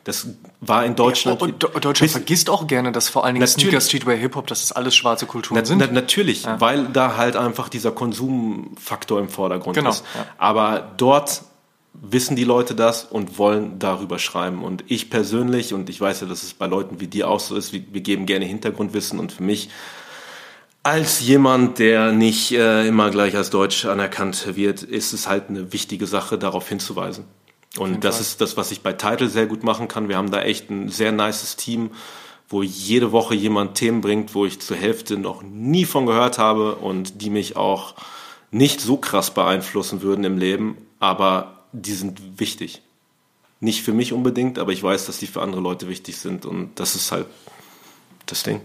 Das 0.09 0.25
war 0.59 0.83
in 0.85 0.95
Deutschland. 0.95 1.39
Ja, 1.39 1.47
und 1.71 1.85
Deutschland 1.85 2.11
vergisst 2.11 2.49
auch 2.49 2.65
gerne, 2.65 2.91
dass 2.91 3.09
vor 3.09 3.25
allen 3.25 3.35
Dingen 3.35 3.45
Sneaker, 3.45 3.79
Streetwear, 3.79 4.17
Hip-Hop, 4.17 4.47
dass 4.47 4.61
das 4.61 4.71
alles 4.71 4.95
schwarze 4.95 5.27
Kulturen 5.27 5.59
na, 5.59 5.65
sind. 5.65 5.77
Na, 5.77 5.85
natürlich, 5.85 6.45
ja. 6.45 6.59
weil 6.59 6.85
da 6.87 7.15
halt 7.15 7.35
einfach 7.35 7.69
dieser 7.69 7.91
Konsumfaktor 7.91 9.19
im 9.19 9.29
Vordergrund 9.29 9.77
genau, 9.77 9.91
ist. 9.91 10.03
Ja. 10.15 10.25
Aber 10.39 10.93
dort 10.97 11.43
wissen 11.93 12.35
die 12.35 12.43
Leute 12.43 12.73
das 12.73 13.03
und 13.03 13.37
wollen 13.37 13.77
darüber 13.77 14.17
schreiben. 14.17 14.63
Und 14.63 14.83
ich 14.87 15.11
persönlich, 15.11 15.75
und 15.75 15.91
ich 15.91 16.01
weiß 16.01 16.21
ja, 16.21 16.27
dass 16.27 16.41
es 16.41 16.55
bei 16.55 16.65
Leuten 16.65 16.99
wie 16.99 17.07
dir 17.07 17.29
auch 17.29 17.39
so 17.39 17.55
ist, 17.55 17.71
wir, 17.71 17.83
wir 17.91 18.01
geben 18.01 18.25
gerne 18.25 18.45
Hintergrundwissen 18.45 19.19
und 19.19 19.31
für 19.31 19.43
mich 19.43 19.69
als 20.81 21.19
jemand, 21.19 21.77
der 21.77 22.13
nicht 22.13 22.51
äh, 22.53 22.87
immer 22.87 23.11
gleich 23.11 23.35
als 23.35 23.51
Deutsch 23.51 23.85
anerkannt 23.85 24.55
wird, 24.55 24.81
ist 24.81 25.13
es 25.13 25.27
halt 25.27 25.49
eine 25.49 25.71
wichtige 25.71 26.07
Sache, 26.07 26.39
darauf 26.39 26.67
hinzuweisen. 26.67 27.25
Und 27.77 28.03
das 28.03 28.15
Fall. 28.15 28.21
ist 28.23 28.41
das, 28.41 28.57
was 28.57 28.71
ich 28.71 28.81
bei 28.81 28.93
Title 28.93 29.29
sehr 29.29 29.45
gut 29.45 29.63
machen 29.63 29.87
kann. 29.87 30.09
Wir 30.09 30.17
haben 30.17 30.31
da 30.31 30.41
echt 30.41 30.69
ein 30.69 30.89
sehr 30.89 31.11
nices 31.11 31.55
Team, 31.55 31.91
wo 32.47 32.63
jede 32.63 33.11
Woche 33.11 33.35
jemand 33.35 33.75
Themen 33.75 34.01
bringt, 34.01 34.33
wo 34.33 34.45
ich 34.45 34.59
zur 34.59 34.75
Hälfte 34.75 35.17
noch 35.17 35.43
nie 35.43 35.85
von 35.85 36.07
gehört 36.07 36.39
habe 36.39 36.75
und 36.75 37.21
die 37.21 37.29
mich 37.29 37.55
auch 37.55 37.93
nicht 38.51 38.81
so 38.81 38.97
krass 38.97 39.33
beeinflussen 39.33 40.01
würden 40.01 40.23
im 40.23 40.39
Leben, 40.39 40.77
aber 40.99 41.65
die 41.71 41.93
sind 41.93 42.39
wichtig. 42.39 42.81
Nicht 43.59 43.83
für 43.83 43.93
mich 43.93 44.13
unbedingt, 44.13 44.57
aber 44.57 44.71
ich 44.71 44.81
weiß, 44.81 45.05
dass 45.05 45.19
die 45.19 45.27
für 45.27 45.41
andere 45.41 45.61
Leute 45.61 45.87
wichtig 45.87 46.17
sind 46.17 46.45
und 46.45 46.71
das 46.79 46.95
ist 46.95 47.11
halt 47.11 47.27
das 48.25 48.41
Ding. 48.41 48.61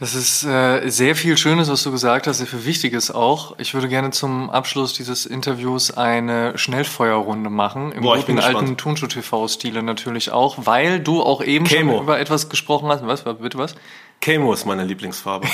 Das 0.00 0.14
ist 0.14 0.44
äh, 0.44 0.88
sehr 0.90 1.16
viel 1.16 1.36
Schönes, 1.36 1.68
was 1.68 1.82
du 1.82 1.90
gesagt 1.90 2.28
hast, 2.28 2.38
sehr 2.38 2.46
viel 2.46 2.64
Wichtiges 2.64 3.10
auch. 3.10 3.58
Ich 3.58 3.74
würde 3.74 3.88
gerne 3.88 4.12
zum 4.12 4.48
Abschluss 4.48 4.92
dieses 4.92 5.26
Interviews 5.26 5.90
eine 5.90 6.56
Schnellfeuerrunde 6.56 7.50
machen. 7.50 7.90
Im 7.90 8.02
Boah, 8.02 8.16
guten 8.16 8.38
alten 8.38 8.76
Turnschuh-TV-Stile 8.76 9.82
natürlich 9.82 10.30
auch, 10.30 10.66
weil 10.66 11.00
du 11.00 11.20
auch 11.20 11.42
eben 11.42 11.64
Camo. 11.64 11.94
schon 11.94 12.02
über 12.04 12.20
etwas 12.20 12.48
gesprochen 12.48 12.88
hast. 12.90 13.04
Was, 13.04 13.24
bitte 13.24 13.58
was? 13.58 13.74
Camo 14.20 14.52
ist 14.52 14.66
meine 14.66 14.84
Lieblingsfarbe. 14.84 15.48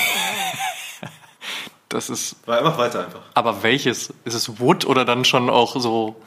das 1.89 2.11
ist... 2.11 2.35
War 2.45 2.59
einfach 2.59 2.77
weiter 2.77 3.03
einfach. 3.03 3.21
Aber 3.33 3.63
welches? 3.63 4.13
Ist 4.25 4.35
es 4.35 4.59
Wood 4.59 4.85
oder 4.85 5.05
dann 5.05 5.25
schon 5.25 5.49
auch 5.49 5.75
so 5.79 6.17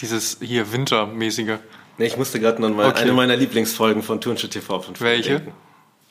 dieses 0.00 0.38
hier 0.40 0.72
Wintermäßige? 0.72 1.58
Nee, 1.98 2.06
ich 2.06 2.16
musste 2.16 2.40
gerade 2.40 2.62
noch 2.62 2.70
mal 2.70 2.88
okay. 2.88 3.02
eine 3.02 3.12
meiner 3.12 3.36
Lieblingsfolgen 3.36 4.02
von 4.02 4.18
Turnschuh 4.22 4.48
TV 4.48 4.80
von 4.80 4.98
Welche? 4.98 5.40
Denken. 5.40 5.65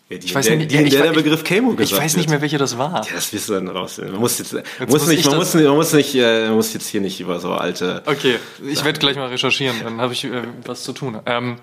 Ja, 0.07 0.18
die, 0.18 0.26
ich 0.27 0.36
weiß 0.36 0.45
der, 0.45 0.57
nicht, 0.57 0.72
die, 0.72 0.77
ich, 0.77 0.91
der, 0.91 1.03
der 1.03 1.11
Begriff 1.14 1.44
Camo 1.44 1.72
gesagt 1.72 1.91
Ich 1.91 1.98
weiß 1.98 2.15
nicht 2.18 2.30
mehr, 2.30 2.40
welche 2.40 2.60
das 2.60 2.77
war. 2.77 3.06
Ja, 3.07 3.15
das 3.15 3.34
wirst 3.34 3.49
du 3.49 3.53
dann 3.53 3.68
raus. 3.68 3.98
Man 3.98 4.15
muss 4.15 4.38
jetzt, 4.38 4.53
jetzt 4.53 4.80
muss, 4.82 4.90
muss 4.90 5.07
nicht, 5.07 5.26
man 5.26 5.38
muss, 5.38 5.53
man 5.56 5.68
muss 5.76 5.94
nicht, 5.94 6.14
äh, 6.14 6.45
man 6.45 6.56
muss 6.56 6.73
jetzt 6.73 6.88
hier 6.88 7.02
nicht 7.02 7.19
über 7.19 7.40
so 7.40 7.53
alte. 7.53 8.03
Okay, 8.06 8.36
ich 8.64 8.84
werde 8.86 8.99
gleich 8.99 9.15
mal 9.15 9.30
recherchieren, 9.30 9.77
dann 9.84 9.99
habe 9.99 10.14
ich 10.14 10.26
äh, 10.26 10.44
was 10.64 10.84
zu 10.84 10.94
tun. 10.94 11.19
Ähm, 11.26 11.57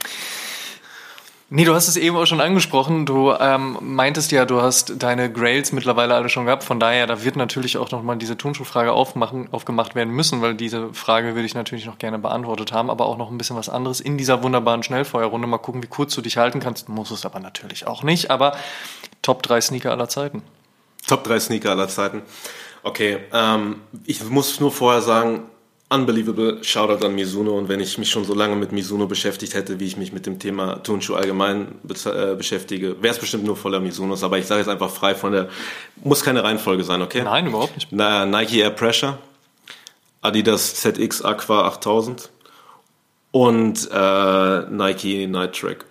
Nee, 1.54 1.66
du 1.66 1.74
hast 1.74 1.86
es 1.86 1.98
eben 1.98 2.16
auch 2.16 2.24
schon 2.24 2.40
angesprochen. 2.40 3.04
Du 3.04 3.30
ähm, 3.30 3.76
meintest 3.82 4.32
ja, 4.32 4.46
du 4.46 4.62
hast 4.62 5.02
deine 5.02 5.30
Grails 5.30 5.70
mittlerweile 5.72 6.14
alle 6.14 6.30
schon 6.30 6.46
gehabt. 6.46 6.64
Von 6.64 6.80
daher, 6.80 7.06
da 7.06 7.24
wird 7.24 7.36
natürlich 7.36 7.76
auch 7.76 7.90
nochmal 7.90 8.16
diese 8.16 8.38
Turnschuhfrage 8.38 8.90
aufmachen, 8.90 9.52
aufgemacht 9.52 9.94
werden 9.94 10.14
müssen, 10.14 10.40
weil 10.40 10.54
diese 10.54 10.94
Frage 10.94 11.34
würde 11.34 11.44
ich 11.44 11.54
natürlich 11.54 11.84
noch 11.84 11.98
gerne 11.98 12.18
beantwortet 12.18 12.72
haben. 12.72 12.88
Aber 12.88 13.04
auch 13.04 13.18
noch 13.18 13.30
ein 13.30 13.36
bisschen 13.36 13.54
was 13.54 13.68
anderes 13.68 14.00
in 14.00 14.16
dieser 14.16 14.42
wunderbaren 14.42 14.82
Schnellfeuerrunde. 14.82 15.46
Mal 15.46 15.58
gucken, 15.58 15.82
wie 15.82 15.88
kurz 15.88 16.14
du 16.14 16.22
dich 16.22 16.38
halten 16.38 16.58
kannst. 16.58 16.88
Muss 16.88 17.10
es 17.10 17.26
aber 17.26 17.38
natürlich 17.38 17.86
auch 17.86 18.02
nicht. 18.02 18.30
Aber 18.30 18.56
Top 19.20 19.42
3 19.42 19.60
Sneaker 19.60 19.90
aller 19.90 20.08
Zeiten. 20.08 20.40
Top 21.06 21.22
3 21.24 21.38
Sneaker 21.38 21.72
aller 21.72 21.88
Zeiten. 21.88 22.22
Okay, 22.82 23.18
ähm, 23.34 23.82
ich 24.06 24.24
muss 24.24 24.58
nur 24.58 24.72
vorher 24.72 25.02
sagen, 25.02 25.42
unbelievable 25.92 26.64
Shoutout 26.64 27.04
an 27.04 27.14
Mizuno 27.14 27.58
und 27.58 27.68
wenn 27.68 27.80
ich 27.80 27.98
mich 27.98 28.10
schon 28.10 28.24
so 28.24 28.34
lange 28.34 28.56
mit 28.56 28.72
Mizuno 28.72 29.06
beschäftigt 29.06 29.54
hätte, 29.54 29.78
wie 29.78 29.86
ich 29.86 29.96
mich 29.96 30.12
mit 30.12 30.24
dem 30.24 30.38
Thema 30.38 30.82
Turnschuh 30.82 31.14
allgemein 31.14 31.78
be 31.82 31.94
äh, 32.10 32.34
beschäftige, 32.34 33.02
wäre 33.02 33.14
es 33.14 33.20
bestimmt 33.20 33.44
nur 33.44 33.56
voller 33.56 33.80
Mizunos, 33.80 34.24
aber 34.24 34.38
ich 34.38 34.46
sage 34.46 34.60
jetzt 34.60 34.68
einfach 34.68 34.90
frei 34.90 35.14
von 35.14 35.32
der, 35.32 35.48
muss 36.02 36.24
keine 36.24 36.42
Reihenfolge 36.42 36.84
sein, 36.84 37.02
okay? 37.02 37.22
Nein, 37.22 37.46
überhaupt 37.46 37.74
nicht. 37.74 37.88
Na, 37.90 38.24
Nike 38.24 38.60
Air 38.60 38.70
Pressure, 38.70 39.18
Adidas 40.22 40.76
ZX 40.76 41.22
Aqua 41.22 41.66
8000 41.66 42.30
und 43.30 43.88
äh, 43.92 44.60
Nike 44.70 45.26
Night 45.26 45.52
Track. 45.54 45.84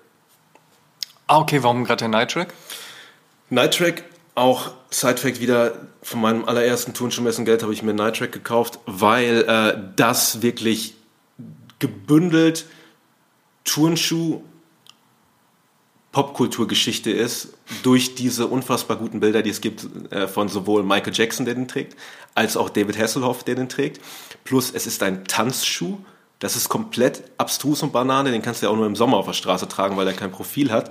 Ah, 1.27 1.39
okay, 1.39 1.61
warum 1.61 1.85
gerade 1.85 1.99
der 1.99 2.07
Night 2.07 2.31
Track? 2.31 2.53
Night 3.49 3.75
Track 3.77 4.03
auch 4.33 4.71
Sidefact 4.89 5.39
wieder 5.39 5.73
von 6.01 6.21
meinem 6.21 6.45
allerersten 6.45 6.93
Turnschuhmessen 6.93 7.45
Geld 7.45 7.63
habe 7.63 7.73
ich 7.73 7.83
mir 7.83 7.93
Night 7.93 8.17
Track 8.17 8.31
gekauft, 8.31 8.79
weil 8.85 9.43
äh, 9.47 9.79
das 9.95 10.41
wirklich 10.41 10.95
gebündelt 11.79 12.65
Turnschuh 13.63 14.41
Popkulturgeschichte 16.11 17.09
ist 17.09 17.53
durch 17.83 18.15
diese 18.15 18.47
unfassbar 18.47 18.97
guten 18.97 19.21
Bilder, 19.21 19.41
die 19.41 19.49
es 19.49 19.61
gibt 19.61 19.87
äh, 20.11 20.27
von 20.27 20.49
sowohl 20.49 20.83
Michael 20.83 21.13
Jackson, 21.13 21.45
der 21.45 21.55
den 21.55 21.67
trägt, 21.67 21.97
als 22.35 22.57
auch 22.57 22.69
David 22.69 22.97
Hasselhoff, 22.97 23.43
der 23.43 23.55
den 23.55 23.69
trägt. 23.69 24.01
Plus 24.43 24.71
es 24.71 24.87
ist 24.87 25.03
ein 25.03 25.25
Tanzschuh. 25.25 25.97
Das 26.39 26.55
ist 26.55 26.69
komplett 26.69 27.23
abstrus 27.37 27.83
und 27.83 27.93
Banane. 27.93 28.31
Den 28.31 28.41
kannst 28.41 28.61
du 28.61 28.65
ja 28.65 28.71
auch 28.71 28.75
nur 28.75 28.87
im 28.87 28.95
Sommer 28.95 29.17
auf 29.17 29.27
der 29.27 29.33
Straße 29.33 29.67
tragen, 29.67 29.95
weil 29.95 30.07
er 30.07 30.13
kein 30.13 30.31
Profil 30.31 30.71
hat. 30.71 30.89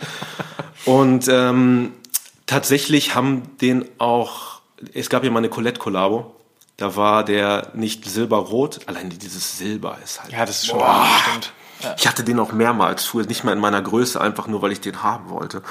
Und 0.87 1.29
ähm, 1.29 1.93
tatsächlich 2.47 3.15
haben 3.15 3.57
den 3.61 3.85
auch, 3.99 4.50
es 4.95 5.11
gab 5.11 5.25
ja 5.25 5.31
mal 5.31 5.39
eine 5.39 5.49
Colette-Kollabo. 5.49 6.35
Da 6.77 6.97
war 6.97 7.25
der 7.25 7.73
nicht 7.75 8.07
silberrot, 8.07 8.81
allein 8.87 9.11
dieses 9.11 9.59
Silber 9.59 9.99
ist 10.03 10.23
halt. 10.23 10.33
Ja, 10.33 10.47
das 10.47 10.63
ist 10.63 10.67
schon 10.69 10.79
boah. 10.79 11.07
stimmt. 11.23 11.53
Ja. 11.83 11.95
Ich 11.99 12.07
hatte 12.07 12.25
den 12.25 12.39
auch 12.39 12.53
mehrmals 12.53 13.05
früher, 13.05 13.27
nicht 13.27 13.45
mehr 13.45 13.53
in 13.53 13.61
meiner 13.61 13.83
Größe, 13.83 14.21
einfach 14.21 14.47
nur, 14.47 14.63
weil 14.63 14.73
ich 14.73 14.81
den 14.81 15.03
haben 15.03 15.29
wollte. 15.29 15.63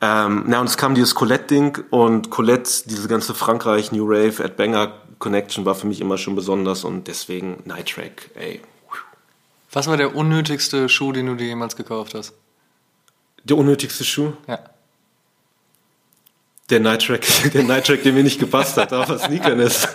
Ähm, 0.00 0.44
na, 0.46 0.60
und 0.60 0.66
es 0.66 0.76
kam 0.76 0.94
dieses 0.94 1.14
Colette-Ding 1.14 1.84
und 1.90 2.30
Colette, 2.30 2.70
diese 2.86 3.08
ganze 3.08 3.34
Frankreich, 3.34 3.92
New 3.92 4.04
Rave, 4.06 4.44
Ed 4.44 4.56
Banger 4.56 4.92
Connection 5.18 5.64
war 5.64 5.74
für 5.74 5.86
mich 5.86 6.00
immer 6.00 6.18
schon 6.18 6.36
besonders 6.36 6.84
und 6.84 7.08
deswegen 7.08 7.62
Night 7.64 7.88
Track, 7.88 8.30
ey. 8.34 8.60
Was 9.72 9.86
war 9.86 9.96
der 9.96 10.14
unnötigste 10.14 10.88
Schuh, 10.88 11.12
den 11.12 11.26
du 11.26 11.34
dir 11.34 11.46
jemals 11.46 11.76
gekauft 11.76 12.14
hast? 12.14 12.34
Der 13.44 13.56
unnötigste 13.56 14.04
Schuh? 14.04 14.32
Ja. 14.46 14.58
Der 16.70 16.80
Night 16.80 17.06
Track, 17.06 17.24
der 17.54 17.62
Night 17.62 17.86
Track, 17.86 18.02
der 18.02 18.12
mir 18.12 18.24
nicht 18.24 18.40
gepasst 18.40 18.76
hat, 18.76 18.92
auf 18.92 19.06
Sneakern 19.20 19.60
ist. 19.60 19.88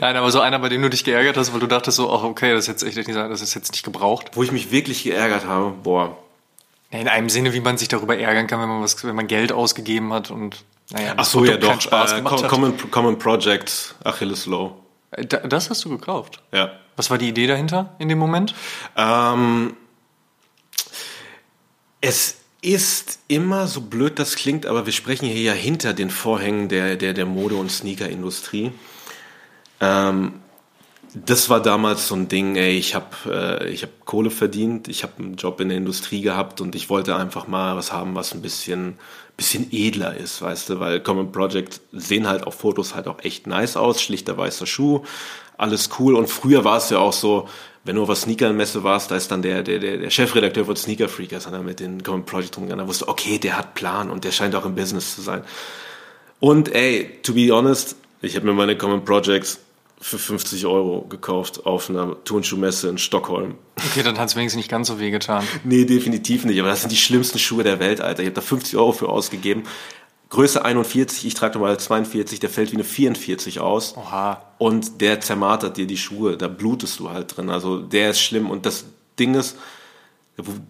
Nein, 0.00 0.16
aber 0.16 0.30
so 0.30 0.40
einer, 0.40 0.58
bei 0.58 0.68
dem 0.70 0.80
du 0.82 0.88
dich 0.88 1.04
geärgert 1.04 1.36
hast, 1.36 1.52
weil 1.52 1.60
du 1.60 1.66
dachtest 1.66 1.96
so, 1.96 2.10
ach 2.12 2.22
okay, 2.22 2.52
das 2.52 2.60
ist 2.60 2.68
jetzt 2.68 2.82
echt 2.82 2.96
nicht, 2.96 3.18
das 3.18 3.42
ist 3.42 3.54
jetzt 3.54 3.72
nicht 3.72 3.84
gebraucht. 3.84 4.30
Wo 4.34 4.42
ich 4.42 4.52
mich 4.52 4.70
wirklich 4.70 5.04
geärgert 5.04 5.46
habe, 5.46 5.72
boah. 5.82 6.16
In 6.90 7.06
einem 7.06 7.28
Sinne, 7.28 7.52
wie 7.52 7.60
man 7.60 7.78
sich 7.78 7.88
darüber 7.88 8.16
ärgern 8.18 8.46
kann, 8.46 8.60
wenn 8.60 8.68
man 8.68 8.82
was, 8.82 9.04
wenn 9.04 9.14
man 9.14 9.26
Geld 9.26 9.52
ausgegeben 9.52 10.12
hat 10.12 10.30
und 10.30 10.64
naja, 10.90 11.14
ach 11.16 11.24
so, 11.24 11.44
ja 11.44 11.56
doch. 11.56 11.80
Spaß 11.80 12.14
äh, 12.14 12.22
Common, 12.22 12.90
Common 12.90 13.18
Project, 13.18 13.94
Achilles 14.02 14.46
Low. 14.46 14.76
Äh, 15.12 15.26
das 15.26 15.70
hast 15.70 15.84
du 15.84 15.90
gekauft? 15.90 16.42
Ja. 16.52 16.72
Was 16.96 17.10
war 17.10 17.18
die 17.18 17.28
Idee 17.28 17.46
dahinter 17.46 17.94
in 17.98 18.08
dem 18.08 18.18
Moment? 18.18 18.54
Ähm, 18.96 19.76
es 22.00 22.39
ist 22.62 23.20
immer 23.28 23.66
so 23.66 23.80
blöd 23.80 24.18
das 24.18 24.36
klingt, 24.36 24.66
aber 24.66 24.86
wir 24.86 24.92
sprechen 24.92 25.26
hier 25.26 25.40
ja 25.40 25.52
hinter 25.52 25.94
den 25.94 26.10
Vorhängen 26.10 26.68
der, 26.68 26.96
der, 26.96 27.14
der 27.14 27.26
Mode- 27.26 27.56
und 27.56 27.70
Sneaker-Industrie. 27.70 28.72
Ähm, 29.80 30.39
das 31.14 31.50
war 31.50 31.60
damals 31.60 32.08
so 32.08 32.14
ein 32.14 32.28
Ding, 32.28 32.56
ey, 32.56 32.76
ich 32.76 32.94
habe 32.94 33.60
äh, 33.62 33.76
hab 33.76 34.04
Kohle 34.04 34.30
verdient, 34.30 34.88
ich 34.88 35.02
habe 35.02 35.14
einen 35.18 35.36
Job 35.36 35.60
in 35.60 35.68
der 35.68 35.78
Industrie 35.78 36.20
gehabt 36.20 36.60
und 36.60 36.74
ich 36.74 36.88
wollte 36.90 37.16
einfach 37.16 37.46
mal 37.48 37.76
was 37.76 37.92
haben, 37.92 38.14
was 38.14 38.32
ein 38.32 38.42
bisschen, 38.42 38.98
bisschen 39.36 39.68
edler 39.72 40.16
ist, 40.16 40.42
weißt 40.42 40.70
du, 40.70 40.80
weil 40.80 41.00
Common 41.00 41.32
Project 41.32 41.80
sehen 41.92 42.28
halt 42.28 42.46
auf 42.46 42.54
Fotos 42.54 42.94
halt 42.94 43.08
auch 43.08 43.18
echt 43.22 43.46
nice 43.46 43.76
aus, 43.76 44.00
schlichter 44.00 44.36
weißer 44.36 44.66
Schuh, 44.66 45.02
alles 45.56 45.90
cool 45.98 46.14
und 46.14 46.28
früher 46.28 46.64
war 46.64 46.78
es 46.78 46.90
ja 46.90 46.98
auch 46.98 47.12
so, 47.12 47.48
wenn 47.84 47.96
du 47.96 48.02
auf 48.02 48.08
der 48.08 48.16
Sneaker-Messe 48.16 48.84
warst, 48.84 49.10
da 49.10 49.16
ist 49.16 49.30
dann 49.30 49.42
der, 49.42 49.62
der, 49.62 49.78
der 49.78 50.10
Chefredakteur 50.10 50.66
von 50.66 50.76
Sneaker 50.76 51.08
Freakers, 51.08 51.46
hat 51.46 51.54
er 51.54 51.62
mit 51.62 51.80
den 51.80 52.02
Common 52.02 52.24
Project 52.24 52.56
rumgegangen, 52.56 52.84
da 52.84 52.88
wusste, 52.88 53.08
okay, 53.08 53.38
der 53.38 53.56
hat 53.56 53.74
Plan 53.74 54.10
und 54.10 54.24
der 54.24 54.32
scheint 54.32 54.54
auch 54.54 54.66
im 54.66 54.74
Business 54.74 55.14
zu 55.14 55.22
sein. 55.22 55.42
Und 56.38 56.74
ey, 56.74 57.18
to 57.22 57.34
be 57.34 57.48
honest, 57.50 57.96
ich 58.22 58.36
habe 58.36 58.46
mir 58.46 58.52
meine 58.52 58.76
Common 58.76 59.04
Projects 59.04 59.60
für 60.00 60.18
50 60.18 60.64
Euro 60.64 61.02
gekauft 61.02 61.66
auf 61.66 61.90
einer 61.90 62.16
Turnschuhmesse 62.24 62.88
in 62.88 62.96
Stockholm. 62.96 63.56
Okay, 63.76 64.02
dann 64.02 64.18
hat 64.18 64.30
es 64.30 64.36
wenigstens 64.36 64.56
nicht 64.56 64.70
ganz 64.70 64.88
so 64.88 64.98
weh 64.98 65.10
getan. 65.10 65.46
nee, 65.64 65.84
definitiv 65.84 66.44
nicht. 66.46 66.58
Aber 66.58 66.70
das 66.70 66.80
sind 66.80 66.90
die 66.90 66.96
schlimmsten 66.96 67.38
Schuhe 67.38 67.64
der 67.64 67.80
Welt, 67.80 68.00
Alter. 68.00 68.22
Ich 68.22 68.26
habe 68.26 68.34
da 68.34 68.40
50 68.40 68.76
Euro 68.76 68.92
für 68.92 69.08
ausgegeben. 69.10 69.64
Größe 70.30 70.64
41, 70.64 71.26
ich 71.26 71.34
trage 71.34 71.58
normal 71.58 71.78
42, 71.78 72.38
der 72.38 72.50
fällt 72.50 72.70
wie 72.70 72.76
eine 72.76 72.84
44 72.84 73.60
aus. 73.60 73.96
Oha. 73.96 74.40
Und 74.58 75.00
der 75.00 75.20
zermartert 75.20 75.76
dir 75.76 75.86
die 75.86 75.96
Schuhe, 75.96 76.36
da 76.36 76.48
blutest 76.48 77.00
du 77.00 77.10
halt 77.10 77.36
drin. 77.36 77.50
Also 77.50 77.78
der 77.78 78.10
ist 78.10 78.20
schlimm. 78.20 78.48
Und 78.48 78.64
das 78.64 78.84
Ding 79.18 79.34
ist, 79.34 79.56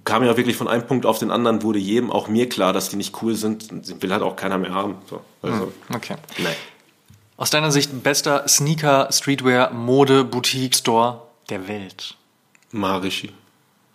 kam 0.04 0.24
ja 0.24 0.36
wirklich 0.36 0.56
von 0.56 0.66
einem 0.66 0.86
Punkt 0.86 1.06
auf 1.06 1.18
den 1.18 1.30
anderen, 1.30 1.62
wurde 1.62 1.78
jedem, 1.78 2.10
auch 2.10 2.26
mir 2.26 2.48
klar, 2.48 2.72
dass 2.72 2.88
die 2.88 2.96
nicht 2.96 3.22
cool 3.22 3.34
sind. 3.34 3.70
Und 3.70 4.02
will 4.02 4.12
halt 4.12 4.22
auch 4.22 4.34
keiner 4.34 4.58
mehr 4.58 4.74
haben. 4.74 4.96
So, 5.08 5.20
also, 5.42 5.72
hm, 5.88 5.94
okay. 5.94 6.16
Nee. 6.38 6.56
Aus 7.40 7.48
deiner 7.48 7.72
Sicht 7.72 8.02
bester 8.02 8.46
Sneaker, 8.48 9.08
Streetwear, 9.10 9.72
Mode, 9.72 10.24
Boutique, 10.24 10.76
Store 10.76 11.22
der 11.48 11.68
Welt? 11.68 12.14
Maharishi. 12.70 13.32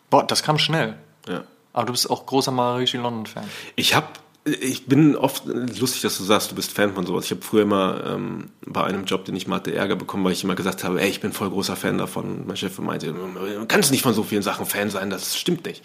Boah, 0.10 0.26
das 0.26 0.42
kam 0.42 0.58
schnell. 0.58 0.98
Ja. 1.28 1.44
Aber 1.72 1.86
du 1.86 1.92
bist 1.92 2.10
auch 2.10 2.26
großer 2.26 2.52
Maharishi 2.52 2.98
London-Fan. 2.98 3.44
Ich 3.76 3.94
habe 3.94 4.08
ich 4.46 4.88
bin 4.88 5.16
oft 5.16 5.46
lustig, 5.46 6.02
dass 6.02 6.18
du 6.18 6.24
sagst, 6.24 6.50
du 6.52 6.56
bist 6.56 6.72
Fan 6.72 6.96
von 6.96 7.06
sowas. 7.06 7.26
Ich 7.26 7.32
habe 7.32 7.42
früher 7.44 7.62
immer 7.62 8.04
ähm, 8.08 8.50
bei 8.66 8.84
einem 8.84 9.06
Job, 9.06 9.26
den 9.26 9.36
ich 9.36 9.46
mal 9.46 9.58
hatte, 9.58 9.76
Ärger 9.76 9.96
bekommen, 9.96 10.24
weil 10.24 10.32
ich 10.32 10.44
immer 10.44 10.56
gesagt 10.56 10.84
habe, 10.84 11.00
ey, 11.00 11.10
ich 11.10 11.22
bin 11.22 11.32
voll 11.32 11.52
großer 11.52 11.76
Fan 11.76 12.00
davon. 12.00 12.48
mein 12.48 12.58
Chef 12.58 12.80
meinte, 12.80 13.14
du 13.14 13.66
kannst 13.68 13.92
nicht 13.92 14.02
von 14.02 14.16
so 14.16 14.24
vielen 14.24 14.44
Sachen 14.44 14.66
Fan 14.66 14.90
sein, 14.90 15.12
das 15.12 15.38
stimmt 15.38 15.68
nicht. 15.68 15.84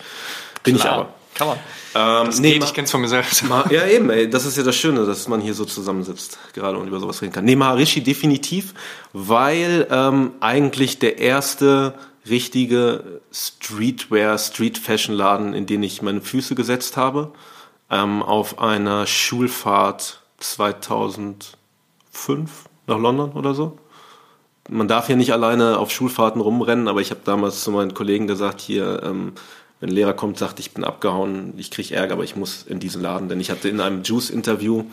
Bin 0.63 0.77
Klar. 0.77 0.87
ich 0.87 0.93
aber. 0.93 1.15
Kann 1.35 1.49
man. 1.49 1.59
Ähm, 1.95 2.27
das 2.27 2.41
nee, 2.41 2.55
geht, 2.55 2.65
ich 2.65 2.75
kenn's 2.75 2.91
von 2.91 3.01
mir 3.01 3.09
selbst. 3.09 3.45
ja, 3.71 3.87
eben, 3.87 4.11
ey, 4.11 4.29
das 4.29 4.45
ist 4.47 4.57
ja 4.57 4.63
das 4.63 4.77
Schöne, 4.77 5.07
dass 5.07 5.29
man 5.29 5.41
hier 5.41 5.55
so 5.55 5.65
zusammensitzt, 5.65 6.39
gerade 6.53 6.79
und 6.79 6.89
über 6.89 7.01
sowas 7.01 7.23
reden 7.23 7.33
kann. 7.33 7.45
Nee, 7.45 7.57
Maharishi 7.57 8.03
definitiv, 8.03 8.75
weil 9.13 9.87
ähm, 9.91 10.33
eigentlich 10.41 10.99
der 10.99 11.19
erste 11.19 11.95
richtige 12.29 13.21
Streetwear, 13.33 14.37
Street 14.39 14.79
Fashion 14.79 15.15
Laden, 15.15 15.55
in 15.55 15.67
den 15.67 15.83
ich 15.83 16.03
meine 16.03 16.21
Füße 16.21 16.55
gesetzt 16.55 16.97
habe 16.97 17.33
ähm, 17.91 18.23
auf 18.23 18.59
einer 18.59 19.07
Schulfahrt 19.07 20.21
2005 20.39 21.55
nach 22.87 22.99
London 22.99 23.33
oder 23.33 23.55
so. 23.55 23.79
Man 24.69 24.89
darf 24.89 25.09
hier 25.09 25.17
nicht 25.17 25.33
alleine 25.33 25.79
auf 25.79 25.91
Schulfahrten 25.91 26.41
rumrennen, 26.41 26.87
aber 26.87 27.01
ich 27.01 27.11
habe 27.11 27.23
damals 27.25 27.65
zu 27.65 27.73
meinen 27.73 27.93
Kollegen 27.95 28.27
gesagt, 28.29 28.61
hier, 28.61 29.03
ähm, 29.03 29.33
wenn 29.81 29.89
ein 29.89 29.95
Lehrer 29.95 30.13
kommt, 30.13 30.39
sagt, 30.39 30.61
ich 30.61 30.73
bin 30.73 30.85
abgehauen, 30.85 31.55
ich 31.57 31.71
kriege 31.71 31.95
Ärger, 31.95 32.15
aber 32.15 32.25
ich 32.25 32.37
muss 32.37 32.65
in 32.69 32.81
diesen 32.81 33.03
Laden, 33.03 33.29
denn 33.29 33.41
ich 33.41 33.51
hatte 33.51 33.69
in 33.69 33.81
einem 33.81 34.03
Juice-Interview 34.03 34.85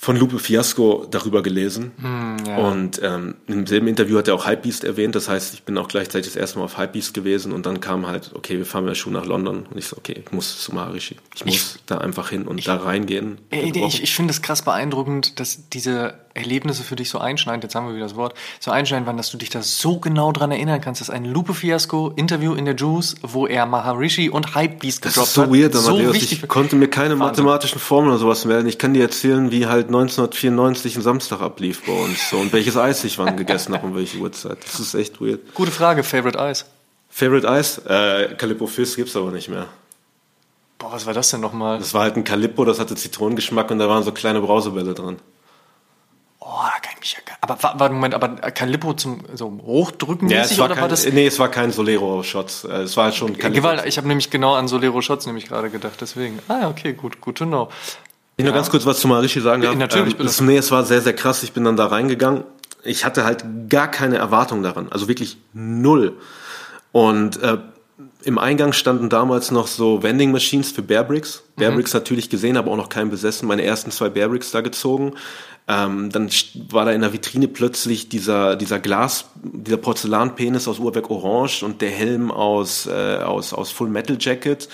von 0.00 0.16
Lupe 0.16 0.38
Fiasco 0.38 1.06
darüber 1.10 1.42
gelesen. 1.42 1.90
Mm, 1.96 2.36
ja. 2.46 2.56
Und 2.58 3.00
ähm, 3.02 3.34
im 3.48 3.66
selben 3.66 3.88
Interview 3.88 4.16
hat 4.16 4.28
er 4.28 4.36
auch 4.36 4.46
Hypebeast 4.46 4.84
erwähnt. 4.84 5.16
Das 5.16 5.28
heißt, 5.28 5.54
ich 5.54 5.64
bin 5.64 5.76
auch 5.76 5.88
gleichzeitig 5.88 6.32
das 6.32 6.36
erste 6.36 6.60
Mal 6.60 6.66
auf 6.66 6.78
Hypebeast 6.78 7.14
gewesen 7.14 7.50
und 7.52 7.66
dann 7.66 7.80
kam 7.80 8.06
halt, 8.06 8.30
okay, 8.34 8.58
wir 8.58 8.64
fahren 8.64 8.86
der 8.86 8.94
Schuh 8.94 9.10
nach 9.10 9.26
London. 9.26 9.66
Und 9.68 9.76
ich 9.76 9.86
so, 9.86 9.96
okay, 9.96 10.22
ich 10.24 10.30
muss 10.30 10.62
zu 10.62 10.72
Maharishi. 10.72 11.16
Ich 11.34 11.44
muss 11.44 11.54
ich, 11.54 11.84
da 11.86 11.98
einfach 11.98 12.30
hin 12.30 12.46
und 12.46 12.58
ich, 12.58 12.66
da 12.66 12.76
reingehen. 12.76 13.38
Ich, 13.50 13.74
ich, 13.74 14.02
ich 14.04 14.14
finde 14.14 14.30
es 14.30 14.40
krass 14.40 14.62
beeindruckend, 14.62 15.40
dass 15.40 15.68
diese 15.68 16.14
Erlebnisse 16.38 16.82
für 16.82 16.96
dich 16.96 17.10
so 17.10 17.18
einschneidend, 17.18 17.64
jetzt 17.64 17.74
haben 17.74 17.86
wir 17.86 17.94
wieder 17.94 18.06
das 18.06 18.16
Wort, 18.16 18.34
so 18.60 18.70
einschneidend 18.70 19.06
waren, 19.06 19.16
dass 19.16 19.30
du 19.30 19.36
dich 19.36 19.50
da 19.50 19.62
so 19.62 19.98
genau 19.98 20.32
dran 20.32 20.50
erinnern 20.50 20.80
kannst. 20.80 21.00
Das 21.00 21.08
ist 21.08 21.14
ein 21.14 21.24
Lupe 21.24 21.54
Fiasco 21.54 22.12
Interview 22.16 22.54
in 22.54 22.64
der 22.64 22.74
Juice, 22.74 23.16
wo 23.22 23.46
er 23.46 23.66
Maharishi 23.66 24.30
und 24.30 24.54
Hypebeast 24.54 25.02
gedroppt 25.02 25.16
hat. 25.16 25.22
Das 25.22 25.28
ist 25.28 25.34
so 25.34 25.42
hat. 25.42 25.52
weird, 25.52 25.74
so 25.74 25.90
Matthäus. 25.92 26.16
Ich 26.16 26.48
konnte 26.48 26.76
mir 26.76 26.88
keine 26.88 27.18
Wahnsinn. 27.18 27.44
mathematischen 27.44 27.80
Formeln 27.80 28.12
oder 28.12 28.20
sowas 28.20 28.44
melden. 28.44 28.68
Ich 28.68 28.78
kann 28.78 28.94
dir 28.94 29.02
erzählen, 29.02 29.50
wie 29.50 29.66
halt 29.66 29.88
1994 29.88 30.96
ein 30.96 31.02
Samstag 31.02 31.40
ablief 31.40 31.84
bei 31.84 31.92
uns 31.92 32.30
so 32.30 32.38
und 32.38 32.52
welches 32.52 32.76
Eis 32.76 33.04
ich 33.04 33.18
wann 33.18 33.36
gegessen 33.36 33.74
habe 33.74 33.86
und 33.86 33.94
welche 33.96 34.18
Uhrzeit. 34.18 34.58
Das 34.64 34.80
ist 34.80 34.94
echt 34.94 35.20
weird. 35.20 35.54
Gute 35.54 35.70
Frage, 35.70 36.02
Favorite 36.02 36.38
Eis? 36.38 36.66
Favorite 37.08 37.48
Eis? 37.48 37.78
Äh, 37.78 38.34
Calippo 38.36 38.66
Fizz 38.66 38.96
gibt's 38.96 39.16
aber 39.16 39.30
nicht 39.30 39.48
mehr. 39.48 39.66
Boah, 40.78 40.92
was 40.92 41.06
war 41.06 41.14
das 41.14 41.30
denn 41.30 41.40
nochmal? 41.40 41.78
Das 41.78 41.92
war 41.92 42.02
halt 42.02 42.16
ein 42.16 42.24
Calippo, 42.24 42.64
das 42.64 42.78
hatte 42.78 42.94
Zitronengeschmack 42.94 43.70
und 43.70 43.78
da 43.80 43.88
waren 43.88 44.04
so 44.04 44.12
kleine 44.12 44.40
Brausebälle 44.40 44.94
drin. 44.94 45.16
Oh, 46.60 46.64
da 46.64 46.80
kann 46.80 46.92
ich 46.94 47.00
mich 47.00 47.12
ja 47.12 47.34
Aber 47.40 47.56
warte, 47.78 47.94
Moment, 47.94 48.14
aber 48.14 48.28
Calippo 48.50 48.92
zum 48.94 49.20
so 49.34 49.60
hochdrücken 49.64 50.28
Ja, 50.28 50.40
es 50.40 50.58
war 50.58 50.64
oder 50.64 50.74
kein, 50.74 50.82
war 50.82 50.88
das. 50.88 51.06
nee, 51.06 51.26
es 51.26 51.38
war 51.38 51.48
kein 51.50 51.70
Solero-Shots. 51.70 52.64
Äh, 52.64 52.72
Es 52.82 52.96
war 52.96 53.12
schon 53.12 53.38
Calippo. 53.38 53.60
Gewalt, 53.62 53.86
ich 53.86 53.96
habe 53.96 54.08
nämlich 54.08 54.28
genau 54.30 54.54
an 54.54 54.66
Solero 54.66 55.00
Shots 55.00 55.26
nämlich 55.26 55.46
gerade 55.46 55.70
gedacht, 55.70 55.94
deswegen. 56.00 56.40
Ah, 56.48 56.62
ja, 56.62 56.68
okay, 56.68 56.94
gut, 56.94 57.20
gut 57.20 57.36
to 57.36 57.46
know. 57.46 57.68
Ich 58.36 58.44
nur 58.44 58.54
ganz 58.54 58.70
kurz 58.70 58.84
was 58.86 58.98
zu 58.98 59.06
Marishi 59.06 59.40
sagen 59.40 59.62
darf. 59.62 59.76
Natürlich, 59.76 60.18
ähm, 60.18 60.26
es, 60.26 60.40
nee, 60.40 60.56
es 60.56 60.70
war 60.72 60.84
sehr, 60.84 61.00
sehr 61.00 61.12
krass. 61.14 61.44
Ich 61.44 61.52
bin 61.52 61.62
dann 61.64 61.76
da 61.76 61.86
reingegangen. 61.86 62.42
Ich 62.82 63.04
hatte 63.04 63.24
halt 63.24 63.44
gar 63.68 63.88
keine 63.88 64.16
Erwartung 64.16 64.62
daran. 64.64 64.88
Also 64.90 65.06
wirklich 65.06 65.36
null. 65.52 66.16
Und 66.92 67.40
äh, 67.42 67.58
im 68.24 68.38
Eingang 68.38 68.72
standen 68.72 69.08
damals 69.08 69.50
noch 69.50 69.66
so 69.66 70.02
Vending 70.02 70.32
Machines 70.32 70.72
für 70.72 70.82
Bear 70.82 71.04
Bricks. 71.04 71.44
Bear 71.56 71.72
Bricks 71.72 71.94
natürlich 71.94 72.28
gesehen, 72.28 72.56
aber 72.56 72.72
auch 72.72 72.76
noch 72.76 72.88
keinen 72.88 73.10
besessen. 73.10 73.46
Meine 73.46 73.62
ersten 73.62 73.90
zwei 73.90 74.08
Bear 74.08 74.28
Bricks 74.28 74.50
da 74.50 74.60
gezogen. 74.60 75.14
Ähm, 75.68 76.10
dann 76.10 76.28
war 76.70 76.86
da 76.86 76.92
in 76.92 77.02
der 77.02 77.12
Vitrine 77.12 77.46
plötzlich 77.46 78.08
dieser, 78.08 78.56
dieser 78.56 78.80
Glas, 78.80 79.26
dieser 79.34 79.76
Porzellanpenis 79.76 80.66
aus 80.66 80.78
Uhrwerk 80.78 81.10
Orange 81.10 81.62
und 81.62 81.80
der 81.80 81.90
Helm 81.90 82.30
aus, 82.30 82.86
äh, 82.86 83.18
aus, 83.18 83.52
aus 83.52 83.70
Full 83.70 83.88
Metal 83.88 84.16
Jacket 84.18 84.68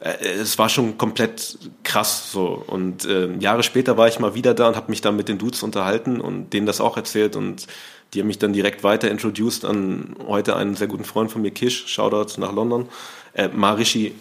äh, 0.00 0.16
es 0.40 0.58
war 0.58 0.70
schon 0.70 0.96
komplett 0.96 1.58
krass 1.84 2.32
so. 2.32 2.64
Und 2.66 3.04
äh, 3.04 3.32
Jahre 3.38 3.62
später 3.62 3.98
war 3.98 4.08
ich 4.08 4.18
mal 4.18 4.34
wieder 4.34 4.54
da 4.54 4.68
und 4.68 4.76
habe 4.76 4.90
mich 4.90 5.02
dann 5.02 5.14
mit 5.14 5.28
den 5.28 5.38
Dudes 5.38 5.62
unterhalten 5.62 6.20
und 6.20 6.54
denen 6.54 6.66
das 6.66 6.80
auch 6.80 6.96
erzählt 6.96 7.36
und 7.36 7.66
die 8.12 8.20
haben 8.20 8.26
mich 8.26 8.38
dann 8.38 8.52
direkt 8.52 8.82
weiter 8.82 9.10
introduced 9.10 9.64
an 9.64 10.16
heute 10.26 10.56
einen 10.56 10.74
sehr 10.74 10.88
guten 10.88 11.04
Freund 11.04 11.30
von 11.30 11.42
mir, 11.42 11.50
Kish, 11.50 11.86
Shoutout 11.86 12.40
nach 12.40 12.52
London. 12.52 12.88
Äh, 13.34 13.48
Marishi, 13.48 14.14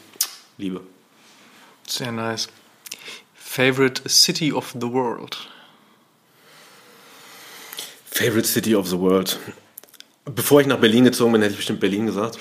Liebe. 0.57 0.81
Sehr 1.87 2.11
nice. 2.11 2.47
Favorite 3.33 4.07
City 4.07 4.53
of 4.53 4.75
the 4.79 4.87
World. 4.87 5.37
Favorite 8.05 8.47
City 8.47 8.75
of 8.75 8.87
the 8.87 8.99
World. 8.99 9.39
Bevor 10.25 10.61
ich 10.61 10.67
nach 10.67 10.77
Berlin 10.77 11.05
gezogen 11.05 11.31
bin, 11.31 11.41
hätte 11.41 11.53
ich 11.53 11.57
bestimmt 11.57 11.79
Berlin 11.79 12.05
gesagt. 12.05 12.37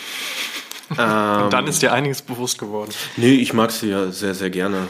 Ähm, 0.90 0.98
Und 1.44 1.52
dann 1.52 1.66
ist 1.66 1.80
dir 1.80 1.92
einiges 1.92 2.20
bewusst 2.20 2.58
geworden. 2.58 2.90
Nee, 3.16 3.36
ich 3.36 3.54
mag 3.54 3.70
sie 3.70 3.88
ja 3.88 4.10
sehr, 4.10 4.34
sehr 4.34 4.50
gerne. 4.50 4.88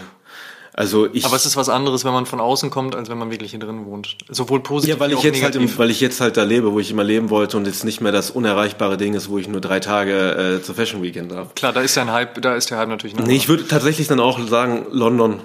Also 0.78 1.08
ich, 1.12 1.24
Aber 1.24 1.34
es 1.34 1.44
ist 1.44 1.56
was 1.56 1.68
anderes, 1.68 2.04
wenn 2.04 2.12
man 2.12 2.24
von 2.24 2.38
außen 2.38 2.70
kommt, 2.70 2.94
als 2.94 3.10
wenn 3.10 3.18
man 3.18 3.32
wirklich 3.32 3.50
hier 3.50 3.58
drin 3.58 3.84
wohnt. 3.84 4.16
Sowohl 4.28 4.60
positiv 4.60 4.94
Ja, 4.94 5.00
weil 5.00 5.10
ich 5.10 5.16
auch 5.16 5.24
jetzt 5.24 5.42
halt, 5.42 5.54
negativ. 5.54 5.72
im, 5.72 5.78
weil 5.78 5.90
ich 5.90 6.00
jetzt 6.00 6.20
halt 6.20 6.36
da 6.36 6.44
lebe, 6.44 6.72
wo 6.72 6.78
ich 6.78 6.92
immer 6.92 7.02
leben 7.02 7.30
wollte 7.30 7.56
und 7.56 7.66
jetzt 7.66 7.84
nicht 7.84 8.00
mehr 8.00 8.12
das 8.12 8.30
unerreichbare 8.30 8.96
Ding 8.96 9.14
ist, 9.14 9.28
wo 9.28 9.38
ich 9.38 9.48
nur 9.48 9.60
drei 9.60 9.80
Tage 9.80 10.58
äh, 10.60 10.62
zur 10.62 10.76
Fashion 10.76 11.02
Weekend 11.02 11.32
darf. 11.32 11.56
Klar, 11.56 11.72
da 11.72 11.80
ist 11.80 11.96
ja 11.96 12.02
ein 12.02 12.12
Hype, 12.12 12.40
da 12.40 12.54
ist 12.54 12.70
der 12.70 12.78
Hype 12.78 12.90
natürlich 12.90 13.16
noch. 13.16 13.26
Nee, 13.26 13.34
ich 13.34 13.48
würde 13.48 13.66
tatsächlich 13.66 14.06
dann 14.06 14.20
auch 14.20 14.38
sagen 14.46 14.86
London. 14.92 15.40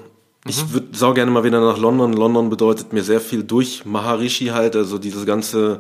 Ich 0.47 0.71
würde 0.71 0.89
sau 0.91 1.15
gerne 1.15 1.31
mal 1.31 1.43
wieder 1.43 1.61
nach 1.61 1.79
London. 1.79 2.13
London 2.13 2.51
bedeutet 2.51 2.93
mir 2.93 3.01
sehr 3.01 3.19
viel 3.19 3.43
durch 3.43 3.85
Maharishi 3.85 4.49
halt, 4.49 4.75
also 4.75 4.99
diese 4.99 5.25
ganze 5.25 5.79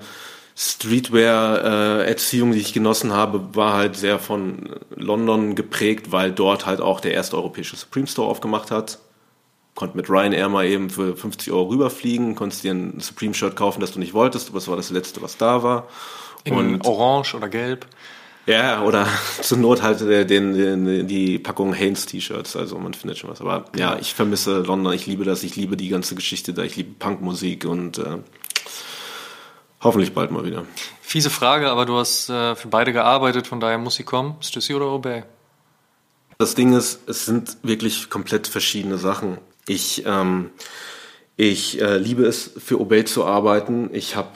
Streetwear-Erziehung, 0.55 2.53
die 2.53 2.59
ich 2.59 2.73
genossen 2.73 3.13
habe, 3.13 3.49
war 3.53 3.73
halt 3.73 3.97
sehr 3.97 4.17
von 4.17 4.71
London 4.95 5.53
geprägt, 5.53 6.11
weil 6.11 6.31
dort 6.31 6.65
halt 6.65 6.81
auch 6.81 7.01
der 7.01 7.13
erste 7.13 7.37
europäische 7.37 7.75
Supreme 7.75 8.07
Store 8.07 8.27
aufgemacht 8.27 8.71
hat. 8.71 8.97
Konnte 9.75 9.97
mit 9.97 10.09
Ryanair 10.09 10.49
mal 10.49 10.65
eben 10.65 10.89
für 10.89 11.15
50 11.15 11.51
Euro 11.51 11.69
rüberfliegen, 11.69 12.35
konntest 12.35 12.63
dir 12.63 12.73
ein 12.73 12.99
Supreme-Shirt 12.99 13.55
kaufen, 13.55 13.81
das 13.81 13.91
du 13.91 13.99
nicht 13.99 14.13
wolltest, 14.13 14.49
aber 14.49 14.59
es 14.59 14.67
war 14.67 14.75
das 14.75 14.91
letzte, 14.91 15.21
was 15.21 15.37
da 15.37 15.63
war. 15.63 15.87
in 16.43 16.53
Und 16.53 16.85
Orange 16.85 17.35
oder 17.35 17.49
Gelb. 17.49 17.87
ja, 18.45 18.83
oder 18.83 19.07
zur 19.41 19.57
Not 19.57 19.81
halt 19.81 20.01
äh, 20.01 20.25
den, 20.25 20.53
den, 20.53 21.07
die 21.07 21.39
Packung 21.39 21.73
Hanes 21.75 22.05
T-Shirts, 22.05 22.55
also 22.55 22.77
man 22.77 22.93
findet 22.93 23.17
schon 23.17 23.31
was. 23.31 23.41
Aber 23.41 23.65
ja, 23.75 23.97
ich 23.97 24.13
vermisse 24.13 24.59
London, 24.59 24.93
ich 24.93 25.07
liebe 25.07 25.23
das, 25.23 25.41
ich 25.43 25.55
liebe 25.55 25.75
die 25.75 25.89
ganze 25.89 26.13
Geschichte 26.13 26.53
da, 26.53 26.61
ich 26.61 26.75
liebe 26.75 26.93
Punkmusik 26.99 27.65
und 27.65 27.97
äh, 27.97 28.19
hoffentlich 29.81 30.13
bald 30.13 30.29
mal 30.29 30.45
wieder. 30.45 30.65
Fiese 31.01 31.31
Frage, 31.31 31.69
aber 31.71 31.85
du 31.85 31.97
hast 31.97 32.29
äh, 32.29 32.55
für 32.55 32.67
beide 32.67 32.93
gearbeitet, 32.93 33.47
von 33.47 33.59
daher 33.59 33.79
muss 33.79 33.95
sie 33.95 34.03
kommen. 34.03 34.35
Stussy 34.39 34.75
oder 34.75 34.91
Obey? 34.91 35.23
Das 36.37 36.55
Ding 36.55 36.73
ist, 36.73 37.07
es 37.07 37.25
sind 37.25 37.57
wirklich 37.63 38.09
komplett 38.09 38.47
verschiedene 38.47 38.97
Sachen. 38.97 39.37
Ich, 39.67 40.03
ähm, 40.05 40.49
ich 41.37 41.81
äh, 41.81 41.97
liebe 41.97 42.25
es, 42.25 42.51
für 42.57 42.79
Obey 42.79 43.05
zu 43.05 43.25
arbeiten. 43.25 43.89
Ich 43.93 44.15
habe 44.15 44.29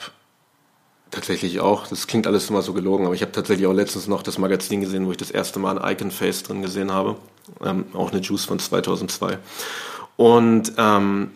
tatsächlich 1.10 1.60
auch, 1.60 1.86
das 1.86 2.06
klingt 2.06 2.26
alles 2.26 2.50
immer 2.50 2.62
so 2.62 2.72
gelogen, 2.72 3.06
aber 3.06 3.14
ich 3.14 3.22
habe 3.22 3.32
tatsächlich 3.32 3.66
auch 3.66 3.72
letztens 3.72 4.08
noch 4.08 4.22
das 4.22 4.38
Magazin 4.38 4.80
gesehen, 4.80 5.06
wo 5.06 5.10
ich 5.10 5.16
das 5.16 5.30
erste 5.30 5.58
Mal 5.58 5.78
ein 5.78 5.92
Icon 5.92 6.10
Face 6.10 6.42
drin 6.42 6.62
gesehen 6.62 6.92
habe. 6.92 7.16
Ähm, 7.64 7.86
auch 7.94 8.12
eine 8.12 8.20
Juice 8.20 8.44
von 8.44 8.58
2002. 8.58 9.38
Und 10.16 10.72
ähm, 10.76 11.30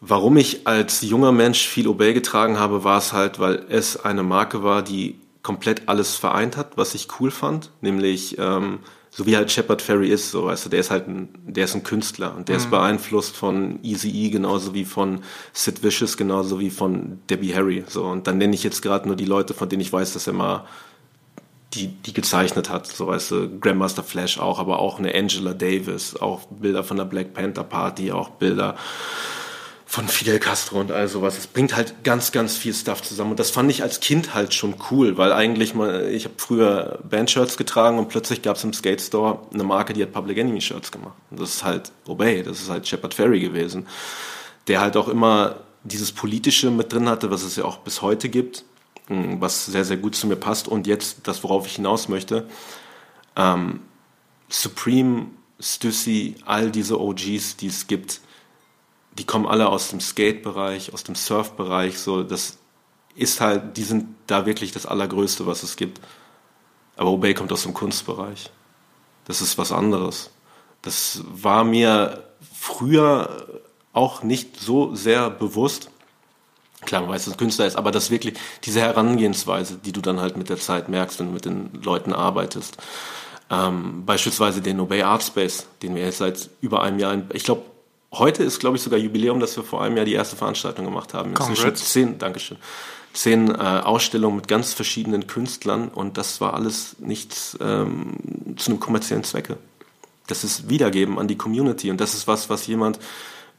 warum 0.00 0.36
ich 0.36 0.66
als 0.66 1.00
junger 1.02 1.32
Mensch 1.32 1.66
viel 1.66 1.88
Obey 1.88 2.12
getragen 2.12 2.58
habe, 2.58 2.84
war 2.84 2.98
es 2.98 3.12
halt, 3.12 3.38
weil 3.38 3.66
es 3.68 4.02
eine 4.04 4.22
Marke 4.22 4.62
war, 4.62 4.82
die 4.82 5.18
komplett 5.42 5.88
alles 5.88 6.16
vereint 6.16 6.56
hat, 6.56 6.76
was 6.76 6.94
ich 6.94 7.08
cool 7.18 7.30
fand, 7.30 7.70
nämlich 7.80 8.36
ähm, 8.38 8.80
so 9.14 9.26
wie 9.26 9.36
halt 9.36 9.52
Shepard 9.52 9.82
Ferry 9.82 10.08
ist, 10.08 10.30
so 10.30 10.46
weißt 10.46 10.64
du, 10.64 10.68
der 10.70 10.80
ist 10.80 10.90
halt 10.90 11.06
ein, 11.06 11.28
der 11.46 11.66
ist 11.66 11.74
ein 11.74 11.82
Künstler 11.82 12.34
und 12.34 12.48
der 12.48 12.56
ist 12.56 12.70
beeinflusst 12.70 13.36
von 13.36 13.78
Easy 13.82 14.08
E 14.08 14.30
genauso 14.30 14.72
wie 14.72 14.86
von 14.86 15.20
Sid 15.52 15.82
Vicious 15.82 16.16
genauso 16.16 16.58
wie 16.58 16.70
von 16.70 17.20
Debbie 17.28 17.54
Harry, 17.54 17.84
so. 17.86 18.06
Und 18.06 18.26
dann 18.26 18.38
nenne 18.38 18.54
ich 18.54 18.64
jetzt 18.64 18.80
gerade 18.80 19.06
nur 19.06 19.16
die 19.16 19.26
Leute, 19.26 19.52
von 19.52 19.68
denen 19.68 19.82
ich 19.82 19.92
weiß, 19.92 20.14
dass 20.14 20.26
er 20.26 20.32
mal 20.32 20.64
die, 21.74 21.88
die 21.88 22.14
gezeichnet 22.14 22.70
hat, 22.70 22.86
so 22.86 23.06
weißt 23.06 23.30
du, 23.32 23.60
Grandmaster 23.60 24.02
Flash 24.02 24.38
auch, 24.38 24.58
aber 24.58 24.78
auch 24.78 24.98
eine 24.98 25.14
Angela 25.14 25.52
Davis, 25.52 26.16
auch 26.16 26.46
Bilder 26.46 26.82
von 26.82 26.96
der 26.96 27.04
Black 27.04 27.34
Panther 27.34 27.64
Party, 27.64 28.12
auch 28.12 28.30
Bilder 28.30 28.76
von 29.92 30.08
Fidel 30.08 30.38
Castro 30.38 30.80
und 30.80 30.90
all 30.90 31.06
sowas. 31.06 31.36
Es 31.36 31.46
bringt 31.46 31.76
halt 31.76 32.02
ganz, 32.02 32.32
ganz 32.32 32.56
viel 32.56 32.72
Stuff 32.72 33.02
zusammen. 33.02 33.32
Und 33.32 33.38
das 33.38 33.50
fand 33.50 33.70
ich 33.70 33.82
als 33.82 34.00
Kind 34.00 34.32
halt 34.32 34.54
schon 34.54 34.74
cool, 34.90 35.18
weil 35.18 35.34
eigentlich 35.34 35.74
mal, 35.74 36.08
ich 36.08 36.24
habe 36.24 36.36
früher 36.38 36.98
Bandshirts 37.06 37.58
getragen 37.58 37.98
und 37.98 38.08
plötzlich 38.08 38.40
gab 38.40 38.56
es 38.56 38.64
im 38.64 38.72
Skate 38.72 39.02
Store 39.02 39.40
eine 39.52 39.64
Marke, 39.64 39.92
die 39.92 40.02
hat 40.02 40.10
Public 40.10 40.38
Enemy 40.38 40.62
Shirts 40.62 40.92
gemacht. 40.92 41.12
Und 41.30 41.40
das 41.40 41.56
ist 41.56 41.64
halt 41.64 41.92
Obey, 42.06 42.42
das 42.42 42.62
ist 42.62 42.70
halt 42.70 42.88
Shepard 42.88 43.12
Ferry 43.12 43.40
gewesen, 43.40 43.86
der 44.66 44.80
halt 44.80 44.96
auch 44.96 45.08
immer 45.08 45.56
dieses 45.84 46.10
Politische 46.10 46.70
mit 46.70 46.90
drin 46.90 47.06
hatte, 47.06 47.30
was 47.30 47.42
es 47.42 47.56
ja 47.56 47.66
auch 47.66 47.76
bis 47.76 48.00
heute 48.00 48.30
gibt, 48.30 48.64
mh, 49.08 49.42
was 49.42 49.66
sehr, 49.66 49.84
sehr 49.84 49.98
gut 49.98 50.14
zu 50.14 50.26
mir 50.26 50.36
passt. 50.36 50.68
Und 50.68 50.86
jetzt 50.86 51.18
das, 51.24 51.44
worauf 51.44 51.66
ich 51.66 51.76
hinaus 51.76 52.08
möchte, 52.08 52.46
ähm, 53.36 53.80
Supreme, 54.48 55.26
Stussy, 55.60 56.36
all 56.46 56.70
diese 56.70 56.98
OGs, 56.98 57.56
die 57.58 57.66
es 57.66 57.86
gibt, 57.86 58.22
die 59.18 59.24
kommen 59.24 59.46
alle 59.46 59.68
aus 59.68 59.88
dem 59.88 60.00
Skate-Bereich, 60.00 60.92
aus 60.92 61.04
dem 61.04 61.14
Surf-Bereich, 61.14 61.98
so, 61.98 62.22
das 62.22 62.58
ist 63.14 63.40
halt, 63.40 63.76
die 63.76 63.82
sind 63.82 64.14
da 64.26 64.46
wirklich 64.46 64.72
das 64.72 64.86
Allergrößte, 64.86 65.46
was 65.46 65.62
es 65.62 65.76
gibt. 65.76 66.00
Aber 66.96 67.10
Obey 67.10 67.34
kommt 67.34 67.52
aus 67.52 67.62
dem 67.62 67.74
Kunstbereich. 67.74 68.50
Das 69.26 69.40
ist 69.40 69.58
was 69.58 69.72
anderes. 69.72 70.30
Das 70.82 71.22
war 71.30 71.64
mir 71.64 72.24
früher 72.54 73.62
auch 73.92 74.22
nicht 74.22 74.58
so 74.58 74.94
sehr 74.94 75.30
bewusst. 75.30 75.90
Klar, 76.84 77.02
man 77.02 77.10
weiß, 77.10 77.26
dass 77.26 77.34
ein 77.34 77.38
Künstler 77.38 77.66
ist, 77.66 77.76
aber 77.76 77.92
das 77.92 78.10
wirklich, 78.10 78.34
diese 78.64 78.80
Herangehensweise, 78.80 79.76
die 79.76 79.92
du 79.92 80.00
dann 80.00 80.20
halt 80.20 80.36
mit 80.36 80.48
der 80.48 80.58
Zeit 80.58 80.88
merkst, 80.88 81.20
wenn 81.20 81.26
du 81.26 81.32
mit 81.32 81.44
den 81.44 81.70
Leuten 81.82 82.12
arbeitest. 82.12 82.78
Ähm, 83.50 84.04
beispielsweise 84.04 84.62
den 84.62 84.80
Obey 84.80 85.02
Art 85.02 85.22
Space, 85.22 85.66
den 85.82 85.94
wir 85.94 86.04
jetzt 86.04 86.18
seit 86.18 86.50
über 86.60 86.82
einem 86.82 86.98
Jahr, 86.98 87.16
ich 87.32 87.44
glaube, 87.44 87.62
heute 88.12 88.44
ist, 88.44 88.60
glaube 88.60 88.76
ich, 88.76 88.82
sogar 88.82 88.98
Jubiläum, 88.98 89.40
dass 89.40 89.56
wir 89.56 89.64
vor 89.64 89.82
einem 89.82 89.96
Jahr 89.96 90.04
die 90.04 90.12
erste 90.12 90.36
Veranstaltung 90.36 90.84
gemacht 90.84 91.14
haben. 91.14 91.30
Inzwischen 91.30 91.74
zehn, 91.74 92.18
Dankeschön, 92.18 92.58
zehn 93.12 93.50
äh, 93.50 93.58
Ausstellungen 93.58 94.36
mit 94.36 94.48
ganz 94.48 94.72
verschiedenen 94.72 95.26
Künstlern 95.26 95.88
und 95.88 96.18
das 96.18 96.40
war 96.40 96.54
alles 96.54 96.96
nichts 96.98 97.56
ähm, 97.60 98.16
zu 98.56 98.70
einem 98.70 98.80
kommerziellen 98.80 99.24
Zwecke. 99.24 99.56
Das 100.26 100.44
ist 100.44 100.68
Wiedergeben 100.68 101.18
an 101.18 101.28
die 101.28 101.36
Community 101.36 101.90
und 101.90 102.00
das 102.00 102.14
ist 102.14 102.28
was, 102.28 102.48
was 102.48 102.66
jemand 102.66 102.98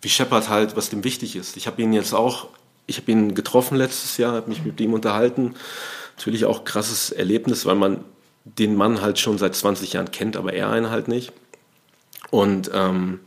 wie 0.01 0.09
Shepard 0.09 0.49
halt, 0.49 0.75
was 0.75 0.89
dem 0.89 1.03
wichtig 1.03 1.35
ist. 1.35 1.55
Ich 1.57 1.65
habe 1.65 1.81
ihn 1.81 1.93
jetzt 1.93 2.13
auch, 2.13 2.47
ich 2.87 2.97
habe 2.97 3.11
ihn 3.11 3.35
getroffen 3.35 3.77
letztes 3.77 4.17
Jahr, 4.17 4.33
habe 4.33 4.49
mich 4.49 4.63
mit 4.63 4.79
ihm 4.81 4.93
unterhalten. 4.93 5.55
Natürlich 6.17 6.45
auch 6.45 6.65
krasses 6.65 7.11
Erlebnis, 7.11 7.65
weil 7.65 7.75
man 7.75 8.03
den 8.43 8.75
Mann 8.75 9.01
halt 9.01 9.19
schon 9.19 9.37
seit 9.37 9.55
20 9.55 9.93
Jahren 9.93 10.11
kennt, 10.11 10.35
aber 10.35 10.53
er 10.53 10.69
einen 10.69 10.89
halt 10.89 11.07
nicht. 11.07 11.31
Und 12.29 12.69
ähm, 12.73 13.19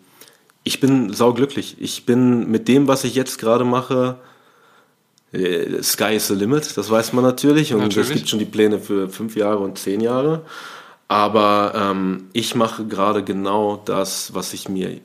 ich 0.67 0.81
bin 0.81 1.13
sauglücklich. 1.13 1.77
Ich 1.79 2.07
bin 2.07 2.51
mit 2.51 2.67
dem, 2.67 2.89
was 2.89 3.05
ich 3.05 3.15
jetzt 3.15 3.39
gerade 3.39 3.65
mache, 3.65 4.19
äh, 5.33 5.81
Sky 5.81 6.17
is 6.17 6.27
the 6.27 6.35
limit, 6.35 6.77
das 6.77 6.91
weiß 6.91 7.13
man 7.13 7.23
natürlich. 7.23 7.73
Und 7.73 7.83
Natürlich. 7.83 8.11
es 8.11 8.15
gibt 8.17 8.29
schon 8.29 8.41
die 8.41 8.47
Pläne 8.47 8.81
für 8.81 9.09
fünf 9.09 9.37
Jahre 9.37 9.61
und 9.61 9.79
zehn 9.79 10.01
Jahre. 10.01 10.43
Aber 11.07 11.73
ähm, 11.77 12.31
ich 12.33 12.57
mache 12.57 12.85
gerade 12.85 13.23
genau 13.23 13.77
das, 13.77 14.35
was 14.35 14.53
ich 14.55 14.69
mir 14.69 15.01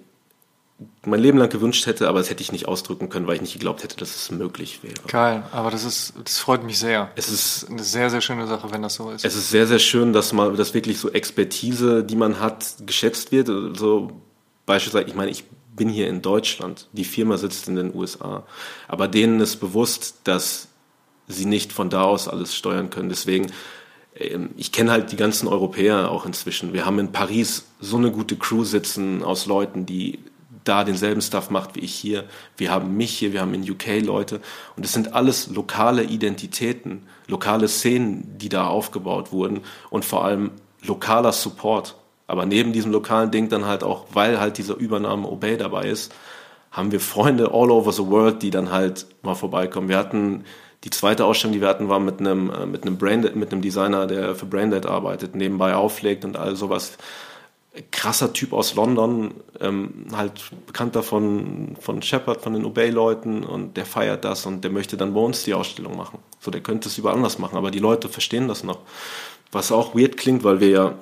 mein 1.05 1.19
Leben 1.19 1.37
lang 1.37 1.49
gewünscht 1.49 1.85
hätte, 1.85 2.09
aber 2.09 2.17
das 2.17 2.31
hätte 2.31 2.41
ich 2.41 2.51
nicht 2.51 2.67
ausdrücken 2.67 3.09
können, 3.09 3.27
weil 3.27 3.35
ich 3.35 3.41
nicht 3.41 3.53
geglaubt 3.53 3.83
hätte, 3.83 3.97
dass 3.97 4.15
es 4.15 4.31
möglich 4.31 4.79
wäre. 4.81 4.95
Geil, 5.07 5.43
aber 5.51 5.69
das 5.69 5.83
ist, 5.83 6.13
das 6.23 6.39
freut 6.39 6.63
mich 6.63 6.79
sehr. 6.79 7.11
Es 7.15 7.29
ist 7.29 7.69
eine 7.69 7.83
sehr, 7.83 8.09
sehr 8.09 8.21
schöne 8.21 8.47
Sache, 8.47 8.71
wenn 8.71 8.81
das 8.81 8.95
so 8.95 9.11
ist. 9.11 9.23
Es 9.23 9.35
ist 9.35 9.51
sehr, 9.51 9.67
sehr 9.67 9.77
schön, 9.77 10.11
dass 10.11 10.33
man, 10.33 10.55
dass 10.55 10.73
wirklich 10.73 10.97
so 10.97 11.11
Expertise, 11.11 12.03
die 12.03 12.15
man 12.15 12.39
hat, 12.39 12.77
geschätzt 12.87 13.31
wird. 13.31 13.47
So 13.77 14.09
beispielsweise, 14.71 15.07
ich 15.07 15.15
meine, 15.15 15.31
ich 15.31 15.43
bin 15.75 15.89
hier 15.89 16.07
in 16.07 16.21
Deutschland, 16.21 16.87
die 16.93 17.03
Firma 17.03 17.37
sitzt 17.37 17.67
in 17.67 17.75
den 17.75 17.93
USA, 17.95 18.45
aber 18.87 19.07
denen 19.07 19.39
ist 19.39 19.57
bewusst, 19.57 20.21
dass 20.23 20.69
sie 21.27 21.45
nicht 21.45 21.71
von 21.73 21.89
da 21.89 22.03
aus 22.03 22.27
alles 22.27 22.55
steuern 22.55 22.89
können. 22.89 23.09
Deswegen 23.09 23.51
ähm, 24.15 24.51
ich 24.57 24.71
kenne 24.71 24.91
halt 24.91 25.11
die 25.11 25.17
ganzen 25.17 25.47
Europäer 25.47 26.09
auch 26.09 26.25
inzwischen. 26.25 26.73
Wir 26.73 26.85
haben 26.85 26.99
in 26.99 27.11
Paris 27.11 27.65
so 27.79 27.97
eine 27.97 28.11
gute 28.11 28.35
Crew 28.35 28.63
sitzen 28.63 29.23
aus 29.23 29.45
Leuten, 29.45 29.85
die 29.85 30.19
da 30.63 30.83
denselben 30.83 31.21
Stuff 31.21 31.49
macht 31.49 31.75
wie 31.75 31.79
ich 31.79 31.93
hier. 31.93 32.25
Wir 32.55 32.71
haben 32.71 32.95
mich 32.95 33.11
hier, 33.17 33.33
wir 33.33 33.41
haben 33.41 33.53
in 33.53 33.69
UK 33.69 34.01
Leute 34.03 34.41
und 34.75 34.85
es 34.85 34.93
sind 34.93 35.13
alles 35.13 35.47
lokale 35.47 36.03
Identitäten, 36.03 37.03
lokale 37.27 37.67
Szenen, 37.67 38.37
die 38.37 38.49
da 38.49 38.67
aufgebaut 38.67 39.31
wurden 39.31 39.61
und 39.89 40.05
vor 40.05 40.23
allem 40.23 40.51
lokaler 40.83 41.31
Support. 41.33 41.95
Aber 42.31 42.45
neben 42.45 42.71
diesem 42.71 42.93
lokalen 42.93 43.29
Ding 43.29 43.49
dann 43.49 43.65
halt 43.65 43.83
auch, 43.83 44.05
weil 44.13 44.39
halt 44.39 44.57
dieser 44.57 44.77
Übernahme 44.77 45.27
Obey 45.27 45.57
dabei 45.57 45.89
ist, 45.89 46.15
haben 46.71 46.93
wir 46.93 47.01
Freunde 47.01 47.51
all 47.51 47.69
over 47.69 47.91
the 47.91 48.07
world, 48.07 48.41
die 48.41 48.51
dann 48.51 48.71
halt 48.71 49.05
mal 49.21 49.35
vorbeikommen. 49.35 49.89
Wir 49.89 49.97
hatten 49.97 50.45
die 50.85 50.91
zweite 50.91 51.25
Ausstellung, 51.25 51.51
die 51.51 51.59
wir 51.59 51.67
hatten, 51.67 51.89
war 51.89 51.99
mit 51.99 52.21
einem, 52.21 52.49
äh, 52.49 52.65
mit 52.65 52.83
einem, 52.83 52.97
Braindead, 52.97 53.35
mit 53.35 53.51
einem 53.51 53.61
Designer, 53.61 54.07
der 54.07 54.33
für 54.35 54.45
Braindead 54.45 54.85
arbeitet, 54.85 55.35
nebenbei 55.35 55.75
auflegt 55.75 56.23
und 56.23 56.37
all 56.37 56.55
sowas 56.55 56.97
krasser 57.91 58.31
Typ 58.31 58.53
aus 58.53 58.75
London, 58.75 59.33
ähm, 59.59 60.05
halt 60.15 60.51
bekannter 60.65 61.03
von, 61.03 61.75
von 61.81 62.01
Shepard, 62.01 62.39
von 62.39 62.53
den 62.53 62.63
Obey-Leuten 62.63 63.43
und 63.43 63.75
der 63.75 63.85
feiert 63.85 64.23
das 64.23 64.45
und 64.45 64.63
der 64.63 64.71
möchte 64.71 64.95
dann 64.95 65.13
bei 65.13 65.19
uns 65.19 65.43
die 65.43 65.53
Ausstellung 65.53 65.97
machen. 65.97 66.19
So, 66.39 66.49
der 66.49 66.61
könnte 66.61 66.87
es 66.87 66.97
überall 66.97 67.17
anders 67.17 67.39
machen, 67.39 67.57
aber 67.57 67.71
die 67.71 67.79
Leute 67.79 68.07
verstehen 68.07 68.47
das 68.47 68.63
noch. 68.63 68.79
Was 69.51 69.73
auch 69.73 69.93
weird 69.93 70.15
klingt, 70.15 70.45
weil 70.45 70.61
wir 70.61 70.69
ja, 70.69 70.93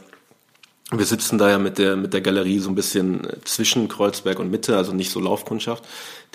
wir 0.91 1.06
sitzen 1.06 1.38
da 1.38 1.49
ja 1.49 1.60
mit 1.60 1.78
der, 1.78 1.95
mit 1.95 2.14
der 2.14 2.22
Galerie 2.22 2.60
so 2.60 2.70
ein 2.70 2.76
bisschen 2.76 3.28
zwischen 3.45 3.88
Kreuzberg 3.88 4.40
und 4.40 4.49
Mitte, 4.49 4.76
also 4.76 4.94
nicht 4.94 5.11
so 5.11 5.20
Laufkundschaft. 5.20 5.84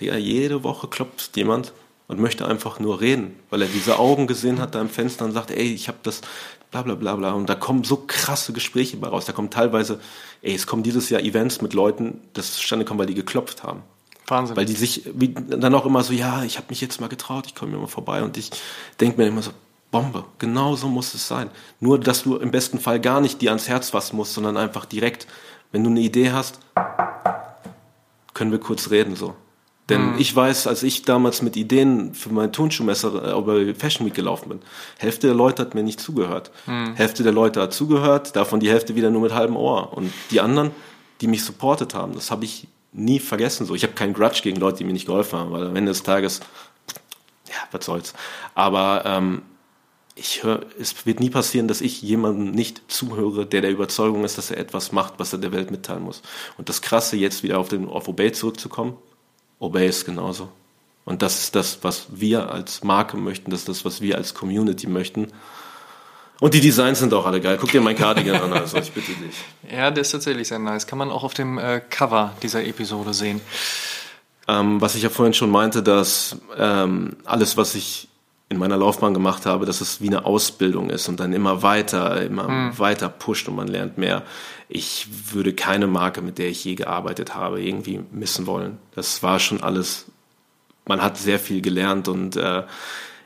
Der 0.00 0.18
jede 0.18 0.62
Woche 0.62 0.86
klopft 0.86 1.36
jemand 1.36 1.72
und 2.06 2.20
möchte 2.20 2.46
einfach 2.46 2.78
nur 2.78 3.00
reden, 3.00 3.34
weil 3.50 3.62
er 3.62 3.68
diese 3.68 3.98
Augen 3.98 4.26
gesehen 4.26 4.60
hat 4.60 4.74
da 4.74 4.80
im 4.80 4.88
Fenster 4.88 5.24
und 5.24 5.32
sagt, 5.32 5.50
ey, 5.50 5.72
ich 5.72 5.88
habe 5.88 5.98
das 6.02 6.20
bla 6.70 6.82
bla 6.82 6.94
bla 6.94 7.16
bla. 7.16 7.32
Und 7.32 7.48
da 7.48 7.54
kommen 7.54 7.84
so 7.84 8.04
krasse 8.06 8.52
Gespräche 8.52 8.96
bei 8.96 9.08
raus. 9.08 9.24
Da 9.24 9.32
kommen 9.32 9.50
teilweise, 9.50 10.00
ey, 10.42 10.54
es 10.54 10.66
kommen 10.66 10.82
dieses 10.82 11.10
Jahr 11.10 11.22
Events 11.22 11.60
mit 11.60 11.72
Leuten, 11.72 12.20
das 12.32 12.54
zustande 12.54 12.84
kommen, 12.84 13.00
weil 13.00 13.06
die 13.06 13.14
geklopft 13.14 13.62
haben. 13.62 13.82
Wahnsinn. 14.26 14.56
Weil 14.56 14.66
die 14.66 14.74
sich 14.74 15.02
wie, 15.14 15.34
dann 15.34 15.74
auch 15.74 15.86
immer 15.86 16.02
so, 16.02 16.12
ja, 16.12 16.44
ich 16.44 16.56
habe 16.56 16.66
mich 16.70 16.80
jetzt 16.80 17.00
mal 17.00 17.08
getraut, 17.08 17.46
ich 17.46 17.54
komme 17.54 17.72
mir 17.72 17.78
mal 17.78 17.86
vorbei 17.86 18.22
und 18.22 18.36
ich 18.36 18.50
denke 19.00 19.20
mir 19.20 19.26
immer 19.28 19.42
so, 19.42 19.50
Bombe, 19.94 20.24
genau 20.40 20.74
so 20.74 20.88
muss 20.88 21.14
es 21.14 21.28
sein. 21.28 21.50
Nur, 21.78 22.00
dass 22.00 22.24
du 22.24 22.34
im 22.34 22.50
besten 22.50 22.80
Fall 22.80 22.98
gar 22.98 23.20
nicht 23.20 23.40
dir 23.40 23.50
ans 23.50 23.68
Herz 23.68 23.90
fassen 23.90 24.16
musst, 24.16 24.34
sondern 24.34 24.56
einfach 24.56 24.86
direkt, 24.86 25.28
wenn 25.70 25.84
du 25.84 25.90
eine 25.90 26.00
Idee 26.00 26.32
hast, 26.32 26.58
können 28.34 28.50
wir 28.50 28.58
kurz 28.58 28.90
reden 28.90 29.14
so. 29.14 29.36
Denn 29.88 30.14
mhm. 30.14 30.18
ich 30.18 30.34
weiß, 30.34 30.66
als 30.66 30.82
ich 30.82 31.02
damals 31.02 31.42
mit 31.42 31.56
Ideen 31.56 32.12
für 32.12 32.30
mein 32.30 32.52
Turnschuhmesser 32.52 33.36
äh, 33.36 33.38
über 33.38 33.72
Fashion 33.76 34.04
Week 34.04 34.14
gelaufen 34.14 34.48
bin, 34.48 34.62
Hälfte 34.98 35.28
der 35.28 35.36
Leute 35.36 35.62
hat 35.62 35.76
mir 35.76 35.84
nicht 35.84 36.00
zugehört. 36.00 36.50
Mhm. 36.66 36.96
Hälfte 36.96 37.22
der 37.22 37.30
Leute 37.30 37.62
hat 37.62 37.72
zugehört, 37.72 38.34
davon 38.34 38.58
die 38.58 38.70
Hälfte 38.70 38.96
wieder 38.96 39.10
nur 39.12 39.22
mit 39.22 39.32
halbem 39.32 39.54
Ohr. 39.54 39.92
Und 39.92 40.12
die 40.32 40.40
anderen, 40.40 40.72
die 41.20 41.28
mich 41.28 41.44
supportet 41.44 41.94
haben, 41.94 42.14
das 42.14 42.32
habe 42.32 42.44
ich 42.44 42.66
nie 42.92 43.20
vergessen. 43.20 43.64
So, 43.64 43.76
ich 43.76 43.84
habe 43.84 43.92
keinen 43.92 44.12
Grudge 44.12 44.40
gegen 44.42 44.58
Leute, 44.58 44.78
die 44.78 44.84
mir 44.86 44.92
nicht 44.92 45.06
geholfen 45.06 45.38
haben, 45.38 45.52
weil 45.52 45.64
am 45.68 45.76
Ende 45.76 45.92
des 45.92 46.02
Tages, 46.02 46.40
ja, 47.46 47.54
was 47.70 47.84
soll's. 47.84 48.12
Aber 48.56 49.04
ähm, 49.06 49.42
ich 50.16 50.44
höre, 50.44 50.66
es 50.78 51.06
wird 51.06 51.20
nie 51.20 51.30
passieren, 51.30 51.66
dass 51.66 51.80
ich 51.80 52.00
jemandem 52.00 52.52
nicht 52.52 52.82
zuhöre, 52.88 53.46
der 53.46 53.62
der 53.62 53.70
Überzeugung 53.70 54.24
ist, 54.24 54.38
dass 54.38 54.50
er 54.50 54.58
etwas 54.58 54.92
macht, 54.92 55.14
was 55.18 55.32
er 55.32 55.40
der 55.40 55.52
Welt 55.52 55.70
mitteilen 55.70 56.02
muss. 56.02 56.22
Und 56.56 56.68
das 56.68 56.82
Krasse, 56.82 57.16
jetzt 57.16 57.42
wieder 57.42 57.58
auf 57.58 57.68
den 57.68 57.88
auf 57.88 58.06
Obey 58.06 58.30
zurückzukommen, 58.32 58.96
Obey 59.58 59.88
ist 59.88 60.04
genauso. 60.04 60.48
Und 61.04 61.22
das 61.22 61.40
ist 61.40 61.54
das, 61.54 61.78
was 61.82 62.06
wir 62.10 62.50
als 62.50 62.84
Marke 62.84 63.16
möchten, 63.16 63.50
das 63.50 63.60
ist 63.60 63.68
das, 63.68 63.84
was 63.84 64.00
wir 64.00 64.16
als 64.16 64.34
Community 64.34 64.86
möchten. 64.86 65.28
Und 66.40 66.54
die 66.54 66.60
Designs 66.60 66.98
sind 66.98 67.12
auch 67.12 67.26
alle 67.26 67.40
geil. 67.40 67.58
Guck 67.60 67.70
dir 67.72 67.80
mein 67.80 67.96
Cardigan 67.96 68.40
an, 68.40 68.52
also 68.52 68.78
ich 68.78 68.92
bitte 68.92 69.12
dich. 69.12 69.34
Ja, 69.70 69.90
der 69.90 70.02
ist 70.02 70.10
tatsächlich 70.10 70.48
sehr 70.48 70.58
nice. 70.58 70.86
Kann 70.86 70.98
man 70.98 71.10
auch 71.10 71.24
auf 71.24 71.34
dem 71.34 71.58
äh, 71.58 71.80
Cover 71.80 72.34
dieser 72.42 72.64
Episode 72.64 73.14
sehen. 73.14 73.40
Ähm, 74.46 74.80
was 74.80 74.94
ich 74.94 75.02
ja 75.02 75.10
vorhin 75.10 75.32
schon 75.32 75.50
meinte, 75.50 75.82
dass 75.82 76.36
ähm, 76.56 77.16
alles, 77.24 77.56
was 77.56 77.74
ich 77.74 78.08
in 78.48 78.58
meiner 78.58 78.76
Laufbahn 78.76 79.14
gemacht 79.14 79.46
habe, 79.46 79.66
dass 79.66 79.80
es 79.80 80.00
wie 80.00 80.08
eine 80.08 80.26
Ausbildung 80.26 80.90
ist 80.90 81.08
und 81.08 81.18
dann 81.18 81.32
immer 81.32 81.62
weiter, 81.62 82.22
immer 82.22 82.48
mhm. 82.48 82.78
weiter 82.78 83.08
pusht 83.08 83.48
und 83.48 83.56
man 83.56 83.68
lernt 83.68 83.98
mehr. 83.98 84.22
Ich 84.68 85.08
würde 85.32 85.54
keine 85.54 85.86
Marke, 85.86 86.22
mit 86.22 86.38
der 86.38 86.48
ich 86.48 86.64
je 86.64 86.74
gearbeitet 86.74 87.34
habe, 87.34 87.62
irgendwie 87.62 88.00
missen 88.12 88.46
wollen. 88.46 88.78
Das 88.94 89.22
war 89.22 89.38
schon 89.38 89.62
alles, 89.62 90.06
man 90.86 91.02
hat 91.02 91.16
sehr 91.16 91.38
viel 91.38 91.62
gelernt 91.62 92.08
und 92.08 92.36
äh, 92.36 92.62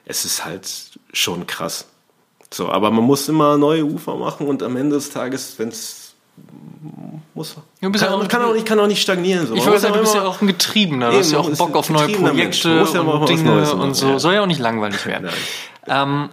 es 0.04 0.24
ist 0.24 0.44
halt 0.44 0.98
schon 1.12 1.46
krass. 1.46 1.88
So, 2.52 2.70
aber 2.70 2.90
man 2.90 3.04
muss 3.04 3.28
immer 3.28 3.58
neue 3.58 3.84
Ufer 3.84 4.16
machen 4.16 4.46
und 4.46 4.62
am 4.62 4.76
Ende 4.76 4.96
des 4.96 5.10
Tages, 5.10 5.58
wenn 5.58 5.68
es 5.68 5.97
muss. 7.34 7.56
Ja, 7.80 7.90
kann, 7.90 8.12
auch 8.12 8.28
kann, 8.28 8.42
auch 8.42 8.52
nicht, 8.52 8.66
kann 8.66 8.80
auch 8.80 8.86
nicht 8.86 9.00
stagnieren. 9.00 9.46
So. 9.46 9.54
Ich 9.54 9.64
wollte 9.64 9.80
sagen, 9.80 9.94
du 9.94 10.00
bist 10.00 10.14
ja 10.14 10.24
auch 10.24 10.40
ein 10.40 10.46
Getriebener. 10.46 11.10
Du 11.10 11.18
hast 11.18 11.32
ja 11.32 11.38
auch 11.38 11.50
Bock 11.50 11.76
auf 11.76 11.90
neue 11.90 12.08
Projekte 12.08 12.68
ja 12.68 13.00
und 13.00 13.28
Dinge 13.28 13.72
und 13.72 13.94
so. 13.94 14.08
Ja. 14.08 14.18
Soll 14.18 14.34
ja 14.34 14.42
auch 14.42 14.46
nicht 14.46 14.60
langweilig 14.60 15.04
werden. 15.06 15.30
Ähm, 15.86 16.30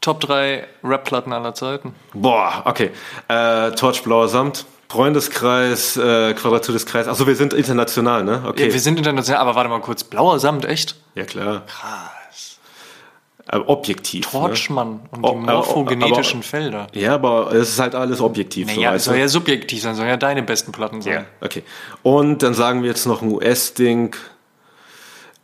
Top 0.00 0.20
3 0.20 0.66
Rap-Platten 0.82 1.32
aller 1.32 1.54
Zeiten. 1.54 1.94
Boah, 2.14 2.62
okay. 2.64 2.90
Äh, 3.28 3.72
Torch 3.72 4.02
Blauer 4.02 4.28
Samt. 4.28 4.64
Freundeskreis, 4.88 5.96
äh, 5.96 6.34
Quadratur 6.34 6.72
des 6.72 6.84
Kreises. 6.84 7.08
Achso, 7.08 7.24
wir 7.24 7.36
sind 7.36 7.52
international, 7.52 8.24
ne? 8.24 8.42
Okay. 8.44 8.66
Ja, 8.66 8.72
wir 8.72 8.80
sind 8.80 8.98
international, 8.98 9.40
aber 9.40 9.54
warte 9.54 9.70
mal 9.70 9.80
kurz. 9.80 10.02
Blauer 10.02 10.40
Samt, 10.40 10.64
echt? 10.64 10.96
Ja, 11.14 11.24
klar. 11.24 11.62
Krass. 11.66 12.19
Äh, 13.52 13.56
objektiv. 13.56 14.26
Ne? 14.26 14.30
Torchmann 14.30 14.88
ne? 14.90 15.00
und 15.12 15.22
die 15.22 15.46
morphogenetischen 15.50 16.40
aber, 16.40 16.48
Felder. 16.48 16.86
Ja, 16.94 17.14
aber 17.14 17.52
es 17.52 17.70
ist 17.70 17.80
halt 17.80 17.96
alles 17.96 18.20
objektiv. 18.20 18.68
Naja, 18.68 18.96
so, 18.98 19.10
soll 19.10 19.18
ja 19.18 19.26
subjektiv 19.26 19.82
sein, 19.82 19.96
soll 19.96 20.06
ja 20.06 20.16
deine 20.16 20.42
besten 20.44 20.70
Platten 20.70 21.02
sein. 21.02 21.12
Ja, 21.12 21.24
okay. 21.40 21.64
Und 22.02 22.44
dann 22.44 22.54
sagen 22.54 22.82
wir 22.82 22.90
jetzt 22.90 23.06
noch 23.06 23.22
ein 23.22 23.32
US-Ding. 23.32 24.14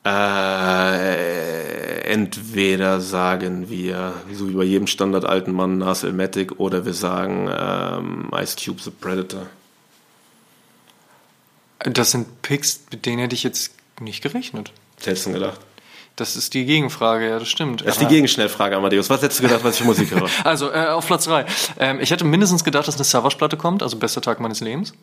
Äh, 0.05 2.01
entweder 2.03 3.01
sagen 3.01 3.69
wir, 3.69 4.13
so 4.33 4.49
wie 4.49 4.53
bei 4.53 4.63
jedem 4.63 4.87
Standard 4.87 5.25
alten 5.25 5.51
Mann, 5.51 5.79
Nas 5.79 6.05
Elmatic, 6.05 6.61
oder 6.61 6.87
wir 6.87 6.95
sagen 6.95 7.51
ähm, 7.51 8.31
Ice 8.41 8.55
Cube 8.57 8.81
The 8.81 8.91
Predator. 8.91 9.47
Das 11.81 12.13
sind 12.13 12.41
Picks, 12.43 12.83
mit 12.93 13.05
denen 13.05 13.19
hätte 13.19 13.35
ich 13.35 13.43
jetzt 13.43 13.75
nicht 14.01 14.23
gerechnet. 14.23 14.71
Was 14.97 15.07
hättest 15.09 15.27
du 15.27 15.33
gedacht? 15.33 15.61
Das 16.17 16.35
ist 16.35 16.55
die 16.55 16.65
Gegenfrage, 16.65 17.29
ja, 17.29 17.39
das 17.39 17.49
stimmt. 17.49 17.83
Das 17.83 17.97
ist 17.97 18.01
die 18.01 18.07
Gegenschnellfrage, 18.07 18.75
Amadeus. 18.75 19.11
Was 19.11 19.21
hättest 19.21 19.41
du 19.41 19.43
gedacht, 19.45 19.63
was 19.63 19.75
ich 19.75 19.83
für 19.83 19.87
Musik 19.87 20.11
höre? 20.11 20.29
also, 20.45 20.73
äh, 20.73 20.87
auf 20.87 21.07
Platz 21.07 21.27
3. 21.27 21.45
Ähm, 21.79 22.01
ich 22.01 22.11
hätte 22.11 22.25
mindestens 22.25 22.65
gedacht, 22.65 22.89
dass 22.89 22.95
eine 22.95 23.05
Savage-Platte 23.05 23.59
kommt, 23.59 23.83
also 23.83 23.99
bester 23.99 24.23
Tag 24.23 24.41
meines 24.41 24.61
Lebens. 24.61 24.95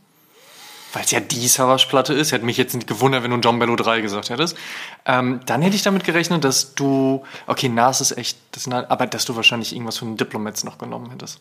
Weil 0.92 1.04
es 1.04 1.12
ja 1.12 1.20
die 1.20 1.48
Savage-Platte 1.48 2.14
ist. 2.14 2.32
Hätte 2.32 2.46
mich 2.46 2.58
jetzt 2.58 2.74
nicht 2.74 2.88
gewundert, 2.88 3.24
wenn 3.24 3.30
du 3.30 3.38
John 3.38 3.60
Bello 3.60 3.76
3 3.76 4.02
gesagt 4.02 4.32
hättest. 4.32 4.58
Ähm, 5.06 5.40
dann 5.46 5.62
hätte 5.62 5.76
ich 5.76 5.84
damit 5.84 6.04
gerechnet, 6.04 6.44
dass 6.44 6.74
du, 6.74 7.24
okay, 7.46 7.70
Nas 7.70 8.02
ist 8.02 8.18
echt, 8.18 8.38
das, 8.52 8.68
aber 8.68 9.06
dass 9.06 9.26
du 9.26 9.36
wahrscheinlich 9.36 9.74
irgendwas 9.74 9.98
von 9.98 10.10
den 10.10 10.18
Diplomats 10.18 10.64
noch 10.64 10.80
genommen 10.80 11.12
hättest. 11.12 11.40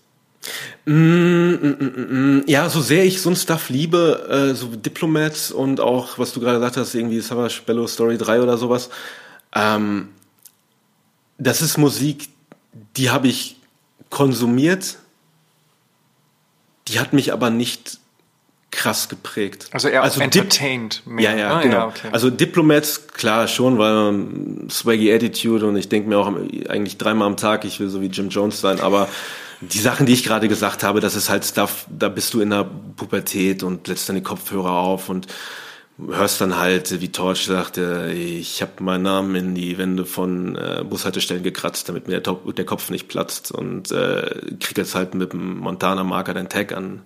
Mm, 0.85 0.93
mm, 0.93 1.77
mm, 1.78 2.39
mm, 2.39 2.44
ja, 2.47 2.69
so 2.69 2.81
sehr 2.81 3.05
ich 3.05 3.23
so 3.23 3.31
ein 3.31 3.36
Stuff 3.36 3.69
liebe, 3.69 4.51
äh, 4.53 4.55
so 4.55 4.66
Diplomats 4.66 5.53
und 5.53 5.81
auch, 5.81 6.19
was 6.19 6.32
du 6.32 6.40
gerade 6.40 6.59
gesagt 6.59 6.77
hast, 6.77 6.94
irgendwie 6.94 7.20
Savage 7.20 7.62
Bello 7.65 7.86
Story 7.86 8.19
3 8.19 8.40
oder 8.40 8.59
sowas, 8.59 8.90
ähm, 9.55 10.09
das 11.39 11.62
ist 11.62 11.79
Musik, 11.79 12.29
die 12.97 13.11
habe 13.11 13.29
ich 13.29 13.57
konsumiert, 14.11 14.99
die 16.89 16.99
hat 17.01 17.12
mich 17.12 17.33
aber 17.33 17.51
nicht 17.51 17.99
krass 18.70 19.09
geprägt. 19.09 19.69
Also 19.73 19.89
eher 19.89 20.03
also 20.03 20.20
entertained. 20.20 21.03
Mehr. 21.05 21.33
Ja, 21.33 21.37
ja, 21.37 21.57
ah, 21.57 21.62
genau. 21.62 21.77
Ja, 21.77 21.87
okay. 21.87 22.09
Also 22.11 22.31
Diplomats, 22.31 23.07
klar 23.09 23.47
schon, 23.47 23.79
weil 23.79 24.09
um, 24.09 24.70
Swaggy 24.70 25.12
Attitude 25.12 25.66
und 25.66 25.77
ich 25.77 25.89
denke 25.89 26.09
mir 26.09 26.19
auch 26.19 26.33
eigentlich 26.69 26.97
dreimal 26.97 27.29
am 27.29 27.37
Tag, 27.37 27.65
ich 27.65 27.79
will 27.81 27.91
so 27.91 28.01
wie 28.01 28.07
Jim 28.07 28.31
Jones 28.31 28.61
sein, 28.61 28.81
aber 28.81 29.09
die 29.61 29.79
Sachen, 29.79 30.07
die 30.07 30.12
ich 30.12 30.24
gerade 30.24 30.49
gesagt 30.49 30.83
habe, 30.83 31.01
das 31.01 31.15
ist 31.15 31.29
halt 31.29 31.45
Stuff, 31.45 31.87
da 31.89 32.09
bist 32.09 32.35
du 32.35 32.41
in 32.41 32.51
der 32.51 32.69
Pubertät 32.97 33.62
und 33.62 33.87
setzt 33.87 34.09
deine 34.09 34.23
Kopfhörer 34.23 34.73
auf 34.73 35.09
und 35.09 35.27
hörst 35.98 36.40
dann 36.40 36.59
halt, 36.59 37.01
wie 37.01 37.12
Torch 37.12 37.44
sagt, 37.44 37.77
ich 37.77 38.62
habe 38.62 38.82
meinen 38.82 39.02
Namen 39.02 39.35
in 39.35 39.55
die 39.55 39.78
Wände 39.78 40.05
von 40.05 40.56
äh, 40.56 40.85
Bushaltestellen 40.89 41.43
gekratzt, 41.43 41.89
damit 41.89 42.09
mir 42.09 42.20
der, 42.20 42.35
der 42.35 42.64
Kopf 42.64 42.90
nicht 42.90 43.09
platzt 43.09 43.52
und 43.52 43.90
äh, 43.93 44.56
krieg 44.59 44.78
jetzt 44.78 44.94
halt 44.94 45.14
mit 45.14 45.32
dem 45.32 45.59
Montana-Marker 45.59 46.35
den 46.35 46.48
Tag 46.48 46.73
an, 46.73 47.02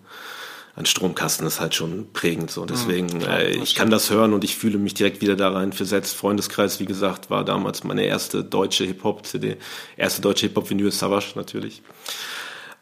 ein 0.76 0.84
Stromkasten 0.84 1.46
ist 1.46 1.58
halt 1.58 1.74
schon 1.74 2.12
prägend 2.12 2.50
so. 2.50 2.66
Deswegen, 2.66 3.06
mhm, 3.06 3.20
klar, 3.20 3.40
äh, 3.40 3.50
ich 3.56 3.74
kann 3.74 3.90
das 3.90 4.10
hören 4.10 4.34
und 4.34 4.44
ich 4.44 4.56
fühle 4.56 4.76
mich 4.76 4.92
direkt 4.92 5.22
wieder 5.22 5.34
da 5.34 5.48
rein 5.50 5.72
versetzt. 5.72 6.14
Freundeskreis, 6.14 6.80
wie 6.80 6.84
gesagt, 6.84 7.30
war 7.30 7.46
damals 7.46 7.82
meine 7.82 8.04
erste 8.04 8.44
deutsche 8.44 8.84
Hip-Hop-CD. 8.84 9.56
Erste 9.96 10.20
deutsche 10.20 10.46
Hip-Hop-Vinyl 10.46 10.92
Savage 10.92 11.32
natürlich. 11.34 11.80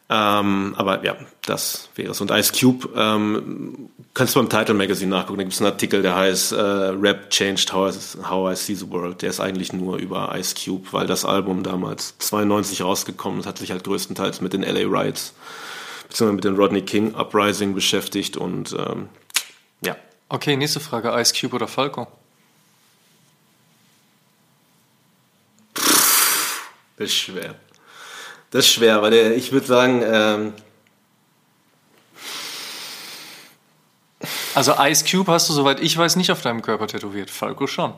Ähm, 0.07 0.75
aber 0.77 1.03
ja, 1.03 1.15
das 1.45 1.89
wäre 1.95 2.11
es. 2.11 2.21
Und 2.21 2.29
Ice 2.29 2.53
Cube, 2.57 2.89
ähm, 2.95 3.89
kannst 4.13 4.35
du 4.35 4.39
beim 4.39 4.49
Title 4.49 4.75
Magazine 4.75 5.09
nachgucken. 5.09 5.37
Da 5.37 5.43
gibt 5.43 5.53
es 5.53 5.61
einen 5.61 5.71
Artikel, 5.71 6.03
der 6.03 6.15
heißt 6.15 6.51
äh, 6.51 6.55
Rap 6.59 7.31
Changed 7.31 7.73
How 7.73 7.95
I, 7.95 8.23
How 8.29 8.53
I 8.53 8.55
See 8.55 8.75
the 8.75 8.89
World. 8.91 9.23
Der 9.23 9.31
ist 9.31 9.39
eigentlich 9.39 9.73
nur 9.73 9.97
über 9.97 10.35
Ice 10.37 10.53
Cube, 10.53 10.87
weil 10.91 11.07
das 11.07 11.25
Album 11.25 11.63
damals 11.63 12.17
92 12.19 12.83
rausgekommen 12.83 13.39
ist, 13.39 13.47
hat 13.47 13.57
sich 13.57 13.71
halt 13.71 13.83
größtenteils 13.83 14.41
mit 14.41 14.53
den 14.53 14.61
LA 14.61 14.81
Riots 14.81 15.33
beziehungsweise 16.07 16.35
mit 16.35 16.43
den 16.43 16.55
Rodney 16.55 16.81
King 16.81 17.15
Uprising 17.15 17.73
beschäftigt 17.73 18.37
und 18.37 18.73
ähm, 18.73 19.09
ja. 19.81 19.95
Okay, 20.29 20.55
nächste 20.55 20.79
Frage. 20.79 21.09
Ice 21.19 21.33
Cube 21.39 21.55
oder 21.55 21.67
Falco? 21.67 22.07
Das 26.97 27.09
ist 27.09 27.15
schwer. 27.15 27.55
Das 28.55 28.67
ist 28.67 28.71
schwer, 28.71 29.01
weil 29.01 29.11
der, 29.11 29.35
ich 29.35 29.51
würde 29.51 29.67
sagen, 29.67 30.01
ähm, 30.01 30.53
Also 34.53 34.75
Ice 34.79 35.03
Cube 35.03 35.29
hast 35.29 35.49
du, 35.49 35.53
soweit 35.53 35.81
ich 35.81 35.97
weiß, 35.97 36.15
nicht 36.15 36.31
auf 36.31 36.41
deinem 36.41 36.61
Körper 36.61 36.87
tätowiert. 36.87 37.29
Falco 37.29 37.67
schon. 37.67 37.93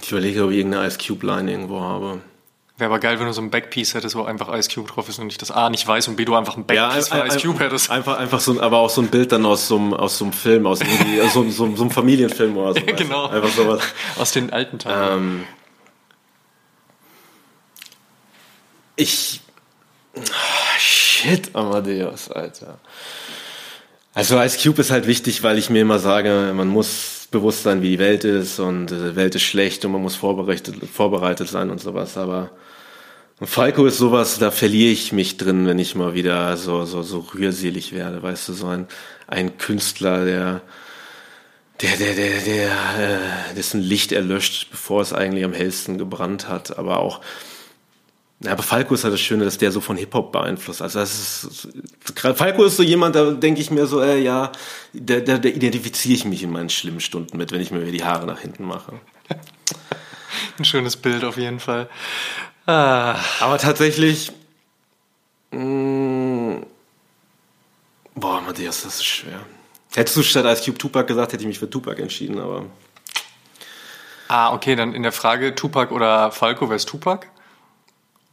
Ich 0.00 0.12
überlege, 0.12 0.44
ob 0.44 0.52
ich 0.52 0.58
irgendeine 0.58 0.86
Ice 0.86 0.98
Cube-Line 1.04 1.50
irgendwo 1.50 1.80
habe. 1.80 2.20
Wäre 2.78 2.90
aber 2.90 3.00
geil, 3.00 3.18
wenn 3.18 3.26
du 3.26 3.32
so 3.32 3.42
ein 3.42 3.50
Backpiece 3.50 3.94
hättest, 3.94 4.14
wo 4.14 4.22
einfach 4.22 4.56
Ice 4.56 4.68
Cube 4.72 4.88
drauf 4.88 5.08
ist 5.08 5.18
und 5.18 5.26
ich 5.26 5.38
das 5.38 5.50
A 5.50 5.70
nicht 5.70 5.88
weiß 5.88 6.06
und 6.06 6.14
B 6.14 6.24
du 6.24 6.36
einfach 6.36 6.56
ein 6.56 6.64
Backpiece 6.64 7.08
ja, 7.08 7.16
von 7.16 7.26
Ice 7.26 7.40
Cube 7.40 7.58
hättest. 7.58 7.90
Einfach, 7.90 8.16
einfach 8.16 8.38
so 8.38 8.52
ein, 8.52 8.60
aber 8.60 8.78
auch 8.78 8.90
so 8.90 9.00
ein 9.00 9.08
Bild 9.08 9.32
dann 9.32 9.44
aus 9.44 9.66
so 9.66 9.76
einem, 9.76 9.92
aus 9.92 10.18
so 10.18 10.26
einem 10.26 10.32
Film, 10.32 10.68
aus 10.68 10.78
so, 11.32 11.50
so, 11.50 11.50
so 11.50 11.82
einem 11.82 11.90
Familienfilm 11.90 12.56
oder 12.56 12.74
so. 12.74 12.86
genau. 12.86 13.26
Einfach 13.26 13.50
sowas. 13.50 13.82
Aus 14.16 14.30
den 14.30 14.52
alten 14.52 14.78
Tagen. 14.78 15.16
Ähm, 15.16 15.44
ich. 18.96 19.40
Shit, 20.78 21.54
Amadeus, 21.54 22.30
Alter. 22.30 22.78
Also 24.14 24.40
Ice 24.40 24.58
Cube 24.62 24.80
ist 24.80 24.92
halt 24.92 25.08
wichtig, 25.08 25.42
weil 25.42 25.58
ich 25.58 25.70
mir 25.70 25.82
immer 25.82 25.98
sage, 25.98 26.52
man 26.54 26.68
muss 26.68 27.26
bewusst 27.32 27.64
sein, 27.64 27.82
wie 27.82 27.90
die 27.90 27.98
Welt 27.98 28.22
ist 28.22 28.60
und 28.60 28.92
äh, 28.92 29.10
die 29.10 29.16
Welt 29.16 29.34
ist 29.34 29.42
schlecht 29.42 29.84
und 29.84 29.90
man 29.90 30.02
muss 30.02 30.14
vorbereitet, 30.14 30.76
vorbereitet 30.92 31.48
sein 31.48 31.70
und 31.70 31.80
sowas. 31.80 32.16
Aber 32.16 32.50
Falco 33.42 33.86
ist 33.86 33.98
sowas, 33.98 34.38
da 34.38 34.52
verliere 34.52 34.92
ich 34.92 35.12
mich 35.12 35.36
drin, 35.36 35.66
wenn 35.66 35.80
ich 35.80 35.96
mal 35.96 36.14
wieder 36.14 36.56
so, 36.56 36.84
so, 36.84 37.02
so 37.02 37.26
rührselig 37.34 37.92
werde. 37.92 38.22
Weißt 38.22 38.48
du, 38.48 38.52
so 38.52 38.68
ein, 38.68 38.86
ein 39.26 39.58
Künstler, 39.58 40.24
der, 40.24 40.60
der, 41.82 41.96
der, 41.96 42.14
der, 42.14 42.40
der, 42.40 42.70
äh, 42.70 43.54
dessen 43.56 43.80
Licht 43.80 44.12
erlöscht, 44.12 44.68
bevor 44.70 45.02
es 45.02 45.12
eigentlich 45.12 45.44
am 45.44 45.52
hellsten 45.52 45.98
gebrannt 45.98 46.48
hat, 46.48 46.78
aber 46.78 47.00
auch 47.00 47.20
ja, 48.40 48.52
aber 48.52 48.62
Falco 48.62 48.94
ist 48.94 49.04
halt 49.04 49.14
das 49.14 49.20
Schöne, 49.20 49.44
dass 49.44 49.58
der 49.58 49.72
so 49.72 49.80
von 49.80 49.96
Hip-Hop 49.96 50.32
beeinflusst. 50.32 50.82
Also 50.82 50.98
das 50.98 51.44
ist, 51.44 51.68
Falco 52.14 52.64
ist 52.64 52.76
so 52.76 52.82
jemand, 52.82 53.14
da 53.14 53.30
denke 53.30 53.60
ich 53.60 53.70
mir 53.70 53.86
so, 53.86 54.02
äh, 54.02 54.20
ja, 54.20 54.52
da, 54.92 55.20
da, 55.20 55.38
da 55.38 55.48
identifiziere 55.48 56.14
ich 56.14 56.24
mich 56.24 56.42
in 56.42 56.50
meinen 56.50 56.68
schlimmen 56.68 57.00
Stunden 57.00 57.36
mit, 57.38 57.52
wenn 57.52 57.60
ich 57.60 57.70
mir 57.70 57.90
die 57.90 58.04
Haare 58.04 58.26
nach 58.26 58.40
hinten 58.40 58.64
mache. 58.64 58.92
Ein 60.58 60.64
schönes 60.64 60.96
Bild 60.96 61.24
auf 61.24 61.36
jeden 61.36 61.60
Fall. 61.60 61.88
Ah. 62.66 63.16
Aber 63.40 63.58
tatsächlich, 63.58 64.32
mh, 65.52 65.60
mm, 65.60 66.66
boah, 68.14 68.40
Matthias, 68.40 68.82
das 68.82 68.96
ist 68.96 69.04
schwer. 69.04 69.40
Hättest 69.94 70.16
du 70.16 70.22
statt 70.22 70.44
Ice 70.44 70.64
Cube 70.64 70.78
Tupac 70.78 71.06
gesagt, 71.06 71.32
hätte 71.32 71.42
ich 71.42 71.48
mich 71.48 71.58
für 71.58 71.70
Tupac 71.70 72.00
entschieden, 72.02 72.38
aber. 72.38 72.66
Ah, 74.28 74.52
okay, 74.52 74.74
dann 74.74 74.94
in 74.94 75.02
der 75.02 75.12
Frage 75.12 75.54
Tupac 75.54 75.94
oder 75.94 76.32
Falco, 76.32 76.68
wer 76.68 76.76
ist 76.76 76.88
Tupac? 76.88 77.28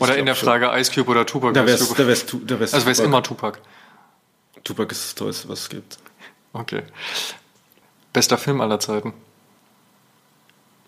Oder 0.01 0.17
in 0.17 0.25
der 0.25 0.35
Frage 0.35 0.65
schon. 0.65 0.79
Ice 0.79 0.91
Cube 0.91 1.11
oder 1.11 1.25
Tupac. 1.25 1.53
Da 1.53 1.65
wär's, 1.65 1.93
da 1.93 2.07
wär's, 2.07 2.25
da 2.25 2.59
wär's 2.59 2.73
also 2.73 2.85
wäre 2.85 2.93
es 2.93 2.99
immer 2.99 3.21
Tupac. 3.21 3.59
Tupac 4.63 4.91
ist 4.91 5.03
das 5.03 5.15
Tollste, 5.15 5.49
was 5.49 5.61
es 5.61 5.69
gibt. 5.69 5.97
Okay. 6.53 6.83
Bester 8.13 8.37
Film 8.37 8.61
aller 8.61 8.79
Zeiten? 8.79 9.13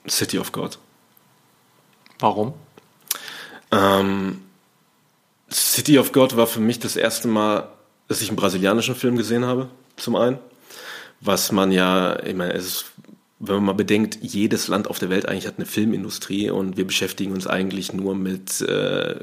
City 0.08 0.38
of 0.40 0.52
God. 0.52 0.78
Warum? 2.20 2.54
Ähm, 3.72 4.42
City 5.52 5.98
of 6.00 6.12
God 6.12 6.36
war 6.36 6.48
für 6.48 6.60
mich 6.60 6.80
das 6.80 6.96
erste 6.96 7.28
Mal, 7.28 7.70
dass 8.08 8.22
ich 8.22 8.30
einen 8.30 8.38
brasilianischen 8.38 8.96
Film 8.96 9.18
gesehen 9.18 9.46
habe, 9.46 9.70
zum 9.96 10.16
einen. 10.16 10.40
Was 11.22 11.52
man 11.52 11.72
ja, 11.72 12.22
ich 12.24 12.36
meine, 12.36 12.54
es 12.54 12.66
ist 12.66 12.86
wenn 13.40 13.56
man 13.56 13.66
mal 13.66 13.74
bedenkt, 13.74 14.20
jedes 14.22 14.68
Land 14.68 14.90
auf 14.90 15.00
der 15.00 15.10
Welt 15.10 15.28
eigentlich 15.28 15.48
hat 15.48 15.56
eine 15.58 15.66
Filmindustrie 15.66 16.50
und 16.50 16.78
wir 16.78 16.86
beschäftigen 16.86 17.34
uns 17.34 17.46
eigentlich 17.46 17.92
nur 17.92 18.16
mit, 18.16 18.62
äh, 18.62 19.16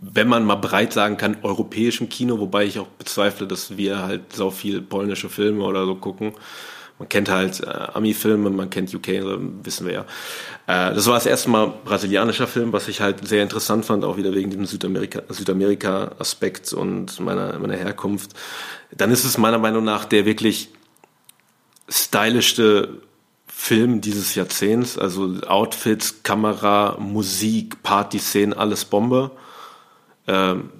wenn 0.00 0.28
man 0.28 0.44
mal 0.44 0.56
breit 0.56 0.92
sagen 0.92 1.16
kann, 1.16 1.38
europäischem 1.42 2.08
Kino, 2.08 2.38
wobei 2.38 2.64
ich 2.64 2.78
auch 2.78 2.86
bezweifle, 2.86 3.46
dass 3.46 3.76
wir 3.76 4.02
halt 4.02 4.34
so 4.34 4.50
viel 4.50 4.82
polnische 4.82 5.28
Filme 5.28 5.64
oder 5.64 5.84
so 5.84 5.96
gucken. 5.96 6.32
Man 6.98 7.08
kennt 7.08 7.28
halt 7.28 7.60
äh, 7.60 7.66
Ami-Filme, 7.66 8.50
man 8.50 8.70
kennt 8.70 8.94
UK, 8.94 9.08
wissen 9.64 9.86
wir 9.86 9.92
ja. 9.92 10.00
Äh, 10.66 10.94
das 10.94 11.06
war 11.06 11.14
das 11.14 11.26
erste 11.26 11.50
Mal 11.50 11.72
brasilianischer 11.84 12.46
Film, 12.46 12.72
was 12.72 12.88
ich 12.88 13.00
halt 13.00 13.26
sehr 13.26 13.42
interessant 13.42 13.84
fand, 13.84 14.04
auch 14.04 14.16
wieder 14.16 14.32
wegen 14.32 14.50
diesem 14.50 14.66
Südamerika-Aspekt 14.66 16.66
Südamerika 16.66 16.80
und 16.80 17.20
meiner, 17.20 17.58
meiner 17.58 17.76
Herkunft. 17.76 18.32
Dann 18.96 19.10
ist 19.10 19.24
es 19.24 19.38
meiner 19.38 19.58
Meinung 19.58 19.84
nach 19.84 20.04
der 20.04 20.24
wirklich 20.24 20.70
stylischste 21.88 23.02
Film 23.58 24.02
dieses 24.02 24.34
Jahrzehnts. 24.34 24.98
Also 24.98 25.40
Outfits, 25.48 26.22
Kamera, 26.22 26.96
Musik, 27.00 27.82
Partyszenen, 27.82 28.52
alles 28.52 28.84
Bombe. 28.84 29.30
Ähm, 30.28 30.70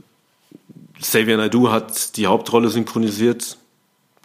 Xavier 1.01 1.39
Naidoo 1.39 1.71
hat 1.71 2.17
die 2.17 2.27
Hauptrolle 2.27 2.69
synchronisiert. 2.69 3.57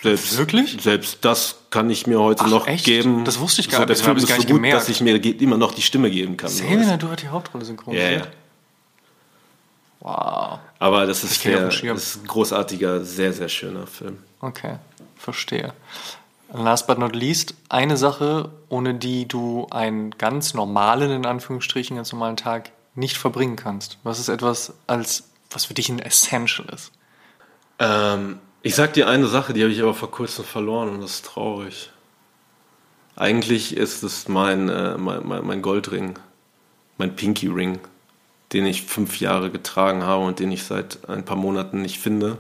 Selbst, 0.03 0.38
Wirklich? 0.38 0.78
Selbst 0.82 1.19
das 1.22 1.56
kann 1.69 1.90
ich 1.90 2.06
mir 2.07 2.19
heute 2.19 2.44
Ach, 2.44 2.49
noch 2.49 2.68
echt? 2.68 2.86
geben. 2.86 3.23
Das 3.23 3.40
wusste 3.40 3.61
ich 3.61 3.69
gar 3.69 3.80
so, 3.80 3.86
nicht. 3.86 3.98
Der 3.98 4.03
Film 4.06 4.18
ist 4.18 4.28
so 4.28 4.36
gut, 4.36 4.48
gemerkt. 4.48 4.76
dass 4.76 4.90
ich 4.90 4.99
mir 5.02 5.15
immer 5.41 5.57
noch 5.57 5.73
die 5.73 5.82
Stimme 5.82 6.11
geben 6.11 6.38
kann. 6.38 6.49
Xavier 6.49 6.78
Naidoo 6.78 7.10
hat 7.10 7.22
die 7.22 7.30
Hauptrolle 7.30 7.64
synchronisiert? 7.65 8.26
Ja. 8.26 8.32
Wow. 10.02 10.60
Aber 10.78 11.06
das 11.06 11.23
ist, 11.23 11.44
der, 11.45 11.65
das 11.65 11.82
ist 11.82 12.23
ein 12.23 12.28
großartiger, 12.28 13.03
sehr, 13.06 13.32
sehr 13.34 13.49
schöner 13.49 13.88
Film. 13.88 14.18
Okay, 14.41 14.76
verstehe. 15.15 15.73
Last 16.53 16.88
but 16.88 16.98
not 16.98 17.15
least, 17.15 17.56
eine 17.69 17.95
Sache, 17.95 18.49
ohne 18.68 18.94
die 18.94 19.28
du 19.28 19.68
einen 19.72 20.11
ganz 20.11 20.53
normalen, 20.53 21.11
in 21.11 21.26
Anführungsstrichen, 21.26 21.95
ganz 21.95 22.11
normalen 22.11 22.36
Tag 22.36 22.72
nicht 22.94 23.18
verbringen 23.18 23.56
kannst. 23.56 23.98
Was 24.03 24.19
ist 24.19 24.28
etwas, 24.28 24.73
als, 24.86 25.30
was 25.49 25.65
für 25.65 25.73
dich 25.73 25.90
ein 25.90 25.99
Essential 25.99 26.68
ist? 26.73 26.91
Ähm, 27.80 28.40
ich 28.64 28.76
sag 28.76 28.94
dir 28.94 29.07
eine 29.07 29.28
Sache, 29.28 29.53
die 29.53 29.64
habe 29.64 29.72
ich 29.72 29.82
aber 29.82 29.94
vor 29.94 30.11
kurzem 30.11 30.44
verloren 30.44 30.90
und 30.90 31.02
das 31.02 31.11
ist 31.11 31.26
traurig. 31.26 31.90
Eigentlich 33.15 33.76
ist 33.76 34.03
es 34.03 34.28
mein, 34.28 34.68
äh, 34.68 34.98
mein, 34.98 35.45
mein 35.45 35.61
Goldring, 35.61 36.19
mein 36.98 37.15
Pinky 37.15 37.48
Ring, 37.48 37.80
den 38.52 38.65
ich 38.65 38.84
fünf 38.84 39.19
Jahre 39.22 39.52
getragen 39.52 40.03
habe 40.03 40.26
und 40.26 40.40
den 40.40 40.52
ich 40.52 40.64
seit 40.64 41.07
ein 41.10 41.23
paar 41.23 41.38
Monaten 41.38 41.82
nicht 41.82 41.99
finde. 41.99 42.38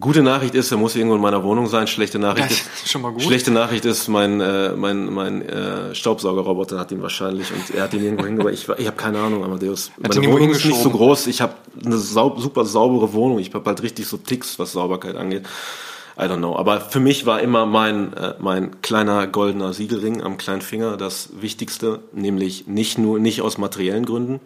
Gute 0.00 0.22
Nachricht 0.22 0.54
ist, 0.54 0.70
er 0.70 0.78
muss 0.78 0.94
irgendwo 0.94 1.16
in 1.16 1.20
meiner 1.20 1.42
Wohnung 1.42 1.66
sein. 1.66 1.88
Schlechte 1.88 2.20
Nachricht 2.20 2.50
ist, 2.52 2.68
schon 2.88 3.02
mal 3.02 3.10
gut. 3.10 3.22
Schlechte 3.22 3.50
Nachricht 3.50 3.84
ist, 3.84 4.06
mein, 4.06 4.40
äh, 4.40 4.70
mein, 4.76 5.12
mein 5.12 5.42
äh, 5.42 5.92
Staubsaugerroboter 5.92 6.78
hat 6.78 6.92
ihn 6.92 7.02
wahrscheinlich 7.02 7.52
und 7.52 7.74
er 7.74 7.82
hat 7.82 7.94
ihn 7.94 8.04
irgendwo 8.04 8.24
hingebracht. 8.26 8.54
Ich, 8.54 8.68
ich 8.68 8.86
habe 8.86 8.96
keine 8.96 9.18
Ahnung, 9.18 9.44
Amadeus. 9.44 9.90
Meine 9.96 10.32
Wohnung 10.32 10.50
ist 10.50 10.64
nicht 10.64 10.80
so 10.80 10.90
groß. 10.90 11.26
Ich 11.26 11.40
habe 11.40 11.54
eine 11.84 11.96
sau 11.96 12.38
super 12.38 12.64
saubere 12.64 13.12
Wohnung. 13.12 13.40
Ich 13.40 13.52
habe 13.52 13.64
halt 13.64 13.82
richtig 13.82 14.06
so 14.06 14.18
Ticks, 14.18 14.58
was 14.60 14.72
Sauberkeit 14.72 15.16
angeht. 15.16 15.46
I 16.16 16.22
don't 16.22 16.38
know. 16.38 16.56
Aber 16.56 16.80
für 16.80 17.00
mich 17.00 17.26
war 17.26 17.40
immer 17.40 17.66
mein, 17.66 18.12
äh, 18.12 18.34
mein 18.38 18.80
kleiner 18.82 19.26
goldener 19.26 19.72
Siegelring 19.72 20.22
am 20.22 20.36
kleinen 20.38 20.62
Finger 20.62 20.96
das 20.96 21.30
Wichtigste, 21.40 22.00
nämlich 22.12 22.68
nicht 22.68 22.98
nur 22.98 23.18
nicht 23.18 23.42
aus 23.42 23.58
materiellen 23.58 24.04
Gründen, 24.04 24.38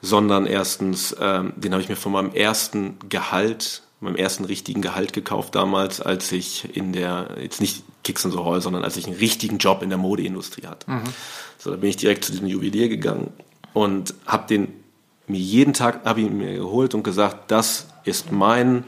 sondern 0.00 0.46
erstens, 0.46 1.14
ähm, 1.20 1.52
den 1.56 1.72
habe 1.72 1.82
ich 1.82 1.88
mir 1.88 1.96
von 1.96 2.10
meinem 2.10 2.32
ersten 2.32 2.98
Gehalt 3.08 3.82
meinem 4.02 4.16
ersten 4.16 4.44
richtigen 4.44 4.82
Gehalt 4.82 5.12
gekauft 5.12 5.54
damals, 5.54 6.00
als 6.00 6.32
ich 6.32 6.76
in 6.76 6.92
der, 6.92 7.36
jetzt 7.40 7.60
nicht 7.60 7.84
Kicks 8.04 8.24
and 8.24 8.34
so 8.34 8.44
Hall, 8.44 8.60
sondern 8.60 8.84
als 8.84 8.96
ich 8.96 9.06
einen 9.06 9.16
richtigen 9.16 9.58
Job 9.58 9.82
in 9.82 9.88
der 9.88 9.98
Modeindustrie 9.98 10.66
hatte. 10.66 10.90
Mhm. 10.90 11.04
So, 11.58 11.70
da 11.70 11.76
bin 11.76 11.90
ich 11.90 11.96
direkt 11.96 12.24
zu 12.24 12.32
diesem 12.32 12.48
Juwelier 12.48 12.88
gegangen 12.88 13.32
und 13.72 14.14
habe 14.26 14.46
den 14.48 14.72
mir 15.28 15.38
jeden 15.38 15.72
Tag, 15.72 16.04
habe 16.04 16.20
ihn 16.20 16.36
mir 16.36 16.54
geholt 16.54 16.94
und 16.94 17.04
gesagt, 17.04 17.50
das 17.50 17.86
ist 18.04 18.32
mein 18.32 18.84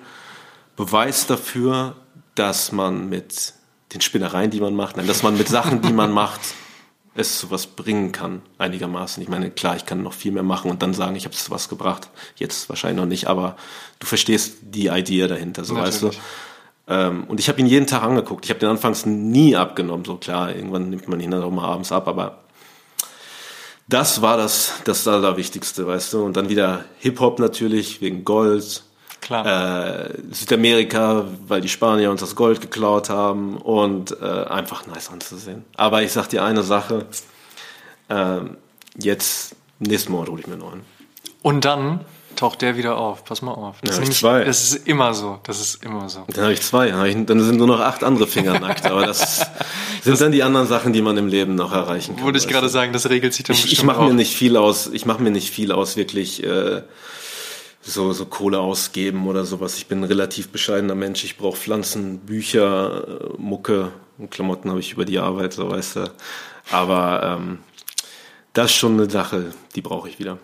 Beweis 0.77 1.27
dafür, 1.27 1.97
dass 2.35 2.73
man 2.73 3.09
mit 3.09 3.55
den 3.93 4.01
Spinnereien, 4.01 4.51
die 4.51 4.61
man 4.61 4.75
macht, 4.75 4.97
nein, 4.97 5.07
dass 5.07 5.23
man 5.23 5.39
mit 5.39 5.49
Sachen, 5.49 5.81
die 5.81 5.93
man 5.93 6.11
macht, 6.13 6.41
es 7.15 7.39
zu 7.39 7.51
was 7.51 7.67
bringen 7.67 8.13
kann, 8.13 8.43
einigermaßen. 8.59 9.23
Ich 9.23 9.29
meine, 9.29 9.51
klar, 9.51 9.77
ich 9.77 9.87
kann 9.87 10.03
noch 10.03 10.13
viel 10.13 10.33
mehr 10.33 10.43
machen 10.43 10.71
und 10.71 10.83
dann 10.83 10.95
sagen, 10.95 11.15
ich 11.17 11.25
habe 11.25 11.35
es 11.35 11.45
zu 11.45 11.51
was 11.51 11.69
gebracht. 11.69 12.09
Jetzt 12.37 12.69
wahrscheinlich 12.69 13.01
noch 13.01 13.09
nicht, 13.09 13.29
aber 13.29 13.57
du 14.01 14.07
verstehst 14.07 14.57
die 14.63 14.89
Idee 14.89 15.27
dahinter, 15.29 15.65
so 15.65 15.75
Natürlich. 15.75 16.03
weißt 16.03 16.17
du. 16.17 16.21
Ähm, 16.87 17.25
und 17.29 17.41
ich 17.41 17.49
habe 17.49 17.61
ihn 17.61 17.67
jeden 17.67 17.87
Tag 17.87 18.03
angeguckt. 18.03 18.45
Ich 18.45 18.51
habe 18.51 18.61
den 18.61 18.69
anfangs 18.69 19.07
nie 19.07 19.57
abgenommen. 19.57 20.05
So 20.05 20.17
klar, 20.17 20.55
irgendwann 20.55 20.91
nimmt 20.91 21.09
man 21.09 21.21
ihn 21.21 21.31
dann 21.31 21.43
auch 21.43 21.51
mal 21.51 21.65
abends 21.65 21.93
ab, 21.93 22.09
aber 22.09 22.41
das 23.89 24.23
war 24.23 24.37
das, 24.37 24.73
das 24.85 25.07
Allerwichtigste, 25.07 25.87
weißt 25.87 26.15
du. 26.15 26.25
Und 26.25 26.37
dann 26.37 26.49
wieder 26.49 26.85
Hip-Hop 26.99 27.39
natürlich, 27.39 28.01
wegen 28.01 28.25
Gold. 28.25 28.83
Klar. 29.25 30.05
Äh, 30.05 30.11
Südamerika, 30.33 31.25
weil 31.49 31.63
die 31.63 31.71
Spanier 31.71 32.11
uns 32.11 32.21
das 32.21 32.37
Gold 32.37 32.61
geklaut 32.61 33.09
haben 33.09 33.57
und 33.57 34.15
äh, 34.21 34.25
einfach 34.25 34.87
nice 34.87 35.11
anzusehen. 35.11 35.65
Aber 35.77 36.03
ich 36.03 36.13
sag 36.13 36.29
dir 36.29 36.45
eine 36.45 36.63
Sache, 36.63 37.07
äh, 38.09 38.41
jetzt, 38.99 39.57
nächsten 39.79 40.13
Monat 40.13 40.29
hole 40.29 40.43
ich 40.43 40.47
mir 40.47 40.55
einen. 40.55 40.83
Und 41.41 41.65
dann 41.65 42.01
taucht 42.37 42.61
der 42.61 42.77
wieder 42.77 42.99
auf. 42.99 43.25
Pass 43.25 43.41
mal 43.41 43.53
auf. 43.53 43.77
Das, 43.83 43.99
ist, 43.99 44.19
zwei. 44.19 44.45
das 44.45 44.63
ist 44.63 44.87
immer 44.87 45.15
so. 45.15 45.41
Das 45.45 45.59
ist 45.59 45.83
immer 45.83 46.07
so. 46.11 46.25
Dann 46.29 46.45
habe 46.45 46.53
ich 46.53 46.61
zwei. 46.61 46.91
Dann 46.91 47.41
sind 47.41 47.57
nur 47.57 47.67
noch 47.67 47.81
acht 47.81 48.05
andere 48.05 48.27
Finger 48.27 48.61
nackt. 48.61 48.85
Aber 48.85 49.07
das 49.07 49.39
sind 50.03 50.13
das 50.13 50.19
dann 50.19 50.33
die 50.33 50.43
anderen 50.43 50.67
Sachen, 50.67 50.93
die 50.93 51.01
man 51.01 51.17
im 51.17 51.29
Leben 51.29 51.55
noch 51.55 51.73
erreichen 51.73 52.17
kann. 52.17 52.25
Wollte 52.27 52.39
ich 52.39 52.49
gerade 52.49 52.69
sagen, 52.69 52.93
das 52.93 53.09
regelt 53.09 53.33
sich 53.33 53.45
dann 53.45 53.57
Ich, 53.57 53.73
ich 53.73 53.85
mache 53.85 54.03
mir 54.03 54.13
nicht 54.13 54.35
viel 54.35 54.59
aus. 54.59 54.89
Ich 54.93 55.07
mache 55.07 55.23
mir 55.23 55.31
nicht 55.31 55.51
viel 55.51 55.73
aus, 55.73 55.97
wirklich. 55.97 56.43
Äh, 56.45 56.83
so, 57.85 58.13
so 58.13 58.27
Kohle 58.27 58.61
ausgeben 58.61 59.27
oder 59.27 59.45
sowas. 59.45 59.77
Ich 59.77 59.87
bin 59.87 60.01
ein 60.01 60.05
relativ 60.05 60.49
bescheidener 60.49 60.95
Mensch. 60.95 61.25
Ich 61.25 61.37
brauche 61.37 61.57
Pflanzen, 61.57 62.19
Bücher, 62.21 63.21
äh, 63.21 63.35
Mucke 63.37 63.93
und 64.19 64.31
Klamotten 64.31 64.71
habe 64.71 64.81
ich 64.81 64.93
über 64.93 65.05
die 65.05 65.19
Arbeit, 65.19 65.53
so 65.53 65.71
weißt 65.71 65.97
du. 65.97 66.13
Aber 66.71 67.39
ähm, 67.39 67.59
das 68.53 68.67
ist 68.67 68.77
schon 68.77 68.95
eine 68.95 69.11
Sache, 69.11 69.53
die 69.75 69.83
brauche 69.83 70.09
ich 70.09 70.19
wieder. 70.19 70.39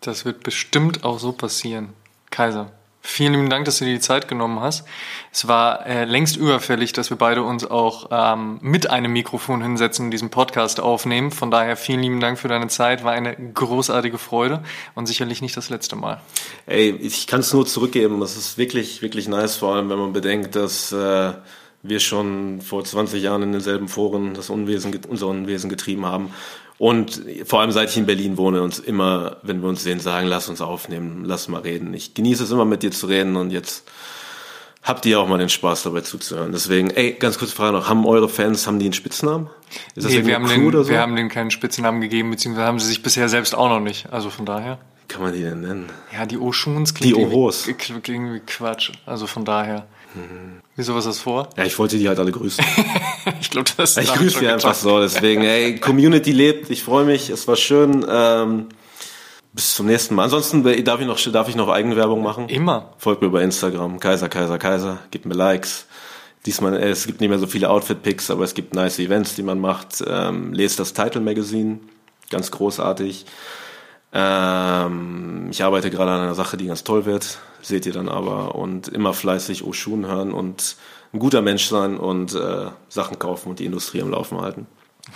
Das 0.00 0.24
wird 0.24 0.42
bestimmt 0.42 1.04
auch 1.04 1.18
so 1.18 1.32
passieren. 1.32 1.92
Kaiser, 2.30 2.72
vielen 3.00 3.34
lieben 3.34 3.50
Dank, 3.50 3.64
dass 3.64 3.78
du 3.78 3.84
dir 3.84 3.94
die 3.94 4.00
Zeit 4.00 4.28
genommen 4.28 4.60
hast. 4.60 4.84
Es 5.32 5.48
war 5.48 5.86
äh, 5.86 6.04
längst 6.04 6.36
überfällig, 6.36 6.92
dass 6.92 7.10
wir 7.10 7.16
beide 7.16 7.42
uns 7.42 7.64
auch 7.64 8.08
ähm, 8.10 8.58
mit 8.60 8.90
einem 8.90 9.12
Mikrofon 9.12 9.62
hinsetzen 9.62 10.06
und 10.06 10.10
diesen 10.10 10.30
Podcast 10.30 10.80
aufnehmen. 10.80 11.30
Von 11.30 11.50
daher 11.50 11.76
vielen 11.76 12.00
lieben 12.00 12.20
Dank 12.20 12.38
für 12.38 12.48
deine 12.48 12.68
Zeit. 12.68 13.04
War 13.04 13.12
eine 13.12 13.34
großartige 13.36 14.18
Freude 14.18 14.62
und 14.94 15.06
sicherlich 15.06 15.42
nicht 15.42 15.56
das 15.56 15.70
letzte 15.70 15.96
Mal. 15.96 16.20
Ey, 16.66 16.90
ich 16.90 17.26
kann 17.26 17.40
es 17.40 17.52
nur 17.52 17.66
zurückgeben. 17.66 18.20
Das 18.20 18.36
ist 18.36 18.58
wirklich, 18.58 19.02
wirklich 19.02 19.28
nice, 19.28 19.56
vor 19.56 19.74
allem 19.74 19.88
wenn 19.90 19.98
man 19.98 20.12
bedenkt, 20.12 20.56
dass 20.56 20.92
äh, 20.92 21.32
wir 21.82 22.00
schon 22.00 22.60
vor 22.60 22.84
20 22.84 23.22
Jahren 23.22 23.42
in 23.42 23.52
denselben 23.52 23.88
Foren 23.88 24.34
das 24.34 24.50
Unwesen, 24.50 24.98
unser 25.08 25.28
Unwesen 25.28 25.70
getrieben 25.70 26.06
haben 26.06 26.32
und 26.78 27.20
vor 27.44 27.60
allem 27.60 27.72
seit 27.72 27.90
ich 27.90 27.96
in 27.96 28.06
Berlin 28.06 28.36
wohne, 28.36 28.62
uns 28.62 28.78
immer, 28.78 29.38
wenn 29.42 29.60
wir 29.62 29.68
uns 29.68 29.82
sehen, 29.82 29.98
sagen, 29.98 30.28
lass 30.28 30.48
uns 30.48 30.60
aufnehmen, 30.60 31.24
lass 31.24 31.48
mal 31.48 31.60
reden. 31.60 31.92
Ich 31.92 32.14
genieße 32.14 32.44
es 32.44 32.50
immer 32.52 32.64
mit 32.64 32.84
dir 32.84 32.92
zu 32.92 33.06
reden 33.06 33.36
und 33.36 33.50
jetzt 33.50 33.84
habt 34.84 35.04
ihr 35.04 35.20
auch 35.20 35.26
mal 35.26 35.38
den 35.38 35.48
Spaß 35.48 35.82
dabei 35.82 36.02
zuzuhören. 36.02 36.52
Deswegen, 36.52 36.90
ey, 36.90 37.12
ganz 37.12 37.38
kurze 37.38 37.54
Frage 37.54 37.72
noch, 37.72 37.88
haben 37.88 38.06
eure 38.06 38.28
Fans, 38.28 38.66
haben 38.66 38.78
die 38.78 38.86
einen 38.86 38.92
Spitznamen? 38.92 39.50
Ist 39.96 40.06
das 40.06 40.12
nee, 40.12 40.24
wir 40.24 40.36
haben, 40.36 40.48
den, 40.48 40.66
oder 40.66 40.84
so? 40.84 40.90
wir 40.90 41.00
haben 41.00 41.16
denen 41.16 41.28
keinen 41.28 41.50
Spitznamen 41.50 42.00
gegeben, 42.00 42.30
beziehungsweise 42.30 42.66
haben 42.66 42.78
sie 42.78 42.86
sich 42.86 43.02
bisher 43.02 43.28
selbst 43.28 43.56
auch 43.56 43.68
noch 43.68 43.80
nicht. 43.80 44.12
Also 44.12 44.30
von 44.30 44.46
daher. 44.46 44.78
Wie 45.02 45.14
kann 45.14 45.22
man 45.22 45.32
die 45.32 45.42
denn 45.42 45.60
nennen? 45.60 45.86
Ja, 46.12 46.26
die 46.26 46.38
Oshuns 46.38 46.94
klingt 46.94 47.16
die 47.16 47.20
Ohos. 47.20 47.66
Irgendwie 47.66 48.40
Quatsch. 48.40 48.92
Also 49.04 49.26
von 49.26 49.44
daher. 49.44 49.86
Mhm. 50.14 50.60
Wieso 50.78 50.94
was 50.94 51.06
das 51.06 51.18
vor? 51.18 51.48
Ja, 51.56 51.64
ich 51.64 51.76
wollte 51.76 51.98
die 51.98 52.06
halt 52.06 52.20
alle 52.20 52.30
grüßen. 52.30 52.64
ich 53.40 53.50
glaube, 53.50 53.68
das 53.76 53.96
ist 53.96 54.04
Ich 54.04 54.14
grüße 54.14 54.38
die 54.38 54.46
einfach 54.46 54.74
so, 54.74 55.00
deswegen, 55.00 55.42
ey, 55.42 55.76
Community 55.80 56.30
lebt, 56.30 56.70
ich 56.70 56.84
freue 56.84 57.04
mich, 57.04 57.30
es 57.30 57.48
war 57.48 57.56
schön. 57.56 58.06
Ähm, 58.08 58.68
bis 59.52 59.74
zum 59.74 59.86
nächsten 59.86 60.14
Mal. 60.14 60.22
Ansonsten 60.22 60.62
darf 60.84 61.00
ich 61.00 61.06
noch, 61.08 61.18
darf 61.32 61.48
ich 61.48 61.56
noch 61.56 61.68
Eigenwerbung 61.68 62.22
machen? 62.22 62.48
Immer. 62.48 62.92
Folgt 62.96 63.22
mir 63.22 63.28
bei 63.28 63.42
Instagram, 63.42 63.98
Kaiser, 63.98 64.28
Kaiser, 64.28 64.56
Kaiser, 64.56 65.00
gebt 65.10 65.26
mir 65.26 65.34
Likes. 65.34 65.86
Diesmal, 66.46 66.76
äh, 66.76 66.90
es 66.90 67.08
gibt 67.08 67.20
nicht 67.20 67.30
mehr 67.30 67.40
so 67.40 67.48
viele 67.48 67.70
Outfit-Picks, 67.70 68.30
aber 68.30 68.44
es 68.44 68.54
gibt 68.54 68.72
nice 68.72 69.00
Events, 69.00 69.34
die 69.34 69.42
man 69.42 69.58
macht. 69.58 70.04
Ähm, 70.06 70.52
lest 70.52 70.78
das 70.78 70.92
Title 70.92 71.20
Magazine, 71.20 71.80
ganz 72.30 72.52
großartig. 72.52 73.26
Ähm, 74.12 75.48
ich 75.50 75.60
arbeite 75.64 75.90
gerade 75.90 76.12
an 76.12 76.20
einer 76.20 76.36
Sache, 76.36 76.56
die 76.56 76.68
ganz 76.68 76.84
toll 76.84 77.04
wird 77.04 77.40
seht 77.60 77.86
ihr 77.86 77.92
dann 77.92 78.08
aber. 78.08 78.54
Und 78.54 78.88
immer 78.88 79.14
fleißig 79.14 79.64
Oshun 79.64 80.06
hören 80.06 80.32
und 80.32 80.76
ein 81.12 81.18
guter 81.18 81.42
Mensch 81.42 81.66
sein 81.66 81.96
und 81.96 82.34
äh, 82.34 82.70
Sachen 82.88 83.18
kaufen 83.18 83.50
und 83.50 83.58
die 83.58 83.64
Industrie 83.64 84.02
am 84.02 84.10
Laufen 84.10 84.40
halten. 84.40 84.66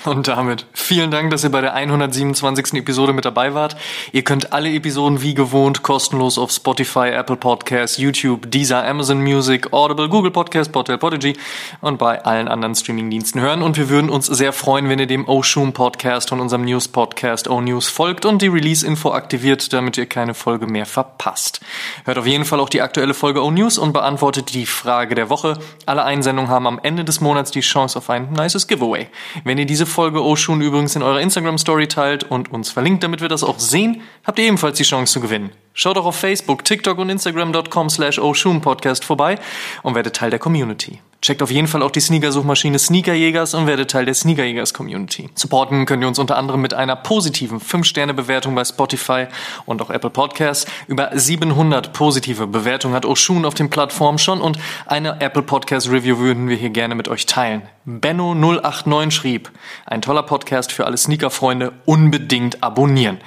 Und 0.05 0.27
damit 0.27 0.67
vielen 0.73 1.13
Dank, 1.13 1.31
dass 1.31 1.45
ihr 1.45 1.51
bei 1.51 1.61
der 1.61 1.75
127. 1.75 2.75
Episode 2.75 3.13
mit 3.13 3.25
dabei 3.25 3.55
wart. 3.55 3.77
Ihr 4.11 4.23
könnt 4.23 4.53
alle 4.53 4.73
Episoden 4.73 5.23
wie 5.23 5.35
gewohnt 5.35 5.85
kostenlos 5.85 6.39
auf 6.39 6.51
Spotify, 6.51 7.11
Apple 7.11 7.37
Podcasts, 7.37 7.99
YouTube, 7.99 8.51
Deezer, 8.51 8.85
Amazon 8.85 9.23
Music, 9.23 9.73
Audible, 9.73 10.09
Google 10.09 10.33
Podcasts, 10.33 10.73
Portal 10.73 10.99
Podigy 10.99 11.35
und 11.81 11.99
bei 11.99 12.25
allen 12.25 12.49
anderen 12.49 12.75
Streamingdiensten 12.75 13.41
hören. 13.41 13.63
Und 13.63 13.77
wir 13.77 13.89
würden 13.89 14.11
uns 14.11 14.27
sehr 14.27 14.53
freuen, 14.53 14.89
wenn 14.89 14.99
ihr 14.99 15.07
dem 15.07 15.29
Oshun 15.29 15.73
Podcast 15.73 16.33
und 16.33 16.41
unserem 16.41 16.65
News 16.65 16.89
Podcast 16.89 17.49
O 17.49 17.61
News 17.61 17.89
folgt 17.89 18.25
und 18.25 18.43
die 18.43 18.49
Release-Info 18.49 19.13
aktiviert, 19.13 19.73
damit 19.73 19.97
ihr 19.99 20.07
keine 20.07 20.35
Folge 20.35 20.67
mehr 20.67 20.87
verpasst. 20.87 21.61
Hört 22.05 22.19
auf 22.19 22.27
jeden 22.27 22.45
Fall 22.45 22.59
auch 22.59 22.69
die 22.69 22.83
aktuelle 22.83 23.15
Folge 23.15 23.45
O 23.45 23.53
News 23.53 23.79
und 23.79 23.93
beantwortet 23.93 24.53
die 24.53 24.67
Frage 24.67 25.15
der 25.15 25.31
Woche. 25.31 25.59
Alle 25.87 26.05
Einsendungen 26.05 26.51
haben 26.51 26.67
am 26.67 26.81
Ende 26.83 27.05
des 27.05 27.21
Monats 27.21 27.53
die 27.53 27.61
Chance 27.61 27.99
auf 27.99 28.11
ein 28.11 28.33
nices 28.33 28.67
Giveaway. 28.67 29.07
Wenn 29.45 29.59
ihr 29.59 29.67
diese 29.67 29.82
diese 29.83 29.91
Folge 29.91 30.23
Oshun 30.23 30.61
übrigens 30.61 30.95
in 30.95 31.03
eurer 31.03 31.21
Instagram-Story 31.21 31.89
teilt 31.89 32.23
und 32.23 32.53
uns 32.53 32.71
verlinkt, 32.71 33.03
damit 33.03 33.21
wir 33.21 33.29
das 33.29 33.43
auch 33.43 33.59
sehen, 33.59 34.01
habt 34.25 34.39
ihr 34.39 34.45
ebenfalls 34.45 34.79
die 34.79 34.85
Chance 34.85 35.15
zu 35.15 35.21
gewinnen. 35.21 35.51
Schaut 35.75 35.99
auch 35.99 36.05
auf 36.05 36.15
Facebook, 36.15 36.65
TikTok 36.65 36.99
und 36.99 37.11
Instagram.com 37.11 37.91
slash 37.91 38.21
Podcast 38.61 39.05
vorbei 39.05 39.41
und 39.83 39.97
werdet 39.97 40.15
Teil 40.15 40.31
der 40.31 40.39
Community. 40.39 41.01
Checkt 41.23 41.41
auf 41.41 41.53
jeden 41.53 41.69
Fall 41.69 41.85
auch 41.85 41.93
die 41.93 42.01
Sneaker-Suchmaschine 42.01 42.81
Sneakerjägers 42.81 43.55
und 43.55 43.69
werdet 43.69 43.93
Teil 43.93 44.05
der 44.05 44.15
Sneakerjägers-Community. 44.15 45.31
Supporten 45.37 45.87
könnt 45.87 46.03
ihr 46.03 46.09
uns 46.09 46.19
unter 46.19 46.37
anderem 46.37 46.61
mit 46.61 46.75
einer 46.75 46.97
positiven 46.97 47.61
5-Sterne-Bewertung 47.61 48.57
bei 48.57 48.65
Spotify 48.65 49.27
und 49.65 49.81
auch 49.81 49.91
Apple 49.91 50.11
Podcasts. 50.11 50.67
Über 50.89 51.17
700 51.17 51.93
positive 51.93 52.49
Bewertungen 52.49 52.97
hat 52.97 53.07
Oshun 53.07 53.45
auf 53.45 53.55
den 53.55 53.71
Plattformen 53.71 54.19
schon 54.19 54.41
und 54.41 54.59
eine 54.87 55.21
Apple 55.21 55.45
Podcast 55.45 55.89
Review 55.89 56.19
würden 56.19 56.49
wir 56.49 56.57
hier 56.57 56.71
gerne 56.71 56.97
mit 56.97 57.07
euch 57.07 57.25
teilen. 57.27 57.63
Benno089 57.87 59.13
schrieb, 59.13 59.53
ein 59.87 60.03
toller 60.03 60.25
Podcast 60.25 60.73
für 60.73 60.87
alle 60.87 60.97
Sneaker-Freunde, 60.97 61.73
unbedingt 61.85 62.65
abonnieren. 62.65 63.19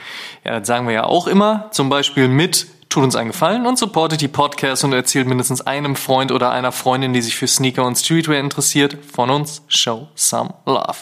Ja, 0.44 0.60
das 0.60 0.68
sagen 0.68 0.86
wir 0.86 0.94
ja 0.94 1.06
auch 1.06 1.28
immer, 1.28 1.70
zum 1.72 1.88
Beispiel 1.88 2.28
mit 2.28 2.68
Tut 2.96 3.04
uns 3.04 3.18
einen 3.18 3.32
Gefallen 3.32 3.66
und 3.66 3.78
supportet 3.78 4.22
die 4.22 4.30
Podcasts 4.30 4.86
und 4.86 4.94
erzählt 4.94 5.28
mindestens 5.28 5.60
einem 5.60 5.98
Freund 5.98 6.32
oder 6.32 6.52
einer 6.52 6.72
Freundin, 6.72 7.12
die 7.12 7.22
sich 7.22 7.36
für 7.36 7.46
Sneaker 7.46 7.84
und 7.84 7.98
Streetwear 7.98 8.40
interessiert, 8.40 8.98
von 9.12 9.30
uns 9.30 9.64
Show 9.68 10.08
Some 10.16 10.54
Love. 10.66 11.00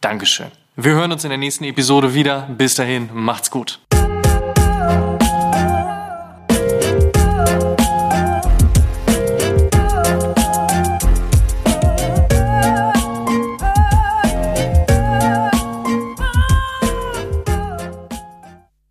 Dankeschön. 0.00 0.46
Wir 0.76 0.92
hören 0.92 1.12
uns 1.12 1.24
in 1.24 1.28
der 1.28 1.36
nächsten 1.36 1.64
Episode 1.64 2.14
wieder. 2.14 2.48
Bis 2.56 2.76
dahin, 2.76 3.10
macht's 3.12 3.50
gut. 3.50 3.80